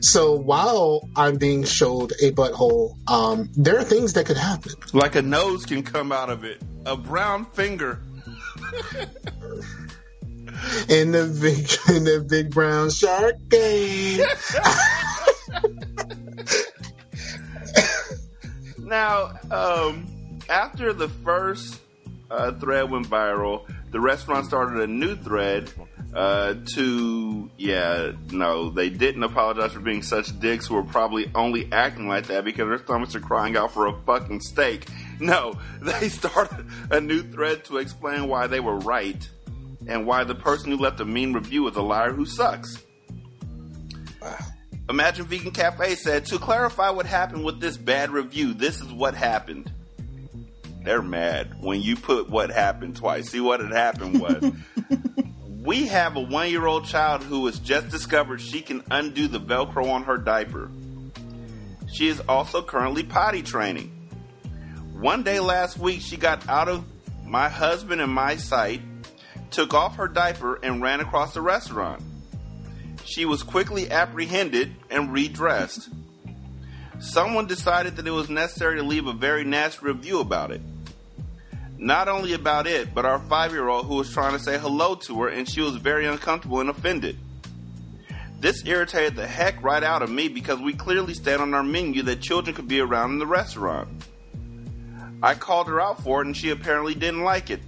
So 0.00 0.34
while 0.34 1.08
I'm 1.14 1.36
being 1.36 1.62
showed 1.64 2.12
a 2.20 2.32
butthole, 2.32 2.96
um, 3.08 3.50
there 3.56 3.78
are 3.78 3.84
things 3.84 4.14
that 4.14 4.26
could 4.26 4.36
happen. 4.36 4.72
Like 4.92 5.14
a 5.14 5.22
nose 5.22 5.64
can 5.64 5.84
come 5.84 6.10
out 6.10 6.28
of 6.28 6.42
it. 6.44 6.60
A 6.86 6.96
brown 6.96 7.44
finger. 7.44 8.00
In 10.88 11.12
the 11.12 11.38
big 11.40 11.70
in 11.96 12.02
the 12.02 12.26
big 12.28 12.50
brown 12.50 12.90
shark 12.90 13.36
game. 13.48 14.22
Now, 18.88 19.34
um, 19.50 20.06
after 20.48 20.92
the 20.92 21.08
first 21.08 21.80
uh, 22.30 22.52
thread 22.52 22.90
went 22.90 23.08
viral, 23.08 23.68
the 23.90 24.00
restaurant 24.00 24.46
started 24.46 24.80
a 24.80 24.86
new 24.86 25.16
thread 25.16 25.72
uh, 26.14 26.54
to, 26.74 27.50
yeah, 27.56 28.12
no, 28.30 28.70
they 28.70 28.90
didn't 28.90 29.22
apologize 29.22 29.72
for 29.72 29.80
being 29.80 30.02
such 30.02 30.38
dicks 30.40 30.66
who 30.66 30.74
were 30.74 30.82
probably 30.82 31.30
only 31.34 31.70
acting 31.72 32.08
like 32.08 32.26
that 32.26 32.44
because 32.44 32.68
their 32.68 32.78
stomachs 32.78 33.14
are 33.14 33.20
crying 33.20 33.56
out 33.56 33.72
for 33.72 33.86
a 33.86 33.92
fucking 34.02 34.40
steak. 34.40 34.86
No, 35.20 35.58
they 35.80 36.08
started 36.08 36.66
a 36.90 37.00
new 37.00 37.22
thread 37.22 37.64
to 37.66 37.78
explain 37.78 38.28
why 38.28 38.46
they 38.46 38.60
were 38.60 38.78
right 38.78 39.28
and 39.86 40.06
why 40.06 40.24
the 40.24 40.34
person 40.34 40.70
who 40.70 40.78
left 40.78 41.00
a 41.00 41.04
mean 41.04 41.32
review 41.32 41.66
is 41.68 41.76
a 41.76 41.82
liar 41.82 42.12
who 42.12 42.26
sucks. 42.26 42.84
Imagine 44.90 45.26
Vegan 45.26 45.50
Cafe 45.50 45.94
said, 45.96 46.24
to 46.26 46.38
clarify 46.38 46.88
what 46.90 47.04
happened 47.04 47.44
with 47.44 47.60
this 47.60 47.76
bad 47.76 48.10
review, 48.10 48.54
this 48.54 48.80
is 48.80 48.90
what 48.90 49.14
happened. 49.14 49.70
They're 50.84 51.02
mad 51.02 51.60
when 51.60 51.82
you 51.82 51.96
put 51.96 52.30
what 52.30 52.50
happened 52.50 52.96
twice. 52.96 53.30
See 53.30 53.40
what 53.40 53.60
had 53.60 53.72
happened 53.72 54.20
was 54.20 54.52
we 55.64 55.86
have 55.86 56.16
a 56.16 56.20
one 56.20 56.50
year 56.50 56.66
old 56.66 56.86
child 56.86 57.22
who 57.22 57.46
has 57.46 57.58
just 57.58 57.88
discovered 57.88 58.40
she 58.40 58.60
can 58.60 58.82
undo 58.90 59.28
the 59.28 59.40
Velcro 59.40 59.90
on 59.90 60.04
her 60.04 60.16
diaper. 60.16 60.70
She 61.92 62.08
is 62.08 62.20
also 62.28 62.62
currently 62.62 63.02
potty 63.02 63.42
training. 63.42 63.92
One 64.92 65.22
day 65.22 65.40
last 65.40 65.78
week, 65.78 66.00
she 66.00 66.16
got 66.16 66.48
out 66.48 66.68
of 66.68 66.84
my 67.24 67.48
husband 67.48 68.00
and 68.00 68.12
my 68.12 68.36
sight, 68.36 68.80
took 69.50 69.74
off 69.74 69.96
her 69.96 70.08
diaper, 70.08 70.58
and 70.62 70.82
ran 70.82 71.00
across 71.00 71.34
the 71.34 71.40
restaurant. 71.40 72.02
She 73.04 73.24
was 73.24 73.42
quickly 73.42 73.90
apprehended 73.90 74.74
and 74.90 75.12
redressed. 75.12 75.88
Someone 77.00 77.46
decided 77.46 77.96
that 77.96 78.06
it 78.06 78.12
was 78.12 78.28
necessary 78.28 78.76
to 78.76 78.82
leave 78.82 79.06
a 79.06 79.12
very 79.12 79.44
nasty 79.44 79.86
review 79.86 80.20
about 80.20 80.50
it. 80.50 80.60
Not 81.76 82.08
only 82.08 82.32
about 82.32 82.66
it, 82.66 82.92
but 82.92 83.04
our 83.04 83.20
five 83.20 83.52
year 83.52 83.68
old 83.68 83.86
who 83.86 83.94
was 83.94 84.12
trying 84.12 84.32
to 84.32 84.42
say 84.42 84.58
hello 84.58 84.96
to 84.96 85.22
her 85.22 85.28
and 85.28 85.48
she 85.48 85.60
was 85.60 85.76
very 85.76 86.06
uncomfortable 86.06 86.60
and 86.60 86.68
offended. 86.68 87.16
This 88.40 88.64
irritated 88.66 89.14
the 89.14 89.26
heck 89.26 89.62
right 89.62 89.82
out 89.82 90.02
of 90.02 90.10
me 90.10 90.26
because 90.28 90.58
we 90.58 90.72
clearly 90.72 91.14
stated 91.14 91.40
on 91.40 91.54
our 91.54 91.62
menu 91.62 92.02
that 92.02 92.20
children 92.20 92.54
could 92.54 92.68
be 92.68 92.80
around 92.80 93.12
in 93.12 93.18
the 93.18 93.26
restaurant. 93.26 93.88
I 95.22 95.34
called 95.34 95.68
her 95.68 95.80
out 95.80 96.02
for 96.02 96.20
it 96.20 96.26
and 96.26 96.36
she 96.36 96.50
apparently 96.50 96.94
didn't 96.94 97.22
like 97.22 97.50
it. 97.50 97.60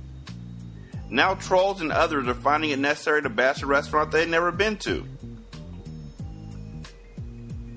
Now 1.08 1.34
trolls 1.34 1.80
and 1.80 1.92
others 1.92 2.26
are 2.26 2.34
finding 2.34 2.70
it 2.70 2.78
necessary 2.80 3.22
to 3.22 3.28
bash 3.28 3.62
a 3.62 3.66
restaurant 3.66 4.10
they've 4.10 4.28
never 4.28 4.50
been 4.50 4.76
to. 4.78 5.04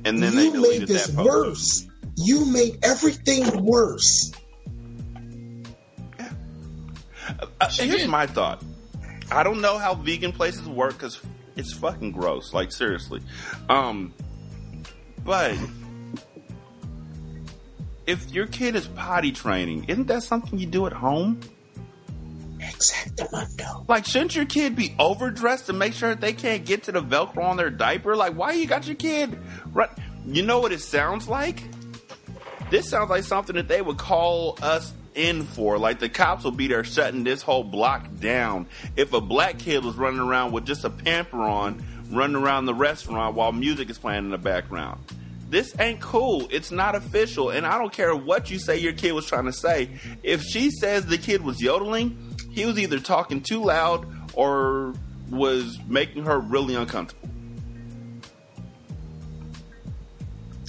And 0.05 0.21
then 0.21 0.33
you 0.33 0.51
deleted 0.51 0.79
made 0.81 0.87
this 0.87 1.07
that 1.07 1.25
worse. 1.25 1.87
You 2.15 2.45
made 2.45 2.79
everything 2.83 3.63
worse. 3.63 4.31
Uh, 7.59 7.69
She 7.69 7.87
here's 7.87 8.07
my 8.07 8.27
thought. 8.27 8.61
I 9.31 9.43
don't 9.43 9.61
know 9.61 9.77
how 9.77 9.95
vegan 9.95 10.33
places 10.33 10.67
work 10.67 10.93
because 10.93 11.19
it's 11.55 11.73
fucking 11.73 12.11
gross. 12.11 12.53
Like 12.53 12.71
seriously, 12.71 13.21
um, 13.69 14.13
but 15.23 15.55
if 18.05 18.29
your 18.31 18.45
kid 18.47 18.75
is 18.75 18.87
potty 18.87 19.31
training, 19.31 19.85
isn't 19.87 20.07
that 20.07 20.23
something 20.23 20.59
you 20.59 20.67
do 20.67 20.85
at 20.85 20.93
home? 20.93 21.39
Exactamundo. 22.83 23.87
Like, 23.87 24.05
shouldn't 24.05 24.35
your 24.35 24.45
kid 24.45 24.75
be 24.75 24.95
overdressed 24.99 25.67
to 25.67 25.73
make 25.73 25.93
sure 25.93 26.15
they 26.15 26.33
can't 26.33 26.65
get 26.65 26.83
to 26.83 26.91
the 26.91 27.01
Velcro 27.01 27.43
on 27.43 27.57
their 27.57 27.69
diaper? 27.69 28.15
Like, 28.15 28.33
why 28.33 28.51
you 28.53 28.67
got 28.67 28.85
your 28.85 28.95
kid? 28.95 29.39
Right? 29.71 29.89
You 30.25 30.43
know 30.43 30.59
what 30.59 30.71
it 30.71 30.81
sounds 30.81 31.27
like? 31.27 31.63
This 32.69 32.89
sounds 32.89 33.09
like 33.09 33.23
something 33.23 33.55
that 33.55 33.67
they 33.67 33.81
would 33.81 33.97
call 33.97 34.57
us 34.61 34.93
in 35.15 35.43
for. 35.43 35.77
Like 35.77 35.99
the 35.99 36.09
cops 36.09 36.43
will 36.43 36.51
be 36.51 36.67
there 36.67 36.83
shutting 36.83 37.23
this 37.23 37.41
whole 37.41 37.63
block 37.63 38.07
down 38.19 38.67
if 38.95 39.13
a 39.13 39.21
black 39.21 39.59
kid 39.59 39.83
was 39.83 39.95
running 39.95 40.19
around 40.19 40.53
with 40.53 40.65
just 40.65 40.83
a 40.83 40.89
pamper 40.89 41.41
on, 41.41 41.83
running 42.09 42.35
around 42.35 42.65
the 42.65 42.73
restaurant 42.73 43.35
while 43.35 43.51
music 43.51 43.89
is 43.89 43.97
playing 43.97 44.25
in 44.25 44.31
the 44.31 44.37
background. 44.37 45.03
This 45.49 45.75
ain't 45.79 46.01
cool. 46.01 46.47
It's 46.49 46.71
not 46.71 46.95
official. 46.95 47.51
And 47.51 47.63
I 47.63 47.77
don't 47.77 47.93
care 47.93 48.15
what 48.15 48.49
you 48.49 48.57
say 48.57 48.79
your 48.79 48.93
kid 48.93 49.11
was 49.11 49.27
trying 49.27 49.45
to 49.45 49.53
say. 49.53 49.89
If 50.23 50.41
she 50.41 50.71
says 50.71 51.05
the 51.05 51.19
kid 51.19 51.43
was 51.43 51.61
yodeling, 51.61 52.32
he 52.53 52.65
was 52.65 52.77
either 52.77 52.99
talking 52.99 53.41
too 53.41 53.63
loud 53.63 54.05
or 54.33 54.93
was 55.29 55.79
making 55.87 56.25
her 56.25 56.39
really 56.39 56.75
uncomfortable. 56.75 57.29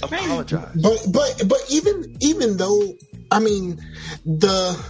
Apologize. 0.01 0.75
But 0.75 1.05
but 1.11 1.47
but 1.47 1.59
even 1.69 2.17
even 2.19 2.57
though 2.57 2.95
I 3.31 3.39
mean 3.39 3.79
the 4.25 4.83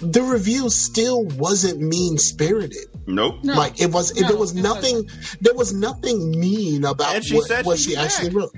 the 0.00 0.22
review 0.22 0.70
still 0.70 1.24
wasn't 1.24 1.80
mean 1.80 2.18
spirited. 2.18 2.86
Nope. 3.06 3.36
No. 3.42 3.54
Like 3.54 3.80
it 3.80 3.90
was 3.90 4.18
No, 4.20 4.28
there 4.28 4.36
was 4.36 4.54
it 4.54 4.62
nothing 4.62 5.08
there 5.40 5.54
was 5.54 5.72
nothing 5.72 6.38
mean 6.38 6.84
about 6.84 7.22
what, 7.30 7.64
what 7.64 7.78
she'd 7.78 7.92
she 7.92 7.96
actually 7.96 8.30
wrote. 8.30 8.54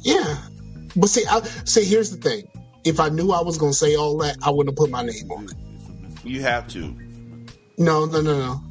Yeah. 0.00 0.38
But 0.94 1.08
see 1.08 1.24
I 1.28 1.40
see 1.40 1.84
here's 1.84 2.10
the 2.10 2.18
thing. 2.18 2.48
If 2.84 3.00
I 3.00 3.08
knew 3.08 3.32
I 3.32 3.42
was 3.42 3.58
gonna 3.58 3.72
say 3.72 3.96
all 3.96 4.18
that, 4.18 4.36
I 4.42 4.50
wouldn't 4.50 4.72
have 4.72 4.76
put 4.76 4.90
my 4.90 5.02
name 5.02 5.30
on 5.30 5.44
it. 5.44 5.54
You 6.24 6.42
have 6.42 6.68
to. 6.68 6.94
No, 7.76 8.06
no, 8.06 8.20
no, 8.20 8.38
no. 8.38 8.62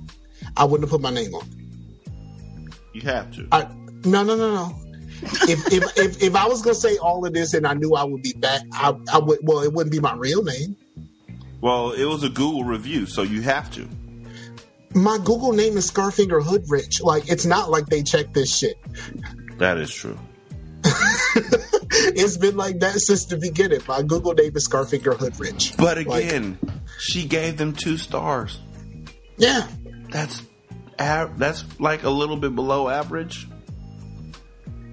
I 0.56 0.66
wouldn't 0.66 0.90
have 0.90 0.92
put 0.92 1.02
my 1.02 1.12
name 1.12 1.34
on 1.34 1.42
it. 1.42 1.58
You 2.94 3.02
have 3.02 3.32
to. 3.36 3.48
I 3.52 3.68
no 4.06 4.24
no 4.24 4.36
no 4.36 4.54
no. 4.56 4.76
if, 5.22 5.72
if 5.72 5.98
if 5.98 6.24
if 6.24 6.36
I 6.36 6.48
was 6.48 6.62
gonna 6.62 6.76
say 6.76 6.98
all 6.98 7.26
of 7.26 7.34
this 7.34 7.54
and 7.54 7.68
I 7.68 7.74
knew 7.74 7.94
I 7.96 8.04
would 8.04 8.22
be 8.22 8.34
back, 8.34 8.62
I 8.72 8.96
I 9.14 9.20
would 9.20 9.40
well 9.44 9.62
it 9.62 9.72
wouldn't 9.74 9.92
be 9.92 10.00
my 10.00 10.16
real 10.16 10.44
name. 10.44 10.76
Well, 11.62 11.92
it 11.92 12.06
was 12.06 12.24
a 12.24 12.30
Google 12.30 12.64
review, 12.64 13.06
so 13.06 13.24
you 13.24 13.42
have 13.42 13.72
to. 13.72 13.88
My 14.94 15.18
Google 15.18 15.54
name 15.54 15.78
is 15.78 15.92
Scarfinger 15.92 16.44
Hoodrich. 16.44 17.02
Like 17.02 17.30
it's 17.30 17.46
not 17.46 17.70
like 17.70 17.88
they 17.88 18.04
check 18.04 18.34
this 18.34 18.56
shit. 18.56 18.78
That 19.58 19.78
is 19.78 19.92
true. 19.92 20.18
it's 22.16 22.38
been 22.38 22.58
like 22.58 22.80
that 22.80 23.00
since 23.00 23.26
the 23.26 23.38
beginning. 23.38 23.82
My 23.88 24.02
Google 24.02 24.34
name 24.34 24.56
is 24.56 24.68
Scarfinger 24.68 25.18
Hoodrich. 25.18 25.76
But 25.78 25.98
Like- 26.06 26.26
again, 26.26 26.58
she 27.00 27.26
gave 27.26 27.58
them 27.58 27.74
two 27.74 27.98
stars. 27.98 28.60
Yeah. 29.38 29.68
That's 30.10 30.42
that's 30.98 31.64
like 31.80 32.04
a 32.04 32.10
little 32.10 32.38
bit 32.38 32.56
below 32.56 32.90
average. 32.90 33.48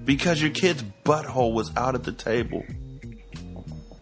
Because 0.05 0.41
your 0.41 0.51
kid's 0.51 0.85
butthole 1.05 1.55
was 1.55 1.75
out 1.77 1.95
at 1.95 2.05
the 2.05 2.13
table. 2.13 2.63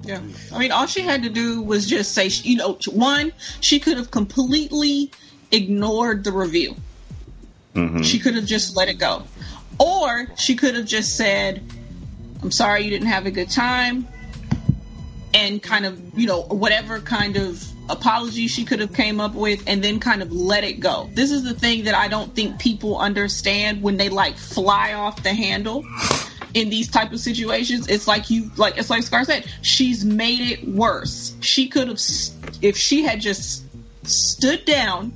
Yeah. 0.03 0.21
I 0.53 0.59
mean, 0.59 0.73
all 0.73 0.87
she 0.87 1.03
had 1.03 1.23
to 1.23 1.29
do 1.29 1.63
was 1.63 1.89
just 1.89 2.13
say, 2.13 2.27
you 2.27 2.57
know, 2.57 2.77
one, 2.91 3.33
she 3.61 3.79
could 3.79 3.99
have 3.99 4.11
completely 4.11 5.13
ignored 5.53 6.25
the 6.25 6.33
review. 6.33 6.75
Mm-hmm. 7.75 8.03
She 8.03 8.19
could 8.19 8.35
have 8.35 8.47
just 8.47 8.77
let 8.77 8.89
it 8.89 8.99
go. 8.99 9.23
Or 9.79 10.27
she 10.37 10.57
could 10.57 10.75
have 10.75 10.87
just 10.87 11.17
said, 11.17 11.63
I'm 12.43 12.51
sorry 12.51 12.83
you 12.83 12.91
didn't 12.91 13.09
have 13.09 13.27
a 13.27 13.31
good 13.31 13.51
time. 13.51 14.09
And 15.35 15.63
kind 15.63 15.87
of, 15.87 16.19
you 16.19 16.27
know, 16.27 16.43
whatever 16.43 17.01
kind 17.01 17.37
of 17.37 17.65
apology 17.89 18.49
she 18.49 18.65
could 18.65 18.81
have 18.81 18.93
came 18.93 19.21
up 19.21 19.35
with 19.35 19.63
and 19.67 19.83
then 19.83 19.99
kind 19.99 20.23
of 20.23 20.33
let 20.33 20.65
it 20.65 20.81
go. 20.81 21.09
This 21.15 21.31
is 21.31 21.43
the 21.45 21.55
thing 21.55 21.85
that 21.85 21.95
I 21.95 22.09
don't 22.09 22.35
think 22.35 22.59
people 22.59 22.99
understand 22.99 23.83
when 23.83 23.97
they 23.97 24.09
like 24.09 24.37
fly 24.37 24.93
off 24.93 25.23
the 25.23 25.33
handle 25.33 25.85
in 26.55 26.69
these 26.69 26.91
type 26.91 27.13
of 27.13 27.21
situations 27.21 27.89
it's 27.89 28.07
like 28.07 28.29
you 28.29 28.51
like 28.57 28.77
it's 28.77 28.91
like 28.91 29.03
scar 29.03 29.25
said 29.25 29.47
she's 29.63 30.05
made 30.05 30.51
it 30.51 30.69
worse 30.69 31.35
she 31.41 31.69
could 31.69 31.89
have 31.89 31.99
if 32.61 32.77
she 32.77 33.03
had 33.03 33.21
just 33.21 33.65
stood 34.05 34.65
down 34.67 35.13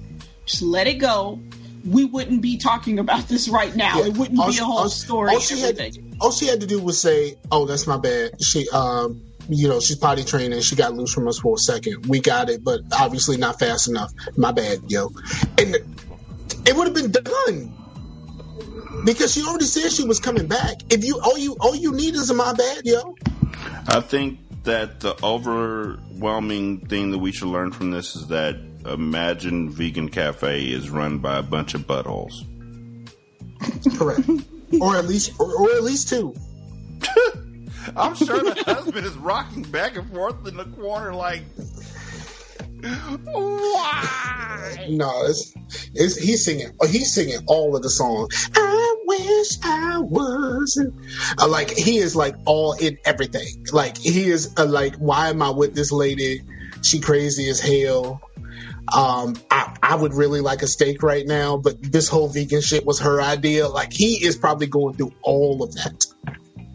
just 0.47 0.63
let 0.63 0.87
it 0.87 0.95
go 0.95 1.39
we 1.87 2.05
wouldn't 2.05 2.43
be 2.43 2.59
talking 2.59 2.99
about 2.99 3.29
this 3.29 3.49
right 3.49 3.75
now 3.77 4.01
it 4.03 4.17
wouldn't 4.17 4.39
All 4.39 4.47
be 4.49 4.53
she- 4.55 4.61
a 4.61 4.65
whole 4.65 4.79
all- 4.79 4.89
story 4.89 5.31
All 5.31 5.41
she, 5.41 5.61
had, 5.61 5.81
all 6.21 6.33
she 6.33 6.47
had 6.47 6.61
to 6.61 6.67
do 6.67 6.81
was 6.81 7.01
say, 7.01 7.37
"Oh, 7.51 7.65
that's 7.67 7.87
my 7.87 7.97
bad." 7.99 8.43
She, 8.43 8.69
um, 8.71 9.23
you 9.49 9.69
know, 9.69 9.79
she's 9.81 9.97
potty 9.97 10.25
training. 10.25 10.61
She 10.63 10.75
got 10.77 10.95
loose 10.95 11.13
from 11.13 11.29
us 11.29 11.39
for 11.39 11.55
a 11.55 11.59
second. 11.59 12.07
We 12.07 12.21
got 12.21 12.51
it, 12.51 12.65
but 12.65 12.81
obviously 12.99 13.37
not 13.37 13.59
fast 13.61 13.89
enough. 13.89 14.11
My 14.37 14.51
bad, 14.53 14.81
yo. 14.89 15.13
And 15.59 15.77
it 16.67 16.75
would 16.77 16.87
have 16.89 16.95
been 16.95 17.13
done 17.13 17.75
because 19.05 19.33
she 19.33 19.43
already 19.43 19.67
said 19.67 19.93
she 19.93 20.05
was 20.05 20.19
coming 20.19 20.47
back. 20.49 20.77
If 20.91 21.05
you 21.05 21.21
all 21.23 21.39
you 21.39 21.57
all 21.61 21.77
you 21.77 21.93
need 21.93 22.15
is 22.15 22.29
a 22.31 22.35
my 22.35 22.53
bad, 22.55 22.83
yo. 22.85 23.15
I 23.89 24.01
think 24.01 24.41
that 24.65 24.99
the 25.01 25.15
overwhelming 25.23 26.81
thing 26.87 27.13
that 27.13 27.19
we 27.19 27.31
should 27.33 27.49
learn 27.49 27.71
from 27.71 27.91
this 27.93 28.17
is 28.17 28.27
that 28.29 28.57
Imagine 28.89 29.71
Vegan 29.71 30.09
Cafe 30.09 30.65
is 30.65 30.91
run 30.91 31.19
by 31.19 31.39
a 31.39 31.43
bunch 31.43 31.75
of 31.75 31.83
buttholes. 31.83 32.33
Correct. 33.99 34.29
or 34.81 34.97
at 34.97 35.07
least, 35.07 35.33
or, 35.41 35.55
or 35.55 35.71
at 35.77 35.83
least 35.83 36.09
two. 36.09 36.35
I'm 37.97 38.15
sure 38.15 38.43
the 38.43 38.63
husband 38.67 39.07
is 39.07 39.17
rocking 39.17 39.63
back 39.63 39.97
and 39.97 40.11
forth 40.11 40.47
in 40.47 40.57
the 40.57 40.65
corner 40.65 41.15
like, 41.15 41.43
why? 43.25 44.87
No, 44.91 45.11
it's, 45.27 45.53
it's 45.95 46.17
he's 46.17 46.45
singing. 46.45 46.73
oh, 46.81 46.87
He's 46.87 47.13
singing 47.13 47.39
all 47.47 47.75
of 47.77 47.83
the 47.83 47.91
song. 47.91 48.29
I 48.55 48.97
wish 49.05 49.59
I 49.63 49.99
wasn't. 49.99 50.95
Uh, 51.39 51.49
like 51.49 51.71
he 51.71 51.99
is 51.99 52.15
like 52.15 52.35
all 52.45 52.75
in 52.75 52.99
everything. 53.05 53.67
Like 53.73 53.97
he 53.97 54.29
is 54.29 54.55
uh, 54.59 54.67
like, 54.67 54.97
why 54.97 55.31
am 55.31 55.43
I 55.43 55.51
with 55.51 55.75
this 55.75 55.91
lady? 55.93 56.43
She 56.83 57.01
crazy 57.01 57.49
as 57.49 57.61
hell. 57.61 58.21
Um, 58.95 59.37
I, 59.51 59.77
I 59.83 59.95
would 59.97 60.15
really 60.15 60.41
like 60.41 60.63
a 60.63 60.67
steak 60.67 61.03
right 61.03 61.27
now, 61.27 61.57
but 61.57 61.83
this 61.83 62.09
whole 62.09 62.29
vegan 62.29 62.61
shit 62.61 62.87
was 62.87 63.01
her 63.01 63.21
idea. 63.21 63.69
Like 63.69 63.93
he 63.93 64.25
is 64.25 64.37
probably 64.37 64.69
going 64.69 64.95
through 64.95 65.13
all 65.23 65.63
of 65.63 65.75
that. 65.75 66.07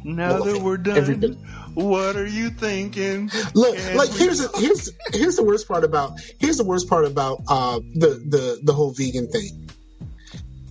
Now 0.03 0.41
that 0.41 0.61
we're 0.61 0.77
done, 0.77 1.37
what 1.73 2.15
are 2.15 2.25
you 2.25 2.49
thinking? 2.49 3.29
Look, 3.53 3.77
like 3.95 4.09
here's 4.09 4.39
the, 4.39 4.49
here's 4.57 4.91
here's 5.13 5.35
the 5.35 5.43
worst 5.43 5.67
part 5.67 5.83
about 5.83 6.19
here's 6.39 6.57
the 6.57 6.65
worst 6.65 6.89
part 6.89 7.05
about 7.05 7.41
uh 7.47 7.79
the 7.93 8.07
the 8.07 8.59
the 8.63 8.73
whole 8.73 8.91
vegan 8.91 9.29
thing. 9.29 9.69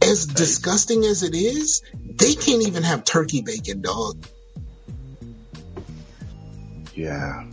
As 0.03 0.27
disgusting 0.27 1.05
as 1.05 1.23
it 1.23 1.35
is, 1.35 1.83
they 1.95 2.35
can't 2.35 2.67
even 2.67 2.83
have 2.83 3.05
turkey 3.05 3.43
bacon, 3.43 3.83
dog. 3.83 4.27
Yeah. 6.95 7.45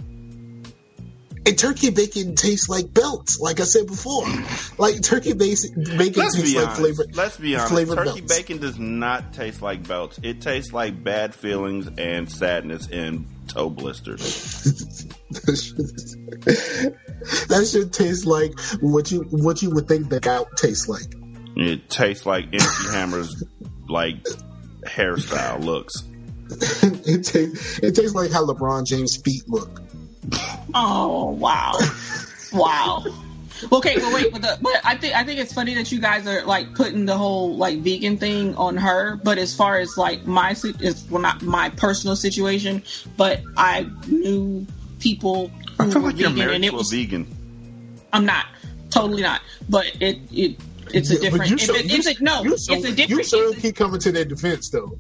And 1.48 1.58
turkey 1.58 1.92
bacon 1.92 2.36
tastes 2.36 2.68
like 2.68 2.94
belts, 2.94 3.40
like 3.40 3.62
I 3.62 3.64
said 3.64 3.88
before. 3.88 4.26
Like 4.78 5.02
turkey 5.02 5.32
bacon, 5.32 5.86
bacon 5.98 6.24
Let's 6.24 6.36
tastes 6.36 6.56
like 6.56 6.76
flavor. 6.76 7.06
Let's 7.14 7.38
be 7.38 7.56
honest. 7.56 7.72
flavored 7.72 7.98
Turkey 8.00 8.20
belts. 8.20 8.38
bacon 8.38 8.58
does 8.58 8.78
not 8.78 9.32
taste 9.32 9.62
like 9.62 9.88
belts. 9.88 10.20
It 10.22 10.42
tastes 10.42 10.74
like 10.74 11.02
bad 11.02 11.34
feelings 11.34 11.90
and 11.98 12.30
sadness 12.30 12.90
and 12.90 13.28
toe 13.48 13.70
blisters. 13.70 14.20
that 17.48 17.70
should 17.72 17.94
taste 17.94 18.26
like 18.26 18.52
what 18.82 19.10
you 19.10 19.22
what 19.30 19.62
you 19.62 19.70
would 19.70 19.88
think 19.88 20.10
the 20.10 20.20
gout 20.20 20.50
tastes 20.58 20.90
like. 20.90 21.08
It 21.56 21.90
tastes 21.90 22.26
like 22.26 22.48
MC 22.54 22.92
Hammer's 22.92 23.42
like 23.88 24.18
hairstyle 24.86 25.64
looks. 25.64 26.04
it 26.50 27.24
tastes 27.24 27.80
it 27.80 27.96
tastes 27.96 28.14
like 28.14 28.32
how 28.32 28.46
LeBron 28.46 28.86
James' 28.86 29.16
feet 29.16 29.44
look. 29.48 29.82
Oh 30.74 31.32
wow 31.32 31.74
wow 32.54 33.04
Okay, 33.72 33.96
but 33.96 34.14
wait, 34.14 34.32
but, 34.32 34.42
the, 34.44 34.58
but 34.62 34.74
I 34.86 34.98
think 34.98 35.16
I 35.16 35.24
think 35.24 35.40
it's 35.40 35.52
funny 35.52 35.74
that 35.76 35.92
you 35.92 36.00
guys 36.00 36.28
are 36.28 36.44
like 36.46 36.76
putting 36.76 37.08
the 37.08 37.18
whole 37.18 37.56
like 37.58 37.80
vegan 37.80 38.18
thing 38.18 38.54
on 38.56 38.78
her. 38.78 39.16
But 39.16 39.40
as 39.40 39.56
far 39.56 39.80
as 39.80 39.98
like 39.98 40.28
my 40.28 40.52
is 40.52 41.04
well 41.10 41.24
not 41.24 41.42
my 41.42 41.70
personal 41.72 42.16
situation, 42.16 42.84
but 43.18 43.42
I 43.58 43.90
knew 44.08 44.68
people 45.00 45.48
who 45.48 45.84
I 45.84 45.90
feel 45.90 46.02
were 46.04 46.08
like 46.10 46.20
you're 46.20 46.30
vegan, 46.30 46.38
married 46.38 46.56
and 46.58 46.66
it 46.66 46.70
to 46.70 46.76
was 46.76 46.92
vegan. 46.92 47.26
I'm 48.14 48.26
not 48.28 48.46
totally 48.92 49.24
not, 49.24 49.42
but 49.68 49.88
it 50.02 50.20
it 50.32 50.58
it's 50.94 51.10
a 51.10 51.16
Yeah, 51.16 51.20
different. 51.22 51.50
you 51.50 51.56
It's, 51.56 51.66
so- 51.66 51.74
a, 51.74 51.78
it's 51.80 52.08
a, 52.20 52.24
no, 52.24 52.44
you 52.44 52.54
it's 52.54 52.70
a 52.70 52.92
different. 52.92 53.26
so 53.26 53.50
it's 53.50 53.58
a- 53.58 53.62
keep 53.62 53.76
coming 53.76 54.00
to 54.02 54.12
their 54.12 54.26
defense 54.26 54.70
though. 54.70 55.00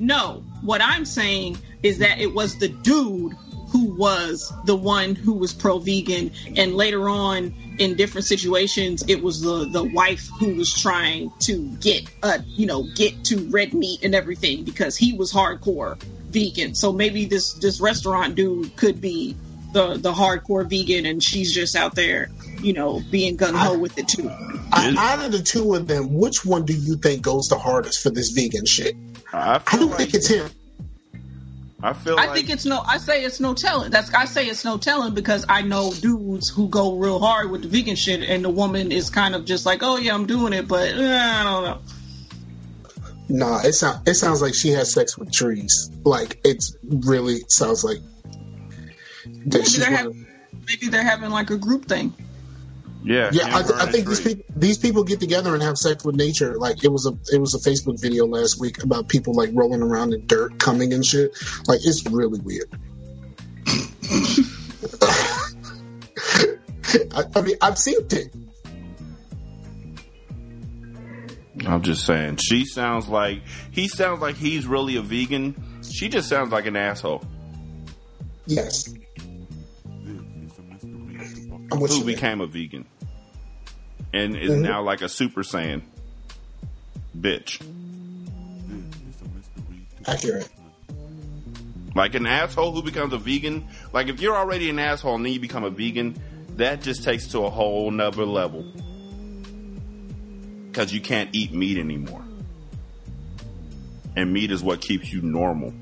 no, 0.00 0.42
what 0.62 0.82
I'm 0.82 1.04
saying 1.04 1.58
is 1.84 1.98
that 1.98 2.18
it 2.18 2.34
was 2.34 2.58
the 2.58 2.68
dude 2.68 3.36
who 3.74 3.86
was 3.86 4.52
the 4.66 4.76
one 4.76 5.16
who 5.16 5.32
was 5.32 5.52
pro 5.52 5.80
vegan, 5.80 6.30
and 6.56 6.76
later 6.76 7.08
on 7.08 7.52
in 7.76 7.96
different 7.96 8.24
situations, 8.24 9.02
it 9.08 9.20
was 9.20 9.40
the 9.40 9.64
the 9.64 9.82
wife 9.82 10.28
who 10.38 10.54
was 10.54 10.72
trying 10.72 11.32
to 11.40 11.68
get 11.80 12.04
uh 12.22 12.38
you 12.46 12.66
know 12.66 12.84
get 12.94 13.24
to 13.24 13.50
red 13.50 13.74
meat 13.74 14.04
and 14.04 14.14
everything 14.14 14.62
because 14.62 14.96
he 14.96 15.14
was 15.14 15.32
hardcore 15.32 16.00
vegan. 16.30 16.76
So 16.76 16.92
maybe 16.92 17.24
this 17.24 17.54
this 17.54 17.80
restaurant 17.80 18.36
dude 18.36 18.76
could 18.76 19.00
be 19.00 19.34
the 19.72 19.96
the 19.96 20.12
hardcore 20.12 20.70
vegan, 20.70 21.04
and 21.04 21.20
she's 21.20 21.52
just 21.52 21.74
out 21.74 21.96
there 21.96 22.30
you 22.60 22.74
know 22.74 23.02
being 23.10 23.36
gung 23.36 23.56
ho 23.56 23.76
with 23.76 23.98
it 23.98 24.06
too. 24.06 24.30
I, 24.72 24.94
out 24.96 25.24
of 25.24 25.32
the 25.32 25.42
two 25.42 25.74
of 25.74 25.88
them, 25.88 26.14
which 26.14 26.44
one 26.44 26.64
do 26.64 26.74
you 26.74 26.96
think 26.96 27.22
goes 27.22 27.48
the 27.48 27.58
hardest 27.58 28.04
for 28.04 28.10
this 28.10 28.30
vegan 28.30 28.66
shit? 28.66 28.94
I 29.32 29.60
I 29.66 29.78
don't 29.78 29.88
like, 29.90 29.98
think 29.98 30.14
it's 30.14 30.28
him. 30.28 30.48
I 31.84 31.92
feel 31.92 32.18
I 32.18 32.26
like 32.26 32.34
think 32.34 32.48
it's 32.48 32.64
no. 32.64 32.80
I 32.80 32.96
say 32.96 33.24
it's 33.24 33.40
no 33.40 33.52
telling. 33.52 33.90
That's 33.90 34.12
I 34.14 34.24
say 34.24 34.46
it's 34.46 34.64
no 34.64 34.78
telling 34.78 35.12
because 35.12 35.44
I 35.50 35.60
know 35.60 35.92
dudes 35.92 36.48
who 36.48 36.66
go 36.70 36.96
real 36.96 37.20
hard 37.20 37.50
with 37.50 37.60
the 37.60 37.68
vegan 37.68 37.94
shit, 37.94 38.22
and 38.22 38.42
the 38.42 38.48
woman 38.48 38.90
is 38.90 39.10
kind 39.10 39.34
of 39.34 39.44
just 39.44 39.66
like, 39.66 39.82
oh 39.82 39.98
yeah, 39.98 40.14
I'm 40.14 40.24
doing 40.24 40.54
it, 40.54 40.66
but 40.66 40.88
eh, 40.88 40.94
I 40.96 41.44
don't 41.44 41.64
know. 41.64 41.80
Nah, 43.28 43.60
it 43.60 43.74
sounds 43.74 44.08
it 44.08 44.14
sounds 44.14 44.40
like 44.40 44.54
she 44.54 44.70
has 44.70 44.94
sex 44.94 45.18
with 45.18 45.30
trees. 45.30 45.90
Like 46.04 46.40
it's 46.42 46.74
really 46.82 47.40
sounds 47.48 47.84
like 47.84 47.98
that 47.98 49.58
Maybe 49.58 49.64
she's 49.64 49.78
they're 49.78 49.94
having 49.94 50.26
maybe 50.66 50.88
they're 50.88 51.02
having 51.02 51.28
like 51.28 51.50
a 51.50 51.58
group 51.58 51.84
thing. 51.84 52.14
Yeah, 53.04 53.30
Yeah, 53.32 53.56
I, 53.56 53.62
th- 53.62 53.74
I 53.74 53.86
think 53.86 54.08
these 54.08 54.20
people 54.20 54.44
these 54.56 54.78
people 54.78 55.04
get 55.04 55.20
together 55.20 55.54
and 55.54 55.62
have 55.62 55.76
sex 55.76 56.04
with 56.04 56.16
nature. 56.16 56.56
Like 56.56 56.82
it 56.82 56.90
was 56.90 57.06
a 57.06 57.12
it 57.32 57.40
was 57.40 57.54
a 57.54 57.58
Facebook 57.58 58.00
video 58.00 58.26
last 58.26 58.58
week 58.58 58.82
about 58.82 59.08
people 59.08 59.34
like 59.34 59.50
rolling 59.52 59.82
around 59.82 60.14
in 60.14 60.26
dirt, 60.26 60.58
coming 60.58 60.92
and 60.92 61.04
shit. 61.04 61.32
Like 61.68 61.80
it's 61.84 62.04
really 62.06 62.40
weird. 62.40 62.70
I, 67.14 67.24
I 67.36 67.40
mean, 67.42 67.56
I've 67.60 67.78
seen 67.78 67.96
it. 68.10 68.34
I'm 71.66 71.82
just 71.82 72.04
saying. 72.04 72.38
She 72.38 72.64
sounds 72.64 73.08
like 73.08 73.42
he 73.70 73.88
sounds 73.88 74.20
like 74.20 74.36
he's 74.36 74.66
really 74.66 74.96
a 74.96 75.02
vegan. 75.02 75.54
She 75.82 76.08
just 76.08 76.28
sounds 76.28 76.52
like 76.52 76.66
an 76.66 76.76
asshole 76.76 77.22
Yes. 78.46 78.92
Who 81.70 82.04
became 82.04 82.40
a 82.40 82.46
vegan 82.46 82.86
and 84.14 84.36
is 84.36 84.50
Mhm. 84.50 84.60
now 84.62 84.82
like 84.82 85.02
a 85.02 85.08
super 85.08 85.42
saiyan 85.42 85.82
bitch. 87.18 87.60
Accurate. 90.06 90.48
Like 91.94 92.14
an 92.14 92.26
asshole 92.26 92.72
who 92.72 92.82
becomes 92.82 93.12
a 93.12 93.18
vegan. 93.18 93.64
Like 93.92 94.08
if 94.08 94.20
you're 94.20 94.36
already 94.36 94.68
an 94.70 94.78
asshole 94.78 95.14
and 95.16 95.24
then 95.24 95.32
you 95.32 95.40
become 95.40 95.64
a 95.64 95.70
vegan, 95.70 96.16
that 96.56 96.82
just 96.82 97.02
takes 97.04 97.28
to 97.28 97.44
a 97.44 97.50
whole 97.50 97.90
nother 97.90 98.24
level. 98.24 98.64
Because 100.70 100.92
you 100.92 101.00
can't 101.00 101.30
eat 101.32 101.52
meat 101.52 101.78
anymore. 101.78 102.22
And 104.16 104.32
meat 104.32 104.50
is 104.50 104.62
what 104.62 104.80
keeps 104.80 105.12
you 105.12 105.22
normal. 105.22 105.72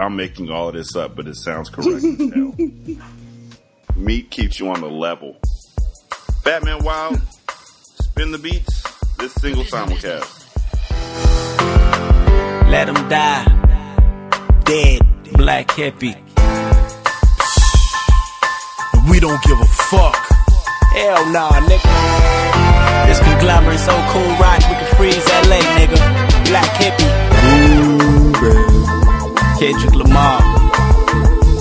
I'm 0.00 0.14
making 0.14 0.50
all 0.50 0.68
of 0.68 0.74
this 0.74 0.94
up, 0.94 1.16
but 1.16 1.26
it 1.26 1.34
sounds 1.36 1.68
correct 1.70 2.04
as 2.04 2.32
hell. 2.32 2.54
Meat 3.96 4.30
keeps 4.30 4.60
you 4.60 4.68
on 4.68 4.80
the 4.80 4.86
level. 4.88 5.36
Batman 6.48 6.82
Wild, 6.82 7.20
spin 8.00 8.32
the 8.32 8.38
beats. 8.38 8.82
This 9.18 9.34
single 9.34 9.64
simulcast. 9.64 10.46
Let 12.70 12.86
them 12.86 13.06
die. 13.10 13.44
Dead, 14.64 15.02
Black 15.34 15.70
Hippy. 15.72 16.16
We 19.10 19.20
don't 19.20 19.42
give 19.44 19.60
a 19.60 19.70
fuck. 19.92 20.16
Hell 20.96 21.30
nah, 21.32 21.52
nigga. 21.68 23.06
This 23.08 23.20
conglomerate 23.20 23.80
so 23.80 23.92
cool, 24.08 24.32
rock, 24.40 24.60
we 24.70 24.74
can 24.80 24.96
freeze 24.96 25.26
LA, 25.50 25.60
nigga. 25.76 26.00
Black 26.48 26.72
Hippy. 26.80 27.08
Kendrick 29.60 29.94
Lamar. 29.94 30.40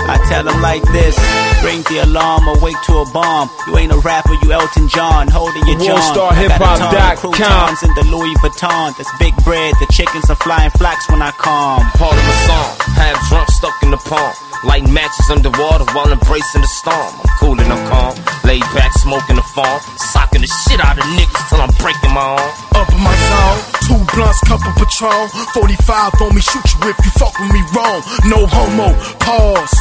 I 0.07 0.25
tell 0.29 0.47
him 0.47 0.61
like 0.61 0.83
this. 0.93 1.46
Ring 1.63 1.81
the 1.89 2.03
alarm, 2.05 2.47
awake 2.47 2.77
to 2.85 2.93
a 3.01 3.05
bomb. 3.11 3.49
You 3.67 3.77
ain't 3.77 3.91
a 3.91 3.97
rapper, 3.99 4.33
you 4.43 4.51
Elton 4.51 4.87
John, 4.87 5.27
holding 5.27 5.65
your 5.67 5.79
John. 5.79 5.99
I 5.99 6.47
got 6.47 6.61
a 6.61 6.77
ton 6.77 6.81
of 6.81 6.93
WorldStarHipHop.com. 6.93 7.17
croutons 7.17 7.83
in 7.83 7.91
the 7.95 8.05
Louis 8.13 8.33
Vuitton. 8.39 8.95
That's 8.97 9.11
big 9.19 9.35
bread, 9.43 9.73
the 9.79 9.87
chickens 9.91 10.29
are 10.29 10.35
flying 10.37 10.71
flocks 10.71 11.09
when 11.09 11.21
I 11.21 11.31
come. 11.31 11.83
part 11.97 12.13
of 12.13 12.23
a 12.23 12.37
song. 12.47 12.71
Half 12.95 13.29
drunk, 13.29 13.49
stuck 13.51 13.75
in 13.83 13.91
the 13.91 13.97
palm. 13.97 14.33
Lighting 14.63 14.93
matches 14.93 15.29
underwater 15.29 15.85
while 15.93 16.11
embracing 16.11 16.61
the 16.61 16.67
storm. 16.67 17.13
I'm 17.13 17.29
cool 17.37 17.59
and 17.59 17.71
I'm 17.71 17.83
calm. 17.87 18.15
Laid 18.43 18.65
back, 18.73 18.91
smoking 18.93 19.35
the 19.35 19.45
farm. 19.53 19.81
Socking 20.13 20.41
the 20.41 20.47
shit 20.47 20.79
out 20.81 20.97
of 20.97 21.05
niggas 21.13 21.49
till 21.49 21.61
I'm 21.61 21.73
breaking 21.77 22.13
my 22.13 22.25
arm. 22.37 22.53
Up 22.73 22.89
in 22.89 23.01
my 23.01 23.15
zone, 23.29 23.59
two 23.85 24.01
blunts, 24.15 24.41
cup 24.49 24.61
of 24.65 24.73
Patron. 24.75 25.29
45 25.53 26.21
on 26.21 26.35
me, 26.35 26.41
shoot 26.41 26.65
you 26.73 26.89
if 26.89 26.97
you 27.05 27.11
fuck 27.21 27.37
with 27.37 27.53
me 27.53 27.61
wrong. 27.75 28.01
No 28.25 28.45
homo, 28.49 28.93
pause. 29.19 29.77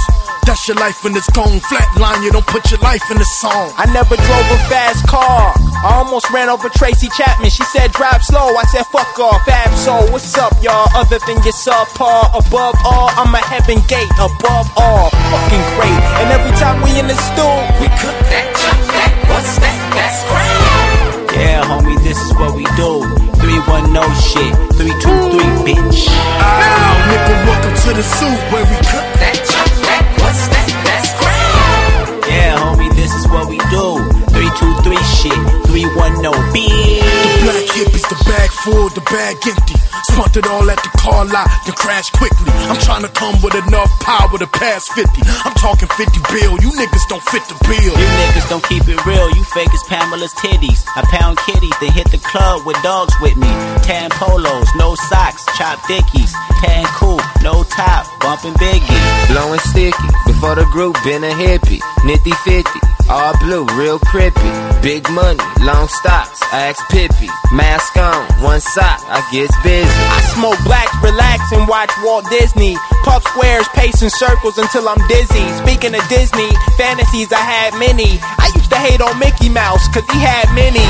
That's 0.47 0.62
your 0.68 0.77
life 0.77 1.03
when 1.03 1.16
it's 1.16 1.29
gone. 1.35 1.59
Flatline, 1.59 2.22
you 2.22 2.31
don't 2.31 2.47
put 2.47 2.70
your 2.70 2.79
life 2.79 3.03
in 3.11 3.18
the 3.18 3.27
song. 3.43 3.74
I 3.77 3.91
never 3.91 4.14
drove 4.14 4.47
a 4.55 4.59
fast 4.70 5.03
car. 5.09 5.53
I 5.83 5.99
almost 5.99 6.31
ran 6.31 6.49
over 6.49 6.68
Tracy 6.70 7.09
Chapman. 7.18 7.51
She 7.51 7.64
said 7.74 7.91
drive 7.91 8.22
slow. 8.22 8.55
I 8.55 8.62
said 8.70 8.87
fuck 8.87 9.18
off. 9.18 9.43
Fab 9.45 9.74
soul, 9.74 10.07
what's 10.14 10.39
up, 10.39 10.55
y'all? 10.62 10.87
Other 10.95 11.18
than 11.27 11.43
your 11.43 11.53
subpar. 11.53 12.31
Above 12.31 12.79
all, 12.87 13.11
I'm 13.18 13.35
a 13.35 13.43
heaven 13.43 13.83
gate. 13.91 14.07
Above 14.22 14.66
all, 14.77 15.11
fucking 15.11 15.64
great. 15.77 16.01
And 16.21 16.29
every 16.33 16.55
time 16.59 16.83
we 16.83 16.99
in 16.99 17.07
the 17.07 17.17
stool, 17.17 17.59
We 17.81 17.89
cook 18.01 18.19
that, 18.33 18.47
chop 18.57 18.79
that, 18.97 19.11
what's 19.31 19.55
that? 19.62 19.79
That's 19.97 20.21
great. 20.31 21.39
yeah, 21.41 21.61
homie, 21.69 21.99
this 22.03 22.19
is 22.19 22.33
what 22.35 22.53
we 22.57 22.64
do. 22.81 23.05
310 23.39 24.03
shit. 24.31 24.53
323, 24.77 25.75
bitch. 25.75 26.01
Ow, 26.09 26.95
nigga, 27.11 27.35
welcome 27.47 27.75
to 27.85 27.91
the 27.95 28.03
suit 28.03 28.41
where 28.53 28.67
we 28.67 28.77
cook. 28.91 29.07
That, 29.23 29.37
chop 29.51 29.71
that, 29.87 30.03
what's 30.21 30.45
that? 30.53 30.69
That's 30.87 31.11
great. 31.21 32.33
Yeah, 32.33 32.57
homie, 32.59 32.91
this 32.97 33.12
is 33.14 33.27
what 33.29 33.49
we 33.49 33.59
do. 33.71 33.87
323 34.33 34.97
shit. 35.21 35.41
310, 35.71 36.33
bitch. 36.53 37.05
Black 37.45 37.67
hippies, 37.77 38.07
the 38.09 38.17
bag 38.37 38.51
full, 38.51 38.89
the 38.91 39.01
bag 39.09 39.37
empty. 39.49 39.78
Spunt 40.12 40.37
it 40.37 40.47
all 40.47 40.68
at 40.68 40.80
the 40.84 40.93
car 41.01 41.24
lot, 41.24 41.49
then 41.64 41.74
crash 41.74 42.11
quickly. 42.11 42.53
I'm 42.68 42.78
trying 42.78 43.03
to 43.03 43.12
come 43.12 43.41
with 43.43 43.57
enough 43.57 43.91
power 44.01 44.37
to 44.39 44.47
pass 44.47 44.89
50. 44.93 45.09
I'm 45.45 45.57
talking 45.57 45.89
50 45.89 46.20
bill, 46.28 46.53
you 46.61 46.70
niggas 46.76 47.07
don't 47.09 47.24
fit 47.32 47.43
the 47.49 47.57
bill. 47.64 47.95
You 47.97 48.09
niggas 48.20 48.49
don't 48.49 48.64
keep 48.64 48.84
it 48.89 49.01
real, 49.07 49.28
you 49.32 49.43
fake 49.57 49.72
as 49.72 49.82
Pamela's 49.89 50.34
titties. 50.34 50.84
I 50.95 51.03
pound 51.09 51.39
kitties, 51.49 51.74
then 51.80 51.93
hit 51.93 52.09
the 52.12 52.18
club 52.18 52.66
with 52.66 52.76
dogs 52.82 53.14
with 53.20 53.37
me. 53.37 53.49
Tan 53.89 54.11
polos, 54.11 54.68
no 54.76 54.95
socks, 55.09 55.45
chop 55.57 55.80
dickies. 55.89 56.32
Tan 56.61 56.84
cool, 56.97 57.20
no 57.43 57.64
top, 57.64 58.05
bumping 58.20 58.55
biggie. 58.55 59.03
Blowing 59.32 59.61
sticky, 59.61 60.09
before 60.26 60.55
the 60.55 60.64
group 60.72 60.97
been 61.05 61.24
a 61.24 61.32
hippie. 61.32 61.80
Nitty 62.05 62.34
50, 62.45 62.68
all 63.09 63.37
blue, 63.39 63.64
real 63.76 63.99
crippy. 63.99 64.82
Big 64.82 65.09
money, 65.11 65.43
long 65.61 65.89
stocks, 65.89 66.41
ask 66.53 66.80
Pippi. 66.91 67.28
Mask 67.53 67.97
on, 67.97 68.26
one 68.43 68.61
sock, 68.61 69.01
I 69.09 69.20
gets 69.33 69.55
busy. 69.62 69.89
I 69.89 70.20
smoke 70.35 70.59
blacks, 70.64 70.93
relax, 71.03 71.53
and 71.53 71.66
watch 71.68 71.91
Walt 72.03 72.29
Disney. 72.31 72.77
Puff 73.05 73.22
squares, 73.33 73.66
pacing 73.74 74.11
circles 74.11 74.59
until 74.59 74.89
I'm 74.89 75.01
dizzy. 75.09 75.47
Speaking 75.62 75.95
of 75.95 76.03
Disney, 76.09 76.51
fantasies, 76.77 77.33
I 77.33 77.43
had 77.43 77.74
many. 77.79 78.18
I 78.22 78.51
used 78.55 78.70
to 78.70 78.79
hate 78.79 79.01
on 79.01 79.18
Mickey 79.18 79.49
Mouse, 79.49 79.87
cause 79.95 80.05
he 80.12 80.18
had 80.20 80.47
many. 80.55 80.85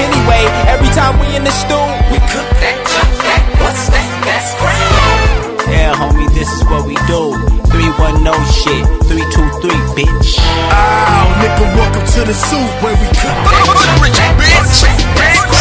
Anyway, 0.00 0.42
every 0.68 0.90
time 0.94 1.18
we 1.20 1.28
in 1.36 1.44
the 1.44 1.54
stool, 1.54 1.88
We 2.12 2.18
cook 2.28 2.48
that, 2.60 2.76
chop 2.88 3.10
that, 3.24 3.42
what's 3.60 3.88
that? 3.88 4.08
That's 4.26 4.52
great. 4.60 5.72
Yeah, 5.72 5.94
homie, 5.96 6.28
this 6.34 6.50
is 6.52 6.62
what 6.68 6.84
we 6.84 6.96
do. 7.08 7.32
310 7.72 8.28
shit, 8.52 8.84
323, 9.08 9.72
bitch. 9.96 10.36
Ow, 10.36 11.24
nigga, 11.40 11.64
welcome 11.76 12.04
to 12.04 12.20
the 12.28 12.34
suit 12.36 12.70
where 12.84 12.92
we 12.92 13.08
cook. 13.16 13.36
Yeah, 13.48 13.72
homie, 13.72 14.12
this 14.12 14.68
is 14.84 15.51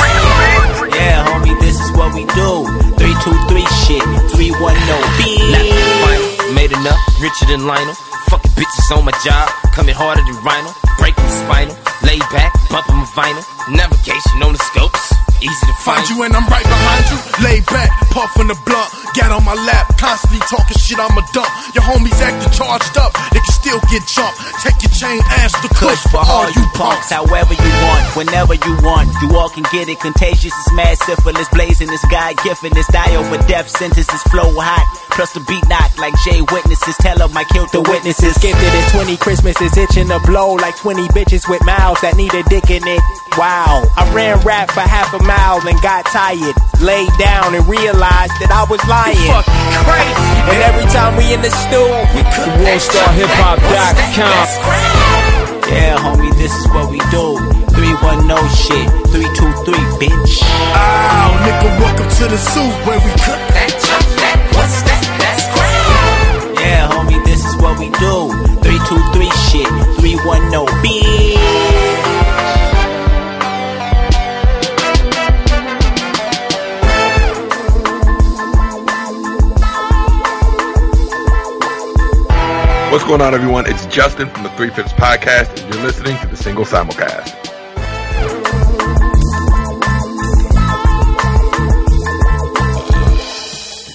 what 1.98 2.14
we 2.14 2.26
do. 2.36 2.52
323 2.98 3.66
shit, 3.86 4.04
310, 4.36 4.72
Not 4.88 5.04
bitch. 5.18 5.92
final, 6.04 6.54
made 6.54 6.72
enough, 6.72 7.00
richer 7.22 7.46
than 7.48 7.66
Lionel. 7.68 7.96
Fucking 8.30 8.52
bitches 8.52 8.96
on 8.96 9.06
my 9.06 9.12
job, 9.26 9.50
coming 9.76 9.96
harder 9.96 10.22
than 10.24 10.38
Rhino. 10.44 10.72
breaking 10.98 11.24
the 11.26 11.36
spinal. 11.44 11.76
Lay 12.04 12.20
back, 12.32 12.54
bumping 12.70 12.96
my 12.96 13.06
vinyl. 13.18 13.44
Navigation 13.76 14.42
on 14.44 14.54
the 14.54 14.60
scopes. 14.72 15.14
Easy 15.42 15.66
to 15.66 15.82
Find 15.82 16.06
you 16.10 16.22
and 16.22 16.34
I'm 16.38 16.46
right 16.46 16.62
behind 16.62 17.10
you. 17.10 17.18
Lay 17.42 17.60
back, 17.66 17.90
puffing 18.14 18.46
the 18.46 18.58
blunt. 18.70 18.90
Got 19.18 19.34
on 19.34 19.42
my 19.42 19.58
lap, 19.66 19.90
constantly 19.98 20.38
talking 20.46 20.78
shit, 20.78 21.02
I'm 21.02 21.18
a 21.18 21.26
dump. 21.34 21.50
Your 21.74 21.82
homies 21.82 22.16
acting 22.22 22.54
charged 22.54 22.96
up, 23.02 23.12
they 23.34 23.42
can 23.42 23.56
still 23.58 23.82
get 23.90 24.06
jumped. 24.06 24.38
Take 24.62 24.78
your 24.86 24.94
chain, 24.94 25.18
ask 25.42 25.58
the 25.66 25.74
kush 25.74 26.00
for 26.14 26.22
all 26.22 26.46
you 26.54 26.64
punks, 26.78 27.10
however 27.10 27.58
you 27.58 27.72
want, 27.90 28.06
whenever 28.14 28.54
you 28.54 28.74
want. 28.86 29.10
You 29.26 29.34
all 29.36 29.50
can 29.50 29.66
get 29.74 29.90
it. 29.90 30.00
Contagious 30.00 30.54
is 30.54 30.70
mad 30.78 31.02
syphilis, 31.02 31.50
blazing 31.50 31.90
this 31.90 32.06
guy 32.14 32.38
gifting 32.46 32.78
this 32.78 32.88
die 32.94 33.18
over 33.18 33.42
death 33.50 33.68
sentences 33.68 34.22
flow 34.30 34.54
hot. 34.54 34.86
Plus 35.18 35.34
the 35.34 35.42
beat 35.50 35.66
knock 35.68 35.92
like 35.98 36.14
Jay 36.24 36.46
witnesses. 36.54 36.96
Tell 37.02 37.18
them 37.18 37.36
I 37.36 37.44
killed 37.50 37.74
the 37.74 37.82
witnesses. 37.82 38.38
Gifted 38.38 38.70
at 38.70 38.86
20 38.94 39.18
Christmases, 39.18 39.76
itching 39.76 40.08
to 40.14 40.22
blow 40.30 40.54
like 40.54 40.78
20 40.78 41.10
bitches 41.10 41.50
with 41.50 41.66
mouths 41.66 42.00
that 42.06 42.16
need 42.16 42.34
a 42.38 42.44
dick 42.54 42.70
in 42.70 42.86
it. 42.86 43.02
Wow, 43.38 43.84
I 43.98 44.06
ran 44.14 44.40
rap 44.46 44.72
for 44.72 44.82
half 44.82 45.14
a 45.14 45.24
mile 45.32 45.64
and 45.68 45.80
got 45.82 46.04
tired. 46.12 46.56
Laid 46.82 47.12
down 47.18 47.56
and 47.56 47.64
realized 47.68 48.36
that 48.42 48.52
I 48.52 48.66
was 48.68 48.82
lying. 48.90 49.16
crazy. 49.16 50.40
And 50.52 50.60
every 50.68 50.88
time 50.92 51.16
we 51.16 51.32
in 51.32 51.42
the 51.42 51.52
stool, 51.52 52.04
WorldStarHipHop.com. 52.66 54.48
Yeah, 55.72 55.96
homie, 56.04 56.36
this 56.36 56.52
is 56.52 56.68
what 56.76 56.92
we 56.92 57.00
do. 57.16 57.38
310 57.72 58.28
shit, 58.60 58.88
323, 59.14 59.78
bitch. 60.04 60.44
Oh, 60.44 61.32
nigga, 61.48 61.70
welcome 61.80 62.10
to 62.20 62.26
the 62.28 62.36
zoo 62.36 62.68
where 62.84 63.00
we 63.00 63.12
cook 63.24 63.40
That 63.56 63.72
jump, 63.72 64.04
that 64.20 64.38
what's 64.58 64.84
that? 64.84 65.04
That's 65.22 65.48
crazy. 65.56 66.60
Yeah, 66.60 66.92
homie, 66.92 67.24
this 67.24 67.46
is 67.46 67.56
what 67.62 67.80
we 67.80 67.88
do. 68.04 68.36
323 68.68 69.32
shit, 69.48 69.70
310, 70.02 70.68
bitch. 70.84 71.41
What's 82.92 83.06
going 83.06 83.22
on, 83.22 83.34
everyone? 83.34 83.68
It's 83.68 83.86
Justin 83.86 84.30
from 84.30 84.44
the 84.44 84.50
Three 84.50 84.70
Fifths 84.70 84.92
Podcast, 84.92 85.64
and 85.64 85.74
you're 85.74 85.82
listening 85.82 86.18
to 86.20 86.28
the 86.28 86.36
Single 86.36 86.66
Simulcast. 86.66 87.34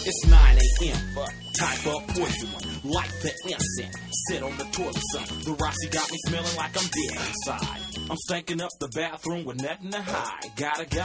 It's 0.06 0.26
9 0.26 0.58
a.m. 0.80 0.96
For 1.12 1.90
a 1.90 2.00
poison 2.14 2.48
one. 2.52 2.90
Light 2.90 3.10
the 3.20 3.34
incense. 3.44 3.96
Sit 4.30 4.42
on 4.42 4.56
the 4.56 4.64
toilet, 4.72 4.96
son. 5.12 5.42
The 5.44 5.52
Rossi 5.52 5.88
got 5.90 6.10
me 6.10 6.16
smelling 6.28 6.56
like 6.56 6.82
I'm 6.82 6.88
dead 6.88 7.28
inside. 7.28 7.85
I'm 8.08 8.16
stinking 8.18 8.60
up 8.60 8.70
the 8.78 8.86
bathroom 8.94 9.44
with 9.44 9.60
nothing 9.60 9.90
to 9.90 10.00
hide. 10.00 10.46
Gotta 10.56 10.86
go. 10.86 11.02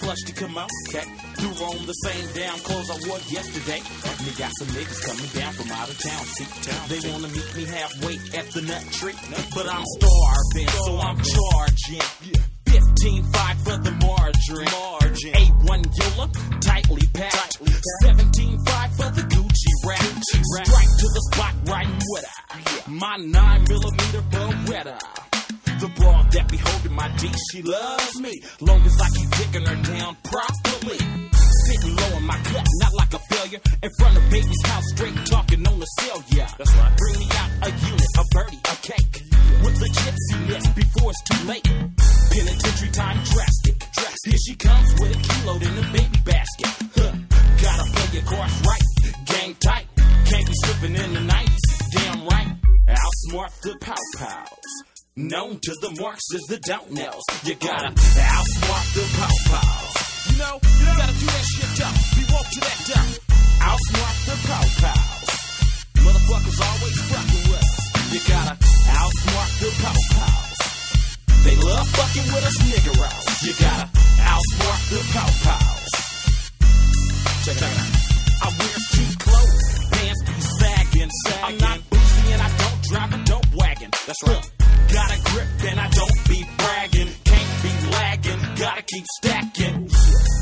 Flush 0.00 0.18
to 0.26 0.32
come 0.34 0.58
out, 0.58 0.68
okay? 0.88 1.06
Threw 1.38 1.54
on 1.62 1.86
the 1.86 1.92
same 1.92 2.26
damn 2.34 2.58
clothes 2.58 2.90
I 2.90 2.98
wore 3.06 3.22
yesterday. 3.30 3.78
Me 3.78 4.30
got 4.34 4.50
some 4.58 4.66
niggas 4.74 5.00
coming 5.06 5.30
down 5.30 5.52
from 5.54 5.70
out 5.70 5.88
of 5.88 5.98
town. 6.02 6.24
See, 6.34 6.50
town. 6.66 6.82
they 6.90 7.00
wanna 7.06 7.28
meet 7.30 7.50
me 7.54 7.64
halfway 7.70 8.14
at 8.34 8.46
the 8.50 8.62
nut 8.66 8.82
tree. 8.98 9.14
But 9.54 9.70
I'm 9.70 9.86
starving, 9.94 10.70
so 10.82 10.98
I'm 10.98 11.18
charging. 11.22 12.42
15 12.66 13.22
5 13.30 13.58
for 13.62 13.76
the 13.78 13.94
margarine. 14.02 14.74
margin. 14.74 15.32
A1 15.38 15.80
Yola, 15.86 16.26
tightly 16.66 17.06
packed. 17.14 17.62
17 18.02 18.58
5 18.66 18.96
for 18.98 19.10
the 19.14 19.22
Gucci 19.22 19.72
rack. 19.86 20.02
Strike 20.02 20.92
to 20.98 21.06
the 21.14 21.22
spot 21.30 21.54
right 21.70 21.88
with 22.10 22.24
her. 22.26 22.90
My 22.90 23.16
9 23.16 23.64
millimeter 23.70 24.22
Beretta. 24.34 25.39
The 25.80 25.88
broad 25.96 26.30
that 26.32 26.44
be 26.52 26.58
holding 26.58 26.92
my 26.92 27.08
D, 27.16 27.32
she 27.48 27.62
loves 27.62 28.20
me. 28.20 28.36
Long 28.60 28.84
as 28.84 29.00
I 29.00 29.08
keep 29.16 29.30
picking 29.32 29.64
her 29.64 29.80
down 29.80 30.12
properly. 30.28 31.00
Sitting 31.64 31.96
low 31.96 32.20
in 32.20 32.24
my 32.28 32.36
cut, 32.36 32.66
not 32.84 32.92
like 33.00 33.14
a 33.14 33.18
failure. 33.32 33.60
In 33.80 33.90
front 33.96 34.14
of 34.18 34.22
baby's 34.28 34.62
house, 34.68 34.84
straight 34.92 35.16
talking 35.24 35.66
on 35.66 35.80
the 35.80 35.86
cell, 36.04 36.22
yeah. 36.36 36.52
That's 36.58 36.74
right. 36.76 36.92
Bring 37.00 37.18
me 37.24 37.28
out 37.32 37.50
a 37.64 37.70
unit, 37.72 38.12
a 38.12 38.24
birdie, 38.28 38.60
a 38.60 38.76
cake. 38.84 39.14
With 39.64 39.76
the 39.80 39.88
gypsiness 39.88 40.64
before 40.76 41.12
it's 41.16 41.22
too 41.24 41.42
late. 41.48 41.64
Penitentiary 41.64 42.92
time 42.92 43.16
drastic. 43.24 43.80
drastic. 43.80 44.28
Here 44.28 44.42
she 44.44 44.54
comes 44.60 44.88
with 45.00 45.16
a 45.16 45.20
kilo 45.32 45.56
in 45.64 45.74
a 45.80 45.86
baby 45.96 46.20
basket. 46.28 46.72
Huh. 46.92 47.12
Gotta 47.56 47.84
play 47.88 48.20
your 48.20 48.26
cards 48.28 48.56
right. 48.68 48.84
Game 49.32 49.56
tight. 49.56 49.86
Can't 50.28 50.44
be 50.44 50.54
slipping 50.60 50.92
in 50.92 51.14
the 51.16 51.24
90s. 51.24 51.64
Damn 51.96 52.26
right. 52.28 52.52
Outsmart 52.84 53.52
the 53.64 53.78
pow 53.80 53.96
pows. 54.18 54.89
Known 55.20 55.60
to 55.60 55.72
the 55.84 55.92
marks 56.00 56.24
as 56.32 56.40
the 56.48 56.56
don't 56.64 56.96
knows. 56.96 57.20
You 57.44 57.52
gotta 57.60 57.92
outsmart 57.92 58.86
the 58.96 59.04
pow 59.20 59.36
pows. 59.52 59.92
You 60.32 60.36
know, 60.40 60.56
you 60.64 60.86
gotta 60.96 61.12
do 61.20 61.26
that 61.28 61.44
shit 61.44 61.70
tough. 61.76 61.96
Be 62.16 62.24
woke 62.32 62.48
to 62.48 62.60
that 62.64 62.78
dumb. 62.88 63.10
Outsmart 63.60 64.16
the 64.24 64.36
pow 64.48 64.64
pows. 64.80 65.28
Motherfuckers 66.00 66.58
always 66.64 66.96
fucking 67.12 67.44
with 67.52 67.60
us. 67.60 67.72
You 68.16 68.20
gotta 68.32 68.54
outsmart 68.96 69.52
the 69.60 69.70
pow 69.84 69.98
pows. 70.16 70.58
They 71.44 71.56
love 71.68 71.88
fucking 72.00 72.28
with 72.32 72.44
us 72.48 72.58
niggeros. 72.64 73.24
You 73.44 73.52
gotta 73.60 73.86
outsmart 74.24 74.82
the 74.88 75.00
pow 75.12 75.30
pows. 75.44 75.92
Check 77.44 77.60
it 77.60 77.68
out. 77.68 77.92
I 78.40 78.48
wear 78.56 78.78
cheap 78.88 79.12
clothes, 79.20 79.68
pants 79.92 80.22
be 80.24 80.40
sagging. 80.64 81.12
I'm 81.44 81.58
not 81.60 81.78
boozy 81.92 82.24
and 82.32 82.40
I 82.40 82.48
don't 82.56 82.80
drive 82.88 83.12
a 83.12 83.24
dope 83.28 83.52
wagon. 83.54 83.90
That's 84.08 84.22
right. 84.24 84.59
Got 84.92 85.10
a 85.10 85.18
grip 85.30 85.48
and 85.70 85.80
I 85.80 85.88
don't 85.88 86.28
be 86.28 86.44
bragging. 86.58 87.10
Can't 87.24 87.62
be 87.62 87.72
lagging, 87.90 88.40
gotta 88.56 88.82
keep 88.82 89.06
stacking. 89.18 89.88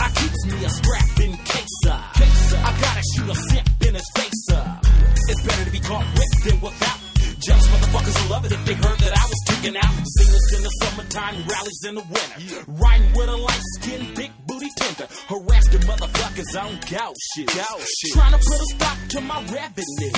I 0.00 0.08
keeps 0.14 0.46
me 0.46 0.64
a 0.64 0.70
strap 0.70 1.20
in 1.20 1.32
case 1.36 1.78
I. 1.86 2.18
I 2.64 2.70
gotta 2.80 3.02
shoot 3.14 3.28
a 3.28 3.34
simp 3.34 3.68
in 3.86 3.94
his 3.94 4.10
face 4.16 4.48
up. 4.52 4.84
It's 5.28 5.42
better 5.42 5.64
to 5.64 5.70
be 5.70 5.80
caught 5.80 6.06
with 6.16 6.44
than 6.44 6.60
without. 6.60 6.98
Jealous 7.38 7.66
motherfuckers 7.68 8.22
will 8.22 8.30
love 8.30 8.44
it 8.46 8.52
if 8.52 8.64
they 8.64 8.74
heard 8.74 8.98
that 8.98 9.14
I 9.16 9.24
was 9.28 9.40
taking 9.46 9.76
out. 9.76 9.94
This 10.16 10.56
in 10.56 10.62
the 10.62 10.70
summertime, 10.80 11.34
rallies 11.46 11.84
in 11.86 11.94
the 11.94 12.02
winter. 12.02 12.64
Riding 12.66 13.12
with 13.14 13.28
a 13.28 13.36
light 13.36 13.62
skinned, 13.76 14.14
big 14.16 14.32
booty 14.46 14.70
tender. 14.76 15.06
Harass 15.28 15.68
the 15.68 15.78
motherfuckers 15.78 16.52
on 16.60 16.80
gout 16.90 17.14
shit. 17.34 17.46
Gout 17.48 17.80
shit. 17.80 18.12
Trying 18.12 18.32
to 18.32 18.38
put 18.38 18.60
a 18.60 18.66
stop 18.74 18.98
to 19.10 19.20
my 19.20 19.40
revenue. 19.44 20.10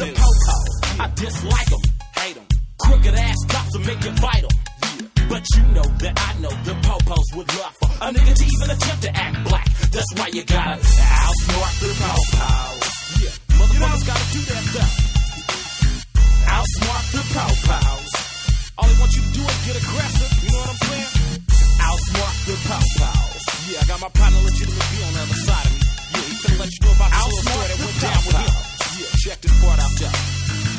The 0.00 0.12
po-po, 0.16 1.02
I 1.04 1.12
dislike 1.14 1.70
them, 1.70 1.80
hate 2.16 2.34
them. 2.34 2.46
Crooked 2.80 3.14
ass 3.14 3.36
will 3.74 3.86
make 3.86 4.04
it 4.06 4.16
vital. 4.20 4.50
But 5.28 5.42
you 5.56 5.62
know 5.74 5.88
that 5.98 6.14
I 6.14 6.30
know 6.38 6.54
the 6.62 6.74
po-pos 6.86 7.26
would 7.34 7.48
love 7.58 7.74
for 7.80 7.90
a 7.90 8.06
nigga 8.14 8.34
to 8.38 8.44
even 8.44 8.68
attempt 8.70 9.02
to 9.02 9.10
act 9.10 9.36
black. 9.48 9.66
That's 9.90 10.10
why 10.14 10.28
you 10.30 10.44
gotta 10.44 10.78
outsmart 10.78 11.74
the 11.82 11.90
po-pos. 11.98 12.82
Yeah, 13.18 13.34
motherfuckers 13.58 14.04
gotta 14.06 14.26
do 14.30 14.40
that 14.46 14.62
stuff. 14.70 14.92
Outsmart 16.54 17.04
the 17.18 17.22
po-pos. 17.34 18.10
All 18.78 18.86
they 18.86 18.98
want 19.00 19.12
you 19.16 19.22
to 19.22 19.32
do 19.34 19.42
is 19.42 19.58
get 19.66 19.76
aggressive, 19.82 20.30
you 20.44 20.50
know 20.54 20.60
what 20.62 20.70
I'm 20.70 20.82
saying? 20.86 21.10
Outsmart 21.82 22.36
the 22.46 22.56
po-pos. 22.68 23.42
Yeah, 23.64 23.80
I 23.80 23.84
got 23.90 24.00
my 24.00 24.12
partner 24.12 24.40
legitimate 24.44 24.86
be 24.92 24.98
on 25.02 25.12
the 25.14 25.22
other 25.24 25.40
side 25.50 25.66
of 25.66 25.72
me. 25.74 25.80
Yeah, 26.14 26.24
he 26.30 26.34
finna 26.46 26.58
let 26.62 26.70
you 26.70 26.80
know 26.84 26.94
about 26.94 27.10
the 27.10 27.18
little 27.26 27.42
story 27.42 27.66
that 27.74 27.78
went 27.80 27.98
down 27.98 28.20
with 28.22 28.38
him. 28.38 28.52
Yeah, 29.02 29.10
check 29.24 29.38
this 29.40 29.54
part 29.58 29.78
out, 29.82 29.92
though. 29.98 30.14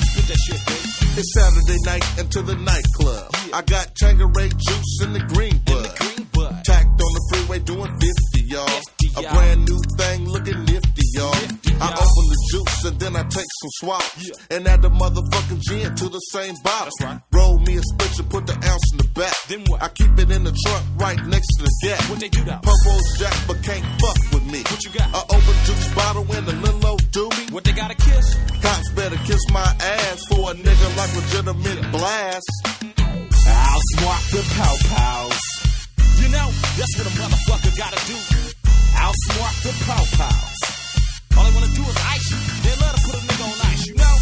Spit 0.06 0.26
that 0.32 0.40
shit, 0.48 0.62
baby. 0.64 0.85
It's 1.18 1.32
Saturday 1.34 1.80
night 1.86 2.04
into 2.20 2.42
the 2.42 2.56
nightclub. 2.56 3.32
I 3.54 3.62
got 3.62 3.96
Tanqueray 3.96 4.50
juice 4.50 5.00
in 5.02 5.14
the 5.14 5.24
green 5.32 5.58
bud. 5.64 5.88
Tacked 6.66 6.92
on 6.92 7.12
the 7.16 7.24
freeway 7.32 7.60
doing 7.60 7.88
50, 7.88 8.52
y'all. 8.52 8.68
50, 8.68 9.24
A 9.24 9.32
brand 9.32 9.64
new 9.64 9.80
thing 9.98 10.28
looking 10.28 10.66
nifty, 10.66 11.04
y'all. 11.16 11.32
I 11.80 11.88
and 12.86 13.00
then 13.00 13.16
I 13.16 13.24
take 13.24 13.50
some 13.62 13.74
swaps. 13.82 14.28
Yeah. 14.28 14.58
And 14.58 14.68
add 14.68 14.82
the 14.82 14.90
motherfucking 14.90 15.62
gin 15.62 15.96
to 15.96 16.10
the 16.10 16.20
same 16.32 16.56
bottle. 16.64 16.94
Right. 17.02 17.20
Roll 17.34 17.58
me 17.60 17.78
a 17.78 17.82
spitch 17.82 18.20
and 18.20 18.30
put 18.30 18.48
the 18.48 18.54
ounce 18.54 18.92
in 18.92 18.98
the 18.98 19.10
back. 19.14 19.34
Then 19.50 19.64
what? 19.68 19.82
I 19.82 19.90
keep 19.90 20.14
it 20.18 20.30
in 20.32 20.44
the 20.44 20.54
trunk 20.54 20.84
right 20.98 21.20
next 21.26 21.48
to 21.58 21.64
the 21.64 21.74
gap. 21.84 22.10
What 22.10 22.20
they 22.20 22.30
do 22.30 22.44
though? 22.44 22.62
Purple's 22.62 23.18
jack 23.18 23.36
but 23.48 23.62
can't 23.64 23.86
fuck 24.00 24.18
with 24.34 24.46
me. 24.52 24.62
What 24.70 24.84
you 24.86 24.92
got? 24.92 25.10
A 25.14 25.22
open 25.34 25.58
juice 25.66 25.94
bottle 25.94 26.26
and 26.32 26.48
a 26.48 26.56
little 26.62 26.86
old 26.86 27.04
doobie. 27.12 27.52
What 27.52 27.64
they 27.64 27.74
gotta 27.74 27.96
kiss? 27.96 28.36
Cops 28.62 28.90
better 28.92 29.18
kiss 29.26 29.42
my 29.52 29.66
ass 29.66 30.20
for 30.30 30.52
a 30.52 30.54
nigga 30.54 30.88
like 30.98 31.12
legitimate 31.16 31.92
blast. 31.92 32.52
Outsmart 33.46 34.24
the 34.32 34.42
po-pos. 34.58 35.42
You 36.22 36.30
know, 36.30 36.50
that's 36.78 36.94
what 36.98 37.08
a 37.08 37.14
motherfucker 37.18 37.78
gotta 37.78 38.02
do. 38.08 38.18
Outsmart 38.96 39.56
the 39.64 39.74
po-pos. 39.86 40.55
All 41.38 41.44
they 41.44 41.54
wanna 41.54 41.74
do 41.76 41.84
is 41.84 41.98
ice 42.16 42.28
you. 42.32 42.38
They 42.64 42.76
love 42.82 42.96
to 42.96 43.02
put 43.06 43.16
a 43.16 43.22
nigga 43.28 43.46
on 43.46 43.60
ice, 43.72 43.86
you 43.88 43.96
know? 43.96 44.16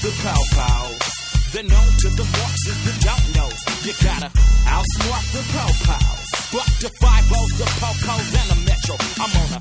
The 0.00 0.08
po-pos. 0.24 1.52
They're 1.52 1.62
known 1.64 1.90
to 2.00 2.08
the 2.08 2.24
as 2.24 2.78
the 2.86 2.92
don't 3.04 3.26
know. 3.36 3.50
You 3.84 3.92
gotta 4.00 4.30
outsmart 4.64 5.24
the 5.36 5.42
po-pos. 5.52 6.20
Fuck 6.52 6.70
the 6.80 6.88
five 7.00 7.26
O's, 7.36 7.52
the 7.58 7.68
po-pos, 7.80 8.34
and 8.40 8.48
the 8.50 8.58
metro. 8.64 8.96
I'm 9.20 9.32
on 9.36 9.50
a, 9.52 9.60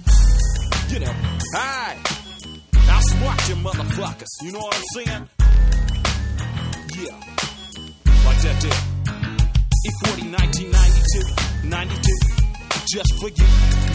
you 0.93 0.99
know, 1.01 1.13
hi. 1.53 1.97
Outsmart 2.87 3.47
your 3.49 3.57
motherfuckers. 3.57 4.31
You 4.41 4.51
know 4.53 4.59
what 4.59 4.75
I'm 4.75 4.83
saying? 4.93 5.29
Yeah. 6.95 7.17
Like 8.25 8.39
that 8.43 8.57
there. 8.61 8.81
E40 9.87 10.31
1992, 10.31 11.67
92. 11.67 12.39
Just 12.87 13.11
for 13.19 13.27
you, 13.27 13.47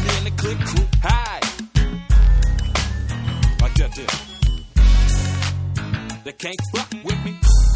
me 0.04 0.10
and 0.18 0.26
the 0.26 0.32
click 0.36 0.58
crew. 0.58 0.86
Hi. 1.02 1.40
That 3.84 3.96
there. 3.96 4.06
They 6.24 6.32
can't 6.32 6.56
fuck 6.74 6.90
with 7.04 7.22
me. 7.22 7.73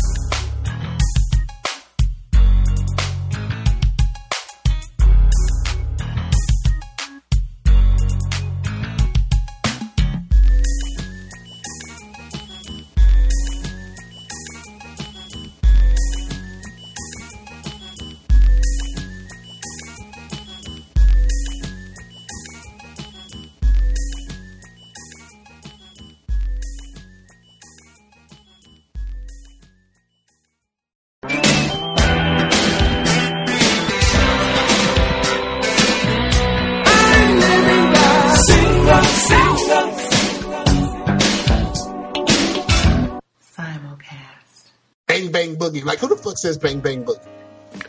Like, 46.44 46.54
who 46.54 46.58
the 46.58 46.58
fuck 46.58 46.58
says 46.58 46.58
Bang 46.58 46.80
Bang 46.80 47.04
Boogie? 47.04 47.26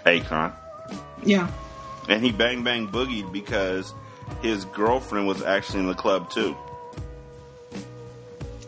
Akon. 0.06 0.54
Yeah. 1.24 1.50
And 2.08 2.24
he 2.24 2.32
bang 2.32 2.64
bang 2.64 2.88
boogied 2.88 3.32
because 3.32 3.94
his 4.42 4.66
girlfriend 4.66 5.28
was 5.28 5.44
actually 5.44 5.82
in 5.82 5.88
the 5.88 5.94
club 5.94 6.32
too. 6.32 6.58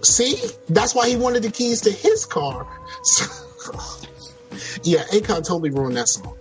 See? 0.04 0.38
That's 0.68 0.96
why 0.96 1.10
he 1.10 1.16
wanted 1.16 1.44
the 1.44 1.52
keys 1.52 1.82
to 1.82 1.92
his 1.92 2.26
car. 2.26 2.64
yeah, 4.84 5.04
Akon 5.06 5.44
totally 5.44 5.70
ruined 5.70 5.98
that 5.98 6.08
song. 6.08 6.38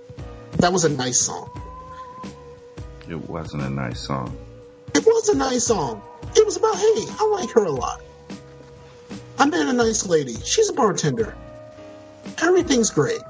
That 0.58 0.72
was 0.72 0.84
a 0.84 0.88
nice 0.88 1.20
song. 1.20 1.50
It 3.08 3.28
wasn't 3.28 3.62
a 3.62 3.70
nice 3.70 4.00
song. 4.00 4.36
It 4.94 5.04
was 5.04 5.28
a 5.28 5.36
nice 5.36 5.64
song. 5.64 6.02
It 6.36 6.44
was 6.44 6.56
about, 6.56 6.76
hey, 6.76 7.04
I 7.18 7.26
like 7.40 7.50
her 7.50 7.64
a 7.64 7.70
lot. 7.70 8.02
I 9.38 9.46
met 9.46 9.66
a 9.66 9.72
nice 9.72 10.06
lady. 10.06 10.34
She's 10.34 10.70
a 10.70 10.72
bartender. 10.72 11.34
Everything's 12.42 12.90
great. 12.90 13.20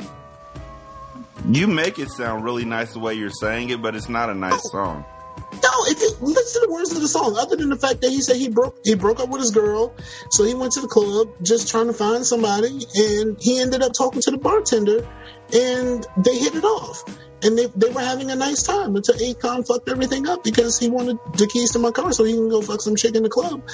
You 1.49 1.66
make 1.66 1.99
it 1.99 2.11
sound 2.11 2.45
really 2.45 2.64
nice 2.64 2.93
the 2.93 2.99
way 2.99 3.14
you're 3.14 3.30
saying 3.30 3.70
it, 3.70 3.80
but 3.80 3.95
it's 3.97 4.09
not 4.09 4.28
a 4.30 4.34
nice 4.34 4.61
oh. 4.66 4.70
song. 4.70 5.05
No, 5.53 5.70
if 5.86 6.01
you 6.01 6.11
listen 6.20 6.62
to 6.62 6.66
the 6.66 6.72
words 6.72 6.93
of 6.93 7.01
the 7.01 7.09
song, 7.09 7.36
other 7.36 7.57
than 7.57 7.70
the 7.70 7.76
fact 7.76 8.03
that 8.03 8.11
he 8.11 8.20
said 8.20 8.36
he 8.36 8.49
broke 8.49 8.76
he 8.84 8.95
broke 8.95 9.20
up 9.20 9.28
with 9.30 9.41
his 9.41 9.51
girl, 9.51 9.95
so 10.30 10.45
he 10.45 10.55
went 10.55 10.72
to 10.72 10.80
the 10.80 10.88
club 10.88 11.28
just 11.43 11.68
trying 11.68 11.88
to 11.88 11.93
find 11.93 12.24
somebody, 12.24 12.86
and 12.95 13.41
he 13.41 13.61
ended 13.61 13.82
up 13.82 13.93
talking 13.93 14.20
to 14.22 14.30
the 14.30 14.38
bartender, 14.38 15.07
and 15.53 16.07
they 16.16 16.38
hit 16.38 16.55
it 16.55 16.64
off, 16.64 17.05
and 17.43 17.59
they 17.59 17.66
they 17.74 17.91
were 17.91 18.01
having 18.01 18.30
a 18.30 18.36
nice 18.36 18.62
time 18.62 18.95
until 18.95 19.16
Akon 19.16 19.66
fucked 19.66 19.88
everything 19.88 20.28
up 20.28 20.45
because 20.45 20.78
he 20.78 20.88
wanted 20.88 21.18
the 21.34 21.49
keys 21.49 21.72
to 21.72 21.78
my 21.78 21.91
car 21.91 22.12
so 22.12 22.24
he 22.24 22.34
can 22.34 22.49
go 22.49 22.62
fuck 22.62 22.80
some 22.80 22.95
chick 22.95 23.16
in 23.16 23.22
the 23.22 23.28
club 23.28 23.66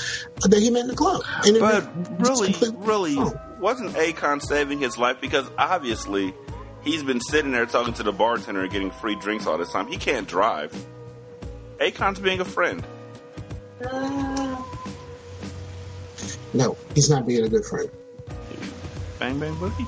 that 0.42 0.60
he 0.60 0.70
met 0.70 0.82
in 0.82 0.88
the 0.88 0.96
club. 0.96 1.22
And 1.44 1.58
But 1.58 2.20
really, 2.20 2.54
really, 2.78 3.16
Oh. 3.18 3.34
Wasn't 3.59 3.92
Akon 3.94 4.42
saving 4.42 4.80
his 4.80 4.98
life? 4.98 5.20
Because 5.20 5.48
obviously, 5.59 6.34
he's 6.82 7.02
been 7.02 7.20
sitting 7.20 7.52
there 7.52 7.66
talking 7.66 7.94
to 7.94 8.02
the 8.02 8.12
bartender 8.12 8.62
and 8.62 8.70
getting 8.70 8.90
free 8.90 9.16
drinks 9.16 9.46
all 9.46 9.59
this 9.59 9.72
time. 9.72 9.86
He 9.88 9.96
can't 9.96 10.28
drive. 10.28 10.72
Akon's 11.78 12.20
being 12.20 12.40
a 12.40 12.44
friend. 12.44 12.84
Uh, 13.84 14.62
no, 16.54 16.76
he's 16.94 17.11
not 17.11 17.26
being 17.26 17.44
a 17.44 17.48
good 17.48 17.64
friend. 17.64 17.90
Bang 19.18 19.38
bang 19.38 19.54
boogie. 19.57 19.86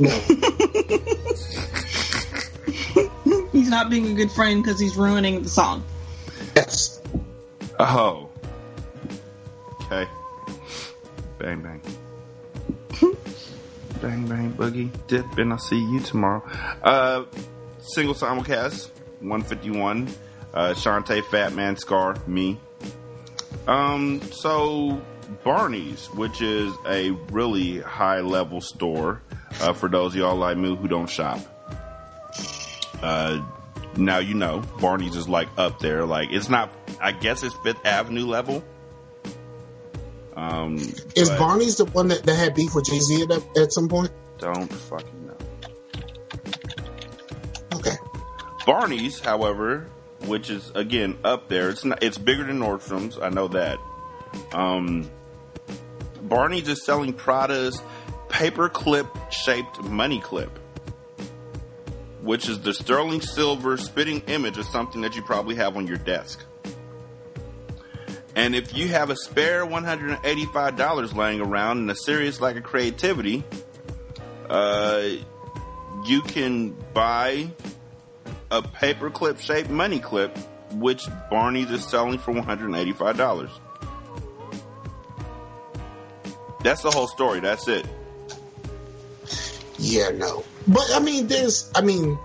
No, 0.00 0.10
He's 3.52 3.68
not 3.68 3.90
being 3.90 4.06
a 4.10 4.14
good 4.14 4.30
friend 4.30 4.62
because 4.62 4.78
he's 4.78 4.96
ruining 4.96 5.42
the 5.42 5.48
song. 5.48 5.82
yes, 6.54 7.00
Oh. 7.80 8.28
Okay. 9.82 10.06
Bang 11.38 11.62
bang. 11.62 11.80
bang 14.02 14.26
bang 14.26 14.52
boogie 14.52 14.90
dip 15.06 15.38
and 15.38 15.52
I'll 15.52 15.58
see 15.58 15.78
you 15.78 16.00
tomorrow. 16.00 16.42
Uh 16.82 17.24
single 17.80 18.14
simulcast 18.14 18.90
151. 19.20 20.08
Uh 20.54 20.74
Shantae, 20.74 21.24
Fat 21.24 21.54
Man, 21.54 21.76
Scar, 21.76 22.16
me. 22.26 22.58
Um 23.66 24.20
so 24.32 25.00
Barney's, 25.44 26.06
which 26.14 26.40
is 26.40 26.72
a 26.86 27.10
really 27.32 27.80
high 27.80 28.20
level 28.20 28.60
store, 28.60 29.20
uh, 29.60 29.72
for 29.72 29.88
those 29.88 30.14
y'all 30.14 30.36
like 30.36 30.56
me 30.56 30.74
who 30.74 30.88
don't 30.88 31.08
shop. 31.08 31.40
Uh 33.02 33.42
now 33.96 34.18
you 34.18 34.34
know 34.34 34.62
Barney's 34.80 35.16
is 35.16 35.28
like 35.28 35.48
up 35.56 35.80
there. 35.80 36.04
Like 36.04 36.30
it's 36.30 36.48
not. 36.48 36.72
I 37.00 37.12
guess 37.12 37.42
it's 37.42 37.54
Fifth 37.62 37.84
Avenue 37.84 38.26
level. 38.26 38.64
Um, 40.38 40.76
is 41.16 41.30
Barney's 41.30 41.78
the 41.78 41.84
one 41.86 42.08
that, 42.08 42.22
that 42.22 42.36
had 42.36 42.54
beef 42.54 42.72
with 42.72 42.84
Jay 42.84 43.00
Z 43.00 43.24
at, 43.24 43.56
at 43.56 43.72
some 43.72 43.88
point? 43.88 44.12
Don't 44.38 44.72
fucking 44.72 45.26
know. 45.26 45.36
Okay. 47.74 47.96
Barney's, 48.64 49.18
however, 49.18 49.88
which 50.26 50.48
is 50.48 50.70
again 50.76 51.18
up 51.24 51.48
there. 51.48 51.70
It's 51.70 51.84
not. 51.84 52.04
It's 52.04 52.18
bigger 52.18 52.44
than 52.44 52.60
Nordstrom's. 52.60 53.18
I 53.18 53.30
know 53.30 53.48
that. 53.48 53.80
Um, 54.52 55.10
Barney's 56.22 56.68
is 56.68 56.84
selling 56.84 57.14
Prada's 57.14 57.82
paperclip 58.28 59.08
shaped 59.32 59.82
money 59.82 60.20
clip, 60.20 60.56
which 62.22 62.48
is 62.48 62.60
the 62.60 62.74
sterling 62.74 63.22
silver 63.22 63.76
spitting 63.76 64.20
image 64.28 64.56
of 64.56 64.66
something 64.66 65.00
that 65.00 65.16
you 65.16 65.22
probably 65.22 65.56
have 65.56 65.76
on 65.76 65.88
your 65.88 65.98
desk. 65.98 66.44
And 68.38 68.54
if 68.54 68.72
you 68.72 68.86
have 68.86 69.10
a 69.10 69.16
spare 69.16 69.66
$185 69.66 71.14
laying 71.16 71.40
around 71.40 71.78
and 71.78 71.90
a 71.90 71.96
serious 71.96 72.40
lack 72.40 72.54
of 72.54 72.62
creativity, 72.62 73.42
uh, 74.48 75.08
you 76.06 76.22
can 76.22 76.70
buy 76.94 77.50
a 78.52 78.62
paperclip 78.62 79.40
shaped 79.40 79.70
money 79.70 79.98
clip, 79.98 80.38
which 80.74 81.08
Barney's 81.28 81.68
is 81.72 81.84
selling 81.84 82.18
for 82.18 82.32
$185. 82.32 83.50
That's 86.62 86.82
the 86.82 86.92
whole 86.92 87.08
story. 87.08 87.40
That's 87.40 87.66
it. 87.66 87.86
Yeah, 89.78 90.10
no. 90.10 90.44
But 90.68 90.88
I 90.94 91.00
mean, 91.00 91.26
there's, 91.26 91.72
I 91.74 91.80
mean, 91.80 92.16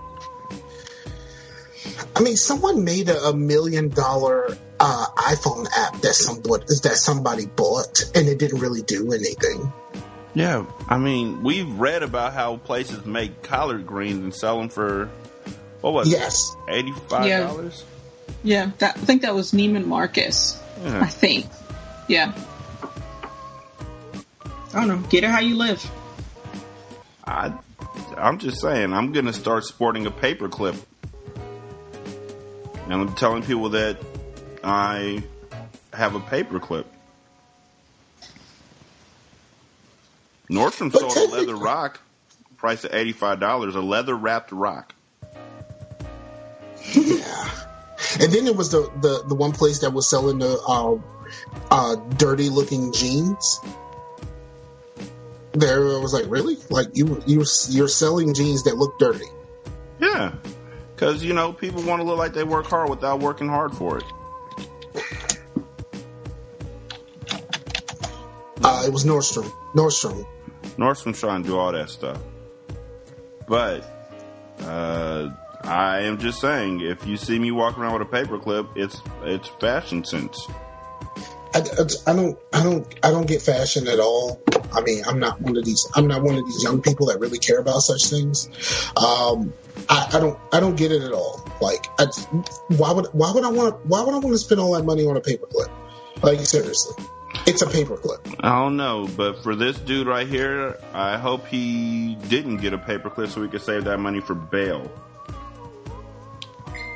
I 2.14 2.20
mean, 2.20 2.36
someone 2.36 2.84
made 2.84 3.08
a, 3.08 3.20
a 3.20 3.36
million 3.36 3.88
dollar 3.88 4.56
uh, 4.80 5.06
iPhone 5.16 5.66
app 5.76 6.00
that 6.02 6.14
somebody 6.14 6.64
that 6.82 6.96
somebody 6.96 7.46
bought, 7.46 8.04
and 8.14 8.28
it 8.28 8.38
didn't 8.38 8.60
really 8.60 8.82
do 8.82 9.12
anything. 9.12 9.72
Yeah, 10.34 10.66
I 10.88 10.98
mean, 10.98 11.42
we've 11.44 11.68
read 11.78 12.02
about 12.02 12.32
how 12.32 12.56
places 12.56 13.04
make 13.06 13.42
collard 13.42 13.86
greens 13.86 14.18
and 14.18 14.34
sell 14.34 14.58
them 14.58 14.68
for 14.68 15.08
what 15.80 15.92
was 15.92 16.10
Yes. 16.10 16.56
it, 16.66 16.74
eighty 16.74 16.92
five 17.08 17.28
dollars? 17.46 17.84
Yeah, 18.42 18.72
that, 18.78 18.96
I 18.96 19.00
think 19.00 19.22
that 19.22 19.34
was 19.34 19.52
Neiman 19.52 19.86
Marcus. 19.86 20.60
Yeah. 20.82 21.00
I 21.00 21.06
think. 21.06 21.46
Yeah. 22.08 22.32
I 24.72 24.80
don't 24.80 24.88
know. 24.88 25.08
Get 25.08 25.22
it 25.24 25.30
how 25.30 25.38
you 25.40 25.56
live. 25.56 25.88
I, 27.24 27.54
I'm 28.16 28.38
just 28.38 28.60
saying, 28.60 28.92
I'm 28.92 29.12
gonna 29.12 29.32
start 29.32 29.64
sporting 29.64 30.04
a 30.06 30.10
paperclip, 30.10 30.76
and 32.82 32.92
I'm 32.92 33.14
telling 33.14 33.44
people 33.44 33.68
that 33.70 33.98
I 34.64 35.22
have 35.92 36.14
a 36.14 36.20
paperclip. 36.20 36.86
Nordstrom 40.50 40.92
But 40.92 41.00
sold 41.00 41.16
a 41.16 41.32
leather 41.36 41.56
rock, 41.56 42.00
priced 42.56 42.84
at 42.84 42.94
eighty 42.94 43.12
five 43.12 43.40
dollars, 43.40 43.74
a 43.74 43.80
leather 43.80 44.14
wrapped 44.14 44.52
rock. 44.52 44.94
Yeah. 46.94 47.50
And 48.20 48.32
then 48.32 48.44
there 48.44 48.54
was 48.54 48.70
the, 48.70 48.90
the, 49.00 49.24
the 49.26 49.34
one 49.34 49.52
place 49.52 49.80
that 49.80 49.92
was 49.92 50.08
selling 50.08 50.38
the 50.38 50.60
uh, 50.68 50.96
uh, 51.70 51.96
dirty 52.16 52.48
looking 52.48 52.92
jeans. 52.92 53.60
There, 55.52 55.96
I 55.96 55.98
was 55.98 56.12
like, 56.12 56.26
really? 56.28 56.56
Like 56.70 56.96
you 56.96 57.22
you 57.26 57.44
you're 57.68 57.88
selling 57.88 58.34
jeans 58.34 58.64
that 58.64 58.76
look 58.76 58.98
dirty? 58.98 59.26
Yeah, 60.00 60.34
because 60.94 61.24
you 61.24 61.32
know 61.32 61.52
people 61.52 61.82
want 61.82 62.00
to 62.00 62.04
look 62.04 62.18
like 62.18 62.34
they 62.34 62.44
work 62.44 62.66
hard 62.66 62.90
without 62.90 63.20
working 63.20 63.48
hard 63.48 63.72
for 63.72 63.98
it. 63.98 64.04
Uh, 68.64 68.84
it 68.86 68.92
was 68.92 69.04
Nordstrom. 69.04 69.50
Nordstrom. 69.74 70.26
Nordstrom's 70.78 71.20
trying 71.20 71.42
to 71.42 71.48
do 71.50 71.58
all 71.58 71.72
that 71.72 71.90
stuff, 71.90 72.18
but 73.46 73.84
Uh, 74.60 75.30
I 75.62 76.02
am 76.02 76.18
just 76.18 76.40
saying, 76.40 76.80
if 76.80 77.04
you 77.06 77.16
see 77.16 77.38
me 77.38 77.50
walking 77.50 77.82
around 77.82 77.98
with 77.98 78.02
a 78.08 78.10
paperclip, 78.10 78.68
it's 78.76 79.00
it's 79.24 79.48
fashion 79.60 80.04
sense. 80.04 80.46
I, 81.54 81.58
I, 81.58 82.12
I 82.12 82.14
don't 82.14 82.38
I 82.52 82.62
don't 82.62 82.86
I 83.02 83.10
don't 83.10 83.26
get 83.26 83.42
fashion 83.42 83.88
at 83.88 83.98
all. 83.98 84.40
I 84.72 84.80
mean, 84.82 85.02
I'm 85.06 85.18
not 85.18 85.40
one 85.40 85.56
of 85.56 85.64
these 85.64 85.86
I'm 85.96 86.06
not 86.06 86.22
one 86.22 86.36
of 86.36 86.44
these 86.46 86.62
young 86.62 86.80
people 86.82 87.06
that 87.06 87.18
really 87.18 87.38
care 87.38 87.58
about 87.58 87.80
such 87.80 88.06
things. 88.06 88.48
Um, 88.96 89.52
I, 89.88 90.10
I 90.14 90.20
don't 90.20 90.38
I 90.52 90.60
don't 90.60 90.76
get 90.76 90.92
it 90.92 91.02
at 91.02 91.12
all. 91.12 91.44
Like, 91.60 91.86
I, 91.98 92.06
why 92.76 92.92
would 92.92 93.06
why 93.12 93.32
would 93.32 93.44
I 93.44 93.50
want 93.50 93.84
why 93.86 94.02
would 94.02 94.14
I 94.14 94.18
want 94.18 94.34
to 94.34 94.38
spend 94.38 94.60
all 94.60 94.72
that 94.74 94.84
money 94.84 95.04
on 95.06 95.16
a 95.16 95.20
paperclip? 95.20 95.70
Like 96.22 96.40
seriously, 96.46 97.04
it's 97.46 97.62
a 97.62 97.66
paperclip. 97.66 98.34
I 98.40 98.50
don't 98.60 98.76
know, 98.76 99.08
but 99.16 99.42
for 99.42 99.54
this 99.54 99.78
dude 99.78 100.06
right 100.06 100.26
here, 100.26 100.78
I 100.92 101.16
hope 101.18 101.46
he 101.46 102.16
didn't 102.28 102.58
get 102.58 102.72
a 102.72 102.78
paperclip 102.78 103.28
so 103.28 103.40
we 103.40 103.48
could 103.48 103.62
save 103.62 103.84
that 103.84 103.98
money 103.98 104.20
for 104.20 104.34
bail. 104.34 104.90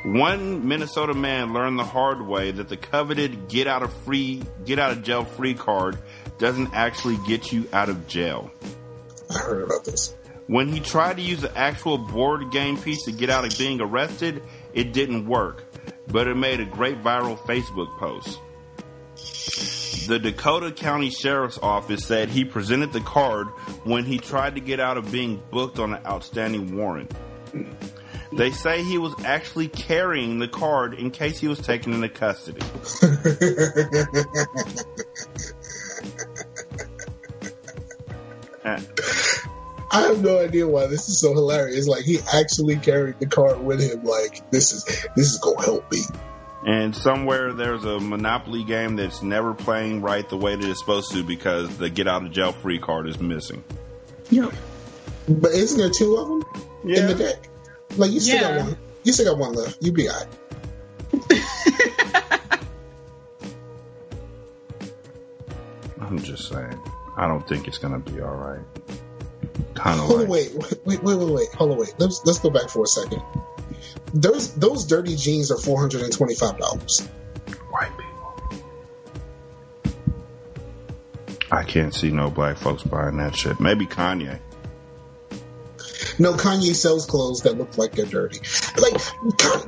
One 0.04 0.66
Minnesota 0.66 1.12
man 1.12 1.52
learned 1.52 1.78
the 1.78 1.84
hard 1.84 2.22
way 2.22 2.50
that 2.52 2.68
the 2.68 2.76
coveted 2.76 3.48
get 3.48 3.66
out 3.66 3.82
of 3.82 3.92
free 4.04 4.42
get 4.64 4.78
out 4.78 4.92
of 4.92 5.02
jail 5.02 5.24
free 5.24 5.54
card 5.54 5.98
doesn't 6.38 6.72
actually 6.72 7.18
get 7.26 7.52
you 7.52 7.68
out 7.72 7.88
of 7.88 8.06
jail. 8.06 8.50
I 9.28 9.38
heard 9.38 9.62
about 9.64 9.84
this. 9.84 10.14
When 10.46 10.72
he 10.72 10.80
tried 10.80 11.16
to 11.16 11.22
use 11.22 11.42
the 11.42 11.54
actual 11.58 11.98
board 11.98 12.50
game 12.52 12.78
piece 12.78 13.04
to 13.04 13.12
get 13.12 13.28
out 13.28 13.44
of 13.44 13.58
being 13.58 13.82
arrested, 13.82 14.42
it 14.72 14.94
didn't 14.94 15.26
work, 15.26 15.64
but 16.06 16.26
it 16.26 16.36
made 16.36 16.60
a 16.60 16.64
great 16.64 17.02
viral 17.02 17.36
Facebook 17.36 17.98
post. 17.98 18.38
The 20.08 20.18
Dakota 20.18 20.72
County 20.72 21.10
Sheriff's 21.10 21.58
Office 21.58 22.02
said 22.06 22.30
he 22.30 22.42
presented 22.46 22.94
the 22.94 23.00
card 23.00 23.48
when 23.84 24.06
he 24.06 24.16
tried 24.16 24.54
to 24.54 24.60
get 24.62 24.80
out 24.80 24.96
of 24.96 25.12
being 25.12 25.42
booked 25.50 25.78
on 25.78 25.92
an 25.92 26.02
outstanding 26.06 26.74
warrant. 26.74 27.12
They 28.32 28.50
say 28.50 28.82
he 28.82 28.96
was 28.96 29.12
actually 29.26 29.68
carrying 29.68 30.38
the 30.38 30.48
card 30.48 30.94
in 30.94 31.10
case 31.10 31.38
he 31.38 31.46
was 31.46 31.58
taken 31.58 31.92
into 31.92 32.08
custody. 32.08 32.62
I 39.90 40.00
have 40.00 40.22
no 40.22 40.38
idea 40.38 40.66
why 40.66 40.86
this 40.86 41.06
is 41.10 41.20
so 41.20 41.34
hilarious. 41.34 41.86
Like 41.86 42.04
he 42.04 42.20
actually 42.32 42.76
carried 42.76 43.20
the 43.20 43.26
card 43.26 43.60
with 43.60 43.82
him. 43.82 44.04
Like 44.04 44.50
this 44.50 44.72
is 44.72 44.84
this 45.16 45.34
is 45.34 45.38
gonna 45.38 45.62
help 45.62 45.92
me. 45.92 46.00
And 46.66 46.94
somewhere 46.94 47.52
there's 47.52 47.84
a 47.84 48.00
Monopoly 48.00 48.64
game 48.64 48.96
that's 48.96 49.22
never 49.22 49.54
playing 49.54 50.02
right 50.02 50.28
the 50.28 50.36
way 50.36 50.56
that 50.56 50.64
it's 50.68 50.80
supposed 50.80 51.12
to 51.12 51.22
because 51.22 51.78
the 51.78 51.88
get 51.88 52.08
out 52.08 52.24
of 52.24 52.32
jail 52.32 52.52
free 52.52 52.78
card 52.80 53.08
is 53.08 53.18
missing. 53.20 53.62
Yep. 54.30 54.52
But 55.28 55.52
isn't 55.52 55.78
there 55.78 55.90
two 55.90 56.16
of 56.16 56.28
them 56.28 56.42
in 56.84 57.06
the 57.06 57.14
deck? 57.14 57.48
Like 57.96 58.10
you 58.10 58.20
still 58.20 58.36
Yeah. 58.40 58.56
got 58.58 58.66
one. 58.66 58.76
You 59.04 59.12
still 59.12 59.26
got 59.32 59.38
one 59.38 59.52
left. 59.54 59.78
You 59.82 59.92
be 59.92 60.08
alright. 60.10 60.26
I'm 66.00 66.18
just 66.20 66.48
saying. 66.48 66.78
I 67.16 67.26
don't 67.26 67.46
think 67.48 67.66
it's 67.68 67.78
gonna 67.78 67.98
be 67.98 68.20
all 68.20 68.34
right. 68.34 68.60
Kind 69.74 69.98
of 70.00 70.06
Hold 70.06 70.12
on, 70.12 70.18
like 70.20 70.28
wait, 70.28 70.54
wait, 70.84 71.02
wait, 71.02 71.16
wait, 71.18 71.28
wait. 71.32 71.48
Hold 71.54 71.72
on, 71.72 71.78
wait. 71.78 71.94
Let's 71.98 72.22
let's 72.24 72.38
go 72.38 72.50
back 72.50 72.68
for 72.68 72.84
a 72.84 72.86
second. 72.86 73.22
Those 74.14 74.54
those 74.54 74.84
dirty 74.86 75.16
jeans 75.16 75.50
are 75.50 75.58
four 75.58 75.78
hundred 75.80 76.02
and 76.02 76.12
twenty 76.12 76.34
five 76.34 76.58
dollars. 76.58 77.00
white 77.70 77.90
people. 77.96 79.92
I 81.50 81.62
can't 81.64 81.94
see 81.94 82.10
no 82.10 82.30
black 82.30 82.56
folks 82.58 82.82
buying 82.82 83.16
that 83.18 83.36
shit. 83.36 83.60
Maybe 83.60 83.86
Kanye. 83.86 84.38
No, 86.20 86.32
Kanye 86.32 86.74
sells 86.74 87.06
clothes 87.06 87.42
that 87.42 87.56
look 87.56 87.78
like 87.78 87.92
they're 87.92 88.04
dirty. 88.04 88.40
Like, 88.76 88.94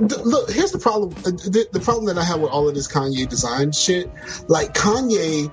look, 0.01 0.51
here's 0.51 0.73
the 0.73 0.81
problem. 0.81 1.13
uh, 1.19 1.31
The, 1.31 1.69
the 1.71 1.79
problem 1.81 2.07
that 2.07 2.19
I 2.19 2.25
have 2.25 2.41
with 2.41 2.51
all 2.51 2.69
of 2.69 2.75
this 2.75 2.89
Kanye 2.93 3.29
design 3.29 3.71
shit. 3.71 4.11
Like, 4.49 4.75
Kanye 4.75 5.49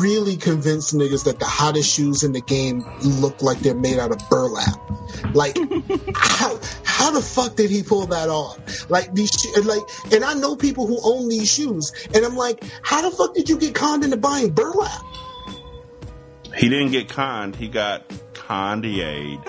really 0.00 0.36
convinced 0.36 0.94
niggas 0.94 1.24
that 1.24 1.38
the 1.38 1.44
hottest 1.44 1.94
shoes 1.94 2.22
in 2.22 2.32
the 2.32 2.40
game 2.40 2.84
look 3.02 3.42
like 3.42 3.58
they're 3.60 3.74
made 3.74 3.98
out 3.98 4.10
of 4.10 4.18
burlap. 4.28 4.78
Like, 5.34 5.56
how 6.14 6.58
how 6.84 7.10
the 7.10 7.20
fuck 7.20 7.56
did 7.56 7.70
he 7.70 7.82
pull 7.82 8.06
that 8.06 8.28
off? 8.28 8.58
Like 8.90 9.14
these, 9.14 9.30
sho- 9.30 9.60
like, 9.62 9.82
and 10.12 10.24
I 10.24 10.34
know 10.34 10.56
people 10.56 10.86
who 10.86 10.98
own 11.02 11.28
these 11.28 11.50
shoes, 11.50 11.92
and 12.14 12.24
I'm 12.24 12.36
like, 12.36 12.62
how 12.82 13.08
the 13.08 13.14
fuck 13.14 13.34
did 13.34 13.48
you 13.48 13.58
get 13.58 13.74
conned 13.74 14.04
into 14.04 14.16
buying 14.16 14.50
burlap? 14.50 15.04
He 16.56 16.68
didn't 16.68 16.90
get 16.90 17.08
conned. 17.08 17.56
He 17.56 17.68
got 17.68 18.08
Kandied. 18.32 19.44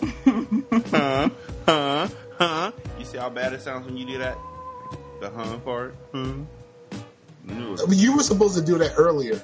huh? 0.90 1.30
Huh? 1.66 2.08
Huh? 2.38 2.72
You 2.98 3.04
see 3.04 3.18
how 3.18 3.30
bad 3.30 3.52
it 3.52 3.62
sounds 3.62 3.86
when 3.86 3.96
you 3.96 4.06
do 4.06 4.18
that? 4.18 4.36
The 5.20 5.30
huh 5.30 5.58
part? 5.58 5.94
Hmm? 6.12 6.22
Knew 6.22 6.42
it 6.42 6.59
I 7.48 7.86
mean, 7.86 7.98
you 7.98 8.16
were 8.16 8.22
supposed 8.22 8.56
to 8.56 8.62
do 8.62 8.78
that 8.78 8.94
earlier. 8.96 9.34
It 9.34 9.42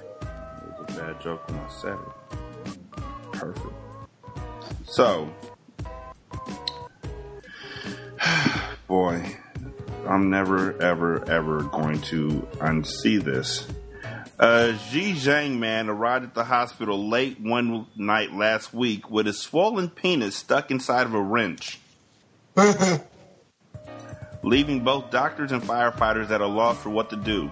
was 0.79 0.97
a 0.97 1.01
bad 1.01 1.21
joke 1.21 1.49
when 1.49 1.59
I 1.59 1.69
said 1.69 1.99
it. 1.99 3.33
Perfect. 3.33 3.75
So, 4.87 5.29
boy, 8.87 9.37
I'm 10.07 10.31
never, 10.31 10.81
ever, 10.81 11.29
ever 11.31 11.63
going 11.65 12.01
to 12.03 12.47
unsee 12.59 13.23
this. 13.23 13.67
Uh, 14.39 14.77
Zhejiang 14.91 15.59
man 15.59 15.89
arrived 15.89 16.25
at 16.25 16.35
the 16.35 16.45
hospital 16.45 17.09
late 17.09 17.41
one 17.41 17.87
night 17.97 18.33
last 18.33 18.75
week 18.75 19.11
with 19.11 19.27
his 19.27 19.41
swollen 19.41 19.89
penis 19.89 20.37
stuck 20.37 20.71
inside 20.71 21.07
of 21.07 21.15
a 21.15 21.21
wrench, 21.21 21.81
leaving 24.43 24.85
both 24.85 25.11
doctors 25.11 25.53
and 25.53 25.63
firefighters 25.63 26.31
at 26.31 26.43
a 26.43 26.47
loss 26.47 26.79
for 26.83 26.91
what 26.91 27.09
to 27.11 27.17
do. 27.17 27.51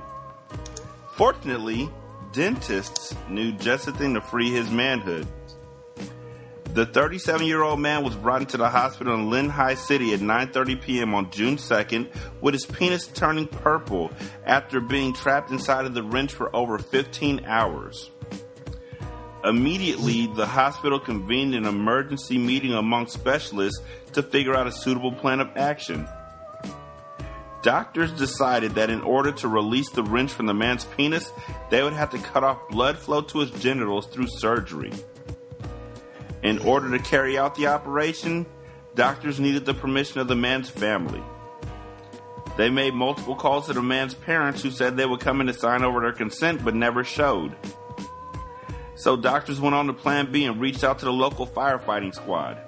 Fortunately, 1.14 1.88
dentists 2.32 3.14
knew 3.28 3.52
just 3.52 3.86
the 3.86 3.92
thing 3.92 4.14
to 4.14 4.20
free 4.20 4.50
his 4.50 4.68
manhood. 4.70 5.28
The 6.72 6.86
37-year-old 6.86 7.78
man 7.78 8.02
was 8.02 8.16
brought 8.16 8.40
into 8.40 8.56
the 8.56 8.68
hospital 8.68 9.14
in 9.14 9.30
Linhai 9.30 9.76
City 9.76 10.12
at 10.12 10.18
9:30 10.18 10.82
p.m. 10.82 11.14
on 11.14 11.30
June 11.30 11.56
2nd 11.56 12.08
with 12.40 12.54
his 12.54 12.66
penis 12.66 13.06
turning 13.06 13.46
purple 13.46 14.10
after 14.44 14.80
being 14.80 15.12
trapped 15.12 15.52
inside 15.52 15.86
of 15.86 15.94
the 15.94 16.02
wrench 16.02 16.32
for 16.32 16.54
over 16.54 16.78
15 16.78 17.44
hours. 17.46 18.10
Immediately, 19.44 20.26
the 20.34 20.46
hospital 20.46 20.98
convened 20.98 21.54
an 21.54 21.64
emergency 21.64 22.38
meeting 22.38 22.72
among 22.72 23.06
specialists 23.06 23.80
to 24.14 24.22
figure 24.24 24.56
out 24.56 24.66
a 24.66 24.72
suitable 24.72 25.12
plan 25.12 25.38
of 25.38 25.50
action. 25.54 26.08
Doctors 27.64 28.12
decided 28.12 28.74
that 28.74 28.90
in 28.90 29.00
order 29.00 29.32
to 29.32 29.48
release 29.48 29.88
the 29.88 30.02
wrench 30.02 30.30
from 30.30 30.44
the 30.44 30.52
man's 30.52 30.84
penis, 30.84 31.32
they 31.70 31.82
would 31.82 31.94
have 31.94 32.10
to 32.10 32.18
cut 32.18 32.44
off 32.44 32.68
blood 32.68 32.98
flow 32.98 33.22
to 33.22 33.38
his 33.38 33.50
genitals 33.52 34.06
through 34.06 34.26
surgery. 34.28 34.92
In 36.42 36.58
order 36.58 36.90
to 36.90 37.02
carry 37.02 37.38
out 37.38 37.54
the 37.54 37.68
operation, 37.68 38.44
doctors 38.94 39.40
needed 39.40 39.64
the 39.64 39.72
permission 39.72 40.20
of 40.20 40.28
the 40.28 40.36
man's 40.36 40.68
family. 40.68 41.22
They 42.58 42.68
made 42.68 42.92
multiple 42.92 43.34
calls 43.34 43.66
to 43.68 43.72
the 43.72 43.80
man's 43.80 44.12
parents 44.12 44.62
who 44.62 44.70
said 44.70 44.98
they 44.98 45.06
would 45.06 45.20
come 45.20 45.40
in 45.40 45.46
to 45.46 45.54
sign 45.54 45.84
over 45.84 46.02
their 46.02 46.12
consent 46.12 46.62
but 46.62 46.74
never 46.74 47.02
showed. 47.02 47.56
So 48.94 49.16
doctors 49.16 49.58
went 49.58 49.74
on 49.74 49.86
to 49.86 49.94
plan 49.94 50.30
B 50.30 50.44
and 50.44 50.60
reached 50.60 50.84
out 50.84 50.98
to 50.98 51.06
the 51.06 51.12
local 51.14 51.46
firefighting 51.46 52.14
squad. 52.14 52.58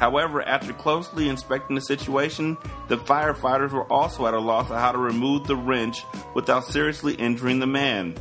However, 0.00 0.40
after 0.40 0.72
closely 0.72 1.28
inspecting 1.28 1.74
the 1.76 1.82
situation, 1.82 2.56
the 2.88 2.96
firefighters 2.96 3.70
were 3.70 3.84
also 3.92 4.26
at 4.26 4.32
a 4.32 4.40
loss 4.40 4.70
of 4.70 4.78
how 4.78 4.92
to 4.92 4.98
remove 4.98 5.46
the 5.46 5.54
wrench 5.54 6.04
without 6.34 6.64
seriously 6.64 7.12
injuring 7.12 7.58
the 7.58 7.66
man. 7.66 8.16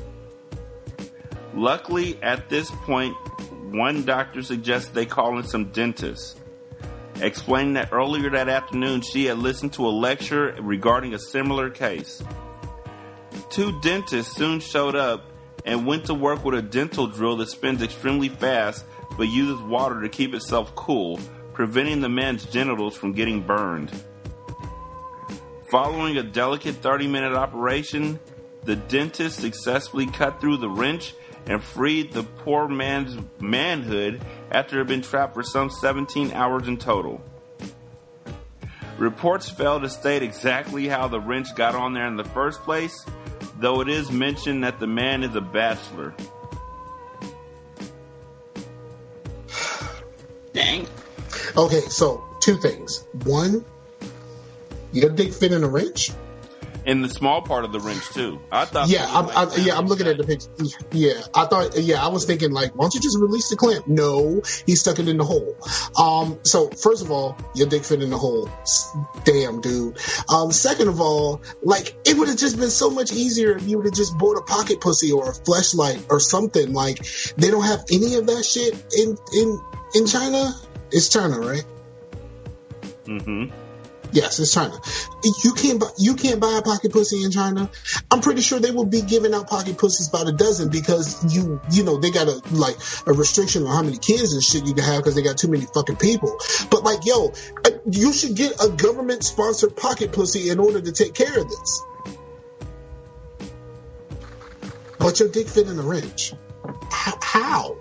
Luckily, 1.54 2.22
at 2.22 2.50
this 2.50 2.70
point, 2.70 3.16
one 3.72 4.04
doctor 4.04 4.44
suggested 4.44 4.94
they 4.94 5.06
call 5.06 5.38
in 5.38 5.46
some 5.46 5.72
dentists, 5.72 6.36
explaining 7.22 7.76
that 7.76 7.94
earlier 7.94 8.30
that 8.30 8.50
afternoon 8.50 9.00
she 9.00 9.26
had 9.28 9.38
listened 9.38 9.72
to 9.74 9.88
a 9.88 9.90
lecture 9.90 10.58
regarding 10.60 11.14
a 11.14 11.20
similar 11.20 11.70
case. 11.70 12.22
Two 13.50 13.80
dentists 13.80 14.36
soon 14.36 14.60
showed 14.60 14.98
up 14.98 15.32
and 15.64 15.88
went 15.88 16.08
to 16.08 16.14
work 16.14 16.44
with 16.44 16.56
a 16.56 16.62
dental 16.62 17.08
drill 17.08 17.38
that 17.38 17.48
spins 17.48 17.82
extremely 17.82 18.28
fast 18.28 18.84
but 19.18 19.30
uses 19.30 19.62
water 19.62 20.02
to 20.02 20.10
keep 20.10 20.34
itself 20.34 20.76
cool, 20.76 21.20
preventing 21.60 22.00
the 22.00 22.08
man's 22.08 22.46
genitals 22.46 22.96
from 22.96 23.12
getting 23.12 23.42
burned. 23.42 23.92
Following 25.70 26.16
a 26.16 26.24
delicate 26.24 26.76
30 26.76 27.08
minute 27.08 27.34
operation, 27.34 28.18
the 28.64 28.78
dentist 28.78 29.42
successfully 29.42 30.06
cut 30.06 30.40
through 30.40 30.56
the 30.56 30.70
wrench 30.70 31.14
and 31.48 31.62
freed 31.62 32.14
the 32.14 32.24
poor 32.24 32.70
man's 32.70 33.18
manhood 33.42 34.22
after 34.52 34.78
it 34.78 34.80
had 34.80 34.88
been 34.88 35.02
trapped 35.02 35.34
for 35.34 35.44
some 35.44 35.70
17 35.70 36.32
hours 36.32 36.66
in 36.66 36.78
total. 36.78 37.22
Reports 38.98 39.50
fail 39.50 39.82
to 39.82 39.90
state 39.90 40.24
exactly 40.24 40.88
how 40.88 41.10
the 41.10 41.20
wrench 41.20 41.54
got 41.56 41.76
on 41.76 41.92
there 41.92 42.08
in 42.08 42.16
the 42.16 42.24
first 42.24 42.62
place, 42.62 43.06
though 43.58 43.82
it 43.82 43.90
is 43.90 44.10
mentioned 44.10 44.64
that 44.64 44.80
the 44.80 44.88
man 44.88 45.26
is 45.26 45.36
a 45.36 45.42
bachelor. 45.42 46.14
Dang. 50.54 50.88
Okay, 51.58 51.82
so 51.82 52.24
two 52.42 52.58
things. 52.58 53.06
One, 53.26 53.66
your 54.92 55.10
dick 55.10 55.34
fit 55.34 55.52
in 55.52 55.64
a 55.64 55.68
wrench. 55.68 56.12
In 56.86 57.02
the 57.02 57.10
small 57.10 57.42
part 57.42 57.66
of 57.66 57.74
the 57.74 57.80
wrench 57.80 58.08
too. 58.10 58.40
I 58.52 58.66
thought. 58.66 58.88
Yeah, 58.88 59.06
I'm, 59.08 59.30
I, 59.30 59.54
yeah, 59.58 59.78
I'm 59.78 59.86
looking 59.88 60.08
at 60.08 60.18
the 60.18 60.24
picture. 60.24 60.50
Yeah, 60.92 61.22
I 61.36 61.46
thought. 61.46 61.78
Yeah, 61.78 62.04
I 62.04 62.08
was 62.08 62.26
thinking 62.26 62.52
like, 62.52 62.74
why 62.74 62.86
don't 62.86 62.96
you 62.96 63.02
just 63.02 63.20
release 63.20 63.50
the 63.50 63.58
clamp? 63.58 63.88
No, 63.88 64.42
he 64.66 64.76
stuck 64.76 64.98
it 64.98 65.08
in 65.08 65.18
the 65.18 65.26
hole. 65.26 65.58
Um, 65.98 66.40
so 66.44 66.70
first 66.70 67.04
of 67.04 67.12
all, 67.12 67.38
your 67.54 67.68
dick 67.68 67.84
fit 67.84 68.02
in 68.02 68.10
the 68.10 68.18
hole. 68.18 68.50
Damn, 69.26 69.60
dude. 69.62 70.00
Um, 70.34 70.52
second 70.52 70.88
of 70.88 71.02
all, 71.02 71.42
like 71.62 71.96
it 72.06 72.18
would 72.18 72.30
have 72.30 72.38
just 72.38 72.58
been 72.58 72.72
so 72.72 72.90
much 72.90 73.12
easier 73.12 73.58
if 73.58 73.68
you 73.68 73.78
would 73.78 73.86
have 73.86 73.96
just 73.96 74.18
bought 74.18 74.38
a 74.38 74.42
pocket 74.42 74.80
pussy 74.80 75.12
or 75.12 75.30
a 75.30 75.34
fleshlight 75.34 76.10
or 76.10 76.20
something. 76.20 76.74
Like 76.74 77.06
they 77.36 77.52
don't 77.52 77.66
have 77.66 77.84
any 77.92 78.16
of 78.16 78.26
that 78.28 78.44
shit 78.44 78.74
in 78.98 79.18
in 79.34 79.60
in 79.94 80.08
China. 80.08 80.56
It's 80.92 81.10
China, 81.10 81.40
right? 81.40 81.66
Mm-hmm. 83.06 83.52
Yes, 84.12 84.40
it's 84.40 84.54
China. 84.54 84.80
You 85.44 85.54
can't 85.54 85.80
buy, 85.80 85.90
you 85.98 86.16
can't 86.16 86.40
buy 86.40 86.58
a 86.58 86.62
pocket 86.62 86.92
pussy 86.92 87.24
in 87.24 87.32
China. 87.32 87.70
I'm 88.10 88.22
pretty 88.22 88.42
sure 88.42 88.60
they 88.60 88.72
will 88.72 88.86
be 88.86 89.02
giving 89.02 89.34
out 89.34 89.48
pocket 89.48 89.78
pussies 89.78 90.10
by 90.10 90.24
the 90.24 90.32
dozen 90.32 90.70
because 90.70 91.36
you 91.36 91.62
you 91.72 91.84
know 91.84 91.98
they 91.98 92.10
got 92.10 92.28
a 92.28 92.42
like 92.52 92.76
a 93.06 93.14
restriction 93.14 93.64
on 93.68 93.76
how 93.76 93.84
many 93.84 93.98
kids 93.98 94.34
and 94.34 94.42
shit 94.42 94.66
you 94.66 94.74
can 94.74 94.84
have 94.84 94.98
because 94.98 95.16
they 95.16 95.22
got 95.22 95.38
too 95.38 95.48
many 95.48 95.66
fucking 95.66 95.98
people. 95.98 96.38
But 96.72 96.84
like 96.84 97.06
yo, 97.06 97.34
you 97.90 98.12
should 98.12 98.36
get 98.36 98.54
a 98.64 98.70
government 98.70 99.24
sponsored 99.24 99.76
pocket 99.76 100.12
pussy 100.12 100.50
in 100.50 100.60
order 100.60 100.82
to 100.82 100.92
take 100.92 101.14
care 101.14 101.40
of 101.40 101.48
this. 101.48 101.84
But 104.98 105.20
your 105.20 105.30
dick 105.30 105.48
fit 105.48 105.68
in 105.68 105.78
a 105.78 105.84
wrench. 105.84 106.34
How? 106.92 107.78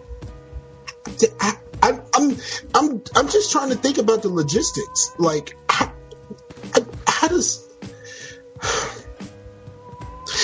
How? 1.41 1.53
I, 1.83 1.91
I, 1.91 2.01
I'm 2.15 2.37
I'm 2.75 3.03
I'm 3.15 3.29
just 3.29 3.53
trying 3.53 3.71
to 3.71 3.77
think 3.77 3.99
about 3.99 4.23
the 4.23 4.29
logistics. 4.29 5.13
Like, 5.19 5.57
how, 5.69 5.93
how 7.07 7.29
does 7.29 7.69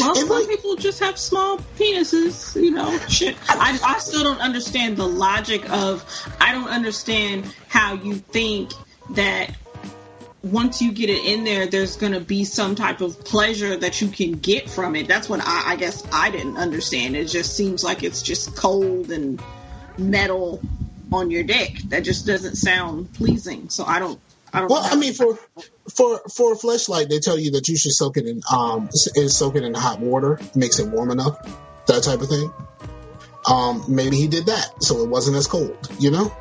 Well, 0.00 0.14
some 0.14 0.46
people 0.48 0.76
just 0.76 1.00
have 1.00 1.18
small 1.18 1.58
penises, 1.78 2.60
you 2.60 2.70
know. 2.70 2.98
Shit, 3.08 3.36
I, 3.48 3.78
I 3.84 3.98
still 3.98 4.24
don't 4.24 4.40
understand 4.40 4.96
the 4.96 5.06
logic 5.06 5.70
of. 5.70 6.04
I 6.40 6.52
don't 6.52 6.68
understand 6.68 7.52
how 7.68 7.94
you 7.94 8.14
think 8.14 8.72
that 9.10 9.54
once 10.42 10.82
you 10.82 10.92
get 10.92 11.08
it 11.08 11.24
in 11.24 11.44
there, 11.44 11.66
there's 11.66 11.96
going 11.96 12.12
to 12.12 12.20
be 12.20 12.44
some 12.44 12.74
type 12.74 13.00
of 13.00 13.24
pleasure 13.24 13.76
that 13.76 14.00
you 14.00 14.08
can 14.08 14.32
get 14.32 14.68
from 14.68 14.94
it. 14.94 15.08
That's 15.08 15.28
what 15.28 15.40
I, 15.42 15.72
I 15.72 15.76
guess 15.76 16.06
I 16.12 16.30
didn't 16.30 16.58
understand. 16.58 17.16
It 17.16 17.26
just 17.26 17.56
seems 17.56 17.82
like 17.82 18.02
it's 18.02 18.22
just 18.22 18.54
cold 18.54 19.10
and 19.10 19.42
metal 19.98 20.60
on 21.12 21.30
your 21.30 21.44
dick. 21.44 21.78
That 21.88 22.04
just 22.04 22.26
doesn't 22.26 22.56
sound 22.56 23.12
pleasing. 23.14 23.68
So 23.70 23.84
I 23.84 23.98
don't. 23.98 24.20
I 24.52 24.60
don't. 24.60 24.70
Well, 24.70 24.82
know. 24.82 24.88
I 24.90 24.96
mean, 24.96 25.14
for 25.14 25.38
for 25.88 26.20
for 26.28 26.52
a 26.52 26.56
flashlight, 26.56 27.08
they 27.08 27.18
tell 27.18 27.38
you 27.38 27.52
that 27.52 27.68
you 27.68 27.76
should 27.76 27.92
soak 27.92 28.16
it 28.16 28.26
in 28.26 28.42
um 28.52 28.88
and 29.16 29.30
soak 29.30 29.56
it 29.56 29.64
in 29.64 29.74
hot 29.74 30.00
water, 30.00 30.40
makes 30.54 30.78
it 30.78 30.88
warm 30.88 31.10
enough, 31.10 31.38
that 31.86 32.02
type 32.02 32.20
of 32.20 32.28
thing. 32.28 32.52
Um, 33.46 33.84
maybe 33.88 34.16
he 34.16 34.26
did 34.26 34.46
that, 34.46 34.82
so 34.82 35.02
it 35.02 35.08
wasn't 35.08 35.36
as 35.36 35.46
cold. 35.46 35.76
You 35.98 36.10
know? 36.10 36.34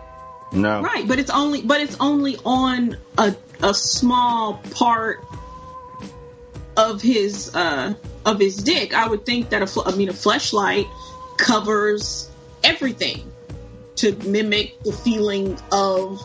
No. 0.54 0.82
Right, 0.82 1.08
but 1.08 1.20
it's 1.20 1.32
only 1.32 1.62
but 1.62 1.82
it's 1.82 1.98
only 2.00 2.38
on 2.46 2.98
a 3.18 3.36
a 3.62 3.74
small 3.74 4.56
part 4.76 5.24
of 6.78 7.02
his 7.02 7.54
uh 7.54 7.94
of 8.26 8.40
his 8.40 8.58
dick. 8.58 8.94
I 8.94 9.08
would 9.08 9.26
think 9.26 9.50
that 9.50 9.62
a 9.62 9.68
fl- 9.68 9.88
I 9.88 9.96
mean 9.96 10.10
a 10.10 10.14
fleshlight 10.14 10.88
covers 11.38 12.30
everything 12.64 13.33
to 13.98 14.12
mimic 14.28 14.82
the 14.84 14.92
feeling 14.92 15.58
of 15.72 16.20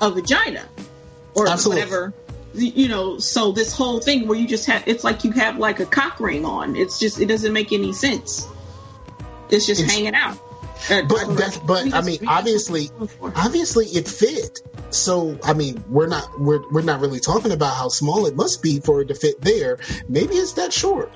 a 0.00 0.10
vagina 0.10 0.68
or 1.34 1.48
Absolutely. 1.48 1.82
whatever. 1.84 2.14
You 2.54 2.88
know, 2.88 3.18
so 3.18 3.52
this 3.52 3.72
whole 3.74 4.00
thing 4.00 4.26
where 4.26 4.38
you 4.38 4.48
just 4.48 4.66
have 4.66 4.82
it's 4.86 5.04
like 5.04 5.22
you 5.24 5.32
have 5.32 5.58
like 5.58 5.80
a 5.80 5.86
cock 5.86 6.18
ring 6.18 6.44
on. 6.44 6.76
It's 6.76 6.98
just 6.98 7.20
it 7.20 7.26
doesn't 7.26 7.52
make 7.52 7.72
any 7.72 7.92
sense. 7.92 8.46
It's 9.50 9.66
just 9.66 9.82
It's- 9.82 9.94
hanging 9.94 10.14
out. 10.14 10.38
Uh, 10.90 11.02
But 11.02 11.36
that, 11.36 11.60
but 11.66 11.92
I 11.92 12.02
mean, 12.02 12.20
obviously, 12.28 12.88
obviously 13.34 13.86
it 13.86 14.06
fit. 14.06 14.60
So 14.90 15.36
I 15.42 15.52
mean, 15.52 15.82
we're 15.88 16.06
not 16.06 16.40
we're 16.40 16.60
we're 16.70 16.82
not 16.82 17.00
really 17.00 17.18
talking 17.18 17.50
about 17.50 17.74
how 17.74 17.88
small 17.88 18.26
it 18.26 18.36
must 18.36 18.62
be 18.62 18.78
for 18.78 19.00
it 19.02 19.08
to 19.08 19.14
fit 19.16 19.40
there. 19.40 19.78
Maybe 20.08 20.36
it's 20.36 20.52
that 20.52 20.72
short. 20.72 21.12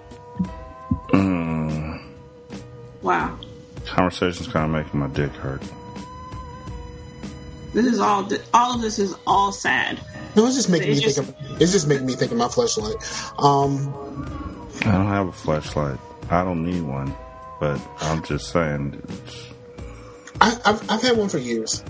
Mm, 1.12 2.02
wow. 3.02 3.38
conversation's 3.86 4.48
kind 4.48 4.64
of 4.64 4.84
making 4.84 4.98
my 5.00 5.06
dick 5.08 5.30
hurt. 5.32 5.62
This 7.72 7.86
is 7.86 8.00
all. 8.00 8.28
All 8.52 8.74
of 8.74 8.80
this 8.82 8.98
is 8.98 9.14
all 9.26 9.52
sad. 9.52 9.98
No, 10.36 10.46
it's 10.46 10.56
just 10.56 10.68
making 10.70 10.90
It's 10.90 10.98
me 11.00 11.04
just- 11.04 11.16
think. 11.18 11.28
Of, 11.50 11.62
it's 11.62 11.72
just 11.72 11.86
making 11.88 12.06
me 12.06 12.14
think 12.14 12.32
of 12.32 12.38
my 12.38 12.48
flashlight. 12.48 12.94
Um, 13.38 14.68
I 14.82 14.92
don't 14.92 15.06
have 15.06 15.28
a 15.28 15.32
flashlight. 15.32 15.98
I 16.30 16.44
don't 16.44 16.64
need 16.64 16.82
one. 16.82 17.14
But 17.60 17.80
I'm 18.00 18.22
just 18.24 18.50
saying. 18.50 19.02
I, 20.40 20.58
I've 20.64 20.90
I've 20.90 21.02
had 21.02 21.16
one 21.16 21.28
for 21.28 21.38
years. 21.38 21.84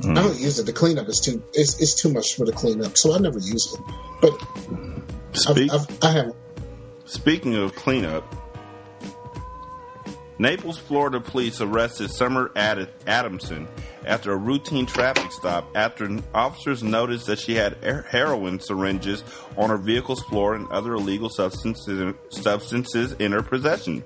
mm. 0.00 0.10
I 0.18 0.22
don't 0.22 0.38
use 0.38 0.58
it. 0.58 0.66
The 0.66 0.72
cleanup 0.72 1.08
is 1.08 1.20
too 1.20 1.42
it's, 1.54 1.80
it's 1.80 1.94
too 1.94 2.12
much 2.12 2.36
for 2.36 2.44
the 2.44 2.52
cleanup, 2.52 2.96
so 2.98 3.14
I 3.14 3.18
never 3.18 3.38
use 3.38 3.72
it. 3.74 3.80
But 4.20 4.32
Speak- 5.32 5.72
I've, 5.72 5.80
I've, 5.90 6.04
I 6.04 6.10
have. 6.12 6.34
Speaking 7.06 7.54
of 7.54 7.74
cleanup, 7.74 8.24
Naples, 10.40 10.78
Florida 10.78 11.20
police 11.20 11.60
arrested 11.60 12.10
Summer 12.10 12.52
Ad- 12.54 12.88
Adamson 13.08 13.66
after 14.06 14.32
a 14.32 14.36
routine 14.36 14.86
traffic 14.86 15.32
stop 15.32 15.68
after 15.74 16.08
officers 16.32 16.82
noticed 16.82 17.26
that 17.26 17.40
she 17.40 17.56
had 17.56 17.76
heroin 18.08 18.60
syringes 18.60 19.24
on 19.56 19.68
her 19.68 19.76
vehicle's 19.76 20.22
floor 20.22 20.54
and 20.54 20.68
other 20.70 20.94
illegal 20.94 21.28
substances, 21.28 22.14
substances 22.30 23.12
in 23.14 23.32
her 23.32 23.42
possession. 23.42 24.04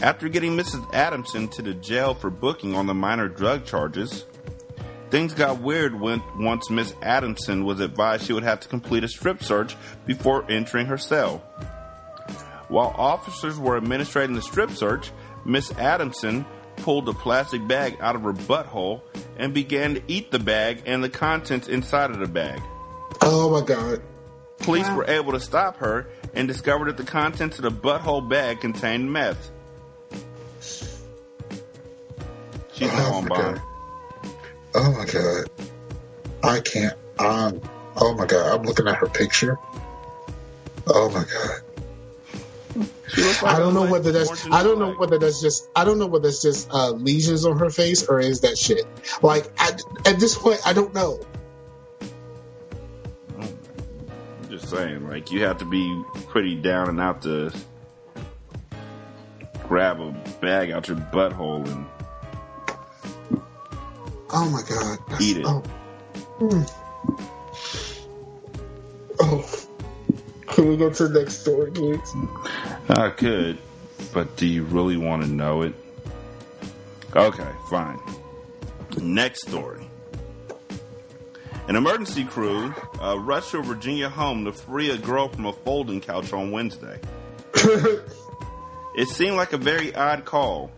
After 0.00 0.28
getting 0.28 0.56
Mrs. 0.56 0.94
Adamson 0.94 1.48
to 1.48 1.62
the 1.62 1.74
jail 1.74 2.14
for 2.14 2.30
booking 2.30 2.74
on 2.74 2.86
the 2.86 2.94
minor 2.94 3.28
drug 3.28 3.66
charges, 3.66 4.24
things 5.10 5.34
got 5.34 5.60
weird 5.60 6.00
when 6.00 6.22
once 6.38 6.70
Miss 6.70 6.94
Adamson 7.02 7.64
was 7.64 7.80
advised 7.80 8.24
she 8.24 8.32
would 8.32 8.44
have 8.44 8.60
to 8.60 8.68
complete 8.68 9.04
a 9.04 9.08
strip 9.08 9.42
search 9.42 9.76
before 10.06 10.50
entering 10.50 10.86
her 10.86 10.98
cell. 10.98 11.42
While 12.68 12.94
officers 12.96 13.58
were 13.58 13.76
administrating 13.76 14.34
the 14.34 14.42
strip 14.42 14.70
search, 14.70 15.10
Miss 15.44 15.72
Adamson 15.72 16.44
pulled 16.76 17.08
a 17.08 17.12
plastic 17.12 17.66
bag 17.66 17.96
out 18.00 18.14
of 18.14 18.22
her 18.22 18.32
butthole 18.32 19.02
and 19.36 19.52
began 19.54 19.94
to 19.94 20.02
eat 20.06 20.30
the 20.30 20.38
bag 20.38 20.82
and 20.86 21.02
the 21.02 21.08
contents 21.08 21.68
inside 21.68 22.10
of 22.10 22.18
the 22.18 22.28
bag. 22.28 22.60
Oh 23.22 23.50
my 23.50 23.66
god! 23.66 24.02
Police 24.58 24.88
were 24.90 25.08
able 25.08 25.32
to 25.32 25.40
stop 25.40 25.78
her 25.78 26.08
and 26.34 26.46
discovered 26.46 26.86
that 26.86 26.96
the 26.96 27.10
contents 27.10 27.58
of 27.58 27.62
the 27.62 27.70
butthole 27.70 28.28
bag 28.28 28.60
contained 28.60 29.10
meth. 29.12 29.50
She's 32.72 32.92
now 32.92 33.14
on 33.14 33.26
bond. 33.26 33.60
Oh 34.74 34.92
my 34.92 35.04
god! 35.04 35.50
I 36.44 36.60
can't. 36.60 36.94
Um. 37.18 37.60
Oh 37.96 38.14
my 38.14 38.26
god! 38.26 38.60
I'm 38.60 38.62
looking 38.64 38.86
at 38.86 38.96
her 38.96 39.08
picture. 39.08 39.58
Oh 40.86 41.08
my 41.10 41.24
god! 41.24 41.60
I 43.44 43.58
don't 43.58 43.74
know 43.74 43.86
whether 43.86 44.12
that's 44.12 44.46
I 44.46 44.62
don't 44.62 44.78
know 44.78 44.92
whether 44.92 45.18
that's 45.18 45.40
just 45.40 45.68
I 45.74 45.84
don't 45.84 45.98
know 45.98 46.06
whether 46.06 46.28
that's 46.28 46.42
just 46.42 46.70
uh, 46.70 46.90
lesions 46.90 47.44
on 47.46 47.58
her 47.58 47.70
face 47.70 48.06
or 48.06 48.20
is 48.20 48.42
that 48.42 48.58
shit. 48.58 48.84
Like 49.22 49.50
at, 49.58 49.80
at 50.06 50.20
this 50.20 50.36
point, 50.36 50.60
I 50.66 50.72
don't 50.72 50.94
know. 50.94 51.20
I'm 53.40 53.58
just 54.50 54.68
saying, 54.68 55.08
like 55.08 55.30
you 55.30 55.44
have 55.44 55.58
to 55.58 55.64
be 55.64 56.02
pretty 56.28 56.54
down 56.56 56.88
and 56.88 57.00
out 57.00 57.22
to 57.22 57.52
grab 59.66 60.00
a 60.00 60.10
bag 60.40 60.70
out 60.70 60.88
your 60.88 60.96
butthole 60.96 61.66
and 61.68 61.86
Oh 64.30 64.50
my 64.50 64.60
god! 64.62 64.98
That's- 65.08 65.22
eat 65.22 65.38
it. 65.38 65.46
Oh. 65.46 65.62
Hmm. 66.38 66.62
Oh. 69.20 69.67
Can 70.50 70.68
we 70.68 70.76
go 70.76 70.90
to 70.90 71.08
the 71.08 71.20
next 71.20 71.40
story, 71.40 71.70
please? 71.70 72.14
I 72.90 73.10
could, 73.10 73.58
but 74.12 74.36
do 74.36 74.46
you 74.46 74.64
really 74.64 74.96
want 74.96 75.22
to 75.22 75.28
know 75.28 75.62
it? 75.62 75.74
Okay, 77.14 77.50
fine. 77.70 77.98
Next 79.00 79.46
story. 79.48 79.86
An 81.68 81.76
emergency 81.76 82.24
crew 82.24 82.74
uh, 83.02 83.18
rushed 83.18 83.50
to 83.50 83.58
a 83.58 83.62
Virginia 83.62 84.08
home 84.08 84.46
to 84.46 84.52
free 84.52 84.90
a 84.90 84.96
girl 84.96 85.28
from 85.28 85.46
a 85.46 85.52
folding 85.52 86.00
couch 86.00 86.32
on 86.32 86.50
Wednesday. 86.50 86.98
it 87.54 89.08
seemed 89.08 89.36
like 89.36 89.52
a 89.52 89.58
very 89.58 89.94
odd 89.94 90.24
call. 90.24 90.70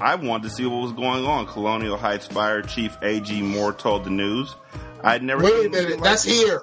I 0.00 0.14
wanted 0.14 0.44
to 0.44 0.50
see 0.50 0.64
what 0.64 0.80
was 0.80 0.92
going 0.92 1.26
on, 1.26 1.46
Colonial 1.46 1.96
Heights 1.98 2.26
Fire 2.26 2.62
Chief 2.62 2.96
A.G. 3.02 3.42
Moore 3.42 3.72
told 3.72 4.04
the 4.04 4.10
news. 4.10 4.54
I'd 5.02 5.22
never 5.22 5.42
Wait 5.44 5.66
a 5.66 5.68
minute, 5.68 5.90
like 5.92 6.02
that's 6.02 6.26
it. 6.26 6.32
here. 6.32 6.62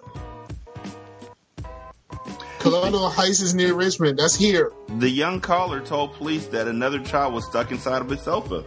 Colonial 2.66 3.10
Heights 3.12 3.42
is 3.42 3.54
near 3.54 3.76
Richmond. 3.76 4.18
That's 4.18 4.34
here. 4.34 4.72
The 4.98 5.08
young 5.08 5.40
caller 5.40 5.82
told 5.82 6.16
police 6.16 6.48
that 6.48 6.68
another 6.68 6.98
child 6.98 7.36
was 7.36 7.46
stuck 7.46 7.70
inside 7.70 8.02
of 8.02 8.12
a 8.12 8.18
sofa. 8.18 8.64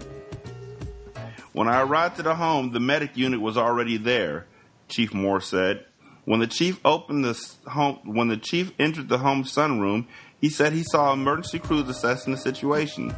When 1.52 1.66
I 1.66 1.82
arrived 1.82 2.20
at 2.20 2.24
the 2.24 2.36
home, 2.36 2.70
the 2.70 2.78
medic 2.78 3.16
unit 3.16 3.40
was 3.40 3.56
already 3.56 3.96
there, 3.96 4.46
Chief 4.86 5.12
Moore 5.12 5.40
said. 5.40 5.84
When 6.26 6.38
the 6.38 6.46
chief 6.46 6.78
opened 6.84 7.24
the 7.24 7.36
home, 7.66 7.98
when 8.04 8.28
the 8.28 8.36
chief 8.36 8.70
entered 8.78 9.08
the 9.08 9.18
home 9.18 9.42
sunroom, 9.42 10.06
he 10.40 10.48
said 10.48 10.72
he 10.72 10.84
saw 10.84 11.12
emergency 11.12 11.58
crews 11.58 11.88
assessing 11.88 12.32
the 12.32 12.38
situation. 12.38 13.12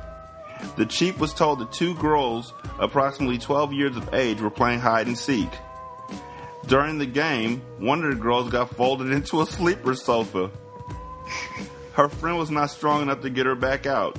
The 0.79 0.87
chief 0.87 1.19
was 1.19 1.35
told 1.35 1.59
that 1.59 1.73
two 1.73 1.95
girls, 1.97 2.55
approximately 2.79 3.37
12 3.37 3.75
years 3.75 3.99
of 3.99 4.15
age, 4.15 4.41
were 4.41 4.49
playing 4.49 4.81
hide 4.81 5.09
and 5.09 5.19
seek. 5.19 5.51
During 6.69 6.97
the 6.97 7.05
game, 7.05 7.61
one 7.79 8.03
of 8.03 8.09
the 8.09 8.17
girls 8.17 8.49
got 8.49 8.75
folded 8.75 9.11
into 9.13 9.43
a 9.43 9.47
sleeper 9.47 9.95
sofa. 9.95 10.51
Her 11.93 12.09
friend 12.09 12.39
was 12.39 12.51
not 12.51 12.71
strong 12.71 13.03
enough 13.03 13.23
to 13.23 13.31
get 13.31 13.47
her 13.47 13.55
back 13.55 13.87
out. 13.87 14.19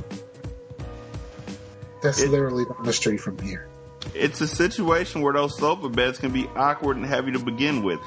That's 2.02 2.26
literally 2.26 2.66
down 2.66 2.84
the 2.84 2.94
street 2.94 3.20
from 3.20 3.38
here. 3.40 3.68
It's 4.14 4.42
a 4.42 4.48
situation 4.48 5.22
where 5.22 5.34
those 5.34 5.58
sofa 5.58 5.90
beds 5.90 6.18
can 6.18 6.32
be 6.32 6.48
awkward 6.56 6.98
and 6.98 7.06
heavy 7.06 7.32
to 7.32 7.40
begin 7.40 7.84
with. 7.84 8.00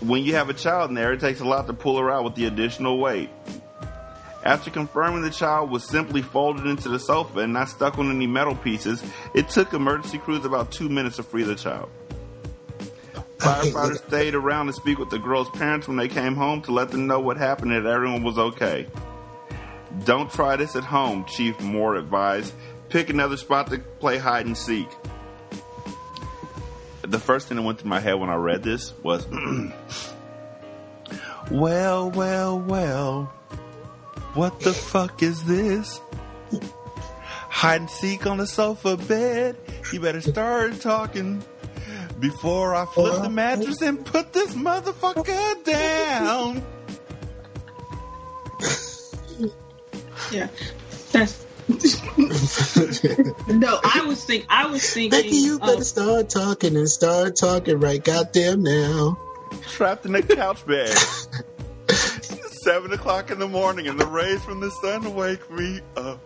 When 0.00 0.24
you 0.24 0.34
have 0.34 0.48
a 0.48 0.54
child 0.54 0.90
in 0.90 0.94
there, 0.94 1.12
it 1.12 1.20
takes 1.20 1.40
a 1.40 1.44
lot 1.44 1.66
to 1.66 1.72
pull 1.72 1.98
her 1.98 2.10
out 2.10 2.24
with 2.24 2.34
the 2.34 2.46
additional 2.46 2.98
weight. 2.98 3.30
After 4.44 4.70
confirming 4.70 5.22
the 5.22 5.30
child 5.30 5.70
was 5.70 5.84
simply 5.84 6.22
folded 6.22 6.66
into 6.66 6.88
the 6.88 6.98
sofa 6.98 7.40
and 7.40 7.52
not 7.52 7.68
stuck 7.68 7.98
on 7.98 8.10
any 8.10 8.26
metal 8.26 8.56
pieces, 8.56 9.02
it 9.34 9.48
took 9.48 9.72
emergency 9.72 10.18
crews 10.18 10.44
about 10.44 10.72
two 10.72 10.88
minutes 10.88 11.16
to 11.16 11.22
free 11.22 11.44
the 11.44 11.54
child. 11.54 11.90
Firefighters 13.42 14.06
stayed 14.06 14.36
around 14.36 14.68
to 14.68 14.72
speak 14.72 14.98
with 14.98 15.10
the 15.10 15.18
girl's 15.18 15.50
parents 15.50 15.88
when 15.88 15.96
they 15.96 16.06
came 16.06 16.36
home 16.36 16.62
to 16.62 16.70
let 16.70 16.92
them 16.92 17.08
know 17.08 17.18
what 17.18 17.36
happened 17.36 17.72
and 17.72 17.84
everyone 17.84 18.22
was 18.22 18.38
okay. 18.38 18.86
Don't 20.04 20.30
try 20.30 20.54
this 20.54 20.76
at 20.76 20.84
home, 20.84 21.24
Chief 21.24 21.60
Moore 21.60 21.96
advised. 21.96 22.54
Pick 22.88 23.10
another 23.10 23.36
spot 23.36 23.68
to 23.70 23.78
play 23.78 24.16
hide 24.16 24.46
and 24.46 24.56
seek. 24.56 24.86
The 27.02 27.18
first 27.18 27.48
thing 27.48 27.56
that 27.56 27.64
went 27.64 27.80
through 27.80 27.90
my 27.90 27.98
head 27.98 28.14
when 28.14 28.30
I 28.30 28.36
read 28.36 28.62
this 28.62 28.92
was, 29.02 29.26
well, 31.50 32.10
well, 32.10 32.60
well, 32.60 33.24
what 34.34 34.60
the 34.60 34.72
fuck 34.72 35.20
is 35.20 35.42
this? 35.44 36.00
Hide 37.48 37.80
and 37.80 37.90
seek 37.90 38.24
on 38.24 38.38
the 38.38 38.46
sofa 38.46 38.96
bed. 38.96 39.56
You 39.92 39.98
better 39.98 40.20
start 40.20 40.80
talking 40.80 41.42
before 42.22 42.74
I 42.74 42.86
flip 42.86 43.20
the 43.20 43.28
mattress 43.28 43.82
and 43.82 44.02
put 44.06 44.32
this 44.32 44.54
motherfucker 44.54 45.64
down. 45.64 46.62
Yeah, 50.30 50.48
that's. 51.10 51.44
no, 53.48 53.80
I 53.84 54.04
was 54.06 54.24
think 54.24 54.46
I 54.48 54.66
was 54.66 54.88
thinking. 54.88 55.10
Becky, 55.10 55.36
you 55.36 55.58
better 55.58 55.78
of- 55.78 55.84
start 55.84 56.30
talking 56.30 56.76
and 56.76 56.88
start 56.88 57.36
talking 57.36 57.78
right 57.80 58.02
goddamn 58.02 58.62
now. 58.62 59.18
Trapped 59.68 60.06
in 60.06 60.14
a 60.14 60.22
couch 60.22 60.64
bed. 60.64 60.88
Seven 61.90 62.92
o'clock 62.92 63.30
in 63.30 63.38
the 63.38 63.48
morning 63.48 63.88
and 63.88 64.00
the 64.00 64.06
rays 64.06 64.42
from 64.42 64.60
the 64.60 64.70
sun 64.70 65.14
wake 65.14 65.50
me 65.50 65.80
up. 65.96 66.20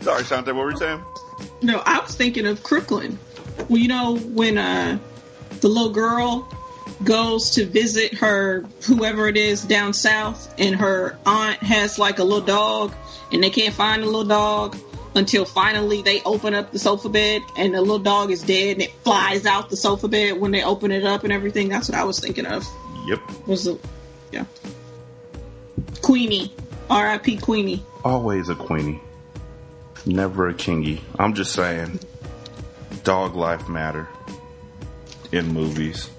Sorry, 0.00 0.22
Shante, 0.24 0.46
what 0.46 0.56
were 0.56 0.70
you 0.72 0.78
saying? 0.78 1.04
No, 1.62 1.82
I 1.84 2.00
was 2.00 2.14
thinking 2.14 2.46
of 2.46 2.62
Crooklyn. 2.62 3.18
Well, 3.68 3.78
you 3.78 3.88
know 3.88 4.16
when 4.16 4.58
uh, 4.58 4.98
the 5.60 5.68
little 5.68 5.92
girl 5.92 6.48
goes 7.04 7.52
to 7.52 7.66
visit 7.66 8.14
her 8.14 8.64
whoever 8.86 9.28
it 9.28 9.36
is 9.36 9.62
down 9.64 9.92
south, 9.92 10.52
and 10.58 10.76
her 10.76 11.18
aunt 11.24 11.58
has 11.62 11.98
like 11.98 12.18
a 12.18 12.24
little 12.24 12.44
dog, 12.44 12.94
and 13.30 13.42
they 13.42 13.50
can't 13.50 13.74
find 13.74 14.02
the 14.02 14.06
little 14.06 14.24
dog 14.24 14.76
until 15.14 15.44
finally 15.44 16.02
they 16.02 16.22
open 16.22 16.54
up 16.54 16.72
the 16.72 16.78
sofa 16.78 17.08
bed, 17.08 17.42
and 17.56 17.74
the 17.74 17.80
little 17.80 17.98
dog 17.98 18.30
is 18.30 18.42
dead, 18.42 18.72
and 18.72 18.82
it 18.82 18.92
flies 19.04 19.46
out 19.46 19.70
the 19.70 19.76
sofa 19.76 20.08
bed 20.08 20.40
when 20.40 20.50
they 20.50 20.64
open 20.64 20.90
it 20.90 21.04
up 21.04 21.24
and 21.24 21.32
everything. 21.32 21.68
That's 21.68 21.88
what 21.88 21.98
I 21.98 22.04
was 22.04 22.18
thinking 22.18 22.46
of. 22.46 22.66
Yep. 23.06 23.20
Was 23.46 23.64
the 23.64 23.78
yeah 24.30 24.44
Queenie, 26.00 26.52
R.I.P. 26.90 27.38
Queenie. 27.38 27.84
Always 28.04 28.48
a 28.48 28.54
queenie. 28.54 29.00
Never 30.04 30.48
a 30.48 30.54
kingy. 30.54 31.00
I'm 31.18 31.34
just 31.34 31.52
saying, 31.52 32.00
dog 33.04 33.36
life 33.36 33.68
matter 33.68 34.08
in 35.30 35.48
movies. 35.48 36.10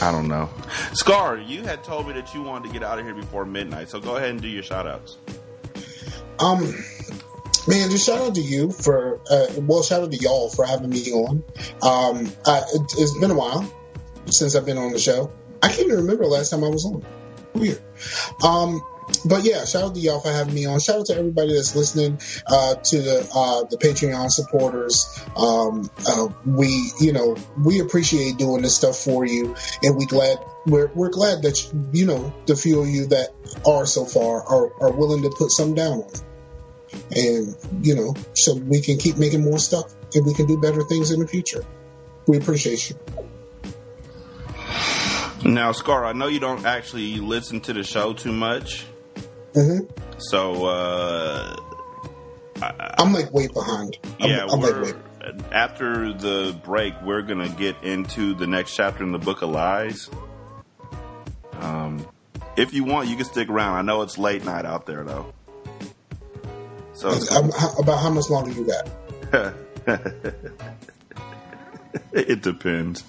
I 0.00 0.10
don't 0.10 0.28
know. 0.28 0.50
Scar, 0.92 1.38
you 1.38 1.62
had 1.62 1.84
told 1.84 2.06
me 2.08 2.14
that 2.14 2.34
you 2.34 2.42
wanted 2.42 2.68
to 2.68 2.72
get 2.72 2.82
out 2.82 2.98
of 2.98 3.04
here 3.04 3.14
before 3.14 3.44
midnight, 3.44 3.88
so 3.88 4.00
go 4.00 4.16
ahead 4.16 4.30
and 4.30 4.42
do 4.42 4.48
your 4.48 4.62
shout 4.62 4.86
outs. 4.86 5.16
Um, 6.38 6.60
man, 7.68 7.90
just 7.90 8.06
shout 8.06 8.18
out 8.20 8.34
to 8.34 8.40
you 8.40 8.72
for, 8.72 9.20
uh, 9.30 9.46
well, 9.60 9.82
shout 9.82 10.02
out 10.02 10.10
to 10.12 10.18
y'all 10.18 10.50
for 10.50 10.64
having 10.64 10.90
me 10.90 11.12
on. 11.12 11.44
Um, 11.82 12.32
I, 12.46 12.62
it, 12.74 12.94
it's 12.98 13.18
been 13.18 13.30
a 13.30 13.34
while 13.34 13.72
since 14.26 14.54
I've 14.56 14.66
been 14.66 14.78
on 14.78 14.92
the 14.92 14.98
show. 14.98 15.30
I 15.62 15.68
can't 15.68 15.86
even 15.86 15.96
remember 15.96 16.26
last 16.26 16.50
time 16.50 16.64
I 16.64 16.68
was 16.68 16.84
on. 16.84 17.04
Weird. 17.54 17.80
Um, 18.42 18.82
but 19.24 19.44
yeah, 19.44 19.64
shout 19.64 19.82
out 19.82 19.94
to 19.94 20.00
y'all 20.00 20.20
for 20.20 20.30
having 20.30 20.54
me 20.54 20.66
on. 20.66 20.80
Shout 20.80 21.00
out 21.00 21.06
to 21.06 21.16
everybody 21.16 21.54
that's 21.54 21.74
listening, 21.74 22.20
uh, 22.46 22.74
to 22.76 23.00
the, 23.00 23.30
uh, 23.34 23.64
the 23.68 23.76
Patreon 23.76 24.30
supporters. 24.30 25.20
Um, 25.36 25.90
uh, 26.06 26.28
we, 26.46 26.92
you 27.00 27.12
know, 27.12 27.36
we 27.58 27.80
appreciate 27.80 28.36
doing 28.36 28.62
this 28.62 28.76
stuff 28.76 28.96
for 28.96 29.24
you 29.24 29.54
and 29.82 29.96
we 29.96 30.06
glad, 30.06 30.38
we're, 30.66 30.90
we're 30.94 31.10
glad 31.10 31.42
that, 31.42 31.72
you 31.92 32.06
know, 32.06 32.32
the 32.46 32.56
few 32.56 32.80
of 32.80 32.88
you 32.88 33.06
that 33.06 33.30
are 33.66 33.86
so 33.86 34.04
far 34.04 34.42
are, 34.42 34.72
are 34.80 34.92
willing 34.92 35.22
to 35.22 35.30
put 35.30 35.50
some 35.50 35.74
down 35.74 36.02
on 36.02 36.08
it 36.08 36.22
and 37.14 37.56
you 37.82 37.94
know, 37.94 38.14
so 38.34 38.54
we 38.54 38.80
can 38.80 38.98
keep 38.98 39.16
making 39.16 39.42
more 39.42 39.58
stuff 39.58 39.94
and 40.14 40.24
we 40.26 40.34
can 40.34 40.46
do 40.46 40.58
better 40.58 40.82
things 40.84 41.10
in 41.10 41.20
the 41.20 41.26
future. 41.26 41.64
We 42.26 42.36
appreciate 42.36 42.90
you. 42.90 42.96
Now, 45.44 45.72
Scar, 45.72 46.04
I 46.04 46.12
know 46.12 46.28
you 46.28 46.38
don't 46.38 46.64
actually 46.64 47.16
listen 47.16 47.60
to 47.62 47.72
the 47.72 47.82
show 47.82 48.12
too 48.12 48.32
much, 48.32 48.86
hmm 49.54 49.78
so 50.18 50.66
uh, 50.66 51.56
I'm 52.98 53.12
like 53.12 53.32
way 53.32 53.48
behind. 53.48 53.98
I'm, 54.20 54.30
yeah, 54.30 54.46
I'm 54.48 54.60
we're 54.60 54.94
after 55.50 56.12
the 56.12 56.56
break, 56.64 56.94
we're 57.02 57.22
gonna 57.22 57.48
get 57.48 57.76
into 57.82 58.34
the 58.34 58.46
next 58.46 58.74
chapter 58.74 59.02
in 59.02 59.12
the 59.12 59.18
Book 59.18 59.42
of 59.42 59.50
Lies. 59.50 60.10
Um, 61.54 62.06
if 62.56 62.72
you 62.72 62.84
want, 62.84 63.08
you 63.08 63.16
can 63.16 63.24
stick 63.24 63.48
around. 63.48 63.76
I 63.76 63.82
know 63.82 64.02
it's 64.02 64.18
late 64.18 64.44
night 64.44 64.64
out 64.64 64.86
there, 64.86 65.04
though. 65.04 65.32
So 66.94 67.10
I'm- 67.10 67.50
about 67.78 67.98
how 67.98 68.10
much 68.10 68.28
longer 68.30 68.50
you 68.52 68.66
got? 68.66 69.54
it 72.12 72.42
depends. 72.42 73.04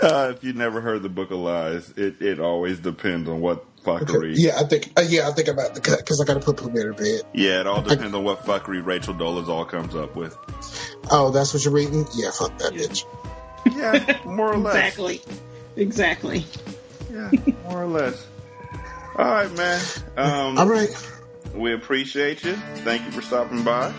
Uh, 0.00 0.32
if 0.34 0.44
you 0.44 0.52
never 0.52 0.80
heard 0.80 1.02
the 1.02 1.08
Book 1.08 1.30
of 1.30 1.38
Lies, 1.38 1.90
it, 1.96 2.22
it 2.22 2.38
always 2.38 2.78
depends 2.78 3.28
on 3.28 3.40
what 3.40 3.64
fuckery. 3.84 4.34
Yeah, 4.36 4.58
I 4.58 4.64
think. 4.64 4.92
Uh, 4.96 5.02
yeah, 5.06 5.28
I 5.28 5.32
think 5.32 5.48
about 5.48 5.74
the 5.74 5.80
cut 5.80 5.98
because 5.98 6.20
I 6.20 6.24
got 6.24 6.34
to 6.34 6.40
put 6.40 6.56
Pooh 6.56 6.70
to 6.70 6.92
bed. 6.94 7.22
Yeah, 7.32 7.60
it 7.60 7.66
all 7.66 7.82
depends 7.82 8.14
on 8.14 8.24
what 8.24 8.44
fuckery 8.44 8.84
Rachel 8.84 9.14
Dolezal 9.14 9.68
comes 9.68 9.94
up 9.94 10.16
with. 10.16 10.36
Oh, 11.10 11.30
that's 11.30 11.54
what 11.54 11.64
you're 11.64 11.74
reading? 11.74 12.06
Yeah, 12.14 12.30
fuck 12.30 12.56
that 12.58 12.72
bitch. 12.72 13.04
Yeah, 13.72 14.18
more 14.24 14.52
or 14.52 14.58
less. 14.58 14.74
Exactly. 14.74 15.22
Exactly. 15.76 16.46
Yeah, 17.12 17.30
more 17.64 17.82
or 17.82 17.86
less. 17.86 18.26
All 19.16 19.24
right, 19.24 19.52
man. 19.52 19.80
Um, 20.16 20.58
All 20.58 20.66
right. 20.66 20.90
We 21.54 21.72
appreciate 21.72 22.42
you. 22.42 22.56
Thank 22.78 23.04
you 23.04 23.12
for 23.12 23.22
stopping 23.22 23.62
by. 23.62 23.94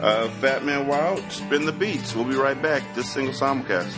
Uh, 0.00 0.28
Fat 0.40 0.64
Man 0.64 0.86
Wild, 0.86 1.22
spin 1.30 1.66
the 1.66 1.72
beats. 1.72 2.14
We'll 2.14 2.24
be 2.24 2.34
right 2.34 2.60
back. 2.60 2.94
This 2.94 3.12
single 3.12 3.34
simulcast. 3.34 3.94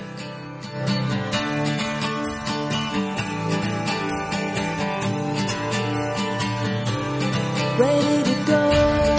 Ready 7.79 8.23
to 8.23 8.45
go. 8.47 9.16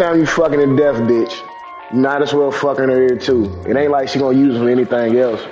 Time 0.00 0.18
you 0.18 0.24
fucking 0.24 0.58
a 0.58 0.76
deaf 0.76 0.96
bitch, 0.96 1.42
might 1.92 2.22
as 2.22 2.32
well 2.32 2.50
fucking 2.50 2.88
her 2.88 3.02
ear 3.02 3.16
too. 3.18 3.44
It 3.68 3.76
ain't 3.76 3.90
like 3.90 4.08
she 4.08 4.18
gonna 4.18 4.38
use 4.38 4.56
it 4.56 4.58
for 4.58 4.70
anything 4.70 5.18
else. 5.18 5.42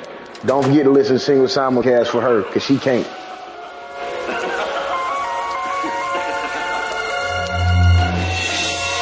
Don't 0.47 0.65
forget 0.65 0.85
to 0.85 0.91
listen 0.91 1.17
to 1.17 1.21
single 1.21 1.47
simulcast 1.49 2.07
for 2.07 2.23
her, 2.23 2.45
cause 2.45 2.63
she 2.63 2.79
can't. 2.79 3.07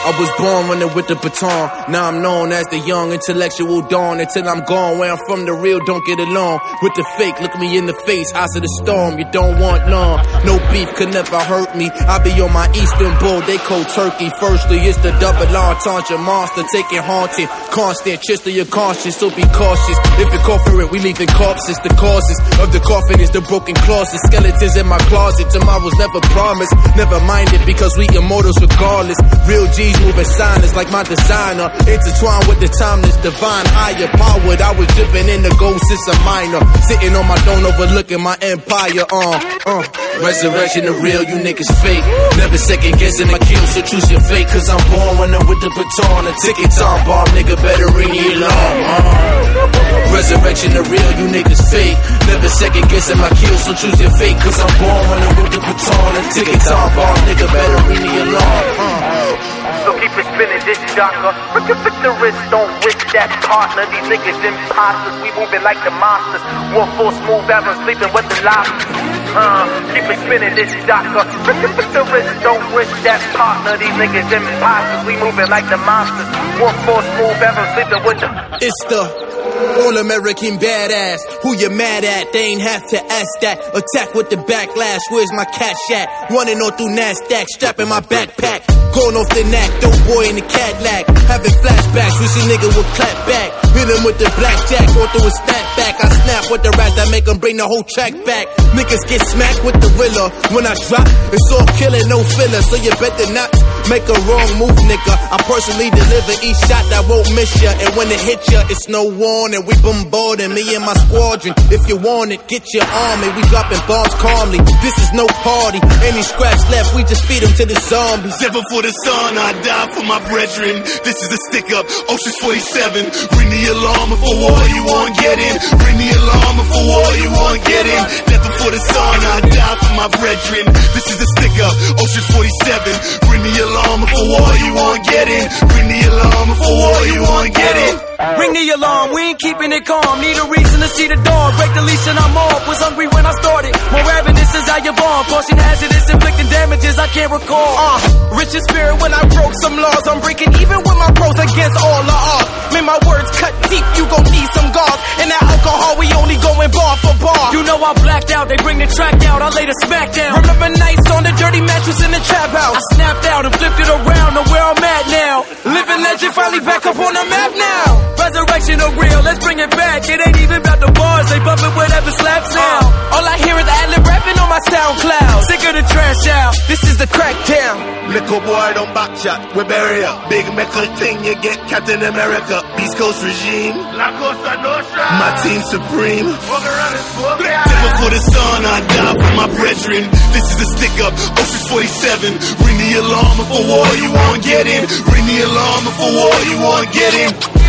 I 0.07 0.15
was 0.21 0.31
born 0.39 0.69
running 0.71 0.95
with 0.95 1.09
the 1.09 1.17
baton. 1.17 1.91
Now 1.91 2.07
I'm 2.07 2.23
known 2.23 2.53
as 2.53 2.65
the 2.67 2.79
young 2.79 3.11
intellectual 3.11 3.83
dawn. 3.83 4.21
Until 4.21 4.49
I'm 4.49 4.63
gone, 4.63 4.99
where 4.99 5.11
I'm 5.11 5.19
from, 5.27 5.47
the 5.47 5.53
real 5.53 5.81
don't 5.83 6.07
get 6.07 6.21
along 6.21 6.61
with 6.81 6.95
the 6.95 7.03
fake. 7.19 7.41
Look 7.41 7.59
me 7.59 7.77
in 7.77 7.87
the 7.87 7.99
face, 8.07 8.33
eyes 8.33 8.55
of 8.55 8.63
the 8.63 8.71
storm. 8.87 9.19
You 9.19 9.27
don't 9.33 9.59
want 9.59 9.89
none. 9.91 10.23
No 10.47 10.63
beef 10.71 10.95
could 10.95 11.11
never 11.11 11.43
hurt 11.43 11.75
me. 11.75 11.91
I 11.91 12.23
be 12.23 12.31
on 12.39 12.53
my 12.53 12.71
Eastern 12.71 13.19
bull, 13.19 13.43
they 13.51 13.59
cold 13.67 13.89
turkey. 13.99 14.31
Firstly, 14.39 14.79
it's 14.87 14.95
the 15.03 15.11
double 15.19 15.51
entendre 15.51 16.19
monster 16.23 16.63
taking 16.71 17.03
haunting. 17.03 17.51
Constant, 17.77 18.23
just 18.25 18.45
to 18.45 18.51
your 18.51 18.65
conscience, 18.65 19.21
so 19.21 19.29
be 19.29 19.45
cautious. 19.53 19.99
If 20.17 20.33
you 20.33 20.41
call 20.49 20.57
for 20.65 20.81
it, 20.81 20.89
we 20.89 20.99
leaving 20.99 21.29
corpses. 21.29 21.77
The 21.85 21.93
causes 21.93 22.41
of 22.57 22.73
the 22.73 22.81
coffin 22.81 23.21
is 23.21 23.29
the 23.29 23.45
broken 23.45 23.77
closet. 23.85 24.17
Skeletons 24.33 24.81
in 24.81 24.89
my 24.89 24.97
closet. 25.13 25.53
Tomorrow's 25.53 25.93
never 26.01 26.25
promised. 26.33 26.73
Never 26.97 27.21
mind 27.29 27.53
it 27.53 27.61
because 27.69 27.93
we 28.01 28.09
immortals 28.17 28.57
regardless. 28.65 29.21
Real 29.45 29.69
G's 29.77 29.93
moving 30.01 30.25
silence 30.25 30.73
like 30.73 30.89
my 30.89 31.05
designer. 31.05 31.69
Intertwined 31.85 32.49
with 32.49 32.65
the 32.65 32.73
timeless 32.81 33.21
divine. 33.21 33.69
Higher 33.69 34.09
powered. 34.09 34.65
I 34.65 34.73
was 34.73 34.89
dipping 34.97 35.29
in 35.29 35.45
the 35.45 35.53
gold 35.61 35.77
since 35.85 36.09
a 36.09 36.17
minor. 36.25 36.65
Sitting 36.89 37.13
on 37.13 37.29
my 37.29 37.37
throne 37.45 37.61
overlooking 37.61 38.25
my 38.25 38.41
empire. 38.41 39.05
Uh, 39.05 39.37
uh. 39.69 40.06
Resurrection 40.23 40.85
the 40.89 40.95
real, 40.97 41.23
you 41.29 41.37
niggas 41.45 41.69
fake. 41.85 42.05
Never 42.41 42.57
second 42.57 42.97
guessing 42.97 43.29
my 43.29 43.39
kills, 43.39 43.71
so 43.77 43.81
choose 43.85 44.09
your 44.11 44.21
fate. 44.25 44.49
Cause 44.49 44.65
I'm 44.73 44.81
born 44.89 45.13
running 45.21 45.45
with 45.45 45.61
the 45.61 45.69
baton. 45.69 46.25
A 46.25 46.33
ticket 46.41 46.73
time 46.73 47.05
bomb, 47.05 47.29
nigga 47.37 47.57
better 47.61 47.89
ring 47.93 48.09
the 48.09 48.25
alarm. 48.41 48.77
Uh. 48.81 50.17
Resurrection 50.17 50.73
the 50.73 50.83
real, 50.89 51.13
you 51.21 51.27
niggas 51.29 51.61
fake. 51.69 51.99
Never 52.33 52.49
second 52.49 52.89
guessing 52.89 53.21
my 53.21 53.29
kills, 53.37 53.61
so 53.69 53.77
choose 53.77 54.01
your 54.01 54.13
fate. 54.17 54.41
Cause 54.41 54.57
I'm 54.57 54.73
born 54.81 55.03
running 55.05 55.35
with 55.37 55.53
the 55.53 55.61
baton. 55.61 56.13
A 56.17 56.23
ticket 56.33 56.61
time 56.65 56.91
bomb, 56.97 57.19
nigga 57.29 57.47
better 57.53 57.81
ring 57.85 58.01
the 58.01 58.15
alarm. 58.25 58.65
Uh. 58.81 59.57
So 59.85 59.93
keep 60.01 60.11
it 60.17 60.27
spinning, 60.33 60.63
this 60.65 60.81
jocker. 60.97 61.37
Look 61.53 61.69
at 61.69 61.97
the 62.01 62.11
wrist, 62.25 62.41
don't 62.49 62.73
risk 62.83 63.05
that 63.13 63.31
partner. 63.45 63.85
These 63.93 64.09
niggas 64.09 64.41
imposters, 64.41 65.17
we 65.21 65.29
moving 65.37 65.61
like 65.61 65.79
the 65.85 65.93
monsters. 65.93 66.43
One 66.73 66.89
full 66.97 67.13
smooth 67.21 67.47
ever 67.53 67.77
sleeping 67.85 68.11
with 68.17 68.27
the 68.33 68.39
lobsters. 68.49 69.26
Uh, 69.37 69.69
keep 69.93 70.09
it 70.09 70.17
spinning, 70.25 70.55
this 70.57 70.73
at 70.73 71.93
the 71.93 72.03
wrist, 72.09 72.33
don't 72.41 72.65
risk 72.73 72.97
that 73.05 73.21
partner. 73.37 73.77
These 73.77 73.93
niggas 74.01 74.33
imposters, 74.33 75.05
we 75.05 75.13
moving 75.21 75.51
like 75.53 75.69
the 75.69 75.77
monsters. 75.77 76.25
One 76.57 76.73
full 76.89 77.05
smooth 77.05 77.37
ever 77.45 77.65
sleeping 77.77 78.03
with 78.09 78.19
the. 78.25 78.29
It's 78.65 78.85
the 78.89 79.26
all 79.57 79.97
American 79.97 80.59
badass. 80.59 81.19
Who 81.43 81.57
you 81.57 81.71
mad 81.71 82.05
at? 82.05 82.33
They 82.33 82.53
ain't 82.53 82.63
have 82.63 82.89
to 82.91 82.99
ask 82.99 83.33
that. 83.41 83.59
Attack 83.75 84.15
with 84.15 84.31
the 84.31 84.37
backlash. 84.37 85.01
Where's 85.11 85.33
my 85.33 85.45
cash 85.45 85.81
at? 85.93 86.31
Running 86.31 86.59
on 86.59 86.73
through 86.77 86.93
NASDAQ, 86.95 87.47
strapping 87.49 87.89
my 87.89 88.01
backpack. 88.01 88.67
Going 88.97 89.17
off 89.17 89.29
the 89.29 89.45
neck, 89.53 89.69
dope 89.85 90.01
boy 90.09 90.25
in 90.29 90.37
the 90.37 90.47
Cadillac. 90.47 91.05
Having 91.29 91.53
flashbacks, 91.61 92.17
wish 92.17 92.37
a 92.39 92.43
nigga 92.49 92.69
would 92.73 92.91
clap 92.97 93.17
back. 93.29 93.51
Hit 93.77 93.93
him 93.93 94.03
with 94.09 94.17
the 94.17 94.29
blackjack, 94.41 94.87
going 94.97 95.11
through 95.13 95.29
a 95.29 95.33
snapback. 95.45 95.95
I 96.01 96.09
snap 96.09 96.45
with 96.49 96.63
the 96.65 96.73
rats 96.81 96.97
that 96.97 97.09
make 97.13 97.29
him 97.29 97.37
bring 97.37 97.57
the 97.61 97.69
whole 97.69 97.85
track 97.85 98.17
back. 98.25 98.49
Niggas 98.73 99.05
get 99.05 99.21
smacked 99.21 99.65
with 99.65 99.77
the 99.85 99.91
rilla. 100.01 100.33
When 100.57 100.65
I 100.65 100.73
drop, 100.89 101.05
it's 101.29 101.49
all 101.53 101.67
killing, 101.77 102.09
no 102.09 102.25
filler. 102.25 102.63
So 102.65 102.77
you 102.81 102.91
better 102.97 103.29
not 103.37 103.53
make 103.89 104.07
a 104.09 104.19
wrong 104.27 104.51
move, 104.59 104.79
nigga. 104.91 105.15
I 105.31 105.39
personally 105.47 105.91
deliver 105.91 106.35
each 106.43 106.59
shot 106.67 106.83
that 106.91 107.07
won't 107.07 107.29
miss 107.35 107.51
ya. 107.63 107.71
And 107.79 107.91
when 107.95 108.11
it 108.11 108.21
hit 108.21 108.43
ya, 108.51 108.67
it's 108.67 108.89
no 108.89 109.07
warning. 109.07 109.63
We 109.67 109.75
bombarding 109.83 110.53
me 110.55 110.63
and 110.75 110.85
my 110.85 110.95
squadron. 111.07 111.55
If 111.71 111.87
you 111.89 111.97
want 111.97 112.33
it, 112.35 112.43
get 112.51 112.67
your 112.75 112.87
army. 112.87 113.29
We 113.39 113.43
dropping 113.47 113.83
bombs 113.87 114.15
calmly. 114.19 114.59
This 114.83 114.97
is 114.99 115.11
no 115.15 115.27
party. 115.47 115.79
Any 116.03 116.23
scraps 116.23 116.67
left, 116.71 116.95
we 116.99 117.07
just 117.07 117.23
feed 117.27 117.43
them 117.43 117.53
to 117.63 117.65
the 117.67 117.79
zombies. 117.87 118.35
Never 118.43 118.63
for 118.71 118.83
the 118.83 118.91
sun, 119.07 119.39
I 119.39 119.55
die 119.63 119.89
for 119.95 120.05
my 120.05 120.19
brethren. 120.27 120.83
This 121.07 121.19
is 121.23 121.31
a 121.31 121.41
stick 121.51 121.71
up, 121.71 121.87
Ocean's 122.11 122.39
47. 122.43 123.07
Ring 123.39 123.51
the 123.55 123.63
alarm 123.71 124.11
for 124.19 124.35
war, 124.35 124.61
you 124.75 124.83
won't 124.83 125.15
get 125.19 125.39
in. 125.39 125.55
Ring 125.79 125.99
the 126.01 126.11
alarm 126.11 126.57
for 126.67 126.83
war, 126.91 127.09
you 127.23 127.31
won't 127.31 127.63
get 127.63 127.85
in. 127.87 128.03
Never 128.35 128.51
for 128.59 128.71
the 128.75 128.83
sun, 128.83 129.19
I 129.23 129.37
die 129.47 129.77
for 129.79 129.95
my 129.95 130.09
brethren. 130.11 130.65
This 130.95 131.07
is 131.07 131.19
a 131.23 131.29
stick 131.39 131.55
up, 131.63 131.75
Ocean's 132.03 132.29
47. 132.35 133.31
Ring 133.31 133.43
the 133.47 133.55
alarm 133.63 133.76
for 133.85 134.25
war, 134.29 134.53
you 134.57 134.75
won't 134.75 135.05
get 135.05 135.29
in. 135.29 135.45
Ring 135.69 135.89
the 135.89 136.09
alarm 136.09 136.51
for 136.57 136.73
war, 136.81 137.07
you 137.07 137.23
won't 137.23 137.55
get 137.55 137.77
in. 137.77 138.16
Ring 138.17 138.57
the 138.57 138.65
alarm, 138.73 139.13
we 139.13 139.21
ain't 139.29 139.39
keeping 139.39 139.69
it 139.77 139.85
calm. 139.85 140.21
Need 140.25 140.41
a 140.41 140.49
reason 140.49 140.81
to 140.81 140.89
see 140.89 141.05
the 141.05 141.21
dawn. 141.21 141.53
Break 141.61 141.73
the 141.77 141.85
leash 141.85 142.07
and 142.09 142.17
I'm 142.17 142.33
off. 142.33 142.65
Was 142.65 142.81
hungry 142.81 143.09
when 143.13 143.29
I 143.29 143.33
started. 143.45 143.77
More 143.93 144.05
ravenous 144.09 144.53
is 144.57 144.65
how 144.65 144.81
you 144.81 144.93
born. 144.97 145.21
Caution 145.29 145.61
hazardous, 145.61 146.09
inflicting 146.09 146.49
damages 146.49 146.97
I 146.97 147.09
can't 147.13 147.29
recall. 147.29 147.73
Uh, 147.77 148.41
rich 148.41 148.57
in 148.57 148.63
spirit 148.73 148.97
when 149.05 149.13
I 149.13 149.21
broke 149.29 149.53
some 149.61 149.77
laws. 149.77 150.01
I'm 150.09 150.25
breaking 150.25 150.49
even 150.49 150.81
with 150.81 150.97
my 150.97 151.13
pros 151.13 151.37
against 151.37 151.77
all 151.77 152.01
the 152.09 152.17
odds. 152.17 152.49
May 152.73 152.81
my 152.81 152.97
words 153.05 153.29
cut 153.37 153.53
deep, 153.69 153.85
you 154.01 154.09
gon' 154.09 154.25
need 154.33 154.49
some 154.57 154.69
guards. 154.73 155.01
And 155.21 155.29
that 155.29 155.43
alcohol, 155.45 156.01
we 156.01 156.09
only 156.17 156.41
going 156.41 156.73
bar 156.73 156.97
for 157.05 157.15
bar. 157.21 157.53
You 157.53 157.69
know 157.69 157.77
I 157.85 157.93
blacked 158.01 158.33
out, 158.33 158.49
they 158.49 158.57
bring 158.65 158.81
the 158.81 158.89
track 158.89 159.21
out. 159.29 159.45
I 159.45 159.53
laid 159.53 159.69
a 159.69 159.77
smack 159.85 160.17
down. 160.17 160.41
Remember 160.41 160.73
nights 160.73 161.05
on 161.13 161.21
the 161.21 161.37
dirty 161.37 161.61
mattress 161.61 162.01
in 162.01 162.17
the 162.17 162.23
trap 162.25 162.49
house. 162.49 162.81
I 162.81 162.97
snapped 162.97 163.27
out 163.29 163.45
and 163.45 163.53
flipped 163.53 163.77
it 163.77 163.93
around 163.93 164.33
to 164.41 164.43
where 164.49 164.65
I'm 164.65 164.81
at 164.81 165.05
now. 165.13 165.37
Living 165.69 166.01
legend 166.01 166.33
finally 166.33 166.65
back 166.65 166.81
up 166.89 166.97
on 166.97 167.13
the 167.13 167.25
map 167.29 167.53
now. 167.53 168.06
Resurrection 168.17 168.81
of 168.81 168.93
real, 168.97 169.21
let's 169.23 169.41
bring 169.45 169.59
it 169.59 169.71
back. 169.71 170.03
It 170.09 170.19
ain't 170.19 170.39
even 170.43 170.59
about 170.61 170.81
the 170.81 170.91
bars, 170.93 171.27
they 171.31 171.39
bumping 171.41 171.75
whatever 171.77 172.11
slaps 172.11 172.55
now. 172.55 172.81
Uh, 172.83 173.15
all 173.15 173.25
I 173.25 173.37
hear 173.39 173.57
is 173.57 173.69
ad 173.69 173.89
lib 173.95 174.05
rapping 174.07 174.39
on 174.41 174.49
my 174.51 174.61
SoundCloud. 174.67 175.39
Sick 175.47 175.63
of 175.69 175.75
the 175.79 175.85
trash 175.87 176.27
out, 176.29 176.55
this 176.67 176.83
is 176.85 176.97
the 176.99 177.07
crackdown. 177.07 177.97
Little 178.13 178.41
boy, 178.41 178.67
don't 178.75 178.93
back 178.95 179.15
chat, 179.19 179.41
we 179.55 179.63
bury 179.65 180.01
ya. 180.03 180.15
Big 180.29 180.47
metal 180.55 180.87
thing, 180.97 181.25
you 181.25 181.35
get 181.43 181.59
Captain 181.67 182.03
America. 182.03 182.63
East 182.83 182.97
Coast 182.97 183.23
regime. 183.23 183.77
La 183.99 184.15
Costa 184.19 184.53
Nostra. 184.63 185.05
My 185.23 185.31
team 185.43 185.61
supreme. 185.67 186.27
Never 186.27 187.91
for 187.99 188.11
the 188.11 188.23
sun, 188.23 188.61
I 188.63 188.79
die 188.87 189.17
for 189.19 189.33
my 189.35 189.49
brethren. 189.59 190.03
This 190.35 190.47
is 190.55 190.59
a 190.63 190.69
stick 190.79 190.97
up, 191.03 191.15
Ocean's 191.35 191.67
47. 191.67 192.33
Ring 192.63 192.79
the 192.79 192.93
alarm 193.03 193.39
for 193.51 193.63
war, 193.67 193.89
you 193.99 194.11
won't 194.11 194.43
get 194.43 194.67
in. 194.67 194.83
Ring 194.87 195.27
the 195.27 195.39
alarm 195.47 195.85
for 195.99 196.11
war, 196.11 196.35
you 196.47 196.57
won't 196.63 196.91
get 196.95 197.13
in. 197.15 197.66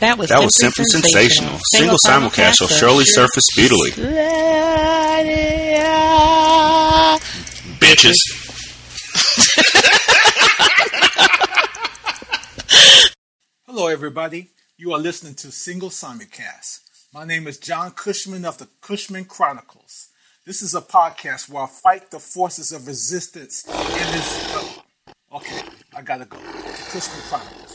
That 0.00 0.16
was 0.16 0.30
That 0.30 0.42
was 0.42 0.56
simply 0.58 0.84
simply 0.86 1.10
sensational. 1.10 1.58
Single 1.74 1.98
simulcast 1.98 2.54
shall 2.54 2.68
surely 2.68 3.04
surface 3.04 3.44
speedily. 3.52 3.90
Bitches. 7.78 8.16
Hello, 13.66 13.88
everybody. 13.88 14.48
You 14.78 14.94
are 14.94 14.98
listening 14.98 15.34
to 15.34 15.52
Single 15.52 15.90
Simulcast. 15.90 16.80
My 17.12 17.26
name 17.26 17.46
is 17.46 17.58
John 17.58 17.90
Cushman 17.90 18.46
of 18.46 18.56
the 18.56 18.68
Cushman 18.80 19.26
Chronicles. 19.26 20.08
This 20.46 20.62
is 20.62 20.74
a 20.74 20.80
podcast 20.80 21.50
where 21.50 21.64
I 21.64 21.66
fight 21.66 22.10
the 22.10 22.20
forces 22.20 22.72
of 22.72 22.86
resistance 22.86 23.66
in 23.68 23.74
this. 23.74 24.54
oh, 24.54 24.82
okay, 25.34 25.60
I 25.94 26.00
gotta 26.00 26.24
go. 26.24 26.38
The 26.38 26.88
Cushman 26.90 27.20
Chronicles. 27.28 27.69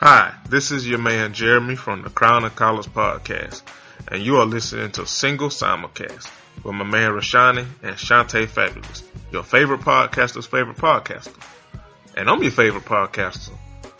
Hi, 0.00 0.32
This 0.48 0.70
is 0.70 0.88
your 0.88 1.00
man 1.00 1.34
Jeremy 1.34 1.74
from 1.74 2.02
the 2.02 2.10
Crown 2.10 2.44
and 2.44 2.54
Collars 2.54 2.86
podcast, 2.86 3.62
and 4.06 4.22
you 4.22 4.36
are 4.36 4.46
listening 4.46 4.92
to 4.92 5.04
Single 5.04 5.48
Simulcast 5.48 6.30
with 6.62 6.76
my 6.76 6.84
man 6.84 7.10
Rashani 7.10 7.66
and 7.82 7.96
Shantae 7.96 8.46
Fabulous, 8.46 9.02
your 9.32 9.42
favorite 9.42 9.80
podcaster's 9.80 10.46
favorite 10.46 10.76
podcaster. 10.76 11.34
And 12.16 12.30
I'm 12.30 12.40
your 12.44 12.52
favorite 12.52 12.84
podcaster. 12.84 13.50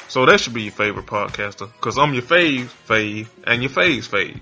So 0.06 0.24
that 0.24 0.38
should 0.38 0.54
be 0.54 0.62
your 0.62 0.72
favorite 0.72 1.06
podcaster, 1.06 1.68
cause 1.80 1.98
I'm 1.98 2.14
your 2.14 2.22
fave, 2.22 2.70
fave, 2.86 3.26
and 3.42 3.60
your 3.60 3.70
fave's 3.70 4.06
fave. 4.06 4.38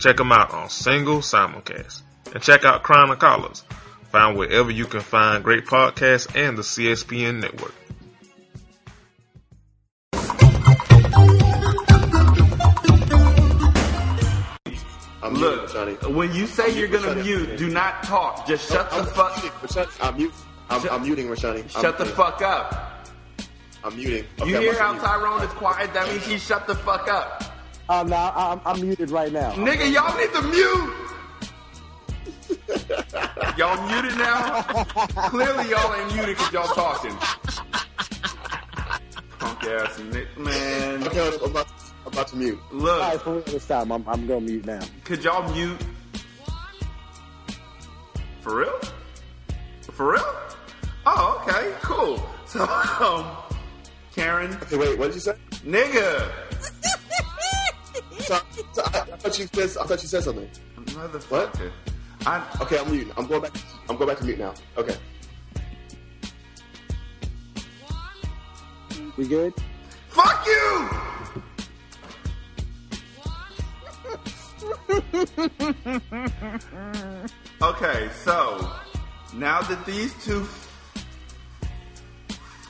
Check 0.00 0.16
them 0.16 0.32
out 0.32 0.52
on 0.52 0.68
Single 0.68 1.18
Simulcast. 1.18 2.02
And 2.34 2.42
check 2.42 2.64
out 2.64 2.82
Crown 2.82 3.12
and 3.12 3.20
Collars, 3.20 3.62
found 4.10 4.36
wherever 4.36 4.72
you 4.72 4.86
can 4.86 5.00
find 5.00 5.44
great 5.44 5.66
podcasts 5.66 6.34
and 6.34 6.58
the 6.58 6.62
CSPN 6.62 7.40
network. 7.40 7.72
I'm 15.36 15.42
Look, 15.42 16.02
when 16.16 16.32
you 16.34 16.46
say 16.46 16.78
you're 16.78 16.88
gonna 16.88 17.22
mute, 17.22 17.58
do 17.58 17.68
not 17.68 18.02
talk. 18.02 18.46
Just 18.46 18.70
shut 18.70 18.90
the 18.90 19.04
fuck. 19.04 19.36
I'm 20.00 20.16
mute. 20.16 20.32
I'm, 20.70 20.88
I'm 20.88 21.02
muting 21.02 21.26
Rashani. 21.28 21.68
Shut 21.68 21.98
the 21.98 22.06
fuck 22.06 22.40
up. 22.40 23.06
I'm 23.84 23.94
muting. 23.96 24.24
You 24.38 24.44
Okay, 24.44 24.56
I'm 24.56 24.62
hear 24.62 24.78
how 24.78 24.92
mute. 24.92 25.02
Tyrone 25.02 25.42
is 25.42 25.50
quiet? 25.50 25.92
That 25.92 26.08
means 26.08 26.26
he 26.26 26.38
shut 26.38 26.66
the 26.66 26.74
fuck 26.74 27.06
up. 27.08 27.44
Um, 27.88 28.08
now 28.08 28.32
I'm, 28.34 28.60
I'm 28.64 28.80
muted 28.80 29.10
right 29.10 29.30
now. 29.30 29.52
Nigga, 29.52 29.92
y'all 29.92 30.16
need 30.18 30.32
to 30.32 30.42
mute. 30.42 30.94
y'all 33.58 33.88
muted 33.88 34.18
now? 34.18 34.62
Clearly 35.28 35.70
y'all 35.70 35.94
ain't 35.94 36.14
muted 36.14 36.36
because 36.36 36.52
y'all 36.52 36.74
talking. 36.74 37.14
Punk 39.38 39.64
ass 39.64 39.98
Nick, 40.00 40.36
man. 40.38 41.06
Okay, 41.06 41.30
I'm 41.44 41.64
about, 42.16 42.16
I'm 42.16 42.22
about 42.22 42.28
to 42.28 42.36
mute. 42.36 42.58
Look. 42.72 43.02
All 43.02 43.10
right, 43.10 43.20
for 43.20 43.32
real 43.34 43.42
this 43.42 43.66
time, 43.66 43.92
I'm, 43.92 44.08
I'm 44.08 44.26
gonna 44.26 44.40
mute 44.40 44.66
now. 44.66 44.80
Could 45.04 45.24
y'all 45.24 45.52
mute? 45.52 45.80
For 48.40 48.60
real? 48.60 48.80
For 49.92 50.12
real? 50.12 50.36
Oh, 51.06 51.44
okay, 51.48 51.74
cool. 51.82 52.30
So, 52.46 52.62
um, 52.62 53.26
Karen. 54.14 54.54
Okay, 54.62 54.76
wait, 54.76 54.96
what 54.96 55.06
did 55.06 55.16
you 55.16 55.20
say? 55.20 55.34
Nigga. 55.64 56.30
So, 58.20 58.38
so 58.72 58.82
I, 58.84 59.00
I 59.00 59.16
thought 59.16 59.36
you 59.36 59.48
said. 59.52 59.82
I 59.82 59.84
thought 59.84 60.00
you 60.00 60.08
said 60.08 60.22
something. 60.22 60.48
Motherfucker. 60.76 61.72
I, 62.24 62.46
okay, 62.62 62.78
I'm 62.78 62.88
muting. 62.88 63.12
I'm 63.16 63.26
going 63.26 63.42
back. 63.42 63.52
I'm 63.88 63.96
going 63.96 64.08
back 64.08 64.18
to 64.18 64.24
mute 64.24 64.38
now. 64.38 64.54
Okay. 64.78 64.96
We 69.16 69.26
good? 69.26 69.52
Fuck 70.08 70.46
you! 70.46 70.88
okay, 77.62 78.08
so 78.22 78.70
now 79.34 79.60
that 79.62 79.84
these 79.86 80.12
two 80.24 80.44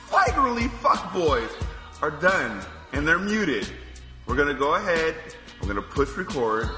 flagrantly 0.07 0.67
fuck 0.67 1.13
boys 1.13 1.49
are 2.01 2.11
done 2.11 2.61
and 2.93 3.07
they're 3.07 3.19
muted, 3.19 3.67
we're 4.25 4.35
gonna 4.35 4.53
go 4.53 4.75
ahead. 4.75 5.15
We're 5.61 5.67
gonna 5.67 5.81
push 5.81 6.15
record. 6.17 6.69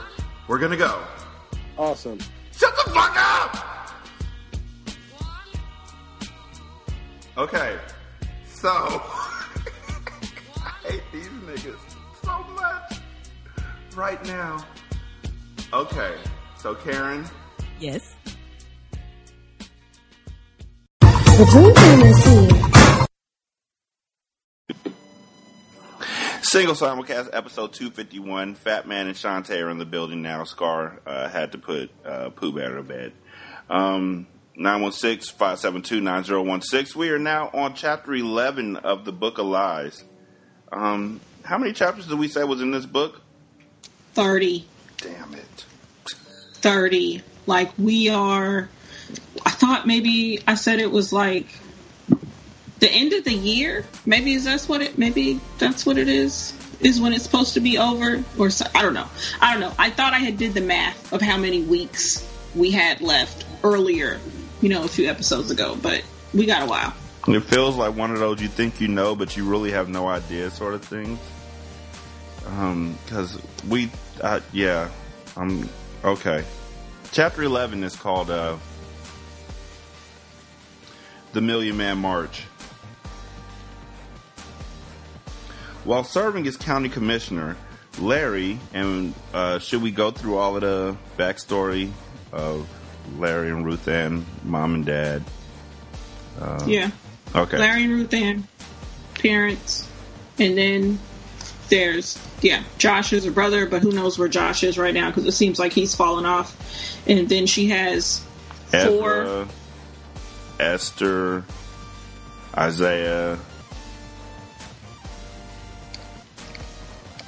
We're 0.48 0.60
gonna 0.60 0.78
go. 0.78 1.02
Awesome. 1.78 2.20
Shut 2.52 2.74
the 2.86 2.92
fuck 2.92 3.16
up! 3.18 3.66
Okay, 7.38 7.78
so 8.46 8.70
I 10.58 10.74
hate 10.84 11.04
these 11.14 11.28
niggas 11.28 11.80
so 12.24 12.44
much 12.54 13.00
right 13.96 14.24
now. 14.26 14.66
Okay, 15.72 16.16
so 16.58 16.74
Karen, 16.76 17.26
Yes. 17.80 18.16
The 21.00 21.46
dream 21.52 21.74
team 21.76 22.02
is 22.06 22.26
here. 22.26 22.50
Single 26.42 26.74
simulcast 26.74 27.30
episode 27.32 27.72
251. 27.74 28.56
Fat 28.56 28.88
Man 28.88 29.06
and 29.08 29.16
Shanta 29.16 29.62
are 29.64 29.70
in 29.70 29.78
the 29.78 29.86
building 29.86 30.22
now. 30.24 30.44
Scar 30.44 31.00
uh, 31.06 31.30
had 31.30 31.52
to 31.54 31.58
put 31.60 31.92
uh, 32.04 32.30
Pooh 32.32 32.52
Bear 32.52 32.76
to 32.76 32.84
bed. 32.84 33.14
Um, 33.70 34.26
916-572-9016. 34.58 36.96
We 36.96 37.12
are 37.12 37.20
now 37.20 37.50
on 37.54 37.76
chapter 37.76 38.14
11 38.14 38.76
of 38.78 39.06
the 39.06 39.12
Book 39.14 39.38
of 39.38 39.46
Lies. 39.46 40.04
Um, 40.72 41.22
how 41.44 41.58
many 41.60 41.72
chapters 41.74 42.08
did 42.08 42.18
we 42.20 42.28
say 42.28 42.44
was 42.44 42.62
in 42.62 42.72
this 42.72 42.86
book? 42.88 43.22
30. 44.16 44.66
Damn 45.02 45.34
it. 45.36 45.66
30. 46.56 47.22
Like, 47.46 47.72
we 47.78 48.10
are. 48.10 48.70
I 49.46 49.50
thought 49.50 49.88
maybe 49.88 50.44
I 50.48 50.56
said 50.56 50.80
it 50.80 50.92
was 50.92 51.12
like 51.12 51.48
the 52.80 52.90
end 52.90 53.14
of 53.14 53.24
the 53.24 53.34
year. 53.34 53.86
Maybe 54.06 54.34
is 54.34 54.46
that's 54.46 54.68
what 54.68 54.82
it. 54.82 54.98
Maybe 54.98 55.40
that's 55.58 55.86
what 55.86 55.98
it 55.98 56.08
is. 56.08 56.54
Is 56.80 57.02
when 57.02 57.14
it's 57.14 57.24
supposed 57.24 57.56
to 57.56 57.60
be 57.60 57.78
over, 57.78 58.24
or 58.38 58.50
so, 58.50 58.66
I 58.74 58.82
don't 58.82 58.94
know. 58.94 59.08
I 59.42 59.52
don't 59.52 59.62
know. 59.62 59.74
I 59.78 59.90
thought 59.90 60.14
I 60.14 60.20
had 60.20 60.38
did 60.38 60.54
the 60.54 60.62
math 60.62 61.12
of 61.12 61.22
how 61.22 61.38
many 61.38 61.62
weeks 61.62 62.26
we 62.56 62.72
had 62.72 63.02
left 63.02 63.46
earlier. 63.64 64.20
You 64.62 64.70
know, 64.70 64.84
a 64.84 64.88
few 64.88 65.10
episodes 65.10 65.52
ago, 65.52 65.78
but 65.82 66.04
we 66.34 66.46
got 66.46 66.64
a 66.64 66.66
while. 66.66 66.94
It 67.28 67.42
feels 67.42 67.76
like 67.76 67.96
one 67.96 68.12
of 68.12 68.20
those 68.20 68.42
you 68.42 68.48
think 68.48 68.82
you 68.82 68.88
know, 68.88 69.16
but 69.16 69.36
you 69.38 69.50
really 69.50 69.72
have 69.72 69.90
no 69.90 70.08
idea 70.08 70.50
sort 70.50 70.74
of 70.74 70.84
things. 70.84 71.20
Um, 72.48 72.98
cause 73.08 73.40
we, 73.68 73.92
uh, 74.22 74.40
yeah, 74.54 74.90
um, 75.38 75.68
okay. 76.04 76.44
Chapter 77.12 77.44
11 77.44 77.84
is 77.84 77.96
called, 77.96 78.30
uh, 78.30 78.58
The 81.34 81.42
Million 81.42 81.78
Man 81.78 81.98
March. 81.98 82.44
While 85.86 86.04
serving 86.04 86.46
as 86.48 86.58
county 86.58 86.90
commissioner, 86.90 87.56
Larry, 88.00 88.60
and 88.74 89.14
uh, 89.34 89.60
should 89.60 89.82
we 89.82 89.92
go 89.92 90.12
through 90.12 90.38
all 90.38 90.56
of 90.56 90.62
the 90.62 90.96
backstory 91.18 91.92
of 92.32 92.68
Larry 93.18 93.50
and 93.50 93.66
Ruth 93.66 93.88
Ann, 93.88 94.26
mom 94.44 94.76
and 94.76 94.86
dad? 94.86 95.24
Uh, 96.40 96.64
Yeah. 96.68 96.92
Okay. 97.36 97.58
Larry 97.58 97.84
and 97.86 97.94
Ruth 97.94 98.14
Ann, 98.14 98.48
parents, 99.16 99.88
and 100.38 100.58
then 100.58 101.00
there's 101.70 102.20
yeah, 102.42 102.64
Josh 102.78 103.14
is 103.14 103.26
her 103.26 103.32
brother, 103.32 103.66
but 103.66 103.82
who 103.82 103.92
knows 103.92 104.18
where 104.18 104.28
Josh 104.28 104.64
is 104.64 104.78
right 104.78 104.94
now 104.94 105.10
because 105.10 105.26
it 105.26 105.34
seems 105.34 105.60
like 105.60 105.74
he's 105.74 105.96
fallen 105.96 106.26
off. 106.26 106.56
And 107.08 107.28
then 107.28 107.46
she 107.46 107.70
has 107.70 108.24
four. 108.68 109.48
Esther, 110.60 111.44
Isaiah. 112.56 113.40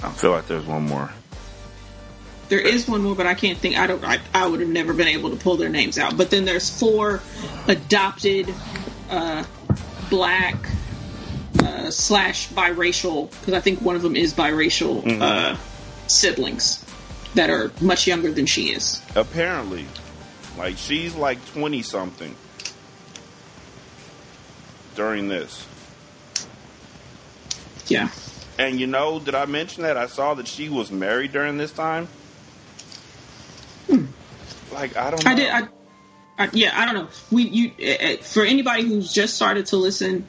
I 0.03 0.09
feel 0.11 0.31
like 0.31 0.47
there's 0.47 0.65
one 0.65 0.83
more. 0.83 1.11
There 2.49 2.59
is 2.59 2.87
one 2.87 3.01
more, 3.03 3.15
but 3.15 3.27
I 3.27 3.33
can't 3.33 3.57
think. 3.57 3.77
I 3.77 3.87
don't. 3.87 4.03
I, 4.03 4.19
I 4.33 4.47
would 4.47 4.59
have 4.59 4.69
never 4.69 4.93
been 4.93 5.07
able 5.07 5.29
to 5.29 5.37
pull 5.37 5.55
their 5.55 5.69
names 5.69 5.97
out. 5.97 6.17
But 6.17 6.29
then 6.29 6.43
there's 6.43 6.69
four 6.69 7.21
adopted 7.67 8.53
uh, 9.09 9.45
black 10.09 10.57
slash 11.91 12.49
biracial 12.49 13.29
because 13.39 13.53
I 13.53 13.59
think 13.59 13.81
one 13.81 13.95
of 13.95 14.01
them 14.01 14.15
is 14.15 14.33
biracial 14.33 15.03
Mhm. 15.03 15.21
uh, 15.21 15.57
siblings 16.07 16.83
that 17.35 17.49
are 17.49 17.71
much 17.81 18.07
younger 18.07 18.31
than 18.31 18.45
she 18.45 18.71
is. 18.73 19.01
Apparently, 19.15 19.85
like 20.57 20.77
she's 20.77 21.15
like 21.15 21.43
twenty 21.53 21.81
something 21.81 22.35
during 24.95 25.27
this. 25.29 25.65
Yeah. 27.87 28.09
And 28.59 28.79
you 28.79 28.87
know, 28.87 29.19
did 29.19 29.33
I 29.35 29.45
mention 29.45 29.83
that 29.83 29.97
I 29.97 30.07
saw 30.07 30.33
that 30.35 30.47
she 30.47 30.69
was 30.69 30.91
married 30.91 31.31
during 31.31 31.57
this 31.57 31.71
time? 31.71 32.07
Like 34.71 34.95
I 34.95 35.11
don't. 35.11 35.23
Know. 35.25 35.31
I 35.31 35.35
did. 35.35 35.49
I, 35.49 35.67
I, 36.37 36.49
yeah, 36.53 36.71
I 36.79 36.85
don't 36.85 36.95
know. 36.95 37.07
We 37.29 37.43
you 37.43 37.71
uh, 37.93 38.23
for 38.23 38.43
anybody 38.45 38.83
who's 38.83 39.11
just 39.11 39.35
started 39.35 39.65
to 39.67 39.77
listen, 39.77 40.27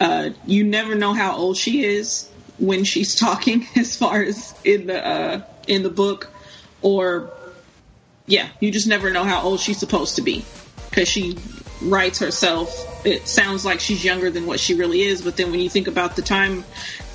uh, 0.00 0.30
you 0.46 0.64
never 0.64 0.94
know 0.94 1.12
how 1.12 1.36
old 1.36 1.56
she 1.56 1.84
is 1.84 2.28
when 2.58 2.84
she's 2.84 3.14
talking, 3.18 3.66
as 3.76 3.96
far 3.96 4.22
as 4.22 4.54
in 4.64 4.86
the 4.86 5.06
uh, 5.06 5.42
in 5.66 5.82
the 5.82 5.90
book, 5.90 6.30
or 6.82 7.30
yeah, 8.26 8.48
you 8.60 8.70
just 8.70 8.86
never 8.86 9.10
know 9.10 9.24
how 9.24 9.42
old 9.42 9.60
she's 9.60 9.78
supposed 9.78 10.16
to 10.16 10.22
be 10.22 10.44
because 10.90 11.08
she 11.08 11.36
writes 11.82 12.18
herself. 12.18 12.90
It 13.04 13.28
sounds 13.28 13.64
like 13.64 13.80
she's 13.80 14.04
younger 14.04 14.30
than 14.30 14.46
what 14.46 14.60
she 14.60 14.74
really 14.74 15.02
is, 15.02 15.22
but 15.22 15.36
then 15.36 15.50
when 15.50 15.60
you 15.60 15.68
think 15.68 15.88
about 15.88 16.16
the 16.16 16.22
time 16.22 16.64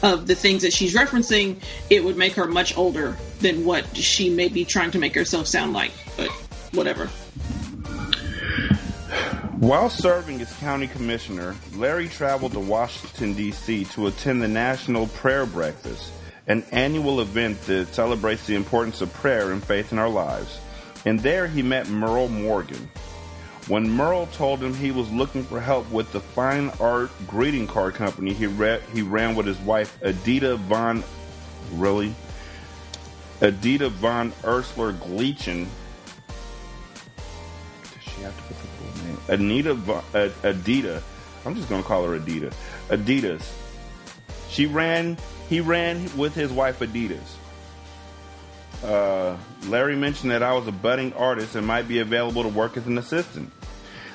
of 0.03 0.27
the 0.27 0.35
things 0.35 0.61
that 0.61 0.73
she's 0.73 0.93
referencing, 0.93 1.61
it 1.89 2.03
would 2.03 2.17
make 2.17 2.33
her 2.33 2.45
much 2.45 2.77
older 2.77 3.17
than 3.39 3.65
what 3.65 3.97
she 3.97 4.29
may 4.29 4.47
be 4.47 4.65
trying 4.65 4.91
to 4.91 4.99
make 4.99 5.15
herself 5.15 5.47
sound 5.47 5.73
like. 5.73 5.91
But 6.15 6.29
whatever. 6.73 7.09
While 9.59 9.89
serving 9.89 10.39
as 10.39 10.53
county 10.59 10.87
commissioner, 10.87 11.53
Larry 11.75 12.07
traveled 12.07 12.53
to 12.53 12.61
Washington, 12.61 13.33
D.C. 13.33 13.83
to 13.91 14.07
attend 14.07 14.41
the 14.41 14.47
National 14.47 15.07
Prayer 15.07 15.45
Breakfast, 15.45 16.13
an 16.47 16.63
annual 16.71 17.19
event 17.19 17.61
that 17.63 17.93
celebrates 17.93 18.47
the 18.47 18.55
importance 18.55 19.01
of 19.01 19.11
prayer 19.15 19.51
and 19.51 19.61
faith 19.61 19.91
in 19.91 19.99
our 19.99 20.07
lives. 20.07 20.61
And 21.03 21.19
there 21.19 21.45
he 21.45 21.61
met 21.61 21.89
Merle 21.89 22.29
Morgan. 22.29 22.89
When 23.67 23.89
Merle 23.89 24.27
told 24.27 24.63
him 24.63 24.73
he 24.73 24.91
was 24.91 25.11
looking 25.11 25.43
for 25.43 25.59
help 25.59 25.91
with 25.91 26.09
the 26.13 26.21
fine 26.21 26.71
art 26.79 27.11
greeting 27.27 27.67
card 27.67 27.95
company 27.95 28.31
he, 28.31 28.47
re- 28.47 28.79
he 28.93 29.01
ran 29.01 29.35
with 29.35 29.45
his 29.45 29.59
wife, 29.59 29.99
Adita 29.99 30.57
von. 30.57 31.03
Really? 31.73 32.15
Adita 33.41 33.91
von 33.91 34.31
Ursler 34.43 34.97
Gleachen. 35.01 35.67
Does 37.83 38.03
she 38.03 38.21
have 38.21 38.37
to 38.37 38.43
put 38.43 38.61
the 38.61 38.68
Anita 39.27 39.75
Adita. 39.75 41.01
I'm 41.45 41.55
just 41.55 41.69
to 41.69 41.81
call 41.83 42.05
her 42.05 42.19
Adita. 42.19 42.53
Adidas. 42.89 43.43
She 44.49 44.65
ran. 44.65 45.17
He 45.47 45.61
ran 45.61 46.15
with 46.17 46.35
his 46.35 46.51
wife 46.51 46.79
Adidas. 46.79 47.35
Uh, 48.83 49.35
Larry 49.67 49.95
mentioned 49.95 50.31
that 50.31 50.43
I 50.43 50.53
was 50.53 50.67
a 50.67 50.71
budding 50.71 51.13
artist 51.13 51.55
and 51.55 51.65
might 51.65 51.87
be 51.87 51.99
available 51.99 52.43
to 52.43 52.49
work 52.49 52.77
as 52.77 52.87
an 52.87 52.97
assistant. 52.97 53.51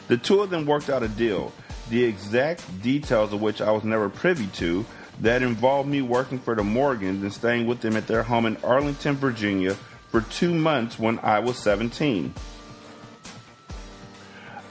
The 0.09 0.17
two 0.17 0.41
of 0.41 0.51
them 0.51 0.67
worked 0.67 0.91
out 0.91 1.03
a 1.03 1.09
deal, 1.09 1.53
the 1.91 2.05
exact 2.05 2.83
details 2.83 3.33
of 3.33 3.43
which 3.43 3.61
I 3.61 3.71
was 3.71 3.85
never 3.85 4.09
privy 4.09 4.47
to, 4.59 4.85
that 5.21 5.43
involved 5.43 5.89
me 5.89 6.03
working 6.03 6.39
for 6.39 6.55
the 6.55 6.65
Morgans 6.65 7.23
and 7.23 7.33
staying 7.33 7.67
with 7.67 7.81
them 7.81 7.97
at 7.97 8.07
their 8.07 8.23
home 8.23 8.47
in 8.47 8.57
Arlington, 8.59 9.17
Virginia 9.17 9.77
for 10.09 10.23
two 10.23 10.55
months 10.55 10.99
when 10.99 11.19
I 11.21 11.41
was 11.41 11.59
17. 11.59 12.33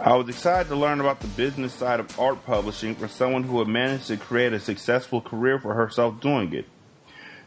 I 0.04 0.18
was 0.18 0.28
excited 0.28 0.68
to 0.68 0.76
learn 0.76 1.00
about 1.00 1.22
the 1.22 1.30
business 1.30 1.74
side 1.74 2.02
of 2.02 2.20
art 2.20 2.46
publishing 2.46 2.94
from 2.94 3.08
someone 3.08 3.44
who 3.44 3.60
had 3.60 3.70
managed 3.70 4.08
to 4.08 4.18
create 4.18 4.52
a 4.52 4.60
successful 4.60 5.22
career 5.22 5.60
for 5.60 5.74
herself 5.76 6.20
doing 6.20 6.52
it. 6.52 6.66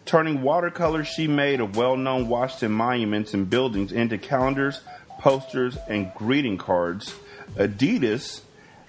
Turning 0.07 0.41
watercolors 0.41 1.07
she 1.07 1.27
made 1.27 1.61
of 1.61 1.77
well 1.77 1.99
known 1.99 2.29
Washington 2.29 2.73
monuments 2.73 3.35
and 3.35 3.51
buildings 3.51 3.93
into 3.93 4.17
calendars, 4.17 4.81
posters, 5.19 5.77
and 5.87 6.15
greeting 6.15 6.57
cards, 6.57 7.15
Adidas 7.57 8.41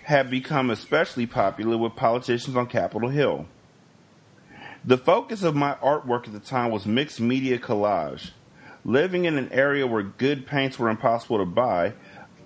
had 0.02 0.30
become 0.30 0.70
especially 0.70 1.26
popular 1.26 1.78
with 1.78 1.94
politicians 1.98 2.56
on 2.56 2.68
Capitol 2.68 3.10
Hill. 3.10 3.48
The 4.86 4.98
focus 4.98 5.44
of 5.44 5.58
my 5.58 5.74
artwork 5.84 6.26
at 6.26 6.32
the 6.32 6.40
time 6.40 6.72
was 6.72 6.86
mixed 6.86 7.20
media 7.20 7.60
collage. 7.60 8.32
Living 8.86 9.26
in 9.26 9.38
an 9.38 9.52
area 9.52 9.86
where 9.86 10.04
good 10.04 10.48
paints 10.48 10.80
were 10.80 10.88
impossible 10.88 11.40
to 11.40 11.46
buy, 11.46 11.92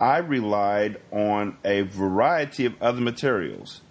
I 0.01 0.17
relied 0.17 0.99
on 1.11 1.57
a 1.63 1.81
variety 1.81 2.65
of 2.65 2.81
other 2.81 3.01
materials 3.01 3.81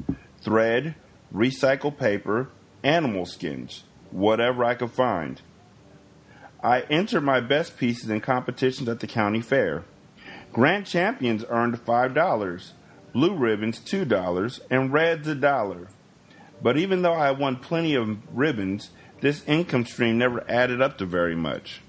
thread, 0.43 0.97
recycled 1.33 1.99
paper, 1.99 2.49
animal 2.83 3.27
skins, 3.27 3.85
whatever 4.11 4.65
I 4.65 4.75
could 4.75 4.91
find. 4.91 5.41
I 6.65 6.81
entered 6.91 7.21
my 7.21 7.39
best 7.39 7.79
pieces 7.79 8.11
in 8.11 8.21
competitions 8.23 8.89
at 8.89 8.99
the 8.99 9.07
county 9.07 9.41
fair. 9.41 9.85
Grand 10.53 10.85
champions 10.85 11.45
earned 11.49 11.77
$5, 11.77 12.71
blue 13.13 13.37
ribbons 13.37 13.79
$2, 13.79 14.61
and 14.69 14.93
reds 14.93 15.29
a 15.29 15.37
dollar. 15.37 15.87
But 16.61 16.77
even 16.77 17.03
though 17.03 17.15
I 17.15 17.31
won 17.31 17.57
plenty 17.57 17.95
of 17.95 18.19
ribbons, 18.37 18.91
this 19.21 19.45
income 19.47 19.87
stream 19.87 20.19
never 20.19 20.45
added 20.51 20.83
up 20.83 20.99
to 20.99 21.07
very 21.07 21.37
much. 21.37 21.83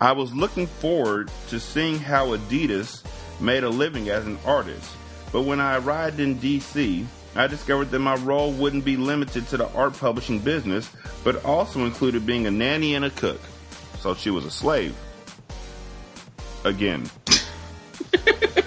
I 0.00 0.12
was 0.12 0.34
looking 0.34 0.66
forward 0.66 1.30
to 1.48 1.60
seeing 1.60 1.98
how 1.98 2.36
Adidas 2.36 3.02
made 3.40 3.64
a 3.64 3.68
living 3.68 4.08
as 4.08 4.26
an 4.26 4.38
artist, 4.44 4.90
but 5.32 5.42
when 5.42 5.60
I 5.60 5.78
arrived 5.78 6.20
in 6.20 6.36
DC, 6.36 7.06
I 7.36 7.46
discovered 7.46 7.90
that 7.90 7.98
my 7.98 8.16
role 8.16 8.52
wouldn't 8.52 8.84
be 8.84 8.96
limited 8.96 9.48
to 9.48 9.56
the 9.56 9.68
art 9.72 9.94
publishing 9.94 10.38
business, 10.38 10.88
but 11.24 11.44
also 11.44 11.84
included 11.84 12.26
being 12.26 12.46
a 12.46 12.50
nanny 12.50 12.94
and 12.94 13.04
a 13.04 13.10
cook. 13.10 13.40
So 14.00 14.14
she 14.14 14.30
was 14.30 14.44
a 14.44 14.50
slave. 14.50 14.94
Again. 16.64 17.10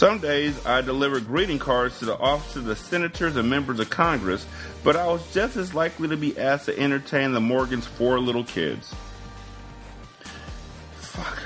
Some 0.00 0.18
days 0.18 0.64
I 0.64 0.80
delivered 0.80 1.26
greeting 1.26 1.58
cards 1.58 1.98
to 1.98 2.06
the 2.06 2.16
offices 2.16 2.56
of 2.56 2.64
the 2.64 2.74
senators 2.74 3.36
and 3.36 3.50
members 3.50 3.80
of 3.80 3.90
Congress, 3.90 4.46
but 4.82 4.96
I 4.96 5.06
was 5.06 5.20
just 5.34 5.58
as 5.58 5.74
likely 5.74 6.08
to 6.08 6.16
be 6.16 6.38
asked 6.38 6.64
to 6.64 6.78
entertain 6.80 7.32
the 7.32 7.40
Morgan's 7.42 7.86
four 7.86 8.18
little 8.18 8.42
kids. 8.42 8.94
Fuck. 10.94 11.38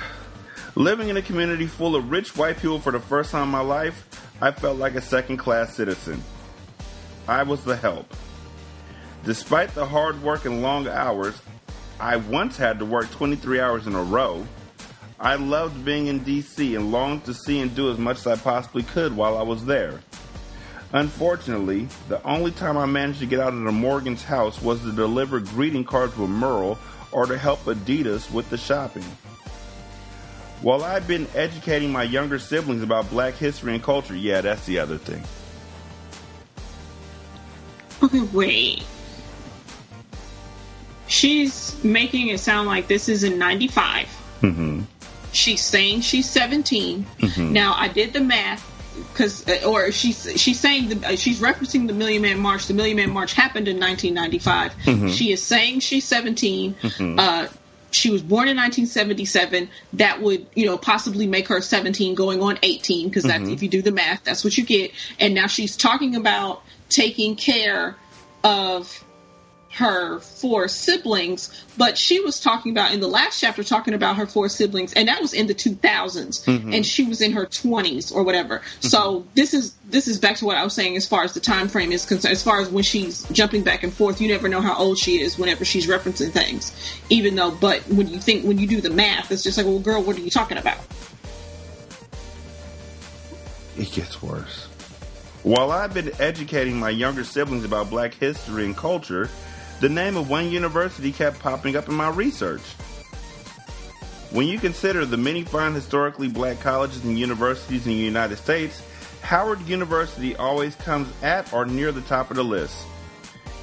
Living 0.76 1.08
in 1.08 1.16
a 1.16 1.22
community 1.22 1.66
full 1.66 1.96
of 1.96 2.12
rich 2.12 2.36
white 2.36 2.56
people 2.58 2.78
for 2.78 2.92
the 2.92 3.00
first 3.00 3.32
time 3.32 3.42
in 3.42 3.48
my 3.48 3.58
life, 3.58 4.06
I 4.40 4.52
felt 4.52 4.78
like 4.78 4.94
a 4.94 5.00
second 5.00 5.38
class 5.38 5.74
citizen. 5.74 6.22
I 7.26 7.42
was 7.42 7.64
the 7.64 7.74
help. 7.74 8.06
Despite 9.24 9.74
the 9.74 9.84
hard 9.84 10.22
work 10.22 10.44
and 10.44 10.62
long 10.62 10.86
hours, 10.86 11.34
I 11.98 12.18
once 12.18 12.56
had 12.56 12.78
to 12.78 12.84
work 12.84 13.10
23 13.10 13.58
hours 13.58 13.88
in 13.88 13.96
a 13.96 14.02
row. 14.04 14.46
I 15.18 15.36
loved 15.36 15.84
being 15.84 16.08
in 16.08 16.20
DC 16.20 16.76
and 16.76 16.90
longed 16.90 17.24
to 17.26 17.34
see 17.34 17.60
and 17.60 17.74
do 17.74 17.90
as 17.90 17.98
much 17.98 18.18
as 18.18 18.26
I 18.26 18.36
possibly 18.36 18.82
could 18.82 19.16
while 19.16 19.38
I 19.38 19.42
was 19.42 19.64
there. 19.64 20.00
Unfortunately, 20.92 21.88
the 22.08 22.22
only 22.24 22.50
time 22.52 22.76
I 22.76 22.86
managed 22.86 23.18
to 23.20 23.26
get 23.26 23.40
out 23.40 23.52
of 23.52 23.62
the 23.62 23.72
Morgan's 23.72 24.22
house 24.22 24.62
was 24.62 24.80
to 24.82 24.92
deliver 24.92 25.40
greeting 25.40 25.84
cards 25.84 26.16
with 26.16 26.30
Merle 26.30 26.78
or 27.10 27.26
to 27.26 27.38
help 27.38 27.64
Adidas 27.64 28.30
with 28.30 28.48
the 28.50 28.56
shopping. 28.56 29.04
While 30.62 30.84
I've 30.84 31.06
been 31.06 31.26
educating 31.34 31.92
my 31.92 32.04
younger 32.04 32.38
siblings 32.38 32.82
about 32.82 33.10
black 33.10 33.34
history 33.34 33.74
and 33.74 33.82
culture, 33.82 34.16
yeah, 34.16 34.40
that's 34.40 34.64
the 34.66 34.78
other 34.78 34.98
thing. 34.98 35.22
Okay, 38.02 38.20
wait. 38.32 38.84
She's 41.06 41.82
making 41.84 42.28
it 42.28 42.38
sound 42.38 42.66
like 42.66 42.86
this 42.88 43.08
is 43.08 43.24
in 43.24 43.38
95. 43.38 44.06
Mm-hmm. 44.40 44.82
She's 45.34 45.60
saying 45.62 46.02
she's 46.02 46.28
17. 46.28 47.06
Mhm. 47.20 47.50
Now, 47.50 47.74
I 47.76 47.88
did 47.88 48.12
the 48.12 48.20
math 48.20 48.64
because, 49.12 49.44
or 49.64 49.90
she's 49.92 50.28
she's 50.36 50.58
saying 50.60 50.88
the, 50.88 51.08
uh, 51.08 51.16
she's 51.16 51.40
referencing 51.40 51.86
the 51.86 51.92
Million 51.92 52.22
Man 52.22 52.38
March. 52.38 52.66
The 52.66 52.74
Million 52.74 52.96
Man 52.96 53.10
March 53.10 53.32
happened 53.32 53.68
in 53.68 53.78
1995. 53.78 54.72
Mhm. 54.84 55.12
She 55.16 55.32
is 55.32 55.42
saying 55.42 55.80
she's 55.80 56.04
17. 56.04 56.74
Mhm. 56.82 57.18
Uh, 57.18 57.48
she 57.90 58.10
was 58.10 58.22
born 58.22 58.48
in 58.48 58.56
1977. 58.56 59.68
That 59.94 60.20
would, 60.20 60.46
you 60.54 60.66
know, 60.66 60.76
possibly 60.76 61.26
make 61.28 61.48
her 61.48 61.60
17 61.60 62.14
going 62.16 62.42
on 62.42 62.58
18 62.62 63.08
because 63.08 63.22
that's 63.24 63.44
Mhm. 63.44 63.52
if 63.52 63.62
you 63.62 63.68
do 63.68 63.82
the 63.82 63.92
math, 63.92 64.24
that's 64.24 64.42
what 64.44 64.56
you 64.56 64.64
get. 64.64 64.90
And 65.20 65.34
now 65.34 65.46
she's 65.46 65.76
talking 65.76 66.16
about 66.16 66.62
taking 66.88 67.36
care 67.36 67.96
of 68.42 69.04
her 69.74 70.20
four 70.20 70.68
siblings, 70.68 71.50
but 71.76 71.98
she 71.98 72.20
was 72.20 72.38
talking 72.38 72.70
about 72.70 72.92
in 72.92 73.00
the 73.00 73.08
last 73.08 73.40
chapter 73.40 73.64
talking 73.64 73.92
about 73.92 74.16
her 74.16 74.26
four 74.26 74.48
siblings, 74.48 74.92
and 74.92 75.08
that 75.08 75.20
was 75.20 75.32
in 75.32 75.48
the 75.48 75.54
2000s, 75.54 76.44
Mhm. 76.46 76.74
and 76.74 76.86
she 76.86 77.02
was 77.04 77.20
in 77.20 77.32
her 77.32 77.44
20s 77.46 78.12
or 78.12 78.22
whatever. 78.22 78.62
So 78.80 79.24
this 79.34 79.52
is 79.52 79.72
this 79.90 80.06
is 80.08 80.18
back 80.18 80.36
to 80.36 80.44
what 80.44 80.56
I 80.56 80.64
was 80.64 80.74
saying 80.74 80.96
as 80.96 81.06
far 81.06 81.24
as 81.24 81.34
the 81.34 81.40
time 81.40 81.68
frame 81.68 81.92
is 81.92 82.04
concerned. 82.04 82.32
As 82.32 82.42
far 82.42 82.60
as 82.60 82.68
when 82.68 82.84
she's 82.84 83.24
jumping 83.32 83.62
back 83.62 83.82
and 83.82 83.92
forth, 83.92 84.20
you 84.20 84.28
never 84.28 84.48
know 84.48 84.60
how 84.60 84.76
old 84.76 84.98
she 84.98 85.20
is 85.20 85.38
whenever 85.38 85.64
she's 85.64 85.86
referencing 85.86 86.32
things. 86.32 86.72
Even 87.10 87.34
though, 87.34 87.50
but 87.50 87.80
when 87.88 88.08
you 88.08 88.18
think 88.18 88.44
when 88.44 88.58
you 88.58 88.66
do 88.66 88.80
the 88.80 88.90
math, 88.90 89.30
it's 89.32 89.42
just 89.42 89.56
like, 89.56 89.66
well, 89.66 89.78
girl, 89.80 90.02
what 90.02 90.16
are 90.16 90.20
you 90.20 90.30
talking 90.30 90.58
about? 90.58 90.78
It 93.76 93.90
gets 93.92 94.22
worse. 94.22 94.68
While 95.42 95.72
I've 95.72 95.92
been 95.92 96.12
educating 96.20 96.78
my 96.78 96.90
younger 96.90 97.24
siblings 97.24 97.64
about 97.64 97.90
black 97.90 98.14
history 98.14 98.64
and 98.64 98.76
culture, 98.76 99.28
the 99.80 99.88
name 99.88 100.16
of 100.16 100.30
one 100.30 100.50
university 100.50 101.12
kept 101.12 101.38
popping 101.40 101.76
up 101.76 101.88
in 101.88 101.94
my 101.94 102.08
research. 102.10 102.62
When 104.30 104.48
you 104.48 104.58
consider 104.58 105.04
the 105.04 105.16
many 105.16 105.44
fine 105.44 105.74
historically 105.74 106.28
black 106.28 106.60
colleges 106.60 107.04
and 107.04 107.18
universities 107.18 107.86
in 107.86 107.92
the 107.92 107.98
United 107.98 108.36
States, 108.36 108.82
Howard 109.22 109.60
University 109.68 110.34
always 110.36 110.74
comes 110.74 111.08
at 111.22 111.52
or 111.52 111.64
near 111.64 111.92
the 111.92 112.00
top 112.02 112.30
of 112.30 112.36
the 112.36 112.44
list. 112.44 112.86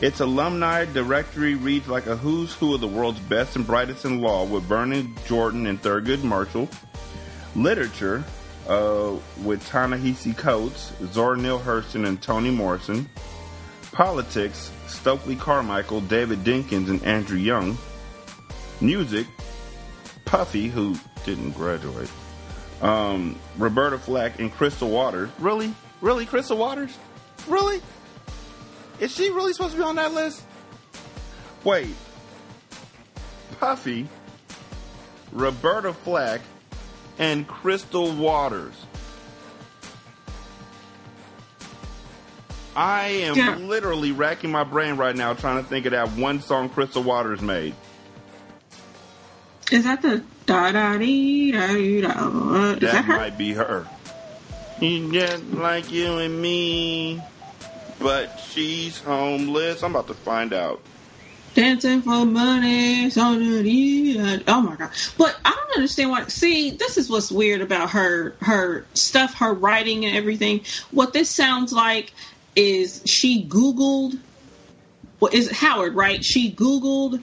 Its 0.01 0.19
alumni 0.19 0.85
directory 0.85 1.53
reads 1.55 1.87
like 1.87 2.07
a 2.07 2.15
who's 2.15 2.53
who 2.53 2.73
of 2.73 2.81
the 2.81 2.87
world's 2.87 3.19
best 3.19 3.55
and 3.55 3.67
brightest 3.67 4.05
in 4.05 4.19
law 4.19 4.45
with 4.45 4.63
Vernon 4.63 5.13
Jordan 5.27 5.67
and 5.67 5.79
Thurgood 5.81 6.23
Marshall. 6.23 6.67
Literature, 7.55 8.23
uh, 8.67 9.13
with 9.43 9.65
Ta-Nehisi 9.67 10.35
Coates, 10.35 10.93
Zora 11.11 11.37
Neale 11.37 11.59
Hurston, 11.59 12.07
and 12.07 12.21
Toni 12.21 12.49
Morrison. 12.49 13.07
Politics, 13.91 14.71
Stokely 14.87 15.35
Carmichael, 15.35 16.01
David 16.01 16.43
Dinkins, 16.43 16.89
and 16.89 17.03
Andrew 17.03 17.37
Young. 17.37 17.77
Music, 18.79 19.27
Puffy, 20.25 20.69
who 20.69 20.95
didn't 21.25 21.51
graduate. 21.51 22.09
Um, 22.81 23.37
Roberta 23.57 23.99
Flack 23.99 24.39
and 24.39 24.51
Crystal 24.51 24.89
Waters. 24.89 25.29
Really? 25.39 25.73
Really, 26.01 26.25
Crystal 26.25 26.57
Waters? 26.57 26.97
Really? 27.47 27.81
Is 28.99 29.11
she 29.13 29.29
really 29.29 29.53
supposed 29.53 29.73
to 29.73 29.77
be 29.77 29.83
on 29.83 29.95
that 29.97 30.13
list? 30.13 30.41
Wait. 31.63 31.95
Puffy, 33.59 34.07
Roberta 35.31 35.93
Flack, 35.93 36.41
and 37.19 37.47
Crystal 37.47 38.11
Waters. 38.11 38.73
I 42.75 43.07
am 43.07 43.35
Yeah. 43.35 43.55
literally 43.57 44.11
racking 44.11 44.51
my 44.51 44.63
brain 44.63 44.95
right 44.95 45.15
now 45.15 45.33
trying 45.33 45.61
to 45.61 45.69
think 45.69 45.85
of 45.85 45.91
that 45.91 46.09
one 46.11 46.41
song 46.41 46.69
Crystal 46.69 47.03
Waters 47.03 47.41
made. 47.41 47.75
Is 49.71 49.83
that 49.85 50.01
the 50.01 50.23
da 50.45 50.71
da 50.71 50.97
dee 50.97 51.51
da 51.51 51.67
dee 51.67 52.01
da? 52.01 52.09
Is 52.73 52.79
that, 52.79 52.91
that 52.91 53.05
her? 53.05 53.15
might 53.17 53.37
be 53.37 53.53
her. 53.53 53.87
She's 54.79 55.11
just 55.11 55.43
like 55.51 55.91
you 55.91 56.17
and 56.17 56.41
me, 56.41 57.21
but 57.99 58.37
she's 58.51 58.99
homeless. 58.99 59.83
I'm 59.83 59.91
about 59.91 60.07
to 60.07 60.13
find 60.13 60.53
out. 60.53 60.81
Dancing 61.53 62.01
for 62.01 62.25
money, 62.25 63.09
so 63.09 63.21
da 63.37 63.61
dee 63.61 64.13
da. 64.17 64.39
Oh 64.47 64.61
my 64.61 64.75
god! 64.77 64.89
But 65.17 65.37
I 65.45 65.51
don't 65.51 65.75
understand 65.77 66.09
why. 66.09 66.23
See, 66.27 66.71
this 66.71 66.97
is 66.97 67.09
what's 67.09 67.31
weird 67.31 67.61
about 67.61 67.91
her, 67.91 68.35
her 68.41 68.85
stuff, 68.93 69.35
her 69.35 69.53
writing 69.53 70.05
and 70.05 70.15
everything. 70.17 70.61
What 70.91 71.13
this 71.13 71.29
sounds 71.29 71.71
like 71.71 72.13
is 72.55 73.01
she 73.05 73.45
Googled. 73.45 74.19
What 75.19 75.33
is 75.33 75.51
Howard? 75.51 75.95
Right? 75.95 76.23
She 76.23 76.51
Googled 76.51 77.21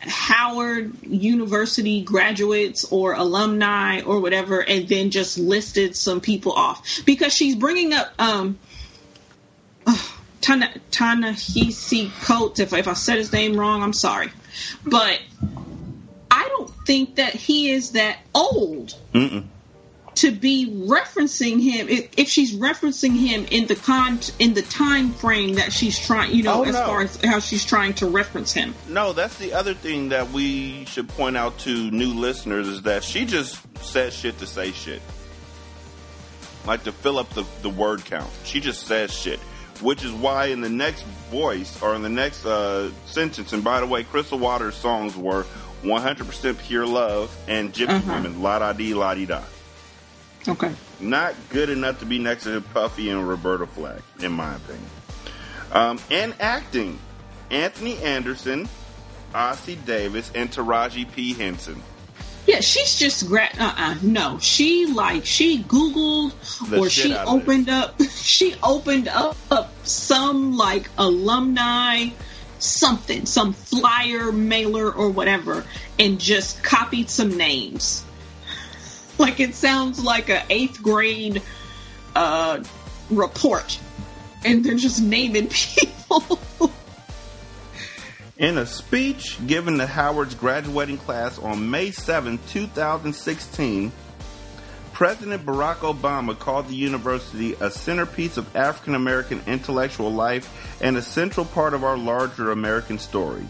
Howard 0.00 1.02
University 1.02 2.02
graduates 2.02 2.84
or 2.90 3.14
alumni 3.14 4.02
or 4.02 4.20
whatever, 4.20 4.60
and 4.62 4.88
then 4.88 5.10
just 5.10 5.38
listed 5.38 5.96
some 5.96 6.20
people 6.20 6.52
off 6.52 7.00
because 7.04 7.34
she's 7.34 7.56
bringing 7.56 7.92
up 7.92 8.12
um, 8.18 8.58
Tana 10.40 10.72
Tanahisi 10.90 12.10
Coates. 12.22 12.60
If 12.60 12.72
if 12.72 12.86
I 12.86 12.92
said 12.92 13.16
his 13.16 13.32
name 13.32 13.58
wrong, 13.58 13.82
I'm 13.82 13.92
sorry, 13.92 14.30
but 14.84 15.20
I 16.30 16.48
don't 16.48 16.70
think 16.86 17.16
that 17.16 17.34
he 17.34 17.70
is 17.70 17.92
that 17.92 18.18
old 18.34 18.94
Mm-mm. 19.12 19.44
To 20.20 20.30
be 20.30 20.68
referencing 20.86 21.60
him. 21.62 21.88
If, 21.88 22.28
she's 22.28 22.54
referencing 22.54 23.16
him 23.16 23.46
in 23.50 23.66
the 23.66 23.74
con 23.76 24.20
in 24.38 24.54
the 24.54 24.62
time 24.62 25.12
frame 25.12 25.54
that 25.54 25.72
she's 25.72 25.98
trying, 25.98 26.34
you 26.34 26.42
know, 26.42 26.60
Oh, 26.60 26.64
as 26.64 26.74
no. 26.74 26.86
far 26.86 27.00
as 27.02 27.16
how 27.24 27.38
she's 27.40 27.64
trying 27.64 27.94
to 27.94 28.06
reference 28.06 28.52
him. 28.52 28.74
No, 28.88 29.12
that's 29.12 29.36
the 29.38 29.52
other 29.52 29.74
thing 29.74 30.08
that 30.10 30.30
we 30.30 30.84
should 30.86 31.08
point 31.08 31.36
out 31.36 31.58
to 31.60 31.90
new 31.90 32.12
listeners 32.14 32.66
is 32.68 32.82
that 32.82 33.02
she 33.04 33.24
just 33.24 33.58
says 33.84 34.14
shit 34.14 34.38
to 34.38 34.46
say 34.46 34.72
shit. 34.72 35.02
Like 36.66 36.84
to 36.84 36.92
fill 36.92 37.18
up 37.18 37.30
the, 37.30 37.44
the 37.62 37.70
word 37.70 38.04
count. 38.04 38.30
She 38.44 38.60
just 38.60 38.86
says 38.86 39.12
shit. 39.12 39.38
Which 39.80 40.04
is 40.04 40.10
why 40.10 40.46
in 40.46 40.60
the 40.60 40.68
next 40.68 41.02
voice 41.30 41.80
or 41.82 41.94
in 41.94 42.02
the 42.02 42.08
next 42.08 42.44
uh, 42.44 42.90
sentence, 43.06 43.52
and 43.52 43.62
by 43.62 43.78
the 43.80 43.86
way, 43.86 44.02
Crystal 44.02 44.38
Waters' 44.38 44.74
songs 44.74 45.16
were 45.16 45.46
100% 45.84 46.58
pure 46.58 46.84
love 46.84 47.34
and 47.46 47.72
Gypsy 47.72 47.90
Uh-huh. 47.90 48.12
Women, 48.14 48.42
la 48.42 48.58
da 48.58 48.72
dee, 48.72 48.92
la 48.94 49.14
dee 49.14 49.26
da. 49.26 49.42
Okay. 50.46 50.72
Not 51.00 51.34
good 51.50 51.70
enough 51.70 52.00
to 52.00 52.06
be 52.06 52.18
next 52.18 52.44
to 52.44 52.60
Puffy 52.60 53.10
and 53.10 53.28
Roberta 53.28 53.66
Flack, 53.66 54.02
in 54.20 54.32
my 54.32 54.54
opinion. 54.54 54.90
Um, 55.72 55.98
and 56.10 56.34
acting, 56.40 56.98
Anthony 57.50 57.98
Anderson, 58.02 58.68
Ossie 59.34 59.84
Davis, 59.84 60.30
and 60.34 60.50
Taraji 60.50 61.10
P. 61.12 61.34
Henson. 61.34 61.82
Yeah, 62.46 62.60
she's 62.60 62.96
just 62.96 63.28
gra- 63.28 63.50
uh-uh, 63.58 63.96
no. 64.00 64.38
She 64.38 64.86
like 64.86 65.26
she 65.26 65.62
googled 65.62 66.32
The 66.70 66.80
or 66.80 66.88
she 66.90 67.14
opened 67.14 67.68
up 67.68 68.00
she 68.10 68.54
opened 68.62 69.06
up, 69.06 69.36
up 69.50 69.70
some 69.86 70.56
like 70.56 70.88
alumni 70.96 72.06
something, 72.58 73.26
some 73.26 73.52
flyer 73.52 74.32
mailer 74.32 74.90
or 74.90 75.10
whatever 75.10 75.64
and 75.98 76.18
just 76.18 76.62
copied 76.62 77.10
some 77.10 77.36
names. 77.36 78.04
Like 79.28 79.40
it 79.40 79.56
sounds 79.56 80.02
like 80.02 80.28
a 80.28 80.38
8th 80.48 80.80
grade 80.80 81.42
uh 82.14 82.62
report 83.10 83.80
and 84.44 84.64
they're 84.64 84.76
just 84.76 85.02
naming 85.02 85.48
people. 85.52 86.40
In 88.36 88.56
a 88.56 88.66
speech 88.66 89.44
given 89.48 89.78
to 89.78 89.86
Howard's 89.86 90.36
graduating 90.36 90.98
class 90.98 91.40
on 91.40 91.70
May 91.70 91.90
7, 91.90 92.38
2016, 92.48 93.90
President 94.92 95.44
Barack 95.44 95.78
Obama 95.78 96.38
called 96.38 96.68
the 96.68 96.74
university 96.74 97.54
a 97.60 97.70
centerpiece 97.70 98.36
of 98.36 98.54
African 98.54 98.94
American 98.94 99.40
intellectual 99.46 100.12
life 100.12 100.78
and 100.80 100.96
a 100.96 101.02
central 101.02 101.46
part 101.46 101.74
of 101.74 101.82
our 101.82 101.96
larger 101.96 102.52
American 102.52 102.98
story. 102.98 103.44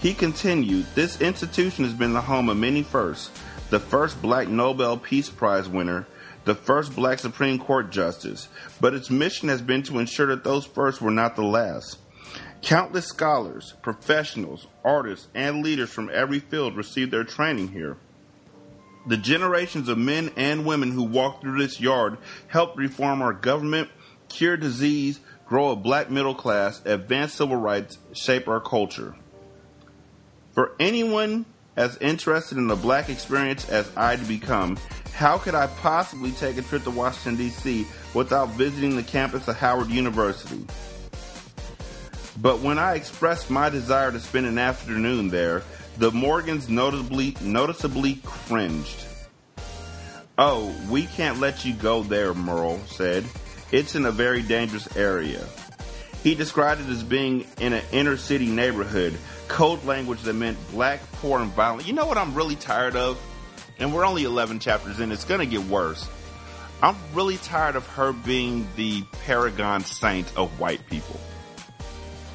He 0.00 0.14
continued, 0.14 0.86
This 0.94 1.20
institution 1.20 1.84
has 1.84 1.92
been 1.92 2.12
the 2.12 2.20
home 2.20 2.48
of 2.48 2.56
many 2.56 2.82
firsts. 2.82 3.30
The 3.70 3.78
first 3.78 4.20
black 4.20 4.48
Nobel 4.48 4.98
Peace 4.98 5.30
Prize 5.30 5.68
winner, 5.68 6.08
the 6.44 6.56
first 6.56 6.96
black 6.96 7.20
Supreme 7.20 7.56
Court 7.56 7.90
justice, 7.90 8.48
but 8.80 8.94
its 8.94 9.10
mission 9.10 9.48
has 9.48 9.62
been 9.62 9.84
to 9.84 10.00
ensure 10.00 10.26
that 10.26 10.42
those 10.42 10.66
firsts 10.66 11.00
were 11.00 11.12
not 11.12 11.36
the 11.36 11.44
last. 11.44 11.98
Countless 12.62 13.06
scholars, 13.06 13.74
professionals, 13.80 14.66
artists, 14.84 15.28
and 15.36 15.62
leaders 15.62 15.88
from 15.88 16.10
every 16.12 16.40
field 16.40 16.76
received 16.76 17.12
their 17.12 17.22
training 17.22 17.68
here. 17.68 17.96
The 19.06 19.16
generations 19.16 19.88
of 19.88 19.98
men 19.98 20.32
and 20.36 20.66
women 20.66 20.90
who 20.90 21.04
walked 21.04 21.42
through 21.42 21.58
this 21.60 21.80
yard 21.80 22.18
helped 22.48 22.76
reform 22.76 23.22
our 23.22 23.32
government, 23.32 23.88
cure 24.28 24.56
disease, 24.56 25.20
grow 25.46 25.70
a 25.70 25.76
black 25.76 26.10
middle 26.10 26.34
class, 26.34 26.82
advance 26.84 27.34
civil 27.34 27.56
rights, 27.56 27.98
shape 28.14 28.48
our 28.48 28.60
culture. 28.60 29.14
For 30.54 30.74
anyone 30.80 31.46
as 31.80 31.96
interested 31.96 32.58
in 32.58 32.66
the 32.66 32.76
black 32.76 33.08
experience 33.08 33.66
as 33.70 33.90
I'd 33.96 34.28
become, 34.28 34.76
how 35.14 35.38
could 35.38 35.54
I 35.54 35.66
possibly 35.66 36.30
take 36.32 36.58
a 36.58 36.62
trip 36.62 36.84
to 36.84 36.90
Washington, 36.90 37.36
D.C. 37.36 37.86
without 38.12 38.50
visiting 38.50 38.96
the 38.96 39.02
campus 39.02 39.48
of 39.48 39.56
Howard 39.56 39.88
University? 39.88 40.62
But 42.36 42.60
when 42.60 42.78
I 42.78 42.96
expressed 42.96 43.48
my 43.48 43.70
desire 43.70 44.12
to 44.12 44.20
spend 44.20 44.44
an 44.44 44.58
afternoon 44.58 45.30
there, 45.30 45.62
the 45.96 46.10
Morgans 46.10 46.68
noticeably 46.68 47.34
noticeably 47.40 48.20
cringed. 48.24 49.06
Oh, 50.36 50.74
we 50.90 51.06
can't 51.06 51.40
let 51.40 51.64
you 51.64 51.72
go 51.72 52.02
there, 52.02 52.34
Merle 52.34 52.78
said. 52.88 53.24
It's 53.72 53.94
in 53.94 54.04
a 54.04 54.12
very 54.12 54.42
dangerous 54.42 54.94
area. 54.98 55.46
He 56.22 56.34
described 56.34 56.82
it 56.82 56.88
as 56.90 57.02
being 57.02 57.46
in 57.58 57.72
an 57.72 57.84
inner 57.92 58.18
city 58.18 58.48
neighborhood, 58.50 59.16
code 59.50 59.84
language 59.84 60.22
that 60.22 60.34
meant 60.34 60.56
black, 60.70 61.00
poor, 61.14 61.40
and 61.40 61.50
violent. 61.52 61.86
You 61.86 61.92
know 61.92 62.06
what 62.06 62.16
I'm 62.16 62.34
really 62.34 62.54
tired 62.56 62.94
of? 62.96 63.20
And 63.78 63.92
we're 63.92 64.06
only 64.06 64.24
11 64.24 64.60
chapters 64.60 65.00
in, 65.00 65.10
it's 65.10 65.24
gonna 65.24 65.44
get 65.44 65.62
worse. 65.64 66.08
I'm 66.82 66.96
really 67.14 67.36
tired 67.36 67.76
of 67.76 67.86
her 67.88 68.12
being 68.12 68.66
the 68.76 69.02
paragon 69.24 69.84
saint 69.84 70.32
of 70.36 70.58
white 70.60 70.86
people. 70.88 71.18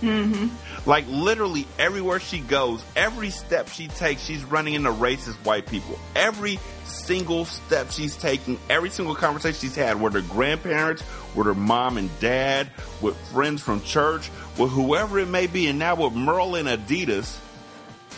mhm. 0.02 0.50
Like 0.86 1.06
literally 1.08 1.66
everywhere 1.80 2.20
she 2.20 2.40
goes, 2.40 2.84
every 2.96 3.30
step 3.30 3.70
she 3.70 3.88
takes, 3.88 4.24
she's 4.24 4.44
running 4.44 4.74
into 4.74 4.92
racist 4.92 5.36
white 5.46 5.66
people. 5.68 5.98
Every 6.16 6.60
single 6.84 7.46
step 7.46 7.92
she's 7.92 8.16
taking, 8.18 8.60
every 8.70 8.90
single 8.90 9.16
conversation 9.16 9.60
she's 9.62 9.76
had 9.76 10.00
with 10.00 10.14
her 10.14 10.22
grandparents, 10.22 11.02
with 11.34 11.48
her 11.48 11.56
mom 11.56 11.98
and 11.98 12.10
dad, 12.20 12.70
with 13.02 13.16
friends 13.32 13.62
from 13.64 13.82
church, 13.82 14.30
with 14.58 14.72
whoever 14.72 15.20
it 15.20 15.28
may 15.28 15.48
be, 15.48 15.68
and 15.68 15.80
now 15.80 15.96
with 15.96 16.14
Merle 16.14 16.56
and 16.56 16.68
Adidas, 16.68 17.38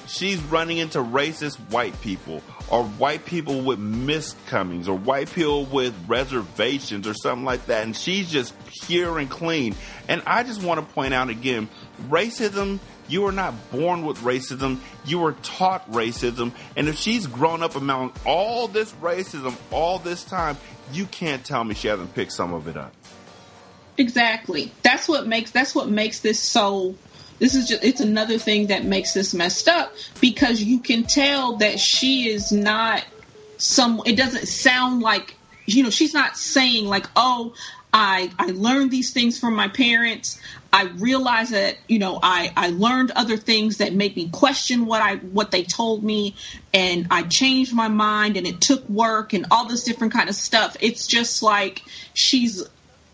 she's 0.08 0.40
running 0.44 0.78
into 0.78 1.00
racist 1.00 1.58
white 1.72 2.00
people 2.02 2.42
or 2.70 2.84
white 2.84 3.26
people 3.26 3.62
with 3.62 3.80
miscomings 3.80 4.88
or 4.88 4.94
white 4.94 5.32
people 5.32 5.66
with 5.66 5.94
reservations 6.08 7.08
or 7.08 7.14
something 7.14 7.46
like 7.46 7.66
that. 7.68 7.84
And 7.84 7.96
she's 7.96 8.30
just 8.30 8.54
pure 8.84 9.20
and 9.20 9.30
clean. 9.30 9.76
And 10.08 10.22
i 10.26 10.44
just 10.44 10.62
want 10.62 10.80
to 10.80 10.94
point 10.94 11.14
out 11.14 11.30
again 11.30 11.70
racism 12.10 12.80
you 13.10 13.26
are 13.26 13.32
not 13.32 13.72
born 13.72 14.06
with 14.06 14.18
racism. 14.18 14.80
You 15.06 15.20
were 15.20 15.32
taught 15.32 15.90
racism. 15.90 16.52
And 16.76 16.90
if 16.90 16.98
she's 16.98 17.26
grown 17.26 17.64
up 17.64 17.78
among 17.78 18.12
all 18.26 18.68
this 18.68 18.92
racism 18.94 19.56
all 19.72 20.00
this 20.00 20.26
time 20.26 20.58
you 20.92 21.06
can't 21.06 21.44
tell 21.44 21.64
me 21.64 21.76
she 21.76 21.88
hasn't 21.88 22.14
picked 22.16 22.32
some 22.32 22.54
of 22.54 22.68
it 22.68 22.78
up 22.78 22.94
Exactly. 23.98 24.72
That's 24.84 25.08
what 25.08 25.28
makes 25.28 25.52
that's 25.52 25.74
what 25.74 25.90
makes 25.90 26.20
this 26.20 26.40
so 26.40 26.96
this 27.40 27.56
is 27.56 27.68
just 27.68 27.84
it's 27.84 28.02
another 28.02 28.38
thing 28.38 28.68
that 28.68 28.84
makes 28.84 29.14
this 29.14 29.34
messed 29.34 29.68
up 29.68 29.94
because 30.22 30.62
you 30.62 30.80
can 30.80 31.04
tell 31.04 31.58
that 31.58 31.80
she 31.80 32.30
is 32.30 32.52
not 32.52 33.04
some 33.58 34.02
it 34.06 34.16
doesn't 34.16 34.48
sound 34.48 35.02
like 35.02 35.36
you 35.66 35.84
know 35.84 35.90
she's 35.90 36.14
not 36.14 36.38
saying 36.38 36.86
like 36.86 37.06
oh 37.16 37.54
I 37.94 38.32
I 38.38 38.48
learned 38.48 38.92
these 38.92 39.12
things 39.14 39.40
from 39.40 39.56
my 39.56 39.68
parents 39.68 40.40
I 40.72 40.86
realized 40.86 41.54
that 41.54 41.78
you 41.88 42.00
know 42.00 42.20
I 42.22 42.52
I 42.56 42.70
learned 42.70 43.12
other 43.12 43.38
things 43.38 43.78
that 43.78 43.94
made 43.94 44.16
me 44.16 44.30
question 44.30 44.86
what 44.86 45.02
I 45.02 45.16
what 45.16 45.52
they 45.52 45.64
told 45.64 46.04
me 46.04 46.36
and 46.74 47.08
I 47.10 47.24
changed 47.24 47.74
my 47.74 47.88
mind 47.88 48.38
and 48.38 48.46
it 48.46 48.62
took 48.62 48.88
work 48.90 49.34
and 49.34 49.48
all 49.52 49.68
this 49.68 49.84
different 49.84 50.14
kind 50.14 50.30
of 50.30 50.36
stuff 50.36 50.76
it's 50.82 51.08
just 51.08 51.42
like 51.42 51.82
she's 52.14 52.64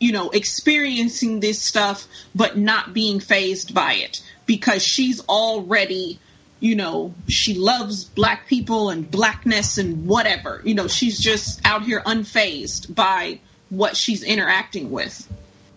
you 0.03 0.11
know, 0.11 0.29
experiencing 0.31 1.39
this 1.39 1.61
stuff 1.61 2.07
but 2.35 2.57
not 2.57 2.93
being 2.93 3.21
fazed 3.21 3.73
by 3.73 3.93
it 3.93 4.21
because 4.45 4.83
she's 4.83 5.21
already, 5.27 6.19
you 6.59 6.75
know, 6.75 7.13
she 7.29 7.53
loves 7.53 8.03
black 8.03 8.45
people 8.47 8.89
and 8.89 9.09
blackness 9.09 9.77
and 9.77 10.05
whatever. 10.05 10.61
You 10.65 10.75
know, 10.75 10.89
she's 10.89 11.17
just 11.17 11.65
out 11.65 11.83
here 11.83 12.01
unfazed 12.01 12.93
by 12.93 13.39
what 13.69 13.95
she's 13.95 14.23
interacting 14.23 14.91
with. 14.91 15.25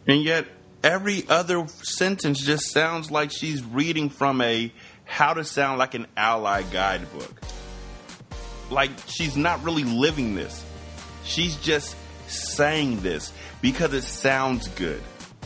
And 0.09 0.25
yet, 0.25 0.47
every 0.83 1.25
other 1.29 1.69
sentence 1.69 2.41
just 2.41 2.73
sounds 2.73 3.13
like 3.13 3.31
she's 3.31 3.63
reading 3.63 4.11
from 4.11 4.41
a 4.41 4.73
how 5.05 5.35
to 5.35 5.45
sound 5.45 5.79
like 5.79 5.95
an 5.95 6.09
ally 6.17 6.63
guidebook. 6.63 7.41
Like 8.73 8.91
she's 9.07 9.37
not 9.37 9.63
really 9.63 9.85
living 9.85 10.35
this. 10.35 10.65
She's 11.23 11.55
just 11.59 11.95
saying 12.29 13.03
this 13.03 13.33
because 13.61 13.93
it 13.95 14.03
sounds 14.03 14.69
good. 14.69 15.03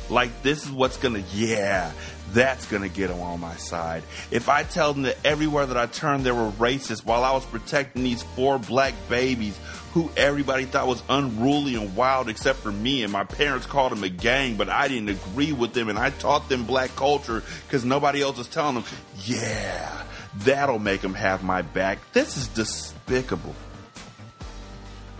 Like 0.08 0.42
this 0.42 0.64
is 0.64 0.70
what's 0.72 0.96
gonna, 0.96 1.22
yeah, 1.32 1.92
that's 2.32 2.66
gonna 2.66 2.88
get 2.88 3.08
them 3.08 3.20
on 3.20 3.40
my 3.40 3.54
side. 3.56 4.02
If 4.30 4.48
I 4.48 4.64
tell 4.64 4.92
them 4.92 5.02
that 5.02 5.18
everywhere 5.24 5.66
that 5.66 5.76
I 5.76 5.86
turned 5.86 6.24
there 6.24 6.34
were 6.34 6.50
racists 6.52 7.04
while 7.04 7.24
I 7.24 7.32
was 7.32 7.46
protecting 7.46 8.02
these 8.02 8.22
four 8.22 8.58
black 8.58 8.94
babies 9.08 9.58
who 9.92 10.10
everybody 10.16 10.64
thought 10.64 10.86
was 10.86 11.02
unruly 11.08 11.74
and 11.74 11.96
wild 11.96 12.28
except 12.28 12.60
for 12.60 12.70
me 12.70 13.02
and 13.02 13.12
my 13.12 13.24
parents 13.24 13.66
called 13.66 13.92
them 13.92 14.04
a 14.04 14.08
gang, 14.08 14.56
but 14.56 14.68
I 14.68 14.88
didn't 14.88 15.08
agree 15.08 15.52
with 15.52 15.72
them 15.72 15.88
and 15.88 15.98
I 15.98 16.10
taught 16.10 16.48
them 16.48 16.64
black 16.64 16.94
culture 16.96 17.42
because 17.66 17.84
nobody 17.84 18.22
else 18.22 18.38
was 18.38 18.48
telling 18.48 18.76
them, 18.76 18.84
yeah, 19.24 20.02
that'll 20.38 20.78
make 20.78 21.00
them 21.00 21.14
have 21.14 21.42
my 21.42 21.62
back. 21.62 21.98
This 22.12 22.36
is 22.36 22.48
despicable. 22.48 23.54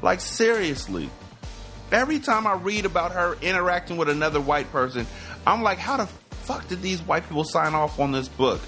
Like 0.02 0.20
seriously. 0.20 1.10
Every 1.92 2.20
time 2.20 2.46
I 2.46 2.54
read 2.54 2.84
about 2.84 3.12
her 3.12 3.36
interacting 3.42 3.96
with 3.96 4.08
another 4.08 4.40
white 4.40 4.70
person, 4.70 5.06
I'm 5.46 5.62
like, 5.62 5.78
how 5.78 5.96
the 5.96 6.06
fuck 6.06 6.68
did 6.68 6.82
these 6.82 7.02
white 7.02 7.28
people 7.28 7.44
sign 7.44 7.74
off 7.74 7.98
on 7.98 8.12
this 8.12 8.28
book? 8.28 8.60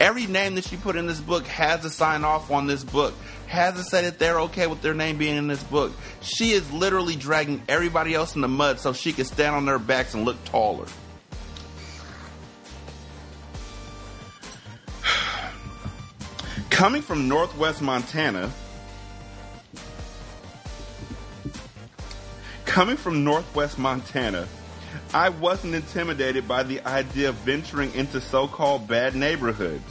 Every 0.00 0.26
name 0.26 0.54
that 0.56 0.64
she 0.64 0.76
put 0.76 0.96
in 0.96 1.06
this 1.06 1.20
book 1.20 1.46
has 1.46 1.80
to 1.82 1.90
sign 1.90 2.24
off 2.24 2.50
on 2.50 2.66
this 2.66 2.84
book, 2.84 3.14
has 3.46 3.74
to 3.74 3.82
say 3.82 4.02
that 4.02 4.18
they're 4.18 4.40
okay 4.40 4.66
with 4.66 4.82
their 4.82 4.94
name 4.94 5.18
being 5.18 5.36
in 5.36 5.48
this 5.48 5.62
book. 5.62 5.92
She 6.20 6.50
is 6.52 6.70
literally 6.72 7.16
dragging 7.16 7.62
everybody 7.68 8.14
else 8.14 8.34
in 8.34 8.42
the 8.42 8.48
mud 8.48 8.80
so 8.80 8.92
she 8.92 9.12
can 9.12 9.24
stand 9.24 9.56
on 9.56 9.64
their 9.66 9.78
backs 9.78 10.14
and 10.14 10.24
look 10.24 10.42
taller. 10.44 10.86
Coming 16.70 17.02
from 17.02 17.28
Northwest 17.28 17.80
Montana, 17.82 18.52
coming 22.68 22.98
from 22.98 23.24
Northwest 23.24 23.78
Montana, 23.78 24.46
I 25.14 25.30
wasn't 25.30 25.74
intimidated 25.74 26.46
by 26.46 26.62
the 26.62 26.82
idea 26.82 27.30
of 27.30 27.34
venturing 27.36 27.92
into 27.94 28.20
so 28.20 28.46
called 28.46 28.86
bad 28.86 29.16
neighborhoods. 29.16 29.90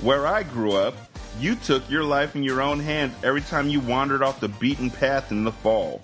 Where 0.00 0.28
I 0.28 0.44
grew 0.44 0.74
up, 0.74 0.94
you 1.40 1.56
took 1.56 1.90
your 1.90 2.04
life 2.04 2.36
in 2.36 2.44
your 2.44 2.62
own 2.62 2.78
hands 2.78 3.16
every 3.24 3.40
time 3.40 3.68
you 3.68 3.80
wandered 3.80 4.22
off 4.22 4.38
the 4.38 4.48
beaten 4.48 4.90
path 4.90 5.32
in 5.32 5.42
the 5.42 5.50
fall. 5.50 6.00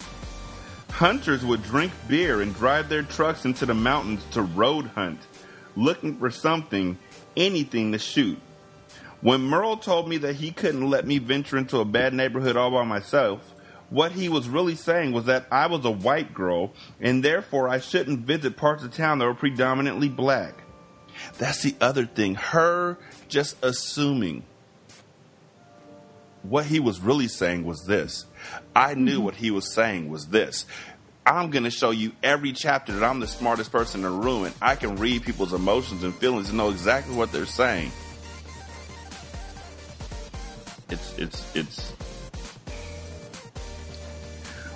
Hunters 0.91 1.45
would 1.45 1.63
drink 1.63 1.93
beer 2.09 2.41
and 2.43 2.53
drive 2.53 2.89
their 2.89 3.03
trucks 3.05 3.45
into 3.45 3.67
the 3.67 3.75
mountains 3.75 4.25
to 4.33 4.43
road 4.43 4.87
hunt, 4.87 5.21
looking 5.77 6.19
for 6.19 6.31
something, 6.31 6.99
anything 7.37 7.93
to 7.93 7.99
shoot. 7.99 8.39
When 9.21 9.43
Merle 9.43 9.77
told 9.77 10.09
me 10.09 10.19
that 10.19 10.35
he 10.35 10.51
couldn't 10.51 10.91
let 10.91 11.07
me 11.07 11.19
venture 11.19 11.57
into 11.57 11.79
a 11.79 11.85
bad 11.85 12.13
neighborhood 12.13 12.57
all 12.57 12.73
by 12.73 12.83
myself, 12.83 13.54
what 13.91 14.13
he 14.13 14.29
was 14.29 14.49
really 14.49 14.75
saying 14.75 15.13
was 15.13 15.27
that 15.27 15.47
I 15.51 15.67
was 15.67 15.85
a 15.85 15.91
white 15.91 16.35
girl 16.35 16.73
and 17.01 17.23
therefore 17.23 17.69
I 17.69 17.81
shouldn't 17.81 18.21
visit 18.21 18.57
parts 18.57 18.83
of 18.83 18.95
town 18.95 19.19
that 19.19 19.27
were 19.27 19.35
predominantly 19.35 20.09
black. 20.09 20.55
That's 21.39 21.63
the 21.63 21.75
other 21.81 22.07
thing. 22.07 22.35
Her 22.35 22.99
just 23.29 23.57
assuming. 23.63 24.45
What 26.43 26.67
he 26.67 26.79
was 26.79 27.01
really 27.01 27.29
saying 27.29 27.65
was 27.65 27.87
this. 27.87 28.27
I 28.77 28.95
knew 28.95 29.15
mm-hmm. 29.15 29.25
what 29.25 29.37
he 29.37 29.51
was 29.51 29.73
saying 29.73 30.11
was 30.11 30.27
this. 30.27 30.67
I'm 31.27 31.51
going 31.51 31.65
to 31.65 31.71
show 31.71 31.91
you 31.91 32.13
every 32.23 32.53
chapter 32.53 32.93
that 32.93 33.03
I'm 33.03 33.21
the 33.21 33.27
smartest 33.27 33.73
person 33.73 34.05
in 34.05 34.11
the 34.11 34.19
room 34.19 34.45
and 34.45 34.55
I 34.61 34.77
can 34.77 34.97
read 34.97 35.23
people's 35.23 35.55
emotions 35.55 36.05
and 36.05 36.15
feelings 36.15 36.51
and 36.51 36.59
know 36.59 36.69
exactly 36.69 37.17
what 37.17 37.33
they're 37.33 37.47
saying. 37.47 37.91
It's, 40.91 41.17
it's, 41.17 41.57
it's, 41.57 41.93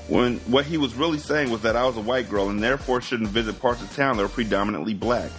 when 0.08 0.38
what 0.40 0.64
he 0.64 0.78
was 0.78 0.94
really 0.94 1.18
saying 1.18 1.50
was 1.50 1.62
that 1.62 1.76
I 1.76 1.84
was 1.84 1.96
a 1.96 2.00
white 2.00 2.28
girl 2.28 2.48
and 2.48 2.62
therefore 2.62 3.00
shouldn't 3.00 3.30
visit 3.30 3.60
parts 3.60 3.82
of 3.82 3.94
town 3.94 4.16
that 4.16 4.22
were 4.22 4.28
predominantly 4.28 4.94
black. 4.94 5.30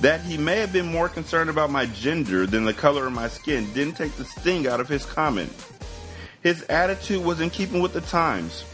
That 0.00 0.20
he 0.20 0.36
may 0.36 0.56
have 0.58 0.72
been 0.72 0.86
more 0.86 1.08
concerned 1.08 1.48
about 1.48 1.70
my 1.70 1.86
gender 1.86 2.46
than 2.46 2.64
the 2.64 2.74
color 2.74 3.06
of 3.06 3.12
my 3.12 3.28
skin 3.28 3.72
didn't 3.72 3.94
take 3.94 4.12
the 4.16 4.24
sting 4.24 4.66
out 4.66 4.80
of 4.80 4.88
his 4.88 5.06
comment. 5.06 5.52
His 6.42 6.62
attitude 6.64 7.24
was 7.24 7.40
in 7.40 7.50
keeping 7.50 7.80
with 7.80 7.92
the 7.92 8.02
times. 8.02 8.64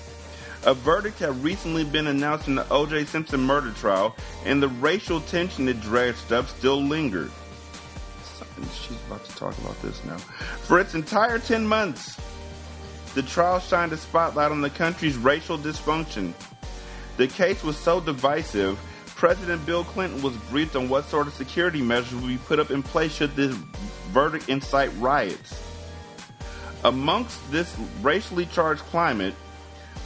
A 0.64 0.74
verdict 0.74 1.18
had 1.18 1.42
recently 1.42 1.84
been 1.84 2.06
announced 2.06 2.46
in 2.46 2.54
the 2.54 2.68
O.J. 2.70 3.06
Simpson 3.06 3.40
murder 3.40 3.72
trial, 3.72 4.14
and 4.44 4.62
the 4.62 4.68
racial 4.68 5.20
tension 5.20 5.68
it 5.68 5.80
dredged 5.80 6.32
up 6.32 6.48
still 6.48 6.80
lingered. 6.80 7.30
She's 8.72 8.96
about 9.06 9.24
to 9.24 9.36
talk 9.36 9.58
about 9.58 9.80
this 9.82 10.04
now. 10.04 10.18
For 10.18 10.78
its 10.78 10.94
entire 10.94 11.38
10 11.40 11.66
months, 11.66 12.20
the 13.14 13.22
trial 13.22 13.60
shined 13.60 13.92
a 13.92 13.96
spotlight 13.96 14.50
on 14.50 14.60
the 14.60 14.70
country's 14.70 15.16
racial 15.16 15.58
dysfunction. 15.58 16.32
The 17.16 17.28
case 17.28 17.62
was 17.62 17.76
so 17.76 18.00
divisive, 18.00 18.78
President 19.22 19.64
Bill 19.64 19.84
Clinton 19.84 20.20
was 20.20 20.36
briefed 20.50 20.74
on 20.74 20.88
what 20.88 21.04
sort 21.04 21.28
of 21.28 21.34
security 21.34 21.80
measures 21.80 22.14
would 22.14 22.26
be 22.26 22.38
put 22.38 22.58
up 22.58 22.72
in 22.72 22.82
place 22.82 23.14
should 23.14 23.36
this 23.36 23.54
verdict 24.10 24.48
incite 24.48 24.90
riots. 24.98 25.62
Amongst 26.82 27.38
this 27.52 27.72
racially 28.00 28.46
charged 28.46 28.80
climate, 28.80 29.34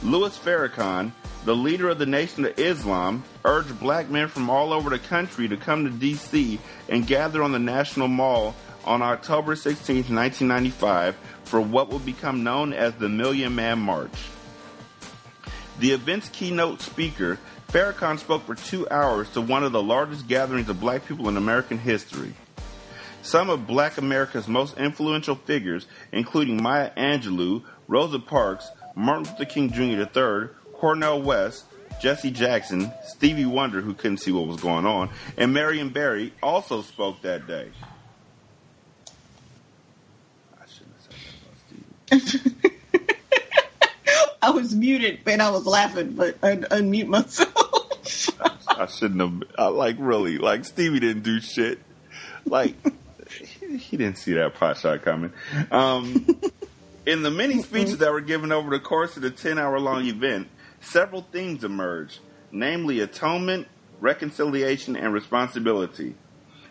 Louis 0.03 0.37
Farrakhan, 0.37 1.11
the 1.45 1.55
leader 1.55 1.89
of 1.89 1.97
the 1.97 2.05
Nation 2.05 2.45
of 2.45 2.59
Islam, 2.59 3.23
urged 3.43 3.79
black 3.79 4.07
men 4.11 4.27
from 4.27 4.51
all 4.51 4.71
over 4.71 4.91
the 4.91 4.99
country 4.99 5.47
to 5.47 5.57
come 5.57 5.85
to 5.85 5.89
D.C. 5.89 6.59
and 6.87 7.07
gather 7.07 7.41
on 7.41 7.51
the 7.51 7.57
National 7.57 8.07
Mall 8.07 8.53
on 8.85 9.01
October 9.01 9.55
16, 9.55 9.95
1995, 9.95 11.17
for 11.47 11.61
what 11.61 11.89
would 11.89 12.05
become 12.05 12.43
known 12.43 12.73
as 12.73 12.93
the 12.95 13.09
Million 13.09 13.55
Man 13.55 13.79
March. 13.79 14.11
The 15.79 15.91
event's 15.91 16.29
keynote 16.29 16.81
speaker, 16.81 17.39
Farrakhan 17.69 18.19
spoke 18.19 18.45
for 18.45 18.55
two 18.55 18.87
hours 18.89 19.29
to 19.31 19.41
one 19.41 19.63
of 19.63 19.71
the 19.71 19.81
largest 19.81 20.27
gatherings 20.27 20.69
of 20.69 20.79
black 20.79 21.05
people 21.05 21.29
in 21.29 21.37
American 21.37 21.77
history. 21.77 22.33
Some 23.21 23.49
of 23.49 23.67
black 23.67 23.97
America's 23.97 24.47
most 24.47 24.77
influential 24.77 25.35
figures, 25.35 25.85
including 26.11 26.61
Maya 26.61 26.91
Angelou, 26.95 27.63
Rosa 27.87 28.19
Parks, 28.19 28.69
Martin 28.95 29.25
Luther 29.25 29.45
King 29.45 29.71
Jr. 29.71 30.19
III, 30.19 30.49
Cornel 30.73 31.21
West, 31.21 31.65
Jesse 32.01 32.31
Jackson, 32.31 32.91
Stevie 33.05 33.45
Wonder, 33.45 33.81
who 33.81 33.93
couldn't 33.93 34.17
see 34.17 34.31
what 34.31 34.47
was 34.47 34.61
going 34.61 34.85
on, 34.85 35.09
and 35.37 35.53
Marion 35.53 35.89
Barry 35.89 36.33
also 36.41 36.81
spoke 36.81 37.21
that 37.21 37.47
day. 37.47 37.69
I 44.41 44.51
was 44.51 44.73
muted 44.75 45.19
and 45.25 45.41
I 45.41 45.49
was 45.49 45.65
laughing, 45.65 46.13
but 46.13 46.37
I 46.41 46.55
unmute 46.55 47.07
myself. 47.07 47.51
I 48.67 48.85
shouldn't 48.85 49.19
have. 49.19 49.43
I, 49.57 49.67
like 49.67 49.97
really, 49.99 50.37
like 50.37 50.65
Stevie 50.65 50.99
didn't 50.99 51.23
do 51.23 51.41
shit. 51.41 51.79
Like 52.45 52.75
he, 53.31 53.77
he 53.77 53.97
didn't 53.97 54.17
see 54.17 54.33
that 54.33 54.53
pot 54.55 54.77
shot 54.77 55.01
coming. 55.01 55.33
Um, 55.71 56.39
in 57.05 57.23
the 57.23 57.31
many 57.31 57.61
speeches 57.61 57.97
that 57.97 58.11
were 58.11 58.21
given 58.21 58.51
over 58.51 58.69
the 58.69 58.79
course 58.79 59.15
of 59.17 59.23
the 59.23 59.31
ten-hour-long 59.31 60.05
event, 60.05 60.47
several 60.79 61.23
themes 61.23 61.63
emerged, 61.63 62.19
namely 62.51 62.99
atonement, 63.01 63.67
reconciliation, 63.99 64.95
and 64.95 65.13
responsibility. 65.13 66.15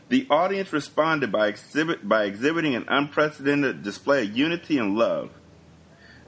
The 0.08 0.26
audience 0.30 0.72
responded 0.72 1.32
by, 1.32 1.48
exhibit, 1.48 2.08
by 2.08 2.24
exhibiting 2.24 2.76
an 2.76 2.84
unprecedented 2.86 3.82
display 3.82 4.22
of 4.22 4.36
unity 4.36 4.78
and 4.78 4.96
love. 4.96 5.30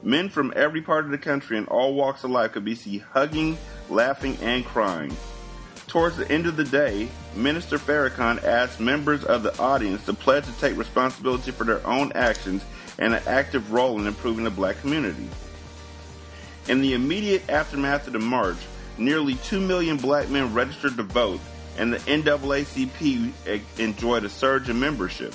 Men 0.02 0.28
from 0.30 0.52
every 0.56 0.82
part 0.82 1.04
of 1.04 1.12
the 1.12 1.18
country 1.18 1.56
and 1.56 1.68
all 1.68 1.94
walks 1.94 2.24
of 2.24 2.30
life 2.30 2.52
could 2.52 2.64
be 2.64 2.74
seen 2.74 3.00
hugging, 3.00 3.56
laughing, 3.88 4.36
and 4.42 4.64
crying. 4.64 5.16
Towards 5.86 6.16
the 6.16 6.30
end 6.30 6.46
of 6.46 6.56
the 6.56 6.64
day, 6.64 7.08
Minister 7.36 7.78
Farrakhan 7.78 8.42
asked 8.42 8.80
members 8.80 9.24
of 9.24 9.44
the 9.44 9.56
audience 9.58 10.04
to 10.06 10.12
pledge 10.12 10.44
to 10.44 10.60
take 10.60 10.76
responsibility 10.76 11.52
for 11.52 11.64
their 11.64 11.84
own 11.86 12.12
actions 12.12 12.64
and 12.98 13.14
an 13.14 13.22
active 13.26 13.72
role 13.72 13.98
in 14.00 14.08
improving 14.08 14.44
the 14.44 14.50
black 14.50 14.80
community. 14.80 15.28
In 16.68 16.80
the 16.80 16.94
immediate 16.94 17.48
aftermath 17.48 18.08
of 18.08 18.12
the 18.12 18.18
march, 18.18 18.58
nearly 18.98 19.36
2 19.36 19.60
million 19.60 19.96
black 19.96 20.28
men 20.28 20.52
registered 20.52 20.96
to 20.96 21.04
vote, 21.04 21.40
and 21.78 21.92
the 21.92 21.98
NAACP 21.98 23.62
enjoyed 23.78 24.24
a 24.24 24.28
surge 24.28 24.68
in 24.68 24.78
membership. 24.78 25.34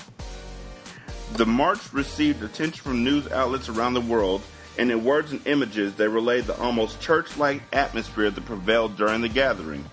The 1.33 1.45
march 1.45 1.91
received 1.93 2.43
attention 2.43 2.83
from 2.83 3.03
news 3.03 3.27
outlets 3.31 3.69
around 3.69 3.95
the 3.95 4.01
world, 4.01 4.41
and 4.77 4.91
in 4.91 5.03
words 5.03 5.31
and 5.31 5.45
images, 5.47 5.95
they 5.95 6.07
relayed 6.07 6.43
the 6.43 6.59
almost 6.59 7.01
church 7.01 7.37
like 7.37 7.61
atmosphere 7.73 8.29
that 8.29 8.45
prevailed 8.45 8.97
during 8.97 9.21
the 9.21 9.29
gathering. 9.29 9.85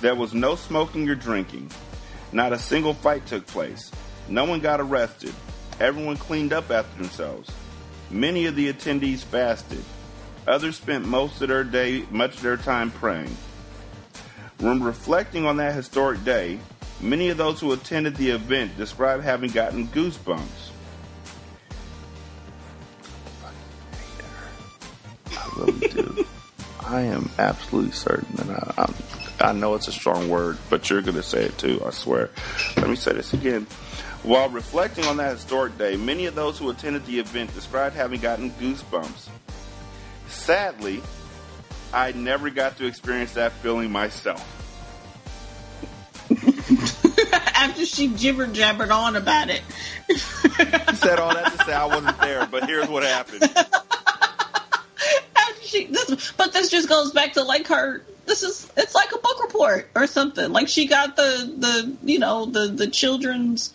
There 0.00 0.14
was 0.14 0.32
no 0.32 0.54
smoking 0.54 1.08
or 1.10 1.14
drinking. 1.14 1.70
Not 2.32 2.52
a 2.52 2.58
single 2.58 2.94
fight 2.94 3.26
took 3.26 3.46
place. 3.46 3.90
No 4.28 4.44
one 4.44 4.60
got 4.60 4.80
arrested. 4.80 5.34
Everyone 5.80 6.16
cleaned 6.16 6.52
up 6.52 6.70
after 6.70 7.02
themselves. 7.02 7.50
Many 8.10 8.46
of 8.46 8.54
the 8.54 8.72
attendees 8.72 9.24
fasted. 9.24 9.82
Others 10.46 10.76
spent 10.76 11.04
most 11.06 11.42
of 11.42 11.48
their 11.48 11.64
day, 11.64 12.06
much 12.10 12.36
of 12.36 12.42
their 12.42 12.56
time 12.56 12.90
praying. 12.92 13.36
When 14.60 14.82
reflecting 14.82 15.46
on 15.46 15.56
that 15.56 15.74
historic 15.74 16.22
day, 16.22 16.58
many 17.00 17.30
of 17.30 17.38
those 17.38 17.60
who 17.60 17.72
attended 17.72 18.16
the 18.16 18.30
event 18.30 18.76
described 18.76 19.24
having 19.24 19.50
gotten 19.50 19.88
goosebumps. 19.88 20.70
I 25.30 25.52
really 25.56 25.88
do. 25.88 26.26
I 26.80 27.00
am 27.02 27.30
absolutely 27.38 27.92
certain 27.92 28.36
that 28.36 28.50
I, 28.50 28.82
I'm, 28.82 28.94
I 29.40 29.52
know 29.52 29.74
it's 29.74 29.88
a 29.88 29.92
strong 29.92 30.28
word, 30.28 30.58
but 30.68 30.90
you're 30.90 31.00
going 31.00 31.14
to 31.14 31.22
say 31.22 31.44
it 31.44 31.56
too, 31.56 31.82
I 31.86 31.90
swear. 31.90 32.28
Let 32.76 32.90
me 32.90 32.96
say 32.96 33.14
this 33.14 33.32
again. 33.32 33.66
While 34.22 34.50
reflecting 34.50 35.06
on 35.06 35.16
that 35.16 35.36
historic 35.36 35.78
day, 35.78 35.96
many 35.96 36.26
of 36.26 36.34
those 36.34 36.58
who 36.58 36.68
attended 36.68 37.06
the 37.06 37.18
event 37.18 37.54
described 37.54 37.96
having 37.96 38.20
gotten 38.20 38.50
goosebumps. 38.52 39.30
Sadly, 40.28 41.00
I 41.92 42.12
never 42.12 42.50
got 42.50 42.76
to 42.78 42.86
experience 42.86 43.34
that 43.34 43.52
feeling 43.52 43.90
myself. 43.90 44.46
After 47.56 47.84
she 47.84 48.08
jibber 48.08 48.46
jabbered 48.46 48.90
on 48.90 49.16
about 49.16 49.50
it. 49.50 49.62
said 50.96 51.18
all 51.18 51.34
that 51.34 51.52
to 51.52 51.64
say 51.64 51.72
I 51.72 51.86
wasn't 51.86 52.20
there, 52.20 52.46
but 52.46 52.66
here's 52.66 52.88
what 52.88 53.02
happened. 53.02 53.50
She, 55.70 55.86
this, 55.86 56.32
but 56.32 56.52
this 56.52 56.68
just 56.68 56.88
goes 56.88 57.12
back 57.12 57.34
to 57.34 57.44
like 57.44 57.68
her. 57.68 58.02
This 58.26 58.42
is 58.42 58.68
it's 58.76 58.92
like 58.92 59.12
a 59.12 59.18
book 59.18 59.40
report 59.40 59.88
or 59.94 60.08
something. 60.08 60.52
Like 60.52 60.68
she 60.68 60.88
got 60.88 61.14
the 61.14 61.54
the 61.56 61.96
you 62.02 62.18
know 62.18 62.46
the 62.46 62.66
the 62.66 62.88
children's 62.88 63.72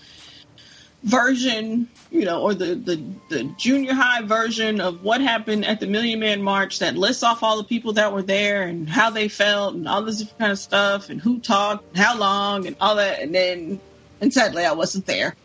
version, 1.06 1.88
you 2.10 2.26
know, 2.26 2.42
or 2.42 2.56
the, 2.56 2.76
the, 2.76 3.02
the 3.30 3.44
junior 3.58 3.94
high 3.94 4.24
version 4.24 4.82
of 4.82 5.04
what 5.04 5.22
happened 5.22 5.64
at 5.64 5.80
the 5.80 5.86
Million 5.86 6.20
Man 6.20 6.42
March 6.42 6.80
that 6.80 6.98
lists 6.98 7.22
off 7.22 7.44
all 7.44 7.58
the 7.58 7.64
people 7.64 7.94
that 7.94 8.12
were 8.12 8.24
there 8.24 8.64
and 8.64 8.90
how 8.90 9.12
they 9.12 9.28
felt 9.28 9.76
and 9.76 9.88
all 9.88 10.02
this 10.02 10.26
kind 10.40 10.52
of 10.52 10.60
stuff 10.60 11.10
and 11.10 11.22
who 11.22 11.40
talked 11.40 11.88
and 11.90 11.98
how 11.98 12.18
long 12.18 12.66
and 12.66 12.76
all 12.82 12.96
that. 12.96 13.22
And 13.22 13.34
then, 13.34 13.80
and 14.20 14.34
sadly, 14.34 14.66
I 14.66 14.74
wasn't 14.74 15.06
there. 15.06 15.36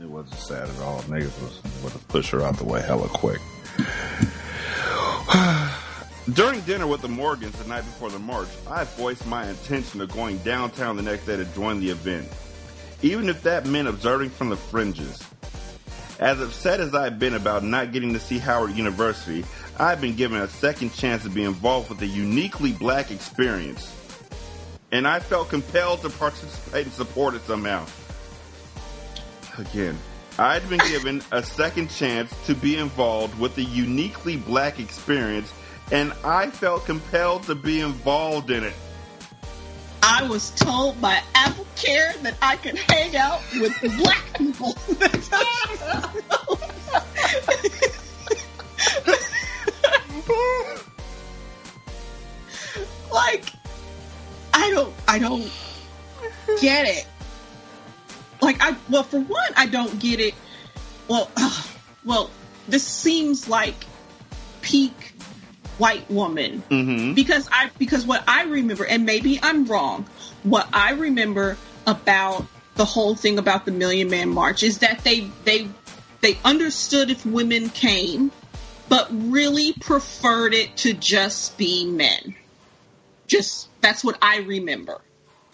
It 0.00 0.08
wasn't 0.08 0.38
sad 0.38 0.68
at 0.68 0.80
all. 0.80 1.02
Niggas 1.02 1.42
was 1.42 1.60
would 1.82 1.92
to 1.92 1.98
push 2.06 2.30
her 2.30 2.42
out 2.42 2.56
the 2.56 2.64
way 2.64 2.80
hella 2.80 3.08
quick. 3.08 3.40
During 6.34 6.60
dinner 6.60 6.86
with 6.86 7.02
the 7.02 7.08
Morgans 7.08 7.58
the 7.58 7.68
night 7.68 7.80
before 7.80 8.10
the 8.10 8.20
march, 8.20 8.48
I 8.68 8.84
voiced 8.84 9.26
my 9.26 9.48
intention 9.48 10.00
of 10.00 10.12
going 10.12 10.38
downtown 10.38 10.94
the 10.94 11.02
next 11.02 11.26
day 11.26 11.36
to 11.36 11.44
join 11.46 11.80
the 11.80 11.90
event 11.90 12.28
even 13.02 13.28
if 13.28 13.42
that 13.42 13.66
meant 13.66 13.88
observing 13.88 14.30
from 14.30 14.50
the 14.50 14.56
fringes. 14.56 15.22
As 16.18 16.40
upset 16.40 16.80
as 16.80 16.94
I've 16.94 17.18
been 17.18 17.34
about 17.34 17.64
not 17.64 17.92
getting 17.92 18.12
to 18.12 18.20
see 18.20 18.38
Howard 18.38 18.72
University, 18.72 19.44
I've 19.78 20.00
been 20.00 20.16
given 20.16 20.40
a 20.40 20.48
second 20.48 20.92
chance 20.92 21.22
to 21.22 21.30
be 21.30 21.44
involved 21.44 21.88
with 21.88 22.02
a 22.02 22.06
uniquely 22.06 22.72
black 22.72 23.10
experience. 23.10 23.90
And 24.92 25.08
I 25.08 25.20
felt 25.20 25.48
compelled 25.48 26.02
to 26.02 26.10
participate 26.10 26.84
and 26.84 26.92
support 26.92 27.34
it 27.34 27.42
somehow. 27.46 27.86
Again, 29.56 29.98
I'd 30.38 30.68
been 30.68 30.80
given 30.80 31.22
a 31.32 31.42
second 31.42 31.90
chance 31.90 32.34
to 32.46 32.54
be 32.54 32.76
involved 32.76 33.38
with 33.38 33.56
a 33.58 33.62
uniquely 33.62 34.36
black 34.36 34.78
experience, 34.78 35.52
and 35.90 36.12
I 36.24 36.50
felt 36.50 36.84
compelled 36.84 37.44
to 37.44 37.54
be 37.54 37.80
involved 37.80 38.50
in 38.50 38.64
it. 38.64 38.74
I 40.02 40.26
was 40.28 40.50
told 40.50 41.00
by 41.00 41.22
Apple 41.34 41.66
Care 41.76 42.14
that 42.22 42.34
I 42.40 42.56
could 42.56 42.76
hang 42.76 43.16
out 43.16 43.40
with 43.52 43.78
black 43.98 44.24
people. 44.36 44.76
like, 53.12 53.44
I 54.54 54.70
don't, 54.70 54.94
I 55.06 55.18
don't 55.18 55.50
get 56.60 56.86
it. 56.86 57.06
Like, 58.40 58.56
I, 58.60 58.76
well, 58.88 59.02
for 59.02 59.20
one, 59.20 59.52
I 59.56 59.66
don't 59.66 59.98
get 59.98 60.20
it. 60.20 60.34
Well, 61.08 61.30
uh, 61.36 61.62
well, 62.04 62.30
this 62.68 62.86
seems 62.86 63.48
like 63.48 63.86
peak 64.62 65.09
white 65.80 66.08
woman. 66.10 66.62
Mm-hmm. 66.70 67.14
because 67.14 67.48
I 67.50 67.70
because 67.78 68.06
what 68.06 68.22
I 68.28 68.44
remember 68.44 68.84
and 68.84 69.04
maybe 69.04 69.40
I'm 69.42 69.64
wrong 69.64 70.06
what 70.42 70.68
I 70.72 70.92
remember 70.92 71.56
about 71.86 72.46
the 72.76 72.84
whole 72.84 73.14
thing 73.14 73.38
about 73.38 73.64
the 73.64 73.72
Million 73.72 74.08
Man 74.10 74.28
March 74.28 74.62
is 74.62 74.78
that 74.78 75.02
they 75.04 75.30
they 75.44 75.68
they 76.20 76.38
understood 76.44 77.10
if 77.10 77.24
women 77.26 77.68
came 77.70 78.30
but 78.88 79.08
really 79.10 79.72
preferred 79.80 80.52
it 80.52 80.76
to 80.78 80.92
just 80.92 81.56
be 81.56 81.84
men. 81.86 82.34
Just 83.26 83.68
that's 83.80 84.02
what 84.04 84.18
I 84.20 84.38
remember. 84.38 85.00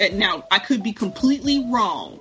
And 0.00 0.18
now 0.18 0.44
I 0.50 0.58
could 0.58 0.82
be 0.82 0.92
completely 0.92 1.64
wrong 1.70 2.20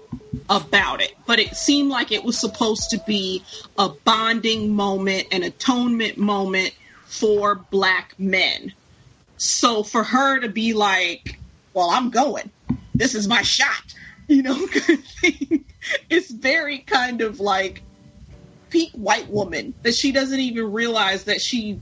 about 0.50 1.02
it 1.02 1.14
but 1.26 1.40
it 1.40 1.56
seemed 1.56 1.90
like 1.90 2.12
it 2.12 2.24
was 2.24 2.38
supposed 2.38 2.92
to 2.92 3.02
be 3.08 3.42
a 3.80 3.90
bonding 3.90 4.76
moment 4.76 5.26
an 5.32 5.42
atonement 5.44 6.18
moment 6.18 6.72
for 7.20 7.56
black 7.56 8.14
men. 8.18 8.74
So 9.38 9.84
for 9.84 10.04
her 10.04 10.40
to 10.40 10.50
be 10.50 10.74
like, 10.74 11.40
well, 11.74 11.90
I'm 11.90 12.10
going. 12.10 12.52
This 12.94 13.16
is 13.16 13.28
my 13.28 13.42
shot. 13.42 13.70
You 14.28 14.42
know, 14.42 14.58
it's 16.10 16.32
very 16.32 16.80
kind 16.80 17.22
of 17.22 17.40
like 17.40 17.84
peak 18.72 18.90
white 18.94 19.30
woman 19.30 19.76
that 19.84 19.94
she 19.94 20.12
doesn't 20.12 20.40
even 20.40 20.72
realize 20.72 21.26
that 21.26 21.40
she 21.40 21.80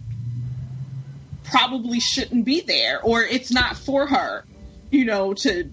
probably 1.45 2.01
shouldn't 2.01 2.43
be 2.43 2.60
there 2.60 3.01
or 3.01 3.23
it's 3.23 3.49
not 3.49 3.77
for 3.77 4.07
her, 4.07 4.43
you 4.91 5.05
know, 5.05 5.34
to 5.35 5.72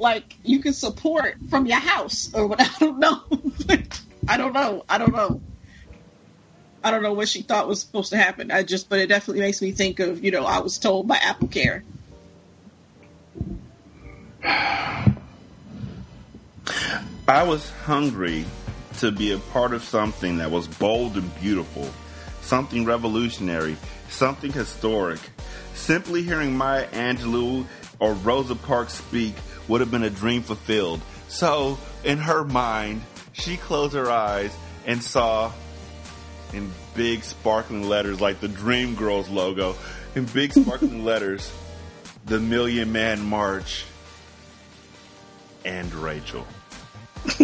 like 0.00 0.34
you 0.42 0.60
can 0.62 0.72
support 0.72 1.36
from 1.48 1.66
your 1.66 1.78
house 1.78 2.34
or 2.34 2.48
what 2.48 2.60
I 2.76 2.78
don't 2.80 2.98
know. 2.98 3.22
I 4.26 4.36
don't 4.36 4.52
know. 4.52 4.84
I 4.88 4.98
don't 4.98 5.14
know. 5.14 5.40
I 6.82 6.90
don't 6.90 7.02
know 7.02 7.12
what 7.12 7.28
she 7.28 7.42
thought 7.42 7.66
was 7.68 7.80
supposed 7.80 8.10
to 8.10 8.16
happen. 8.16 8.50
I 8.50 8.62
just, 8.62 8.88
but 8.88 8.98
it 9.00 9.08
definitely 9.08 9.40
makes 9.40 9.60
me 9.60 9.72
think 9.72 10.00
of, 10.00 10.22
you 10.22 10.30
know, 10.30 10.44
I 10.44 10.60
was 10.60 10.78
told 10.78 11.08
by 11.08 11.16
Apple 11.16 11.48
Care. 11.48 11.82
I 17.28 17.42
was 17.42 17.70
hungry 17.84 18.44
to 18.98 19.10
be 19.10 19.32
a 19.32 19.38
part 19.38 19.72
of 19.72 19.84
something 19.84 20.38
that 20.38 20.50
was 20.50 20.66
bold 20.66 21.16
and 21.16 21.40
beautiful, 21.40 21.88
something 22.40 22.84
revolutionary, 22.84 23.76
something 24.08 24.52
historic. 24.52 25.20
Simply 25.74 26.22
hearing 26.22 26.56
Maya 26.56 26.86
Angelou 26.88 27.66
or 28.00 28.14
Rosa 28.14 28.54
Parks 28.54 28.94
speak 28.94 29.34
would 29.68 29.80
have 29.80 29.90
been 29.90 30.04
a 30.04 30.10
dream 30.10 30.42
fulfilled. 30.42 31.00
So, 31.28 31.78
in 32.02 32.18
her 32.18 32.44
mind, 32.44 33.02
she 33.32 33.56
closed 33.56 33.94
her 33.94 34.10
eyes 34.10 34.56
and 34.86 35.02
saw 35.02 35.52
in 36.52 36.70
big 36.94 37.22
sparkling 37.24 37.88
letters 37.88 38.20
like 38.20 38.40
the 38.40 38.48
Dreamgirls 38.48 39.30
logo, 39.30 39.76
in 40.14 40.24
big 40.26 40.52
sparkling 40.52 41.04
letters, 41.06 41.52
the 42.26 42.40
Million 42.40 42.92
Man 42.92 43.24
March, 43.24 43.84
and 45.64 45.92
Rachel. 45.94 46.46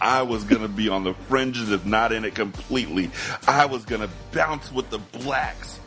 I 0.00 0.22
was 0.22 0.44
gonna 0.44 0.68
be 0.68 0.88
on 0.88 1.02
the 1.04 1.14
fringes, 1.28 1.70
if 1.72 1.84
not 1.84 2.12
in 2.12 2.24
it 2.24 2.34
completely. 2.34 3.10
I 3.46 3.66
was 3.66 3.84
gonna 3.84 4.08
bounce 4.32 4.72
with 4.72 4.90
the 4.90 4.98
blacks. 4.98 5.80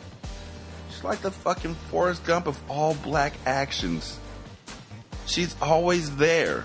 She's 0.90 1.02
like 1.02 1.22
the 1.22 1.30
fucking 1.30 1.74
Forrest 1.74 2.24
Gump 2.24 2.46
of 2.46 2.60
all 2.68 2.94
black 2.94 3.32
actions. 3.46 4.18
She's 5.26 5.56
always 5.62 6.14
there. 6.16 6.64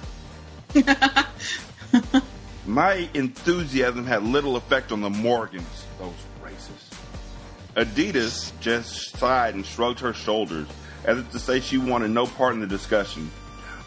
My 2.67 3.09
enthusiasm 3.13 4.05
had 4.05 4.23
little 4.23 4.57
effect 4.57 4.91
on 4.91 4.99
the 4.99 5.09
Morgans, 5.09 5.85
those 5.99 6.11
racists. 6.43 6.97
Adidas 7.77 8.51
just 8.59 9.17
sighed 9.17 9.55
and 9.55 9.65
shrugged 9.65 10.01
her 10.01 10.13
shoulders, 10.13 10.67
as 11.05 11.17
if 11.17 11.31
to 11.31 11.39
say 11.39 11.61
she 11.61 11.77
wanted 11.77 12.11
no 12.11 12.27
part 12.27 12.55
in 12.55 12.59
the 12.59 12.67
discussion. 12.67 13.31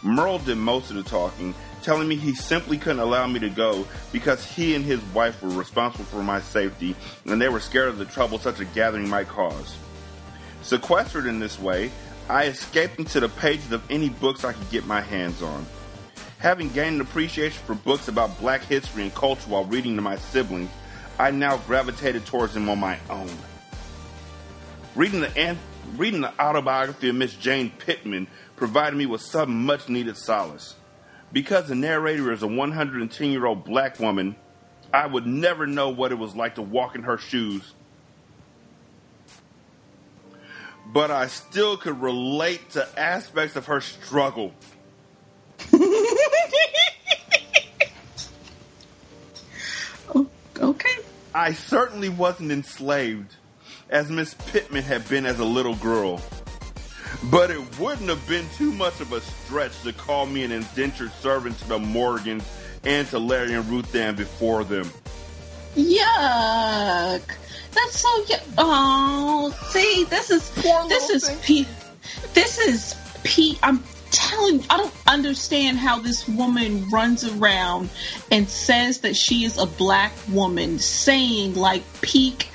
Merle 0.01 0.39
did 0.39 0.57
most 0.57 0.89
of 0.89 0.95
the 0.95 1.03
talking, 1.03 1.53
telling 1.83 2.07
me 2.07 2.15
he 2.15 2.33
simply 2.33 2.79
couldn't 2.79 3.01
allow 3.01 3.27
me 3.27 3.39
to 3.41 3.51
go 3.51 3.85
because 4.11 4.43
he 4.43 4.73
and 4.73 4.83
his 4.83 4.99
wife 5.13 5.43
were 5.43 5.49
responsible 5.49 6.05
for 6.05 6.23
my 6.23 6.41
safety 6.41 6.95
and 7.25 7.39
they 7.39 7.49
were 7.49 7.59
scared 7.59 7.89
of 7.89 7.99
the 7.99 8.05
trouble 8.05 8.39
such 8.39 8.59
a 8.59 8.65
gathering 8.65 9.07
might 9.07 9.27
cause. 9.27 9.75
Sequestered 10.63 11.27
in 11.27 11.39
this 11.39 11.59
way, 11.59 11.91
I 12.29 12.45
escaped 12.45 12.97
into 12.97 13.19
the 13.19 13.29
pages 13.29 13.71
of 13.71 13.83
any 13.91 14.09
books 14.09 14.43
I 14.43 14.53
could 14.53 14.69
get 14.71 14.87
my 14.87 15.01
hands 15.01 15.43
on. 15.43 15.67
Having 16.41 16.69
gained 16.69 16.95
an 16.95 17.01
appreciation 17.01 17.61
for 17.65 17.75
books 17.75 18.07
about 18.07 18.39
black 18.39 18.63
history 18.63 19.03
and 19.03 19.13
culture 19.13 19.47
while 19.47 19.63
reading 19.63 19.95
to 19.95 20.01
my 20.01 20.15
siblings, 20.15 20.71
I 21.19 21.29
now 21.29 21.57
gravitated 21.57 22.25
towards 22.25 22.55
them 22.55 22.67
on 22.67 22.79
my 22.79 22.97
own. 23.09 23.29
Reading 24.95 25.21
the, 25.21 25.57
reading 25.95 26.21
the 26.21 26.33
autobiography 26.41 27.09
of 27.09 27.15
Miss 27.15 27.35
Jane 27.35 27.71
Pittman 27.77 28.27
provided 28.55 28.97
me 28.97 29.05
with 29.05 29.21
some 29.21 29.65
much 29.65 29.87
needed 29.87 30.17
solace. 30.17 30.75
Because 31.31 31.67
the 31.67 31.75
narrator 31.75 32.31
is 32.31 32.41
a 32.41 32.47
110 32.47 33.29
year 33.29 33.45
old 33.45 33.63
black 33.63 33.99
woman, 33.99 34.35
I 34.91 35.05
would 35.05 35.27
never 35.27 35.67
know 35.67 35.89
what 35.89 36.11
it 36.11 36.15
was 36.15 36.35
like 36.35 36.55
to 36.55 36.63
walk 36.63 36.95
in 36.95 37.03
her 37.03 37.19
shoes. 37.19 37.73
but 40.91 41.09
I 41.11 41.27
still 41.27 41.77
could 41.77 42.01
relate 42.01 42.71
to 42.71 42.87
aspects 42.99 43.55
of 43.55 43.67
her 43.67 43.81
struggle. 43.81 44.53
okay. 50.59 50.97
I 51.33 51.53
certainly 51.53 52.09
wasn't 52.09 52.51
enslaved, 52.51 53.35
as 53.89 54.09
Miss 54.09 54.33
Pittman 54.51 54.83
had 54.83 55.07
been 55.07 55.25
as 55.25 55.39
a 55.39 55.45
little 55.45 55.75
girl. 55.75 56.21
But 57.25 57.51
it 57.51 57.79
wouldn't 57.79 58.09
have 58.09 58.25
been 58.27 58.45
too 58.57 58.71
much 58.71 58.99
of 58.99 59.13
a 59.13 59.21
stretch 59.21 59.81
to 59.83 59.93
call 59.93 60.25
me 60.25 60.43
an 60.43 60.51
indentured 60.51 61.11
servant 61.13 61.57
to 61.59 61.67
the 61.67 61.79
Morgans 61.79 62.43
and 62.83 63.07
to 63.09 63.19
Larry 63.19 63.53
and 63.53 63.67
Ruth 63.69 63.93
Ann 63.95 64.15
before 64.15 64.63
them. 64.63 64.91
Yuck. 65.75 67.21
That's 67.73 67.99
so 67.99 68.23
yuck. 68.25 68.43
Oh, 68.57 69.55
see, 69.69 70.03
this 70.05 70.29
is 70.29 70.49
poor 70.55 70.87
this 70.89 71.09
is 71.09 71.29
P. 71.41 71.65
This 72.33 72.57
is 72.57 72.95
P. 73.23 73.57
I'm 73.63 73.81
telling. 74.11 74.63
I 74.69 74.77
don't 74.77 74.93
understand 75.07 75.77
how 75.77 75.99
this 75.99 76.27
woman 76.27 76.89
runs 76.89 77.25
around 77.25 77.89
and 78.31 78.49
says 78.49 78.99
that 79.01 79.15
she 79.15 79.45
is 79.45 79.57
a 79.57 79.65
black 79.65 80.11
woman, 80.29 80.79
saying 80.79 81.55
like 81.55 81.83
peak 82.01 82.49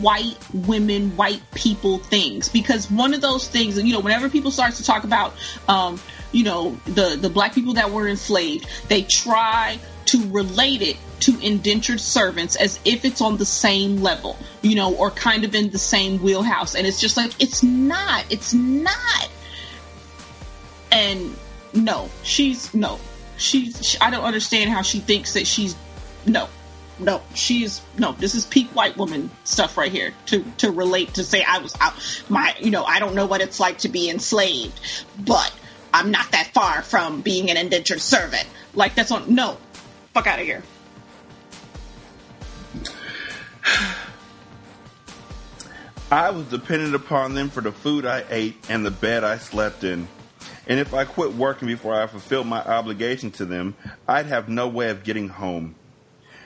white 0.00 0.38
women, 0.52 1.16
white 1.16 1.42
people 1.54 1.98
things. 1.98 2.48
Because 2.48 2.90
one 2.90 3.14
of 3.14 3.20
those 3.20 3.48
things, 3.48 3.80
you 3.82 3.92
know, 3.92 4.00
whenever 4.00 4.28
people 4.28 4.50
start 4.50 4.74
to 4.74 4.84
talk 4.84 5.04
about, 5.04 5.34
um, 5.68 6.00
you 6.32 6.44
know, 6.44 6.78
the 6.86 7.16
the 7.20 7.28
black 7.28 7.54
people 7.54 7.74
that 7.74 7.90
were 7.90 8.08
enslaved, 8.08 8.66
they 8.88 9.02
try 9.02 9.78
to 10.06 10.30
relate 10.30 10.82
it 10.82 10.96
to 11.20 11.38
indentured 11.40 12.00
servants 12.00 12.56
as 12.56 12.80
if 12.84 13.04
it's 13.04 13.20
on 13.20 13.36
the 13.36 13.44
same 13.44 14.02
level, 14.02 14.36
you 14.60 14.74
know, 14.74 14.94
or 14.94 15.10
kind 15.10 15.44
of 15.44 15.54
in 15.54 15.70
the 15.70 15.78
same 15.78 16.20
wheelhouse. 16.20 16.74
And 16.74 16.86
it's 16.86 17.00
just 17.00 17.16
like, 17.16 17.32
it's 17.40 17.62
not. 17.62 18.24
It's 18.30 18.52
not. 18.52 19.28
And 20.92 21.34
no, 21.72 22.10
she's 22.22 22.72
no. 22.74 23.00
She's, 23.38 23.84
she, 23.84 23.98
I 23.98 24.10
don't 24.10 24.24
understand 24.24 24.70
how 24.70 24.82
she 24.82 25.00
thinks 25.00 25.32
that 25.34 25.46
she's, 25.46 25.74
no, 26.26 26.48
no, 26.98 27.22
she's, 27.34 27.80
no, 27.98 28.12
this 28.12 28.34
is 28.34 28.44
peak 28.46 28.68
white 28.68 28.96
woman 28.96 29.30
stuff 29.44 29.76
right 29.76 29.90
here 29.90 30.14
to, 30.26 30.44
to 30.58 30.70
relate 30.70 31.14
to 31.14 31.24
say 31.24 31.42
I 31.42 31.58
was 31.58 31.74
out, 31.80 31.94
my, 32.28 32.54
you 32.60 32.70
know, 32.70 32.84
I 32.84 32.98
don't 33.00 33.14
know 33.14 33.26
what 33.26 33.40
it's 33.40 33.58
like 33.58 33.78
to 33.78 33.88
be 33.88 34.10
enslaved, 34.10 34.78
but 35.18 35.52
I'm 35.94 36.10
not 36.10 36.30
that 36.32 36.50
far 36.54 36.82
from 36.82 37.22
being 37.22 37.50
an 37.50 37.56
indentured 37.56 38.00
servant. 38.00 38.46
Like 38.74 38.94
that's 38.94 39.10
on, 39.10 39.34
no, 39.34 39.56
fuck 40.12 40.26
out 40.26 40.38
of 40.38 40.44
here. 40.44 40.62
I 46.10 46.30
was 46.30 46.46
dependent 46.46 46.94
upon 46.94 47.34
them 47.34 47.48
for 47.48 47.62
the 47.62 47.72
food 47.72 48.04
I 48.04 48.24
ate 48.28 48.56
and 48.68 48.84
the 48.84 48.90
bed 48.90 49.24
I 49.24 49.38
slept 49.38 49.82
in. 49.82 50.06
And 50.66 50.78
if 50.78 50.94
I 50.94 51.04
quit 51.04 51.34
working 51.34 51.68
before 51.68 51.94
I 51.94 52.06
fulfilled 52.06 52.46
my 52.46 52.60
obligation 52.60 53.30
to 53.32 53.44
them, 53.44 53.74
I'd 54.06 54.26
have 54.26 54.48
no 54.48 54.68
way 54.68 54.90
of 54.90 55.04
getting 55.04 55.28
home. 55.28 55.74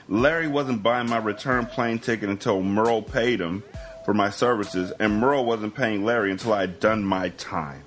Larry 0.09 0.47
wasn't 0.47 0.83
buying 0.83 1.09
my 1.09 1.17
return 1.17 1.65
plane 1.65 1.99
ticket 1.99 2.29
until 2.29 2.61
Merle 2.61 3.01
paid 3.01 3.39
him 3.39 3.63
for 4.05 4.13
my 4.13 4.29
services, 4.29 4.91
and 4.99 5.19
Merle 5.19 5.45
wasn't 5.45 5.75
paying 5.75 6.05
Larry 6.05 6.31
until 6.31 6.53
I 6.53 6.61
had 6.61 6.79
done 6.79 7.03
my 7.03 7.29
time. 7.29 7.83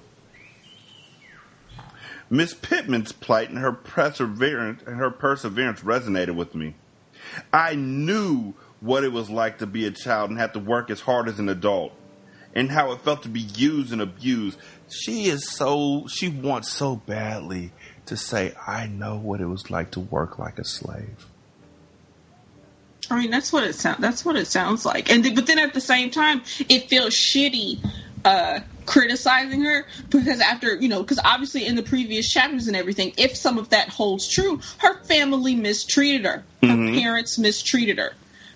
Miss 2.29 2.55
Pittman's 2.55 3.11
plight 3.11 3.49
and 3.49 3.59
her 3.59 3.73
perseverance 3.73 4.83
and 4.87 4.97
her 4.97 5.11
perseverance 5.11 5.81
resonated 5.81 6.37
with 6.37 6.55
me. 6.55 6.75
I 7.53 7.75
knew 7.75 8.55
what 8.81 9.03
it 9.03 9.13
was 9.13 9.29
like 9.29 9.59
to 9.59 9.67
be 9.67 9.87
a 9.87 9.91
child 9.91 10.31
and 10.31 10.39
have 10.39 10.53
to 10.53 10.61
work 10.61 10.91
as 10.91 11.01
hard 11.01 11.29
as 11.29 11.39
an 11.41 11.49
adult, 11.49 11.93
and 12.55 12.71
how 12.71 12.93
it 12.93 13.01
felt 13.01 13.23
to 13.25 13.29
be 13.29 13.41
used 13.41 13.93
and 13.93 14.01
abused. 14.01 14.59
She 14.91 15.27
is 15.27 15.49
so 15.49 16.07
she 16.09 16.29
wants 16.29 16.71
so 16.71 16.97
badly 16.97 17.73
to 18.07 18.17
say, 18.17 18.55
"I 18.67 18.87
know 18.87 19.17
what 19.17 19.41
it 19.41 19.47
was 19.47 19.71
like 19.71 19.93
to 19.93 20.01
work 20.01 20.39
like 20.39 20.59
a 20.59 20.65
slave." 20.65 21.27
I 23.11 23.19
mean, 23.19 23.31
that's 23.31 23.53
what 23.53 23.65
it 23.65 23.75
sounds. 23.75 24.01
That's 24.01 24.25
what 24.25 24.37
it 24.37 24.47
sounds 24.47 24.85
like. 24.85 25.11
And 25.11 25.23
th- 25.25 25.35
but 25.35 25.47
then 25.47 25.59
at 25.59 25.75
the 25.75 25.81
same 25.81 26.11
time, 26.11 26.43
it 26.69 26.89
feels 26.89 27.13
shitty 27.15 27.79
uh, 28.25 28.61
criticizing 28.87 29.63
her 29.63 29.87
because 30.11 30.41
after 30.41 30.77
you 30.77 30.89
know, 30.89 31.03
because 31.03 31.19
obviously 31.25 31.67
in 31.67 31.75
the 31.75 31.83
previous 31.83 32.31
chapters 32.31 32.67
and 32.69 32.77
everything, 32.77 33.13
if 33.17 33.37
some 33.37 33.59
of 33.59 33.71
that 33.71 33.89
holds 33.89 34.29
true, 34.29 34.61
her 34.79 35.03
family 35.05 35.55
mistreated 35.55 36.25
her. 36.25 36.45
Her 36.63 36.69
Mhm. 36.77 37.01
parents 37.01 37.39
mistreated 37.39 37.99
her. 37.99 38.13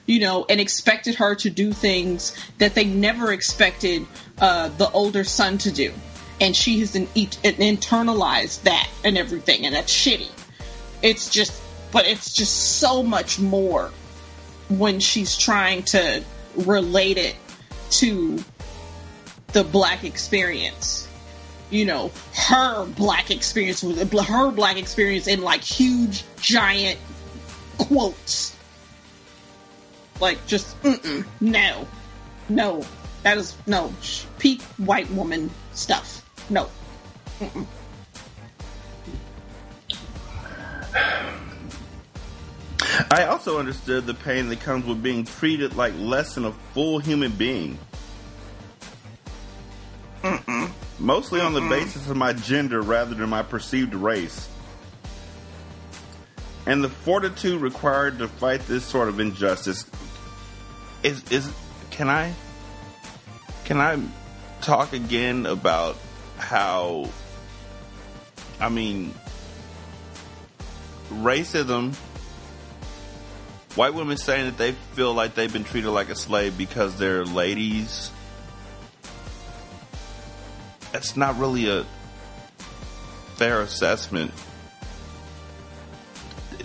You 0.06 0.20
know, 0.20 0.44
and 0.50 0.60
expected 0.60 1.14
her 1.14 1.34
to 1.36 1.48
do 1.48 1.72
things 1.72 2.34
that 2.58 2.74
they 2.74 2.84
never 2.84 3.32
expected 3.32 4.06
uh, 4.38 4.68
the 4.76 4.90
older 4.90 5.24
son 5.24 5.56
to 5.58 5.70
do, 5.72 5.94
and 6.44 6.54
she 6.54 6.80
has 6.80 6.94
an, 6.94 7.04
an 7.04 7.54
internalized 7.54 8.64
that 8.64 8.86
and 9.02 9.16
everything, 9.16 9.64
and 9.64 9.74
that's 9.74 9.90
shitty. 9.90 10.28
It's 11.00 11.30
just, 11.30 11.58
but 11.90 12.06
it's 12.06 12.34
just 12.34 12.78
so 12.78 13.02
much 13.02 13.38
more 13.38 13.90
when 14.68 15.00
she's 15.00 15.38
trying 15.38 15.84
to 15.84 16.22
relate 16.54 17.16
it 17.16 17.34
to 17.92 18.44
the 19.54 19.64
black 19.64 20.04
experience. 20.04 21.08
You 21.70 21.86
know, 21.86 22.12
her 22.34 22.84
black 22.84 23.30
experience 23.30 23.82
with 23.82 24.12
her 24.12 24.50
black 24.50 24.76
experience 24.76 25.26
in 25.26 25.40
like 25.40 25.62
huge, 25.62 26.24
giant 26.42 26.98
quotes. 27.78 28.54
Like, 30.20 30.46
just, 30.46 30.76
no. 31.40 31.88
No. 32.50 32.84
That 33.22 33.38
is, 33.38 33.56
no. 33.66 33.94
Peak 34.38 34.60
white 34.76 35.10
woman 35.10 35.50
stuff. 35.72 36.23
No. 36.50 36.68
Mm-mm. 37.40 37.66
I 43.10 43.24
also 43.24 43.58
understood 43.58 44.06
the 44.06 44.14
pain 44.14 44.48
that 44.48 44.60
comes 44.60 44.86
with 44.86 45.02
being 45.02 45.24
treated 45.24 45.76
like 45.76 45.94
less 45.96 46.34
than 46.34 46.44
a 46.44 46.52
full 46.72 46.98
human 46.98 47.32
being. 47.32 47.78
Mostly 50.98 51.40
on 51.40 51.52
the 51.54 51.60
basis 51.60 52.08
of 52.08 52.16
my 52.16 52.32
gender 52.32 52.80
rather 52.80 53.14
than 53.14 53.28
my 53.28 53.42
perceived 53.42 53.94
race. 53.94 54.48
And 56.66 56.82
the 56.82 56.88
fortitude 56.88 57.60
required 57.60 58.18
to 58.18 58.28
fight 58.28 58.66
this 58.66 58.84
sort 58.84 59.08
of 59.08 59.20
injustice 59.20 59.84
is 61.02 61.22
is 61.30 61.52
can 61.90 62.08
I 62.08 62.32
can 63.64 63.78
I 63.80 64.00
talk 64.62 64.94
again 64.94 65.44
about 65.44 65.96
how 66.44 67.08
I 68.60 68.68
mean 68.68 69.14
racism 71.10 71.94
white 73.74 73.94
women 73.94 74.16
saying 74.16 74.46
that 74.46 74.58
they 74.58 74.72
feel 74.72 75.12
like 75.12 75.34
they've 75.34 75.52
been 75.52 75.64
treated 75.64 75.90
like 75.90 76.08
a 76.08 76.14
slave 76.14 76.56
because 76.56 76.96
they're 76.96 77.24
ladies. 77.24 78.10
That's 80.92 81.16
not 81.16 81.38
really 81.38 81.68
a 81.68 81.84
fair 83.34 83.60
assessment 83.60 84.30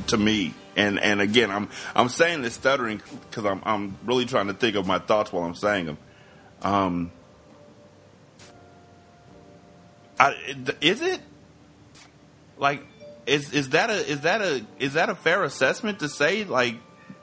to 0.07 0.17
me. 0.17 0.53
And 0.75 0.99
and 0.99 1.19
again, 1.19 1.49
I'm 1.49 1.69
I'm 1.95 2.09
saying 2.09 2.43
this 2.43 2.53
stuttering 2.53 3.01
because 3.29 3.45
I'm 3.45 3.61
I'm 3.65 3.97
really 4.05 4.25
trying 4.25 4.47
to 4.47 4.53
think 4.53 4.75
of 4.75 4.85
my 4.85 4.99
thoughts 4.99 5.33
while 5.33 5.43
I'm 5.43 5.55
saying 5.55 5.87
them. 5.87 5.97
Um, 6.61 7.11
I, 10.19 10.35
is 10.81 11.01
it 11.01 11.21
like 12.57 12.83
is 13.25 13.53
is 13.53 13.69
that 13.69 13.89
a 13.89 14.11
is 14.11 14.21
that 14.21 14.41
a 14.41 14.65
is 14.79 14.93
that 14.93 15.09
a 15.09 15.15
fair 15.15 15.43
assessment 15.43 15.99
to 15.99 16.09
say 16.09 16.43
like 16.43 16.75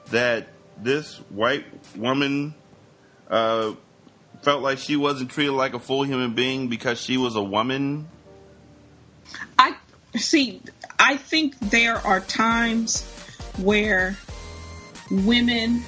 that 0.09 0.47
this 0.81 1.17
white 1.29 1.65
woman 1.95 2.55
uh, 3.29 3.73
felt 4.41 4.61
like 4.61 4.79
she 4.79 4.95
wasn't 4.95 5.29
treated 5.29 5.53
like 5.53 5.73
a 5.73 5.79
full 5.79 6.03
human 6.03 6.33
being 6.33 6.69
because 6.69 6.99
she 6.99 7.17
was 7.17 7.35
a 7.35 7.43
woman? 7.43 8.07
I 9.59 9.75
see. 10.15 10.61
I 10.97 11.17
think 11.17 11.59
there 11.59 11.97
are 11.97 12.19
times 12.21 13.03
where 13.57 14.17
women 15.11 15.83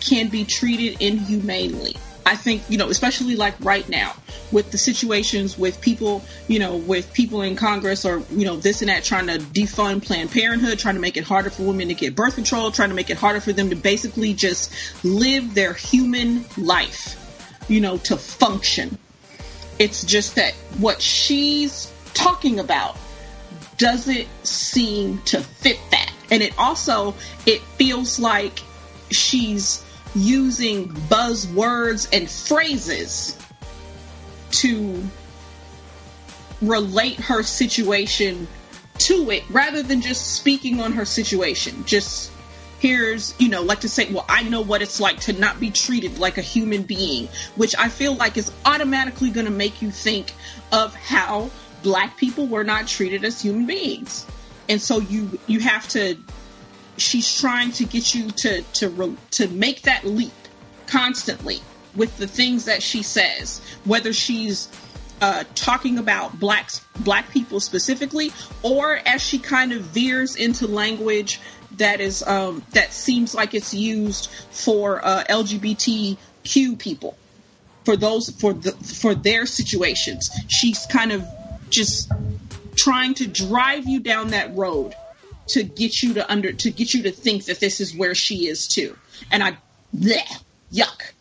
can 0.00 0.28
be 0.28 0.44
treated 0.44 1.00
inhumanely. 1.00 1.96
I 2.26 2.34
think, 2.34 2.64
you 2.68 2.76
know, 2.76 2.88
especially 2.88 3.36
like 3.36 3.54
right 3.60 3.88
now 3.88 4.12
with 4.50 4.72
the 4.72 4.78
situations 4.78 5.56
with 5.56 5.80
people, 5.80 6.24
you 6.48 6.58
know, 6.58 6.76
with 6.76 7.12
people 7.12 7.42
in 7.42 7.54
Congress 7.54 8.04
or, 8.04 8.20
you 8.32 8.44
know, 8.44 8.56
this 8.56 8.82
and 8.82 8.88
that 8.88 9.04
trying 9.04 9.28
to 9.28 9.38
defund 9.38 10.04
Planned 10.04 10.32
Parenthood, 10.32 10.80
trying 10.80 10.96
to 10.96 11.00
make 11.00 11.16
it 11.16 11.22
harder 11.22 11.50
for 11.50 11.62
women 11.62 11.86
to 11.86 11.94
get 11.94 12.16
birth 12.16 12.34
control, 12.34 12.72
trying 12.72 12.88
to 12.88 12.96
make 12.96 13.10
it 13.10 13.16
harder 13.16 13.40
for 13.40 13.52
them 13.52 13.70
to 13.70 13.76
basically 13.76 14.34
just 14.34 14.72
live 15.04 15.54
their 15.54 15.72
human 15.72 16.44
life, 16.58 17.16
you 17.68 17.80
know, 17.80 17.96
to 17.98 18.16
function. 18.16 18.98
It's 19.78 20.02
just 20.02 20.34
that 20.34 20.52
what 20.78 21.00
she's 21.00 21.92
talking 22.12 22.58
about 22.58 22.96
doesn't 23.78 24.26
seem 24.44 25.22
to 25.26 25.40
fit 25.40 25.78
that. 25.92 26.12
And 26.32 26.42
it 26.42 26.58
also, 26.58 27.14
it 27.46 27.60
feels 27.60 28.18
like 28.18 28.58
she's 29.10 29.84
using 30.16 30.88
buzzwords 30.88 32.08
and 32.12 32.28
phrases 32.28 33.38
to 34.50 35.02
relate 36.62 37.16
her 37.20 37.42
situation 37.42 38.48
to 38.98 39.30
it 39.30 39.44
rather 39.50 39.82
than 39.82 40.00
just 40.00 40.34
speaking 40.34 40.80
on 40.80 40.92
her 40.92 41.04
situation. 41.04 41.84
Just 41.84 42.32
here's, 42.78 43.34
you 43.38 43.48
know, 43.48 43.62
like 43.62 43.80
to 43.80 43.88
say, 43.88 44.10
well, 44.10 44.24
I 44.28 44.42
know 44.42 44.62
what 44.62 44.80
it's 44.80 45.00
like 45.00 45.20
to 45.20 45.32
not 45.34 45.60
be 45.60 45.70
treated 45.70 46.18
like 46.18 46.38
a 46.38 46.42
human 46.42 46.82
being, 46.82 47.28
which 47.56 47.74
I 47.76 47.88
feel 47.88 48.14
like 48.14 48.36
is 48.38 48.50
automatically 48.64 49.30
going 49.30 49.46
to 49.46 49.52
make 49.52 49.82
you 49.82 49.90
think 49.90 50.32
of 50.72 50.94
how 50.94 51.50
black 51.82 52.16
people 52.16 52.46
were 52.46 52.64
not 52.64 52.86
treated 52.86 53.24
as 53.24 53.40
human 53.40 53.66
beings. 53.66 54.26
And 54.68 54.80
so 54.80 54.98
you 54.98 55.38
you 55.46 55.60
have 55.60 55.86
to 55.90 56.16
she's 56.96 57.40
trying 57.40 57.72
to 57.72 57.84
get 57.84 58.14
you 58.14 58.30
to 58.30 58.62
to 58.62 59.16
to 59.32 59.48
make 59.48 59.82
that 59.82 60.04
leap 60.04 60.32
constantly 60.86 61.60
with 61.94 62.16
the 62.18 62.26
things 62.26 62.66
that 62.66 62.82
she 62.82 63.02
says, 63.02 63.60
whether 63.84 64.12
she's 64.12 64.68
uh, 65.20 65.44
talking 65.54 65.98
about 65.98 66.38
blacks, 66.38 66.82
black 67.00 67.30
people 67.30 67.58
specifically, 67.58 68.30
or 68.62 69.00
as 69.06 69.22
she 69.22 69.38
kind 69.38 69.72
of 69.72 69.80
veers 69.80 70.36
into 70.36 70.66
language 70.66 71.40
that 71.78 72.00
is 72.00 72.22
um, 72.26 72.62
that 72.72 72.92
seems 72.92 73.34
like 73.34 73.54
it's 73.54 73.74
used 73.74 74.30
for 74.50 75.04
uh, 75.04 75.24
LGBTQ 75.24 76.78
people, 76.78 77.16
for 77.84 77.96
those 77.96 78.30
for 78.30 78.52
the 78.52 78.72
for 78.72 79.14
their 79.14 79.46
situations. 79.46 80.30
She's 80.48 80.86
kind 80.86 81.12
of 81.12 81.24
just 81.70 82.10
trying 82.76 83.14
to 83.14 83.26
drive 83.26 83.88
you 83.88 84.00
down 84.00 84.28
that 84.28 84.54
road 84.54 84.94
to 85.48 85.62
get 85.62 86.02
you 86.02 86.14
to 86.14 86.30
under 86.30 86.52
to 86.52 86.70
get 86.70 86.94
you 86.94 87.04
to 87.04 87.10
think 87.10 87.46
that 87.46 87.60
this 87.60 87.80
is 87.80 87.94
where 87.94 88.14
she 88.14 88.48
is 88.48 88.66
too. 88.66 88.96
And 89.30 89.42
I, 89.42 89.58
bleh, 89.94 90.42
yuck. 90.72 91.12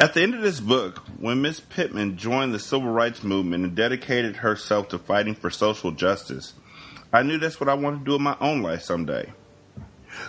At 0.00 0.14
the 0.14 0.22
end 0.22 0.36
of 0.36 0.42
this 0.42 0.60
book, 0.60 0.98
when 1.18 1.42
Miss 1.42 1.58
Pittman 1.58 2.18
joined 2.18 2.54
the 2.54 2.60
civil 2.60 2.88
rights 2.88 3.24
movement 3.24 3.64
and 3.64 3.74
dedicated 3.74 4.36
herself 4.36 4.90
to 4.90 4.98
fighting 4.98 5.34
for 5.34 5.50
social 5.50 5.90
justice, 5.90 6.54
I 7.12 7.24
knew 7.24 7.38
that's 7.38 7.58
what 7.58 7.68
I 7.68 7.74
wanted 7.74 8.00
to 8.00 8.04
do 8.04 8.14
in 8.14 8.22
my 8.22 8.36
own 8.40 8.62
life 8.62 8.82
someday. 8.82 9.32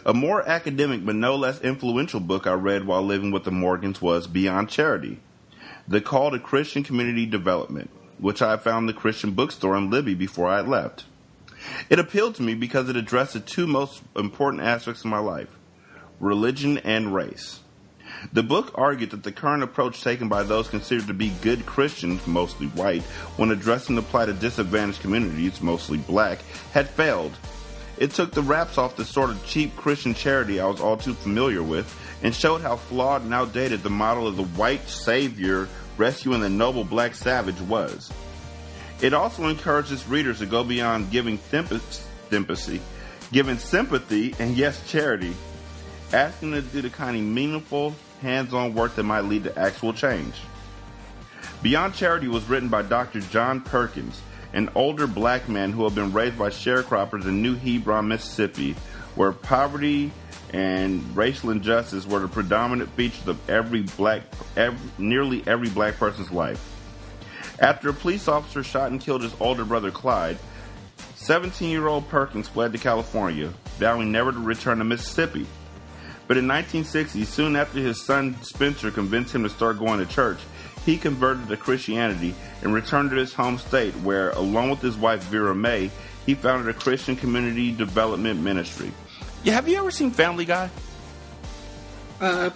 A 0.06 0.14
more 0.14 0.48
academic 0.48 1.06
but 1.06 1.16
no 1.16 1.36
less 1.36 1.62
influential 1.62 2.20
book 2.20 2.48
I 2.48 2.54
read 2.54 2.88
while 2.88 3.04
living 3.04 3.30
with 3.30 3.44
the 3.44 3.52
Morgans 3.52 4.02
was 4.02 4.26
Beyond 4.26 4.70
Charity, 4.70 5.20
the 5.90 6.00
call 6.00 6.30
to 6.30 6.40
Christian 6.40 6.84
community 6.84 7.26
development, 7.26 7.90
which 8.20 8.44
I 8.44 8.58
found 8.58 8.88
the 8.88 8.94
Christian 8.94 9.32
bookstore 9.32 9.76
in 9.76 9.90
Libby 9.90 10.14
before 10.14 10.48
I 10.48 10.62
left. 10.62 11.06
It 11.90 11.98
appealed 11.98 12.36
to 12.36 12.44
me 12.44 12.54
because 12.54 12.90
it 12.90 12.96
addressed 12.96 13.34
the 13.34 13.40
two 13.40 13.66
most 13.66 14.04
important 14.16 14.64
aspects 14.64 15.02
of 15.02 15.08
my 15.08 15.20
life 15.20 15.50
religion 16.20 16.78
and 16.80 17.14
race. 17.14 17.62
The 18.34 18.44
book 18.44 18.74
argued 18.76 19.12
that 19.12 19.24
the 19.24 19.32
current 19.32 19.64
approach 19.64 20.02
taken 20.02 20.28
by 20.28 20.44
those 20.44 20.68
considered 20.68 21.08
to 21.08 21.14
be 21.14 21.32
good 21.42 21.66
Christians, 21.66 22.28
mostly 22.28 22.68
white, 22.68 23.04
when 23.38 23.52
addressing 23.52 23.96
the 23.96 24.02
plight 24.02 24.30
of 24.30 24.40
disadvantaged 24.40 25.02
communities, 25.02 25.62
mostly 25.62 25.98
black, 25.98 26.40
had 26.74 26.90
failed. 26.90 27.32
It 27.98 28.12
took 28.12 28.32
the 28.32 28.42
wraps 28.42 28.78
off 28.78 28.96
the 28.96 29.06
sort 29.06 29.30
of 29.30 29.46
cheap 29.46 29.76
Christian 29.76 30.14
charity 30.14 30.60
I 30.60 30.68
was 30.68 30.82
all 30.82 30.98
too 30.98 31.14
familiar 31.14 31.64
with 31.64 31.88
and 32.24 32.36
showed 32.36 32.62
how 32.62 32.76
flawed 32.76 33.24
and 33.24 33.34
outdated 33.34 33.84
the 33.84 33.90
model 33.90 34.28
of 34.28 34.36
the 34.36 34.44
white 34.44 34.88
savior 34.88 35.68
rescuing 35.98 36.42
the 36.42 36.50
noble 36.50 36.84
black 36.84 37.16
savage 37.16 37.60
was. 37.62 38.12
It 39.02 39.14
also 39.14 39.48
encourages 39.48 40.08
readers 40.08 40.40
to 40.40 40.46
go 40.46 40.64
beyond 40.64 41.12
giving 41.12 41.38
sympathy, 41.38 42.82
giving 43.32 43.58
sympathy 43.58 44.36
and 44.40 44.58
yes, 44.58 44.86
charity, 44.90 45.34
asking 46.12 46.52
them 46.52 46.66
to 46.66 46.70
do 46.70 46.82
the 46.82 46.90
kind 46.90 47.16
of 47.16 47.24
meaningful, 47.24 47.96
hands-on 48.22 48.74
work 48.74 48.96
that 48.96 49.04
might 49.04 49.22
lead 49.22 49.46
to 49.46 49.58
actual 49.58 49.94
change. 49.94 50.36
Beyond 51.62 51.94
Charity 51.94 52.28
was 52.28 52.48
written 52.50 52.70
by 52.70 52.82
Dr. 52.82 53.20
John 53.20 53.62
Perkins, 53.62 54.22
an 54.54 54.70
older 54.76 55.08
black 55.08 55.48
man 55.48 55.72
who 55.72 55.84
had 55.84 55.96
been 55.96 56.14
raised 56.14 56.38
by 56.38 56.50
sharecroppers 56.50 57.26
in 57.26 57.42
New 57.42 57.56
Hebron, 57.56 58.08
Mississippi, 58.08 58.76
where 59.16 59.32
poverty 59.32 60.12
and 60.52 61.16
racial 61.16 61.52
injustice 61.52 62.06
were 62.06 62.20
the 62.20 62.28
predominant 62.28 62.90
features 62.92 63.28
of 63.28 63.50
every 63.50 63.84
black, 63.98 64.24
every, 64.56 64.80
nearly 64.98 65.44
every 65.46 65.70
black 65.70 65.98
person's 65.98 66.32
life. 66.32 66.64
After 67.60 67.90
a 67.90 67.94
police 67.94 68.28
officer 68.28 68.64
shot 68.64 68.92
and 68.92 69.02
killed 69.02 69.22
his 69.22 69.36
older 69.40 69.66
brother 69.66 69.92
Clyde, 69.92 70.38
17 71.16 71.70
year 71.70 71.88
old 71.88 72.08
Perkins 72.10 72.48
fled 72.48 72.72
to 72.72 72.78
California, 72.78 73.54
vowing 73.78 74.12
never 74.12 74.32
to 74.32 74.40
return 74.40 74.80
to 74.80 74.84
Mississippi. 74.84 75.46
But 76.28 76.38
in 76.38 76.48
1960, 76.48 77.26
soon 77.26 77.56
after 77.56 77.80
his 77.80 78.06
son 78.06 78.42
Spencer 78.44 78.92
convinced 78.92 79.34
him 79.34 79.44
to 79.44 79.50
start 79.50 79.80
going 79.80 80.00
to 80.00 80.06
church, 80.06 80.38
he 80.86 80.98
converted 80.98 81.48
to 81.48 81.58
Christianity 81.58 82.34
and 82.62 82.74
returned 82.74 83.10
to 83.10 83.16
his 83.16 83.34
home 83.34 83.58
state, 83.58 83.94
where, 83.98 84.30
along 84.32 84.70
with 84.70 84.82
his 84.82 84.96
wife 84.96 85.24
Vera 85.24 85.54
Mae, 85.54 85.92
he 86.26 86.36
founded 86.36 86.74
a 86.74 86.80
Christian 86.80 87.16
community 87.16 87.72
development 87.72 88.40
ministry. 88.40 88.92
Yeah, 89.44 89.54
have 89.54 89.68
you 89.68 89.78
ever 89.78 89.92
seen 89.92 90.12
Family 90.12 90.46
Guy? 90.46 90.70
Uh, 92.20 92.50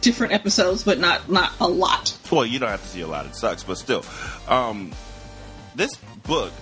different 0.00 0.32
episodes, 0.32 0.84
but 0.84 0.98
not 0.98 1.30
not 1.30 1.52
a 1.60 1.68
lot. 1.68 2.16
Well, 2.30 2.46
you 2.46 2.58
don't 2.58 2.70
have 2.70 2.82
to 2.82 2.88
see 2.88 3.02
a 3.02 3.06
lot; 3.06 3.26
it 3.26 3.36
sucks, 3.36 3.62
but 3.62 3.76
still, 3.76 4.04
um, 4.48 4.92
this 5.74 5.94
book 6.24 6.52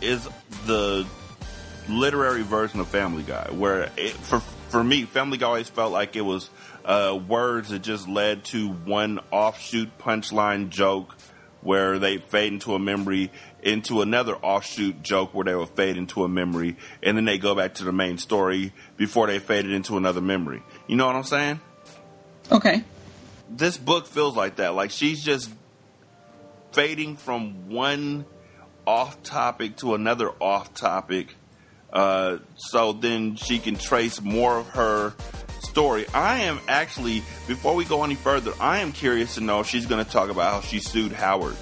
is 0.00 0.28
the 0.66 1.06
literary 1.88 2.42
version 2.42 2.80
of 2.80 2.88
Family 2.88 3.22
Guy, 3.22 3.50
where 3.50 3.90
it, 3.96 4.12
for 4.12 4.40
for 4.68 4.84
me, 4.84 5.04
Family 5.04 5.38
Guy 5.38 5.46
always 5.46 5.68
felt 5.68 5.92
like 5.92 6.14
it 6.14 6.20
was 6.20 6.48
uh, 6.84 7.18
words 7.28 7.70
that 7.70 7.80
just 7.80 8.08
led 8.08 8.44
to 8.46 8.68
one 8.68 9.18
offshoot 9.30 9.98
punchline 9.98 10.68
joke 10.68 11.16
where 11.62 11.98
they 11.98 12.18
fade 12.18 12.52
into 12.52 12.74
a 12.74 12.78
memory 12.78 13.30
into 13.62 14.02
another 14.02 14.34
offshoot 14.36 15.02
joke 15.02 15.34
where 15.34 15.44
they 15.44 15.54
will 15.54 15.66
fade 15.66 15.96
into 15.96 16.24
a 16.24 16.28
memory 16.28 16.76
and 17.02 17.16
then 17.16 17.24
they 17.24 17.38
go 17.38 17.54
back 17.54 17.74
to 17.74 17.84
the 17.84 17.92
main 17.92 18.18
story 18.18 18.72
before 18.96 19.26
they 19.26 19.38
faded 19.38 19.72
into 19.72 19.96
another 19.96 20.20
memory. 20.20 20.62
You 20.86 20.96
know 20.96 21.06
what 21.06 21.16
I'm 21.16 21.24
saying? 21.24 21.60
Okay. 22.50 22.84
This 23.48 23.76
book 23.76 24.06
feels 24.06 24.36
like 24.36 24.56
that. 24.56 24.74
Like 24.74 24.90
she's 24.90 25.22
just 25.22 25.50
fading 26.72 27.16
from 27.16 27.68
one 27.68 28.24
off 28.86 29.22
topic 29.22 29.76
to 29.76 29.94
another 29.94 30.30
off 30.40 30.74
topic 30.74 31.34
uh, 31.92 32.38
so 32.56 32.92
then 32.92 33.36
she 33.36 33.58
can 33.58 33.76
trace 33.76 34.20
more 34.20 34.58
of 34.58 34.68
her 34.70 35.14
story. 35.60 36.06
I 36.14 36.42
am 36.42 36.60
actually, 36.68 37.22
before 37.46 37.74
we 37.74 37.84
go 37.84 38.04
any 38.04 38.14
further, 38.14 38.52
I 38.60 38.78
am 38.78 38.92
curious 38.92 39.34
to 39.34 39.40
know 39.40 39.60
if 39.60 39.66
she's 39.66 39.86
going 39.86 40.04
to 40.04 40.10
talk 40.10 40.30
about 40.30 40.52
how 40.52 40.60
she 40.60 40.78
sued 40.78 41.12
Howard. 41.12 41.56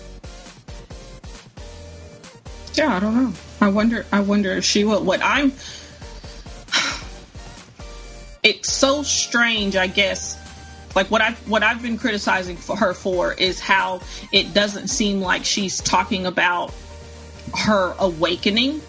Yeah, 2.78 2.96
I 2.96 3.00
don't 3.00 3.14
know. 3.16 3.32
I 3.60 3.70
wonder. 3.70 4.06
I 4.12 4.20
wonder 4.20 4.52
if 4.52 4.64
she 4.64 4.84
will. 4.84 5.02
What 5.02 5.20
I'm. 5.20 5.52
It's 8.44 8.72
so 8.72 9.02
strange, 9.02 9.74
I 9.74 9.88
guess. 9.88 10.38
Like 10.94 11.10
what 11.10 11.20
I 11.20 11.32
what 11.46 11.64
I've 11.64 11.82
been 11.82 11.98
criticizing 11.98 12.56
for 12.56 12.76
her 12.76 12.94
for 12.94 13.32
is 13.32 13.58
how 13.58 14.00
it 14.32 14.54
doesn't 14.54 14.88
seem 14.88 15.20
like 15.20 15.44
she's 15.44 15.80
talking 15.80 16.24
about 16.24 16.72
her 17.52 17.96
awakening 17.98 18.80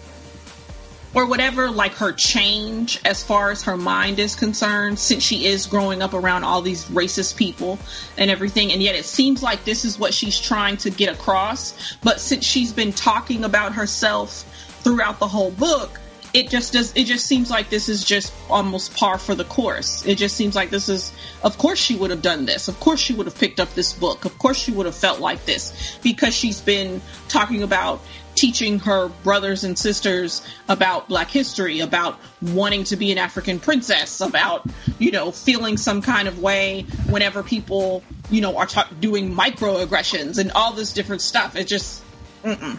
or 1.14 1.26
whatever, 1.26 1.70
like 1.70 1.92
her 1.94 2.12
change 2.12 3.00
as 3.04 3.22
far 3.22 3.50
as 3.50 3.64
her 3.64 3.76
mind 3.76 4.18
is 4.18 4.36
concerned, 4.36 4.98
since 4.98 5.22
she 5.22 5.46
is 5.46 5.66
growing 5.66 6.02
up 6.02 6.14
around 6.14 6.44
all 6.44 6.62
these 6.62 6.84
racist 6.86 7.36
people 7.36 7.78
and 8.16 8.30
everything. 8.30 8.72
And 8.72 8.82
yet 8.82 8.94
it 8.94 9.04
seems 9.04 9.42
like 9.42 9.64
this 9.64 9.84
is 9.84 9.98
what 9.98 10.14
she's 10.14 10.38
trying 10.38 10.76
to 10.78 10.90
get 10.90 11.12
across. 11.12 11.96
But 12.02 12.20
since 12.20 12.44
she's 12.44 12.72
been 12.72 12.92
talking 12.92 13.44
about 13.44 13.74
herself 13.74 14.44
throughout 14.82 15.18
the 15.18 15.28
whole 15.28 15.50
book, 15.50 15.98
it 16.32 16.48
just 16.48 16.72
does 16.72 16.92
it 16.94 17.04
just 17.04 17.26
seems 17.26 17.50
like 17.50 17.70
this 17.70 17.88
is 17.88 18.04
just 18.04 18.32
almost 18.48 18.94
par 18.94 19.18
for 19.18 19.34
the 19.34 19.44
course 19.44 20.04
it 20.06 20.16
just 20.16 20.36
seems 20.36 20.54
like 20.54 20.70
this 20.70 20.88
is 20.88 21.12
of 21.42 21.58
course 21.58 21.78
she 21.78 21.96
would 21.96 22.10
have 22.10 22.22
done 22.22 22.46
this 22.46 22.68
of 22.68 22.78
course 22.78 23.00
she 23.00 23.12
would 23.12 23.26
have 23.26 23.36
picked 23.36 23.58
up 23.58 23.72
this 23.74 23.92
book 23.92 24.24
of 24.24 24.38
course 24.38 24.56
she 24.56 24.70
would 24.70 24.86
have 24.86 24.94
felt 24.94 25.20
like 25.20 25.44
this 25.44 25.98
because 26.02 26.34
she's 26.34 26.60
been 26.60 27.00
talking 27.28 27.62
about 27.62 28.00
teaching 28.34 28.78
her 28.78 29.08
brothers 29.22 29.64
and 29.64 29.78
sisters 29.78 30.42
about 30.68 31.08
black 31.08 31.30
history, 31.30 31.80
about 31.80 32.18
wanting 32.40 32.84
to 32.84 32.96
be 32.96 33.12
an 33.12 33.18
African 33.18 33.58
princess, 33.58 34.20
about, 34.20 34.64
you 34.98 35.10
know, 35.10 35.30
feeling 35.30 35.76
some 35.76 36.00
kind 36.00 36.28
of 36.28 36.38
way 36.38 36.82
whenever 37.08 37.42
people, 37.42 38.02
you 38.30 38.40
know, 38.40 38.56
are 38.56 38.66
ta- 38.66 38.88
doing 39.00 39.34
microaggressions 39.34 40.38
and 40.38 40.52
all 40.52 40.72
this 40.72 40.92
different 40.92 41.22
stuff. 41.22 41.56
It 41.56 41.66
just, 41.66 42.02
mm-mm. 42.42 42.78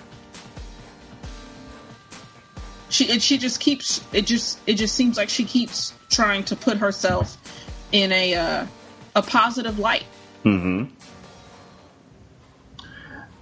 She, 2.90 3.20
she 3.20 3.38
just 3.38 3.60
keeps, 3.60 4.02
it 4.12 4.26
just, 4.26 4.60
it 4.68 4.74
just 4.74 4.96
seems 4.96 5.16
like 5.16 5.30
she 5.30 5.46
keeps 5.46 5.94
trying 6.10 6.44
to 6.46 6.56
put 6.56 6.78
herself 6.78 7.38
in 7.92 8.12
a, 8.12 8.36
uh, 8.36 8.66
a 9.16 9.22
positive 9.22 9.80
light. 9.80 10.06
Mm-hmm. 10.44 10.94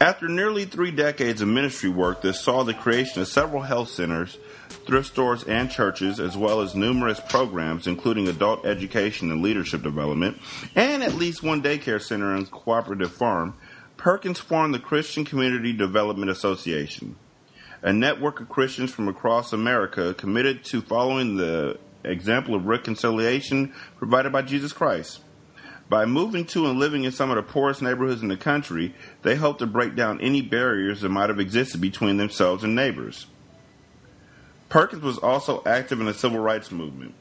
After 0.02 0.30
nearly 0.30 0.64
three 0.64 0.92
decades 0.92 1.42
of 1.42 1.50
ministry 1.50 1.90
work 1.90 2.22
that 2.22 2.36
saw 2.36 2.64
the 2.64 2.74
creation 2.74 3.22
of 3.22 3.28
several 3.28 3.64
health 3.64 3.90
centers, 3.90 4.38
thrift 4.86 5.08
stores, 5.08 5.44
and 5.44 5.70
churches, 5.70 6.22
as 6.22 6.38
well 6.38 6.62
as 6.62 6.74
numerous 6.74 7.20
programs, 7.20 7.86
including 7.86 8.30
adult 8.30 8.66
education 8.66 9.30
and 9.30 9.42
leadership 9.42 9.82
development, 9.82 10.40
and 10.74 11.04
at 11.04 11.16
least 11.16 11.44
one 11.44 11.62
daycare 11.62 12.02
center 12.02 12.34
and 12.34 12.50
cooperative 12.50 13.12
farm, 13.12 13.56
Perkins 13.98 14.40
formed 14.40 14.74
the 14.74 14.80
Christian 14.80 15.26
Community 15.26 15.74
Development 15.74 16.32
Association, 16.32 17.18
a 17.82 17.92
network 17.92 18.40
of 18.40 18.48
Christians 18.48 18.94
from 18.94 19.10
across 19.10 19.52
America 19.52 20.14
committed 20.14 20.64
to 20.64 20.82
following 20.82 21.36
the 21.36 21.78
example 22.06 22.56
of 22.56 22.68
reconciliation 22.68 23.74
provided 23.98 24.32
by 24.32 24.44
Jesus 24.44 24.72
Christ. 24.72 25.20
By 25.90 26.06
moving 26.06 26.46
to 26.46 26.68
and 26.68 26.80
living 26.80 27.04
in 27.04 27.12
some 27.12 27.32
of 27.32 27.36
the 27.36 27.42
poorest 27.42 27.82
neighborhoods 27.82 28.22
in 28.22 28.28
the 28.28 28.38
country, 28.38 28.94
they 29.24 29.36
hope 29.36 29.58
to 29.58 29.66
break 29.66 29.96
down 29.96 30.22
any 30.22 30.44
barriers 30.44 31.02
that 31.02 31.10
might 31.10 31.30
have 31.30 31.40
existed 31.40 31.82
between 31.82 32.18
themselves 32.18 32.64
and 32.64 32.76
neighbors. 32.76 33.26
Perkins 34.70 35.02
was 35.02 35.18
also 35.18 35.64
active 35.66 36.00
in 36.00 36.06
the 36.06 36.14
civil 36.14 36.38
rights 36.38 36.72
movement. 36.72 37.16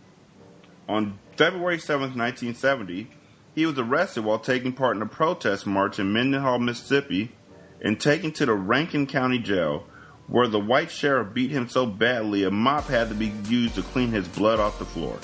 On 0.86 1.18
February 1.36 1.78
7, 1.78 2.00
1970, 2.00 3.08
he 3.54 3.64
was 3.64 3.78
arrested 3.78 4.22
while 4.22 4.38
taking 4.38 4.74
part 4.74 4.96
in 4.96 5.02
a 5.02 5.06
protest 5.06 5.66
march 5.66 5.98
in 5.98 6.12
Mendenhall, 6.12 6.58
Mississippi, 6.58 7.32
and 7.80 7.98
taken 7.98 8.32
to 8.32 8.44
the 8.44 8.52
Rankin 8.52 9.06
County 9.06 9.38
Jail, 9.38 9.86
where 10.26 10.46
the 10.46 10.60
white 10.60 10.90
sheriff 10.90 11.32
beat 11.32 11.50
him 11.50 11.70
so 11.70 11.86
badly 11.86 12.44
a 12.44 12.50
mop 12.50 12.86
had 12.88 13.08
to 13.08 13.14
be 13.14 13.32
used 13.48 13.76
to 13.76 13.82
clean 13.82 14.10
his 14.10 14.28
blood 14.28 14.60
off 14.60 14.78
the 14.78 14.84
floor. 14.84 15.18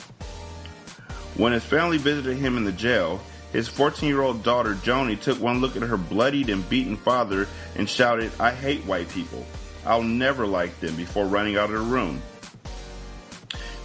When 1.36 1.52
his 1.52 1.64
family 1.64 1.98
visited 1.98 2.38
him 2.38 2.56
in 2.56 2.64
the 2.64 2.72
jail, 2.72 3.20
his 3.54 3.68
14 3.68 4.08
year 4.08 4.20
old 4.20 4.42
daughter, 4.42 4.74
Joni, 4.74 5.18
took 5.18 5.40
one 5.40 5.60
look 5.60 5.76
at 5.76 5.82
her 5.82 5.96
bloodied 5.96 6.50
and 6.50 6.68
beaten 6.68 6.96
father 6.96 7.46
and 7.76 7.88
shouted, 7.88 8.32
I 8.40 8.50
hate 8.50 8.84
white 8.84 9.08
people. 9.08 9.46
I'll 9.86 10.02
never 10.02 10.44
like 10.44 10.80
them 10.80 10.96
before 10.96 11.26
running 11.26 11.56
out 11.56 11.70
of 11.70 11.78
the 11.78 11.78
room. 11.78 12.20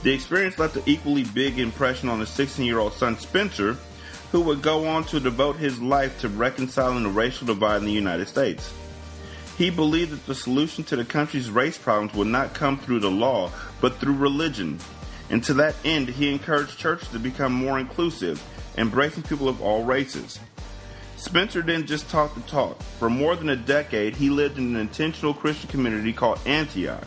The 0.02 0.12
experience 0.12 0.58
left 0.58 0.78
an 0.78 0.84
equally 0.88 1.24
big 1.24 1.60
impression 1.60 2.10
on 2.10 2.20
his 2.20 2.30
16 2.30 2.66
year 2.66 2.80
old 2.80 2.94
son, 2.94 3.20
Spencer, 3.20 3.78
who 4.32 4.42
would 4.42 4.64
go 4.64 4.88
on 4.88 5.04
to 5.04 5.20
devote 5.20 5.58
his 5.58 5.80
life 5.80 6.20
to 6.22 6.30
reconciling 6.30 7.04
the 7.04 7.10
racial 7.10 7.46
divide 7.46 7.78
in 7.78 7.86
the 7.86 7.92
United 7.92 8.28
States. 8.28 8.74
He 9.56 9.70
believed 9.70 10.14
that 10.14 10.26
the 10.26 10.34
solution 10.34 10.84
to 10.86 10.96
the 10.96 11.06
country's 11.06 11.52
race 11.52 11.78
problems 11.78 12.16
would 12.16 12.28
not 12.28 12.56
come 12.56 12.80
through 12.80 13.02
the 13.02 13.12
law, 13.12 13.52
but 13.82 13.98
through 13.98 14.16
religion. 14.16 14.80
And 15.30 15.44
to 15.44 15.54
that 15.56 15.76
end, 15.86 16.10
he 16.10 16.34
encouraged 16.34 16.80
churches 16.80 17.10
to 17.10 17.20
become 17.20 17.54
more 17.54 17.78
inclusive, 17.78 18.42
embracing 18.80 19.24
people 19.24 19.50
of 19.50 19.62
all 19.62 19.84
races. 19.84 20.40
Spencer 21.18 21.62
didn't 21.62 21.88
just 21.88 22.10
talk 22.10 22.34
the 22.34 22.42
talk. 22.42 22.82
For 22.98 23.10
more 23.10 23.36
than 23.36 23.50
a 23.50 23.56
decade, 23.56 24.16
he 24.16 24.30
lived 24.30 24.58
in 24.58 24.74
an 24.76 24.82
intentional 24.82 25.34
Christian 25.34 25.70
community 25.70 26.14
called 26.14 26.40
Antioch, 26.46 27.06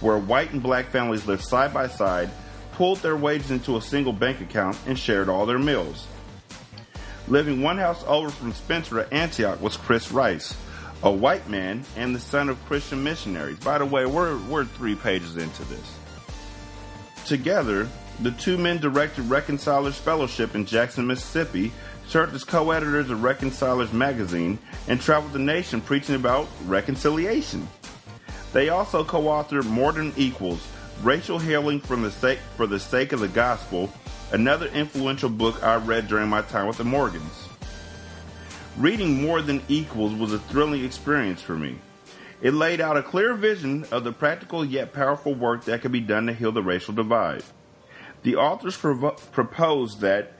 where 0.00 0.18
white 0.18 0.52
and 0.52 0.62
black 0.62 0.86
families 0.86 1.26
lived 1.26 1.42
side 1.42 1.74
by 1.74 1.88
side, 1.88 2.30
pulled 2.72 2.98
their 2.98 3.16
wages 3.16 3.50
into 3.50 3.76
a 3.76 3.82
single 3.82 4.12
bank 4.12 4.40
account, 4.40 4.78
and 4.86 4.98
shared 4.98 5.28
all 5.28 5.46
their 5.46 5.58
meals. 5.58 6.06
Living 7.26 7.62
one 7.62 7.78
house 7.78 8.04
over 8.06 8.30
from 8.30 8.52
Spencer 8.52 9.00
at 9.00 9.12
Antioch 9.12 9.60
was 9.60 9.76
Chris 9.76 10.12
Rice, 10.12 10.56
a 11.02 11.10
white 11.10 11.48
man 11.48 11.84
and 11.96 12.14
the 12.14 12.20
son 12.20 12.48
of 12.48 12.64
Christian 12.66 13.02
missionaries. 13.02 13.58
By 13.58 13.78
the 13.78 13.86
way, 13.86 14.06
we're, 14.06 14.38
we're 14.48 14.64
three 14.64 14.94
pages 14.94 15.36
into 15.36 15.64
this. 15.64 15.98
Together, 17.26 17.88
the 18.20 18.30
two 18.32 18.56
men 18.56 18.78
directed 18.78 19.28
Reconcilers 19.28 19.96
Fellowship 19.96 20.54
in 20.54 20.66
Jackson, 20.66 21.06
Mississippi, 21.06 21.72
served 22.06 22.34
as 22.34 22.44
co 22.44 22.70
editors 22.70 23.10
of 23.10 23.22
Reconcilers 23.22 23.92
magazine, 23.92 24.58
and 24.88 25.00
traveled 25.00 25.32
the 25.32 25.38
nation 25.38 25.80
preaching 25.80 26.14
about 26.14 26.48
reconciliation. 26.66 27.66
They 28.52 28.68
also 28.68 29.04
co 29.04 29.22
authored 29.22 29.66
More 29.66 29.92
Than 29.92 30.12
Equals 30.16 30.66
Racial 31.02 31.38
Healing 31.38 31.80
the 31.80 32.10
sake, 32.10 32.38
for 32.56 32.66
the 32.66 32.78
Sake 32.78 33.12
of 33.12 33.20
the 33.20 33.28
Gospel, 33.28 33.92
another 34.32 34.68
influential 34.68 35.28
book 35.28 35.62
I 35.62 35.76
read 35.76 36.08
during 36.08 36.28
my 36.28 36.42
time 36.42 36.66
with 36.66 36.78
the 36.78 36.84
Morgans. 36.84 37.48
Reading 38.76 39.22
More 39.22 39.42
Than 39.42 39.62
Equals 39.68 40.14
was 40.14 40.32
a 40.32 40.38
thrilling 40.38 40.84
experience 40.84 41.42
for 41.42 41.56
me. 41.56 41.78
It 42.40 42.54
laid 42.54 42.80
out 42.80 42.96
a 42.96 43.02
clear 43.02 43.34
vision 43.34 43.86
of 43.90 44.04
the 44.04 44.12
practical 44.12 44.64
yet 44.64 44.92
powerful 44.92 45.34
work 45.34 45.64
that 45.64 45.82
could 45.82 45.92
be 45.92 46.00
done 46.00 46.26
to 46.26 46.32
heal 46.32 46.52
the 46.52 46.62
racial 46.62 46.94
divide. 46.94 47.42
The 48.24 48.36
authors 48.36 48.76
provo- 48.76 49.16
proposed 49.32 50.00
that, 50.00 50.32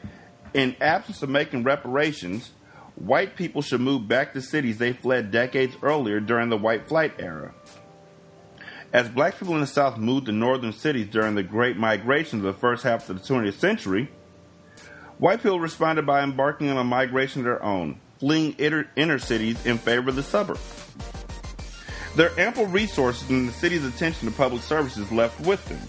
in 0.54 0.74
absence 0.80 1.22
of 1.22 1.28
making 1.28 1.64
reparations, 1.64 2.50
white 2.94 3.36
people 3.36 3.60
should 3.60 3.82
move 3.82 4.08
back 4.08 4.32
to 4.32 4.40
cities 4.40 4.78
they 4.78 4.94
fled 4.94 5.30
decades 5.30 5.76
earlier 5.82 6.18
during 6.18 6.48
the 6.48 6.56
white 6.56 6.88
flight 6.88 7.12
era. 7.18 7.54
As 8.92 9.08
black 9.08 9.38
people 9.38 9.54
in 9.54 9.60
the 9.60 9.66
South 9.66 9.98
moved 9.98 10.26
to 10.26 10.32
northern 10.32 10.72
cities 10.72 11.08
during 11.08 11.34
the 11.34 11.42
Great 11.42 11.76
Migration 11.76 12.38
of 12.38 12.44
the 12.44 12.52
first 12.54 12.84
half 12.84 13.10
of 13.10 13.20
the 13.20 13.34
20th 13.34 13.54
century, 13.54 14.08
white 15.18 15.42
people 15.42 15.60
responded 15.60 16.06
by 16.06 16.22
embarking 16.22 16.70
on 16.70 16.78
a 16.78 16.84
migration 16.84 17.40
of 17.40 17.44
their 17.44 17.62
own, 17.62 18.00
fleeing 18.18 18.52
inner, 18.54 18.88
inner 18.96 19.18
cities 19.18 19.66
in 19.66 19.76
favor 19.76 20.08
of 20.08 20.16
the 20.16 20.22
suburbs. 20.22 20.86
Their 22.16 22.30
ample 22.40 22.66
resources 22.66 23.28
and 23.28 23.48
the 23.48 23.52
city's 23.52 23.84
attention 23.84 24.30
to 24.30 24.34
public 24.34 24.62
services 24.62 25.10
left 25.12 25.38
with 25.40 25.62
them. 25.66 25.80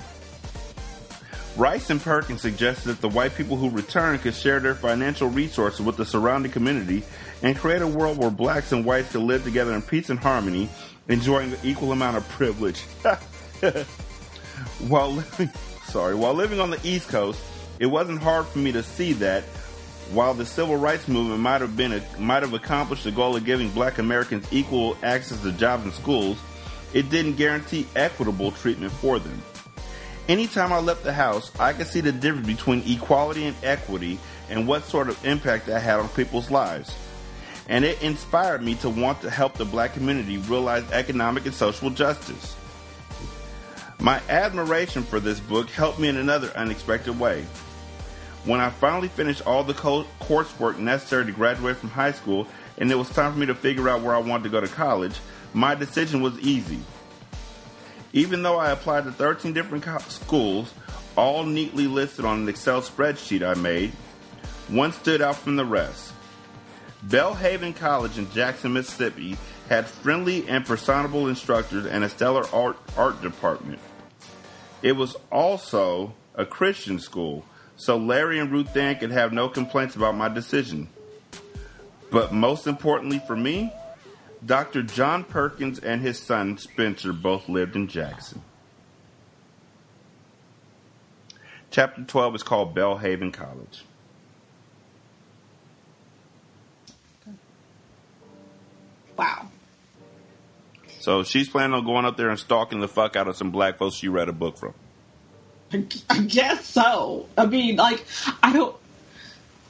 Rice 1.56 1.90
and 1.90 2.02
Perkins 2.02 2.42
suggested 2.42 2.90
that 2.90 3.00
the 3.00 3.08
white 3.08 3.36
people 3.36 3.56
who 3.56 3.70
returned 3.70 4.22
could 4.22 4.36
share 4.36 4.60
their 4.60 4.76
financial 4.76 5.30
resources 5.30 5.86
with 5.86 5.96
the 5.96 6.06
surrounding 6.06 6.52
community 6.52 7.04
and 7.44 7.58
create 7.58 7.82
a 7.82 7.88
world 7.88 8.18
where 8.18 8.30
blacks 8.30 8.74
and 8.74 8.84
whites 8.84 9.14
could 9.14 9.22
live 9.22 9.46
together 9.46 9.74
in 9.74 9.82
peace 9.82 10.10
and 10.10 10.20
harmony, 10.20 10.70
enjoying 11.08 11.52
the 11.52 11.60
equal 11.64 11.94
amount 11.94 12.18
of 12.18 12.28
privilege. 12.28 12.82
while 14.90 15.14
living, 15.14 15.50
sorry, 15.86 16.14
while 16.14 16.34
living 16.34 16.60
on 16.60 16.72
the 16.72 16.80
East 16.84 17.08
Coast, 17.08 17.40
it 17.80 17.86
wasn't 17.86 18.22
hard 18.22 18.46
for 18.48 18.60
me 18.60 18.74
to 18.74 18.84
see 18.84 19.14
that 19.14 19.44
while 20.12 20.34
the 20.34 20.46
civil 20.46 20.76
rights 20.76 21.08
movement 21.08 21.40
might 21.40 21.62
have 21.62 21.78
been 21.78 21.94
a, 21.94 22.04
might 22.20 22.44
have 22.44 22.54
accomplished 22.54 23.06
the 23.06 23.12
goal 23.12 23.36
of 23.36 23.46
giving 23.46 23.70
black 23.70 23.98
Americans 23.98 24.46
equal 24.52 24.98
access 25.04 25.42
to 25.42 25.54
jobs 25.54 25.86
and 25.86 25.94
schools, 25.94 26.38
it 26.94 27.10
didn't 27.10 27.36
guarantee 27.36 27.88
equitable 27.96 28.52
treatment 28.52 28.92
for 28.92 29.20
them. 29.20 29.42
Anytime 30.28 30.74
I 30.74 30.80
left 30.80 31.04
the 31.04 31.14
house, 31.14 31.52
I 31.60 31.74
could 31.74 31.86
see 31.86 32.02
the 32.02 32.12
difference 32.12 32.48
between 32.48 32.82
equality 32.88 33.46
and 33.46 33.56
equity 33.62 34.18
and 34.50 34.68
what 34.68 34.84
sort 34.84 35.08
of 35.08 35.24
impact 35.24 35.68
that 35.68 35.82
had 35.82 36.00
on 36.00 36.10
people's 36.10 36.50
lives. 36.50 36.96
And 37.68 37.86
it 37.86 38.02
inspired 38.02 38.64
me 38.64 38.76
to 38.76 38.90
want 38.90 39.22
to 39.22 39.30
help 39.30 39.54
the 39.54 39.66
black 39.66 39.94
community 39.94 40.38
realize 40.38 40.84
economic 40.92 41.46
and 41.46 41.54
social 41.54 41.92
justice. 41.92 42.56
My 44.00 44.20
admiration 44.28 45.04
for 45.04 45.20
this 45.20 45.40
book 45.40 45.70
helped 45.70 46.00
me 46.00 46.08
in 46.08 46.18
another 46.18 46.52
unexpected 46.56 47.20
way. 47.20 47.46
When 48.46 48.60
I 48.60 48.70
finally 48.70 49.08
finished 49.08 49.46
all 49.46 49.64
the 49.64 49.74
co- 49.74 50.06
coursework 50.22 50.80
necessary 50.80 51.26
to 51.26 51.32
graduate 51.32 51.78
from 51.78 51.90
high 51.90 52.12
school 52.12 52.48
and 52.78 52.92
it 52.92 52.96
was 52.96 53.10
time 53.10 53.32
for 53.32 53.40
me 53.40 53.46
to 53.46 53.56
figure 53.56 53.90
out 53.90 54.02
where 54.02 54.16
I 54.16 54.20
wanted 54.20 54.44
to 54.44 54.50
go 54.50 54.60
to 54.60 54.68
college, 54.68 55.20
my 55.54 55.76
decision 55.76 56.22
was 56.22 56.38
easy. 56.40 56.80
Even 58.16 58.44
though 58.44 58.58
I 58.58 58.72
applied 58.72 59.04
to 59.04 59.12
13 59.12 59.52
different 59.52 59.84
co- 59.84 59.98
schools, 60.08 60.74
all 61.18 61.44
neatly 61.44 61.86
listed 61.86 62.24
on 62.24 62.40
an 62.40 62.50
Excel 62.50 62.82
spreadsheet 62.82 63.46
I 63.46 63.60
made, 63.60 63.92
one 64.70 64.94
stood 64.94 65.22
out 65.22 65.36
from 65.36 65.58
the 65.58 65.66
rest. 65.66 66.14
Belhaven 67.06 67.76
College 67.76 68.18
in 68.18 68.32
Jackson, 68.32 68.72
Mississippi 68.72 69.38
had 69.68 69.86
friendly 69.86 70.48
and 70.48 70.66
personable 70.66 71.28
instructors 71.28 71.86
and 71.86 72.06
a 72.06 72.10
stellar 72.10 72.48
art, 72.54 72.78
art 72.96 73.22
department. 73.22 73.80
It 74.82 74.94
was 74.94 75.18
also 75.30 76.14
a 76.36 76.46
Christian 76.46 77.00
school, 77.00 77.44
so 77.76 77.98
Larry 77.98 78.40
and 78.40 78.50
Ruth 78.50 78.76
Ann 78.78 78.98
could 78.98 79.12
have 79.12 79.34
no 79.34 79.50
complaints 79.50 79.98
about 79.98 80.16
my 80.16 80.30
decision. 80.30 80.88
But 82.12 82.34
most 82.34 82.66
importantly 82.66 83.22
for 83.28 83.36
me, 83.36 83.74
Dr. 84.46 84.84
John 84.84 85.24
Perkins 85.24 85.80
and 85.80 86.02
his 86.02 86.20
son 86.20 86.58
Spencer 86.58 87.12
both 87.14 87.50
lived 87.50 87.76
in 87.76 87.88
Jackson. 87.88 88.42
Chapter 91.72 92.04
12 92.04 92.36
is 92.36 92.44
called 92.44 92.76
Belhaven 92.76 93.34
College. 93.34 93.84
Wow. 99.18 99.50
So 101.00 101.24
she's 101.24 101.50
planning 101.50 101.74
on 101.74 101.86
going 101.86 102.06
up 102.06 102.18
there 102.18 102.30
and 102.30 102.40
stalking 102.40 102.80
the 102.82 102.88
fuck 102.88 103.16
out 103.16 103.28
of 103.28 103.36
some 103.36 103.52
black 103.52 103.78
folks 103.78 103.96
she 103.96 104.10
read 104.10 104.30
a 104.30 104.34
book 104.34 104.58
from. 104.58 104.74
I 106.10 106.20
guess 106.20 106.66
so. 106.66 107.28
I 107.38 107.46
mean, 107.46 107.78
like, 107.78 108.06
I 108.44 108.54
don't. 108.54 108.76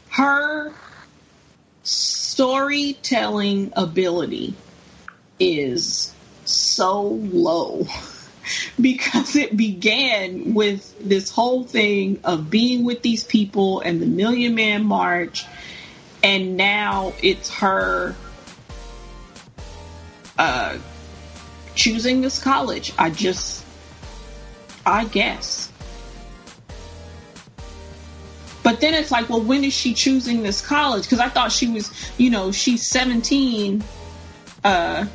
Her 0.10 0.74
storytelling 1.84 3.72
ability 3.76 4.56
is 5.40 6.14
so 6.46 7.02
low 7.02 7.88
because 8.82 9.36
it 9.36 9.56
began 9.58 10.54
with 10.54 10.98
this 11.08 11.30
whole 11.32 11.64
thing 11.64 12.20
of 12.24 12.50
being 12.50 12.86
with 12.86 13.02
these 13.02 13.24
people 13.24 13.82
and 13.82 14.02
the 14.02 14.06
Million 14.06 14.56
Man 14.56 14.86
March, 14.86 15.46
and 16.24 16.58
now 16.58 17.14
it's 17.22 17.50
her 17.56 18.16
uh, 20.38 20.78
choosing 21.76 22.22
this 22.22 22.42
college. 22.42 22.94
I 22.98 23.10
just, 23.10 23.64
I 24.86 25.06
guess. 25.06 25.72
But 28.64 28.82
then 28.82 28.96
it's 28.96 29.12
like, 29.12 29.30
well, 29.30 29.42
when 29.42 29.64
is 29.64 29.74
she 29.74 29.94
choosing 29.94 30.42
this 30.42 30.66
college? 30.66 31.04
Because 31.04 31.20
I 31.20 31.30
thought 31.30 31.52
she 31.52 31.68
was, 31.68 31.92
you 32.18 32.32
know, 32.32 32.52
she's 32.52 32.88
17 32.88 33.84
uh, 34.64 35.06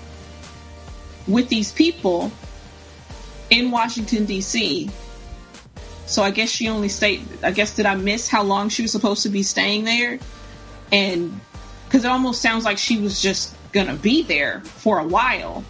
with 1.31 1.49
these 1.49 1.73
people 1.73 2.33
in 3.51 3.71
Washington, 3.71 4.25
D.C. 4.25 4.91
So 6.07 6.23
I 6.23 6.31
guess 6.31 6.49
she 6.49 6.69
only 6.69 6.89
stayed, 6.89 7.27
I 7.43 7.53
guess, 7.53 7.77
did 7.77 7.87
I 7.87 7.95
miss 7.95 8.29
how 8.29 8.43
long 8.43 8.69
she 8.69 8.83
was 8.83 8.93
supposed 8.93 9.23
to 9.23 9.29
be 9.29 9.43
staying 9.43 9.85
there? 9.85 10.19
And 10.93 11.41
because 11.85 12.05
it 12.05 12.09
almost 12.11 12.43
sounds 12.43 12.65
like 12.65 12.79
she 12.79 12.99
was 12.99 13.21
just 13.21 13.55
to 13.73 13.95
be 13.95 14.23
there 14.23 14.61
for 14.61 14.99
a 14.99 15.07
while. 15.07 15.65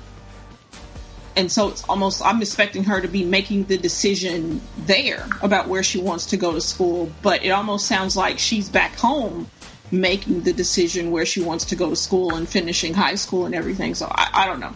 And 1.37 1.51
so 1.51 1.69
it's 1.69 1.85
almost, 1.85 2.25
I'm 2.25 2.43
expecting 2.43 2.85
her 2.85 3.01
to 3.01 3.09
be 3.09 3.25
making 3.25 3.65
the 3.65 3.79
decision 3.79 4.61
there 4.79 5.27
about 5.43 5.69
where 5.69 5.83
she 5.83 6.01
wants 6.01 6.27
to 6.27 6.37
go 6.37 6.53
to 6.53 6.61
school. 6.61 7.11
But 7.23 7.45
it 7.45 7.51
almost 7.51 7.87
sounds 7.87 8.17
like 8.17 8.39
she's 8.39 8.69
back 8.69 8.97
home 8.97 9.49
making 9.93 10.43
the 10.43 10.53
decision 10.53 11.11
where 11.11 11.27
she 11.27 11.43
wants 11.43 11.67
to 11.67 11.77
go 11.77 11.91
to 11.91 11.97
school 11.97 12.35
and 12.35 12.49
finishing 12.49 12.95
high 12.95 13.15
school 13.17 13.47
and 13.47 13.55
everything. 13.55 13.95
So 13.95 14.07
I, 14.07 14.31
I 14.33 14.47
don't 14.47 14.61
know. 14.61 14.75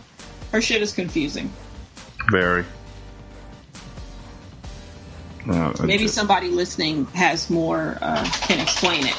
Her 0.55 0.61
shit 0.61 0.83
is 0.83 0.93
confusing. 0.93 1.53
Very. 2.31 2.65
No, 5.45 5.75
Maybe 5.83 6.05
just- 6.05 6.15
somebody 6.15 6.49
listening 6.49 7.07
has 7.07 7.51
more, 7.51 7.99
uh, 8.01 8.25
can 8.43 8.61
explain 8.61 9.05
it. 9.05 9.17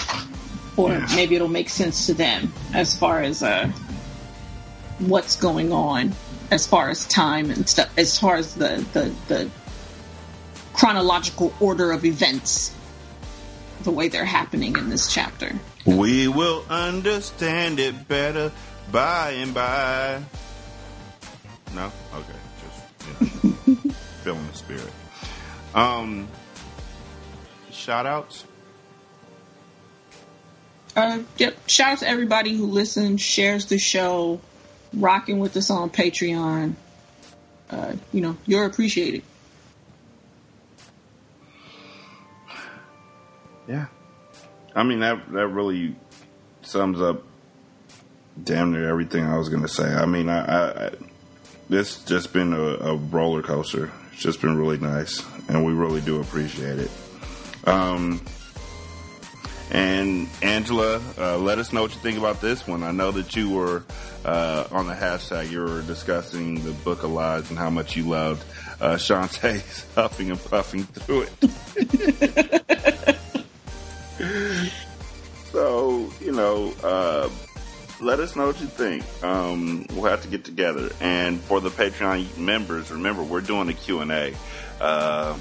Or 0.78 0.98
maybe 1.14 1.36
it'll 1.36 1.50
make 1.50 1.68
sense 1.68 2.06
to 2.06 2.14
them 2.14 2.54
as 2.74 2.98
far 2.98 3.20
as 3.22 3.44
uh, 3.44 3.70
what's 5.00 5.36
going 5.36 5.74
on, 5.74 6.16
as 6.52 6.68
far 6.68 6.90
as 6.90 7.06
time 7.06 7.52
and 7.52 7.68
stuff, 7.68 7.90
as 7.98 8.18
far 8.18 8.38
as 8.38 8.56
the, 8.56 8.86
the, 8.94 9.14
the 9.28 9.50
chronological 10.72 11.54
order 11.60 11.92
of 11.92 12.06
events, 12.06 12.74
the 13.84 13.92
way 13.92 14.08
they're 14.08 14.24
happening 14.24 14.78
in 14.78 14.90
this 14.90 15.14
chapter. 15.14 15.54
We 15.86 16.30
will 16.30 16.64
understand 16.70 17.82
it 17.82 18.08
better 18.08 18.54
by 18.90 19.32
and 19.32 19.54
by. 19.54 20.22
No? 21.76 21.92
Okay. 22.14 22.40
Just 22.64 23.24
you 23.24 23.50
know, 23.68 23.76
feeling 24.24 24.48
the 24.48 24.58
spirit. 24.58 24.92
Um 25.74 26.28
shout 27.72 28.06
outs? 28.06 28.46
Uh, 30.96 31.20
yep. 31.38 31.58
Shout 31.68 31.92
out 31.92 31.98
to 32.00 32.08
everybody 32.08 32.56
who 32.56 32.68
listens, 32.68 33.22
shares 33.22 33.66
the 33.66 33.78
show, 33.78 34.40
rocking 34.94 35.40
with 35.40 35.58
us 35.58 35.70
on 35.70 35.90
Patreon. 35.90 36.76
Uh, 37.70 37.94
you 38.14 38.22
know, 38.22 38.38
you're 38.46 38.66
appreciated. 38.66 39.24
Yeah. 43.68 43.88
I 44.74 44.84
mean 44.84 45.00
that 45.00 45.32
that 45.34 45.48
really 45.48 45.96
sums 46.62 47.02
up 47.02 47.24
damn 48.42 48.72
near 48.72 48.88
everything 48.90 49.26
I 49.26 49.38
was 49.38 49.50
gonna 49.50 49.68
say. 49.68 49.86
I 49.86 50.06
mean 50.06 50.30
I, 50.30 50.46
I, 50.46 50.86
I 50.86 50.92
this 51.70 52.04
just 52.04 52.34
been 52.34 52.54
a, 52.54 52.62
a 52.62 52.96
roller 52.96 53.42
coaster. 53.42 53.92
It's 54.14 54.22
just 54.22 54.42
been 54.42 54.58
really 54.58 54.78
nice 54.78 55.24
and 55.50 55.66
we 55.66 55.74
really 55.74 56.02
do 56.02 56.22
appreciate 56.22 56.80
it. 56.80 56.92
Um 57.66 58.22
and 59.72 60.30
Angela, 60.44 61.02
uh, 61.18 61.38
let 61.38 61.58
us 61.58 61.74
know 61.74 61.82
what 61.82 61.94
you 61.94 62.00
think 62.00 62.20
about 62.20 62.40
this 62.40 62.68
one. 62.68 62.84
I 62.84 62.92
know 62.92 63.12
that 63.12 63.36
you 63.36 63.50
were 63.50 63.84
uh, 64.24 64.66
on 64.72 64.86
the 64.86 64.94
hashtag. 64.94 65.50
You 65.50 65.62
were 65.62 65.82
discussing 65.82 66.64
the 66.64 66.72
Book 66.72 67.04
of 67.04 67.12
Lies 67.12 67.50
and 67.50 67.58
how 67.58 67.72
much 67.72 67.96
you 67.96 68.04
loved 68.04 68.46
uh, 68.80 68.96
Shanta's 68.96 69.86
huffing 69.96 70.30
and 70.32 70.44
puffing 70.46 70.84
through 70.84 71.28
it. 71.28 73.18
so 75.52 76.10
you 76.22 76.32
know, 76.32 76.74
uh, 76.84 77.30
let 78.02 78.20
us 78.20 78.36
know 78.36 78.48
what 78.48 78.60
you 78.60 78.68
think. 78.68 79.04
Um, 79.24 79.86
we'll 79.94 80.10
have 80.10 80.22
to 80.24 80.28
get 80.28 80.44
together. 80.44 80.90
And 81.00 81.40
for 81.40 81.62
the 81.62 81.70
Patreon 81.70 82.38
members, 82.38 82.92
remember 82.92 83.24
we're 83.24 83.42
doing 83.42 83.70
a 83.70 83.74
Q 83.74 84.00
and 84.02 84.12
A. 84.12 84.34
Uh, 84.80 85.38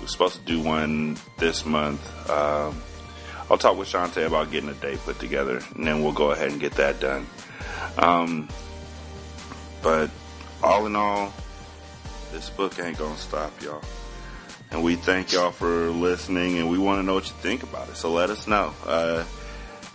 we're 0.00 0.06
supposed 0.06 0.36
to 0.36 0.44
do 0.44 0.62
one 0.62 1.16
this 1.38 1.64
month. 1.64 2.30
Um, 2.30 2.82
I'll 3.50 3.58
talk 3.58 3.76
with 3.76 3.88
Shanta 3.88 4.26
about 4.26 4.50
getting 4.50 4.70
a 4.70 4.74
date 4.74 4.98
put 5.00 5.18
together, 5.18 5.60
and 5.74 5.86
then 5.86 6.02
we'll 6.02 6.12
go 6.12 6.30
ahead 6.30 6.50
and 6.50 6.60
get 6.60 6.72
that 6.72 6.98
done. 7.00 7.26
Um, 7.98 8.48
but 9.82 10.10
all 10.62 10.86
in 10.86 10.96
all, 10.96 11.32
this 12.32 12.48
book 12.50 12.78
ain't 12.80 12.98
gonna 12.98 13.16
stop, 13.18 13.62
y'all. 13.62 13.82
And 14.70 14.82
we 14.82 14.96
thank 14.96 15.32
y'all 15.32 15.52
for 15.52 15.90
listening, 15.90 16.58
and 16.58 16.70
we 16.70 16.78
want 16.78 16.98
to 17.00 17.02
know 17.02 17.14
what 17.14 17.28
you 17.28 17.34
think 17.36 17.62
about 17.62 17.88
it. 17.90 17.96
So 17.96 18.10
let 18.10 18.30
us 18.30 18.48
know. 18.48 18.74
Uh, 18.86 19.24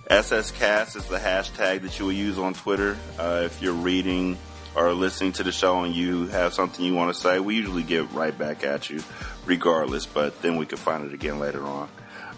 SSCast 0.10 0.96
is 0.96 1.06
the 1.06 1.18
hashtag 1.18 1.84
that 1.84 2.00
you 2.00 2.06
will 2.06 2.12
use 2.12 2.40
on 2.40 2.56
Twitter 2.56 2.98
uh, 3.20 3.44
if 3.46 3.62
you're 3.62 3.74
reading 3.74 4.40
or 4.76 4.92
listening 4.94 5.34
to 5.34 5.44
the 5.44 5.52
show 5.52 5.84
and 5.84 5.94
you 5.94 6.26
have 6.28 6.52
something 6.54 6.84
you 6.84 6.96
want 6.96 7.14
to 7.14 7.20
say. 7.20 7.40
We 7.40 7.56
usually 7.56 7.84
get 7.84 8.12
right 8.12 8.36
back 8.36 8.64
at 8.64 8.90
you, 8.90 9.04
regardless. 9.46 10.08
But 10.08 10.42
then 10.42 10.58
we 10.58 10.66
can 10.66 10.80
find 10.80 11.06
it 11.06 11.14
again 11.14 11.38
later 11.38 11.64
on. 11.64 11.90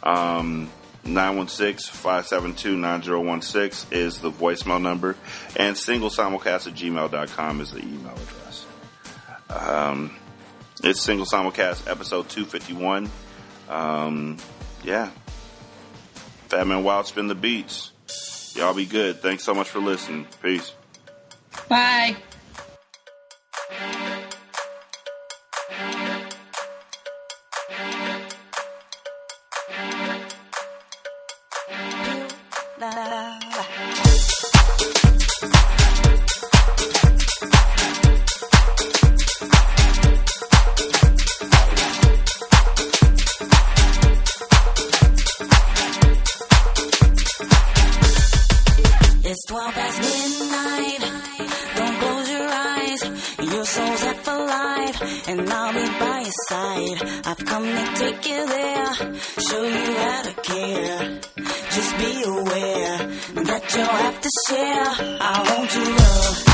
Um, 0.04 0.70
916-572-9016 1.06 3.94
is 3.94 4.20
the 4.20 4.32
voicemail 4.32 4.82
number 4.82 5.16
and 5.56 5.78
single 5.78 6.10
simulcast 6.10 6.68
at 6.68 6.74
gmail.com 6.74 7.62
is 7.62 7.72
the 7.72 7.80
email 7.80 8.14
address. 8.14 8.66
Um, 9.50 10.14
it's 10.84 11.02
single 11.02 11.26
simulcast 11.26 11.90
episode 11.90 12.28
251. 12.30 13.10
Um, 13.70 14.36
yeah. 14.84 15.12
Fat 16.52 16.68
Man 16.68 16.84
Wild 16.84 17.08
spin 17.08 17.28
the 17.28 17.36
beats. 17.36 17.94
Y'all 18.58 18.74
be 18.74 18.86
good. 18.86 19.22
Thanks 19.22 19.46
so 19.46 19.54
much 19.54 19.70
for 19.70 19.80
listening. 19.80 20.28
Peace. 20.44 20.74
Bye. 21.70 22.18
Share. 64.48 65.18
I 65.20 65.56
want 65.58 65.76
your 65.76 65.86
love. 65.86 66.51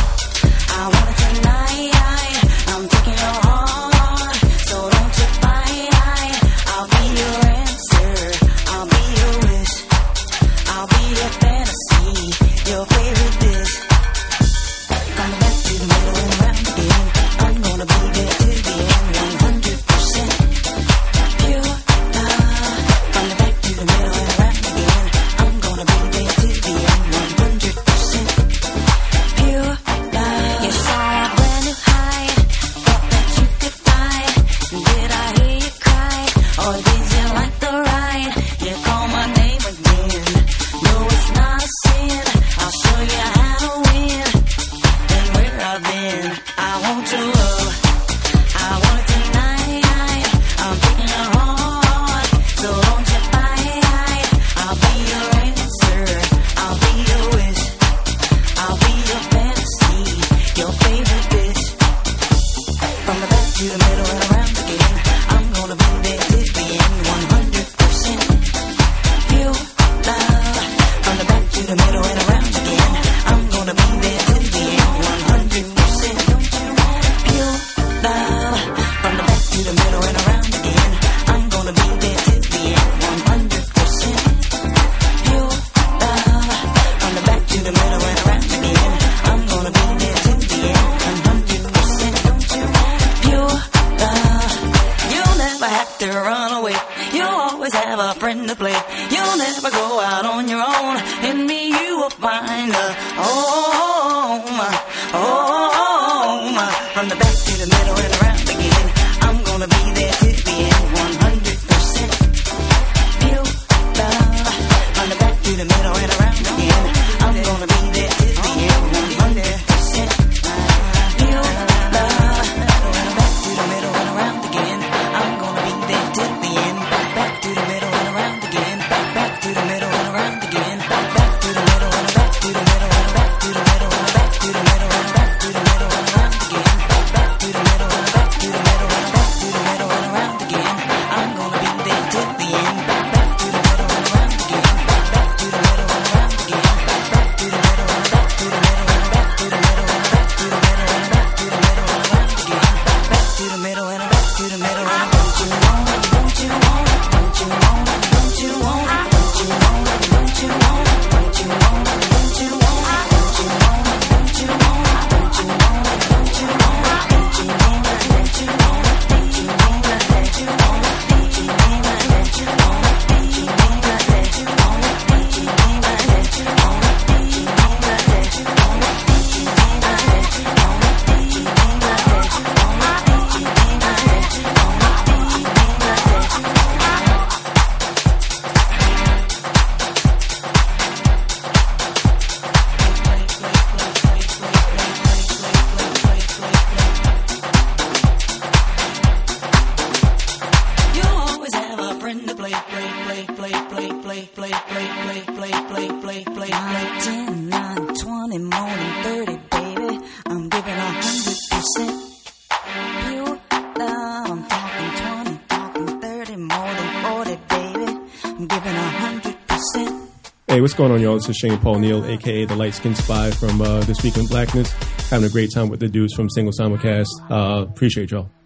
going 220.78 220.92
on, 220.92 221.02
y'all? 221.02 221.16
This 221.16 221.28
is 221.28 221.38
Shane 221.38 221.58
Paul 221.58 221.80
Neal, 221.80 222.06
aka 222.06 222.46
the 222.46 222.56
Light 222.56 222.76
Skin 222.76 222.94
Spy 222.94 223.32
from 223.32 223.62
uh, 223.62 223.80
This 223.82 224.04
Week 224.04 224.16
in 224.16 224.28
Blackness. 224.28 224.72
Having 225.10 225.28
a 225.28 225.32
great 225.32 225.52
time 225.52 225.70
with 225.70 225.80
the 225.80 225.88
dudes 225.88 226.14
from 226.14 226.30
Single 226.30 226.54
Simulcast. 226.54 227.08
Uh, 227.32 227.64
appreciate 227.64 228.12
y'all. 228.12 228.37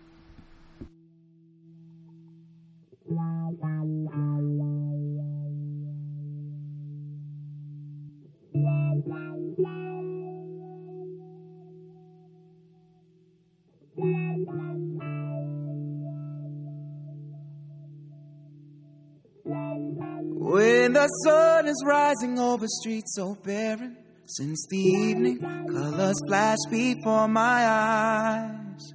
streets 22.79 23.15
so 23.15 23.35
barren 23.43 23.97
since 24.25 24.65
the 24.69 24.77
evening 24.77 25.39
colors 25.67 26.19
flash 26.27 26.57
before 26.69 27.27
my 27.27 27.65
eyes. 27.65 28.93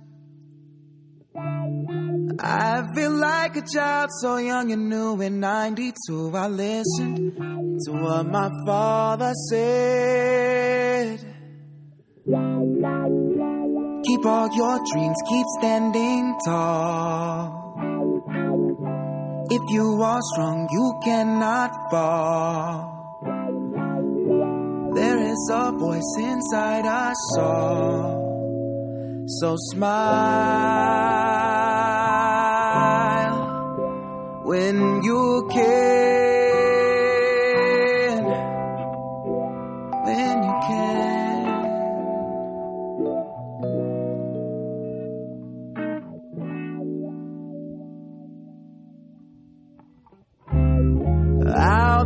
I 2.39 2.82
feel 2.94 3.12
like 3.12 3.57
a 3.57 3.62
child 3.62 4.10
so 4.20 4.36
young 4.36 4.73
and 4.73 4.89
new 4.89 5.20
in 5.20 5.41
92. 5.41 6.33
I 6.34 6.49
listened 6.49 7.36
to 7.84 7.92
what 7.92 8.26
my 8.26 8.50
father 8.67 9.33
said. 9.50 11.18
Keep 14.07 14.26
all 14.26 14.49
your 14.57 14.78
dreams, 14.92 15.17
keep 15.28 15.47
standing 15.59 16.36
tall. 16.44 17.67
If 19.50 19.62
you 19.70 20.02
are 20.02 20.20
strong, 20.33 20.68
you 20.73 21.00
cannot 21.05 21.70
fall. 21.91 22.95
There 24.97 25.18
is 25.18 25.50
a 25.52 25.73
voice 25.73 26.15
inside 26.18 26.86
us 26.86 27.39
all. 27.39 29.26
So 29.28 29.57
smile 29.58 30.07
when 34.44 35.02
you 35.02 35.49
care. 35.52 36.16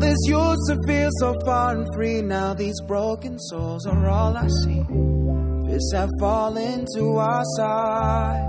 this 0.01 0.17
used 0.27 0.67
to 0.69 0.77
feel 0.87 1.11
so 1.21 1.35
far 1.45 1.77
and 1.77 1.87
free. 1.95 2.23
Now 2.23 2.55
these 2.55 2.81
broken 2.83 3.39
souls 3.39 3.87
are 3.87 4.09
all 4.09 4.37
I 4.37 4.49
see. 4.65 4.83
Fists 5.67 5.93
have 5.95 6.11
fallen 6.19 6.87
to 6.97 7.17
our 7.17 7.45
side. 7.57 8.47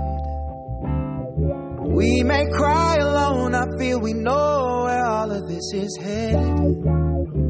We 1.80 2.22
may 2.22 2.46
cry 2.50 2.96
alone, 2.96 3.54
I 3.54 3.66
feel 3.78 4.00
we 4.00 4.14
know 4.14 4.84
where 4.84 5.04
all 5.04 5.30
of 5.30 5.46
this 5.46 5.72
is 5.74 5.98
headed. 6.00 6.82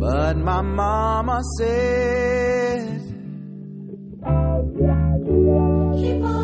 But 0.01 0.37
my 0.37 0.63
mama 0.63 1.41
said, 1.59 2.99
Keep 5.95 6.25
on. 6.25 6.42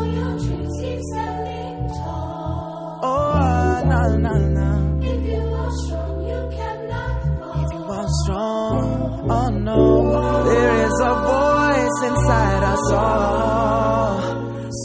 pensar 12.09 12.63
a 12.63 12.75
só. 12.89 14.17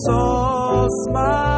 só 0.05 0.87
smile. 1.05 1.54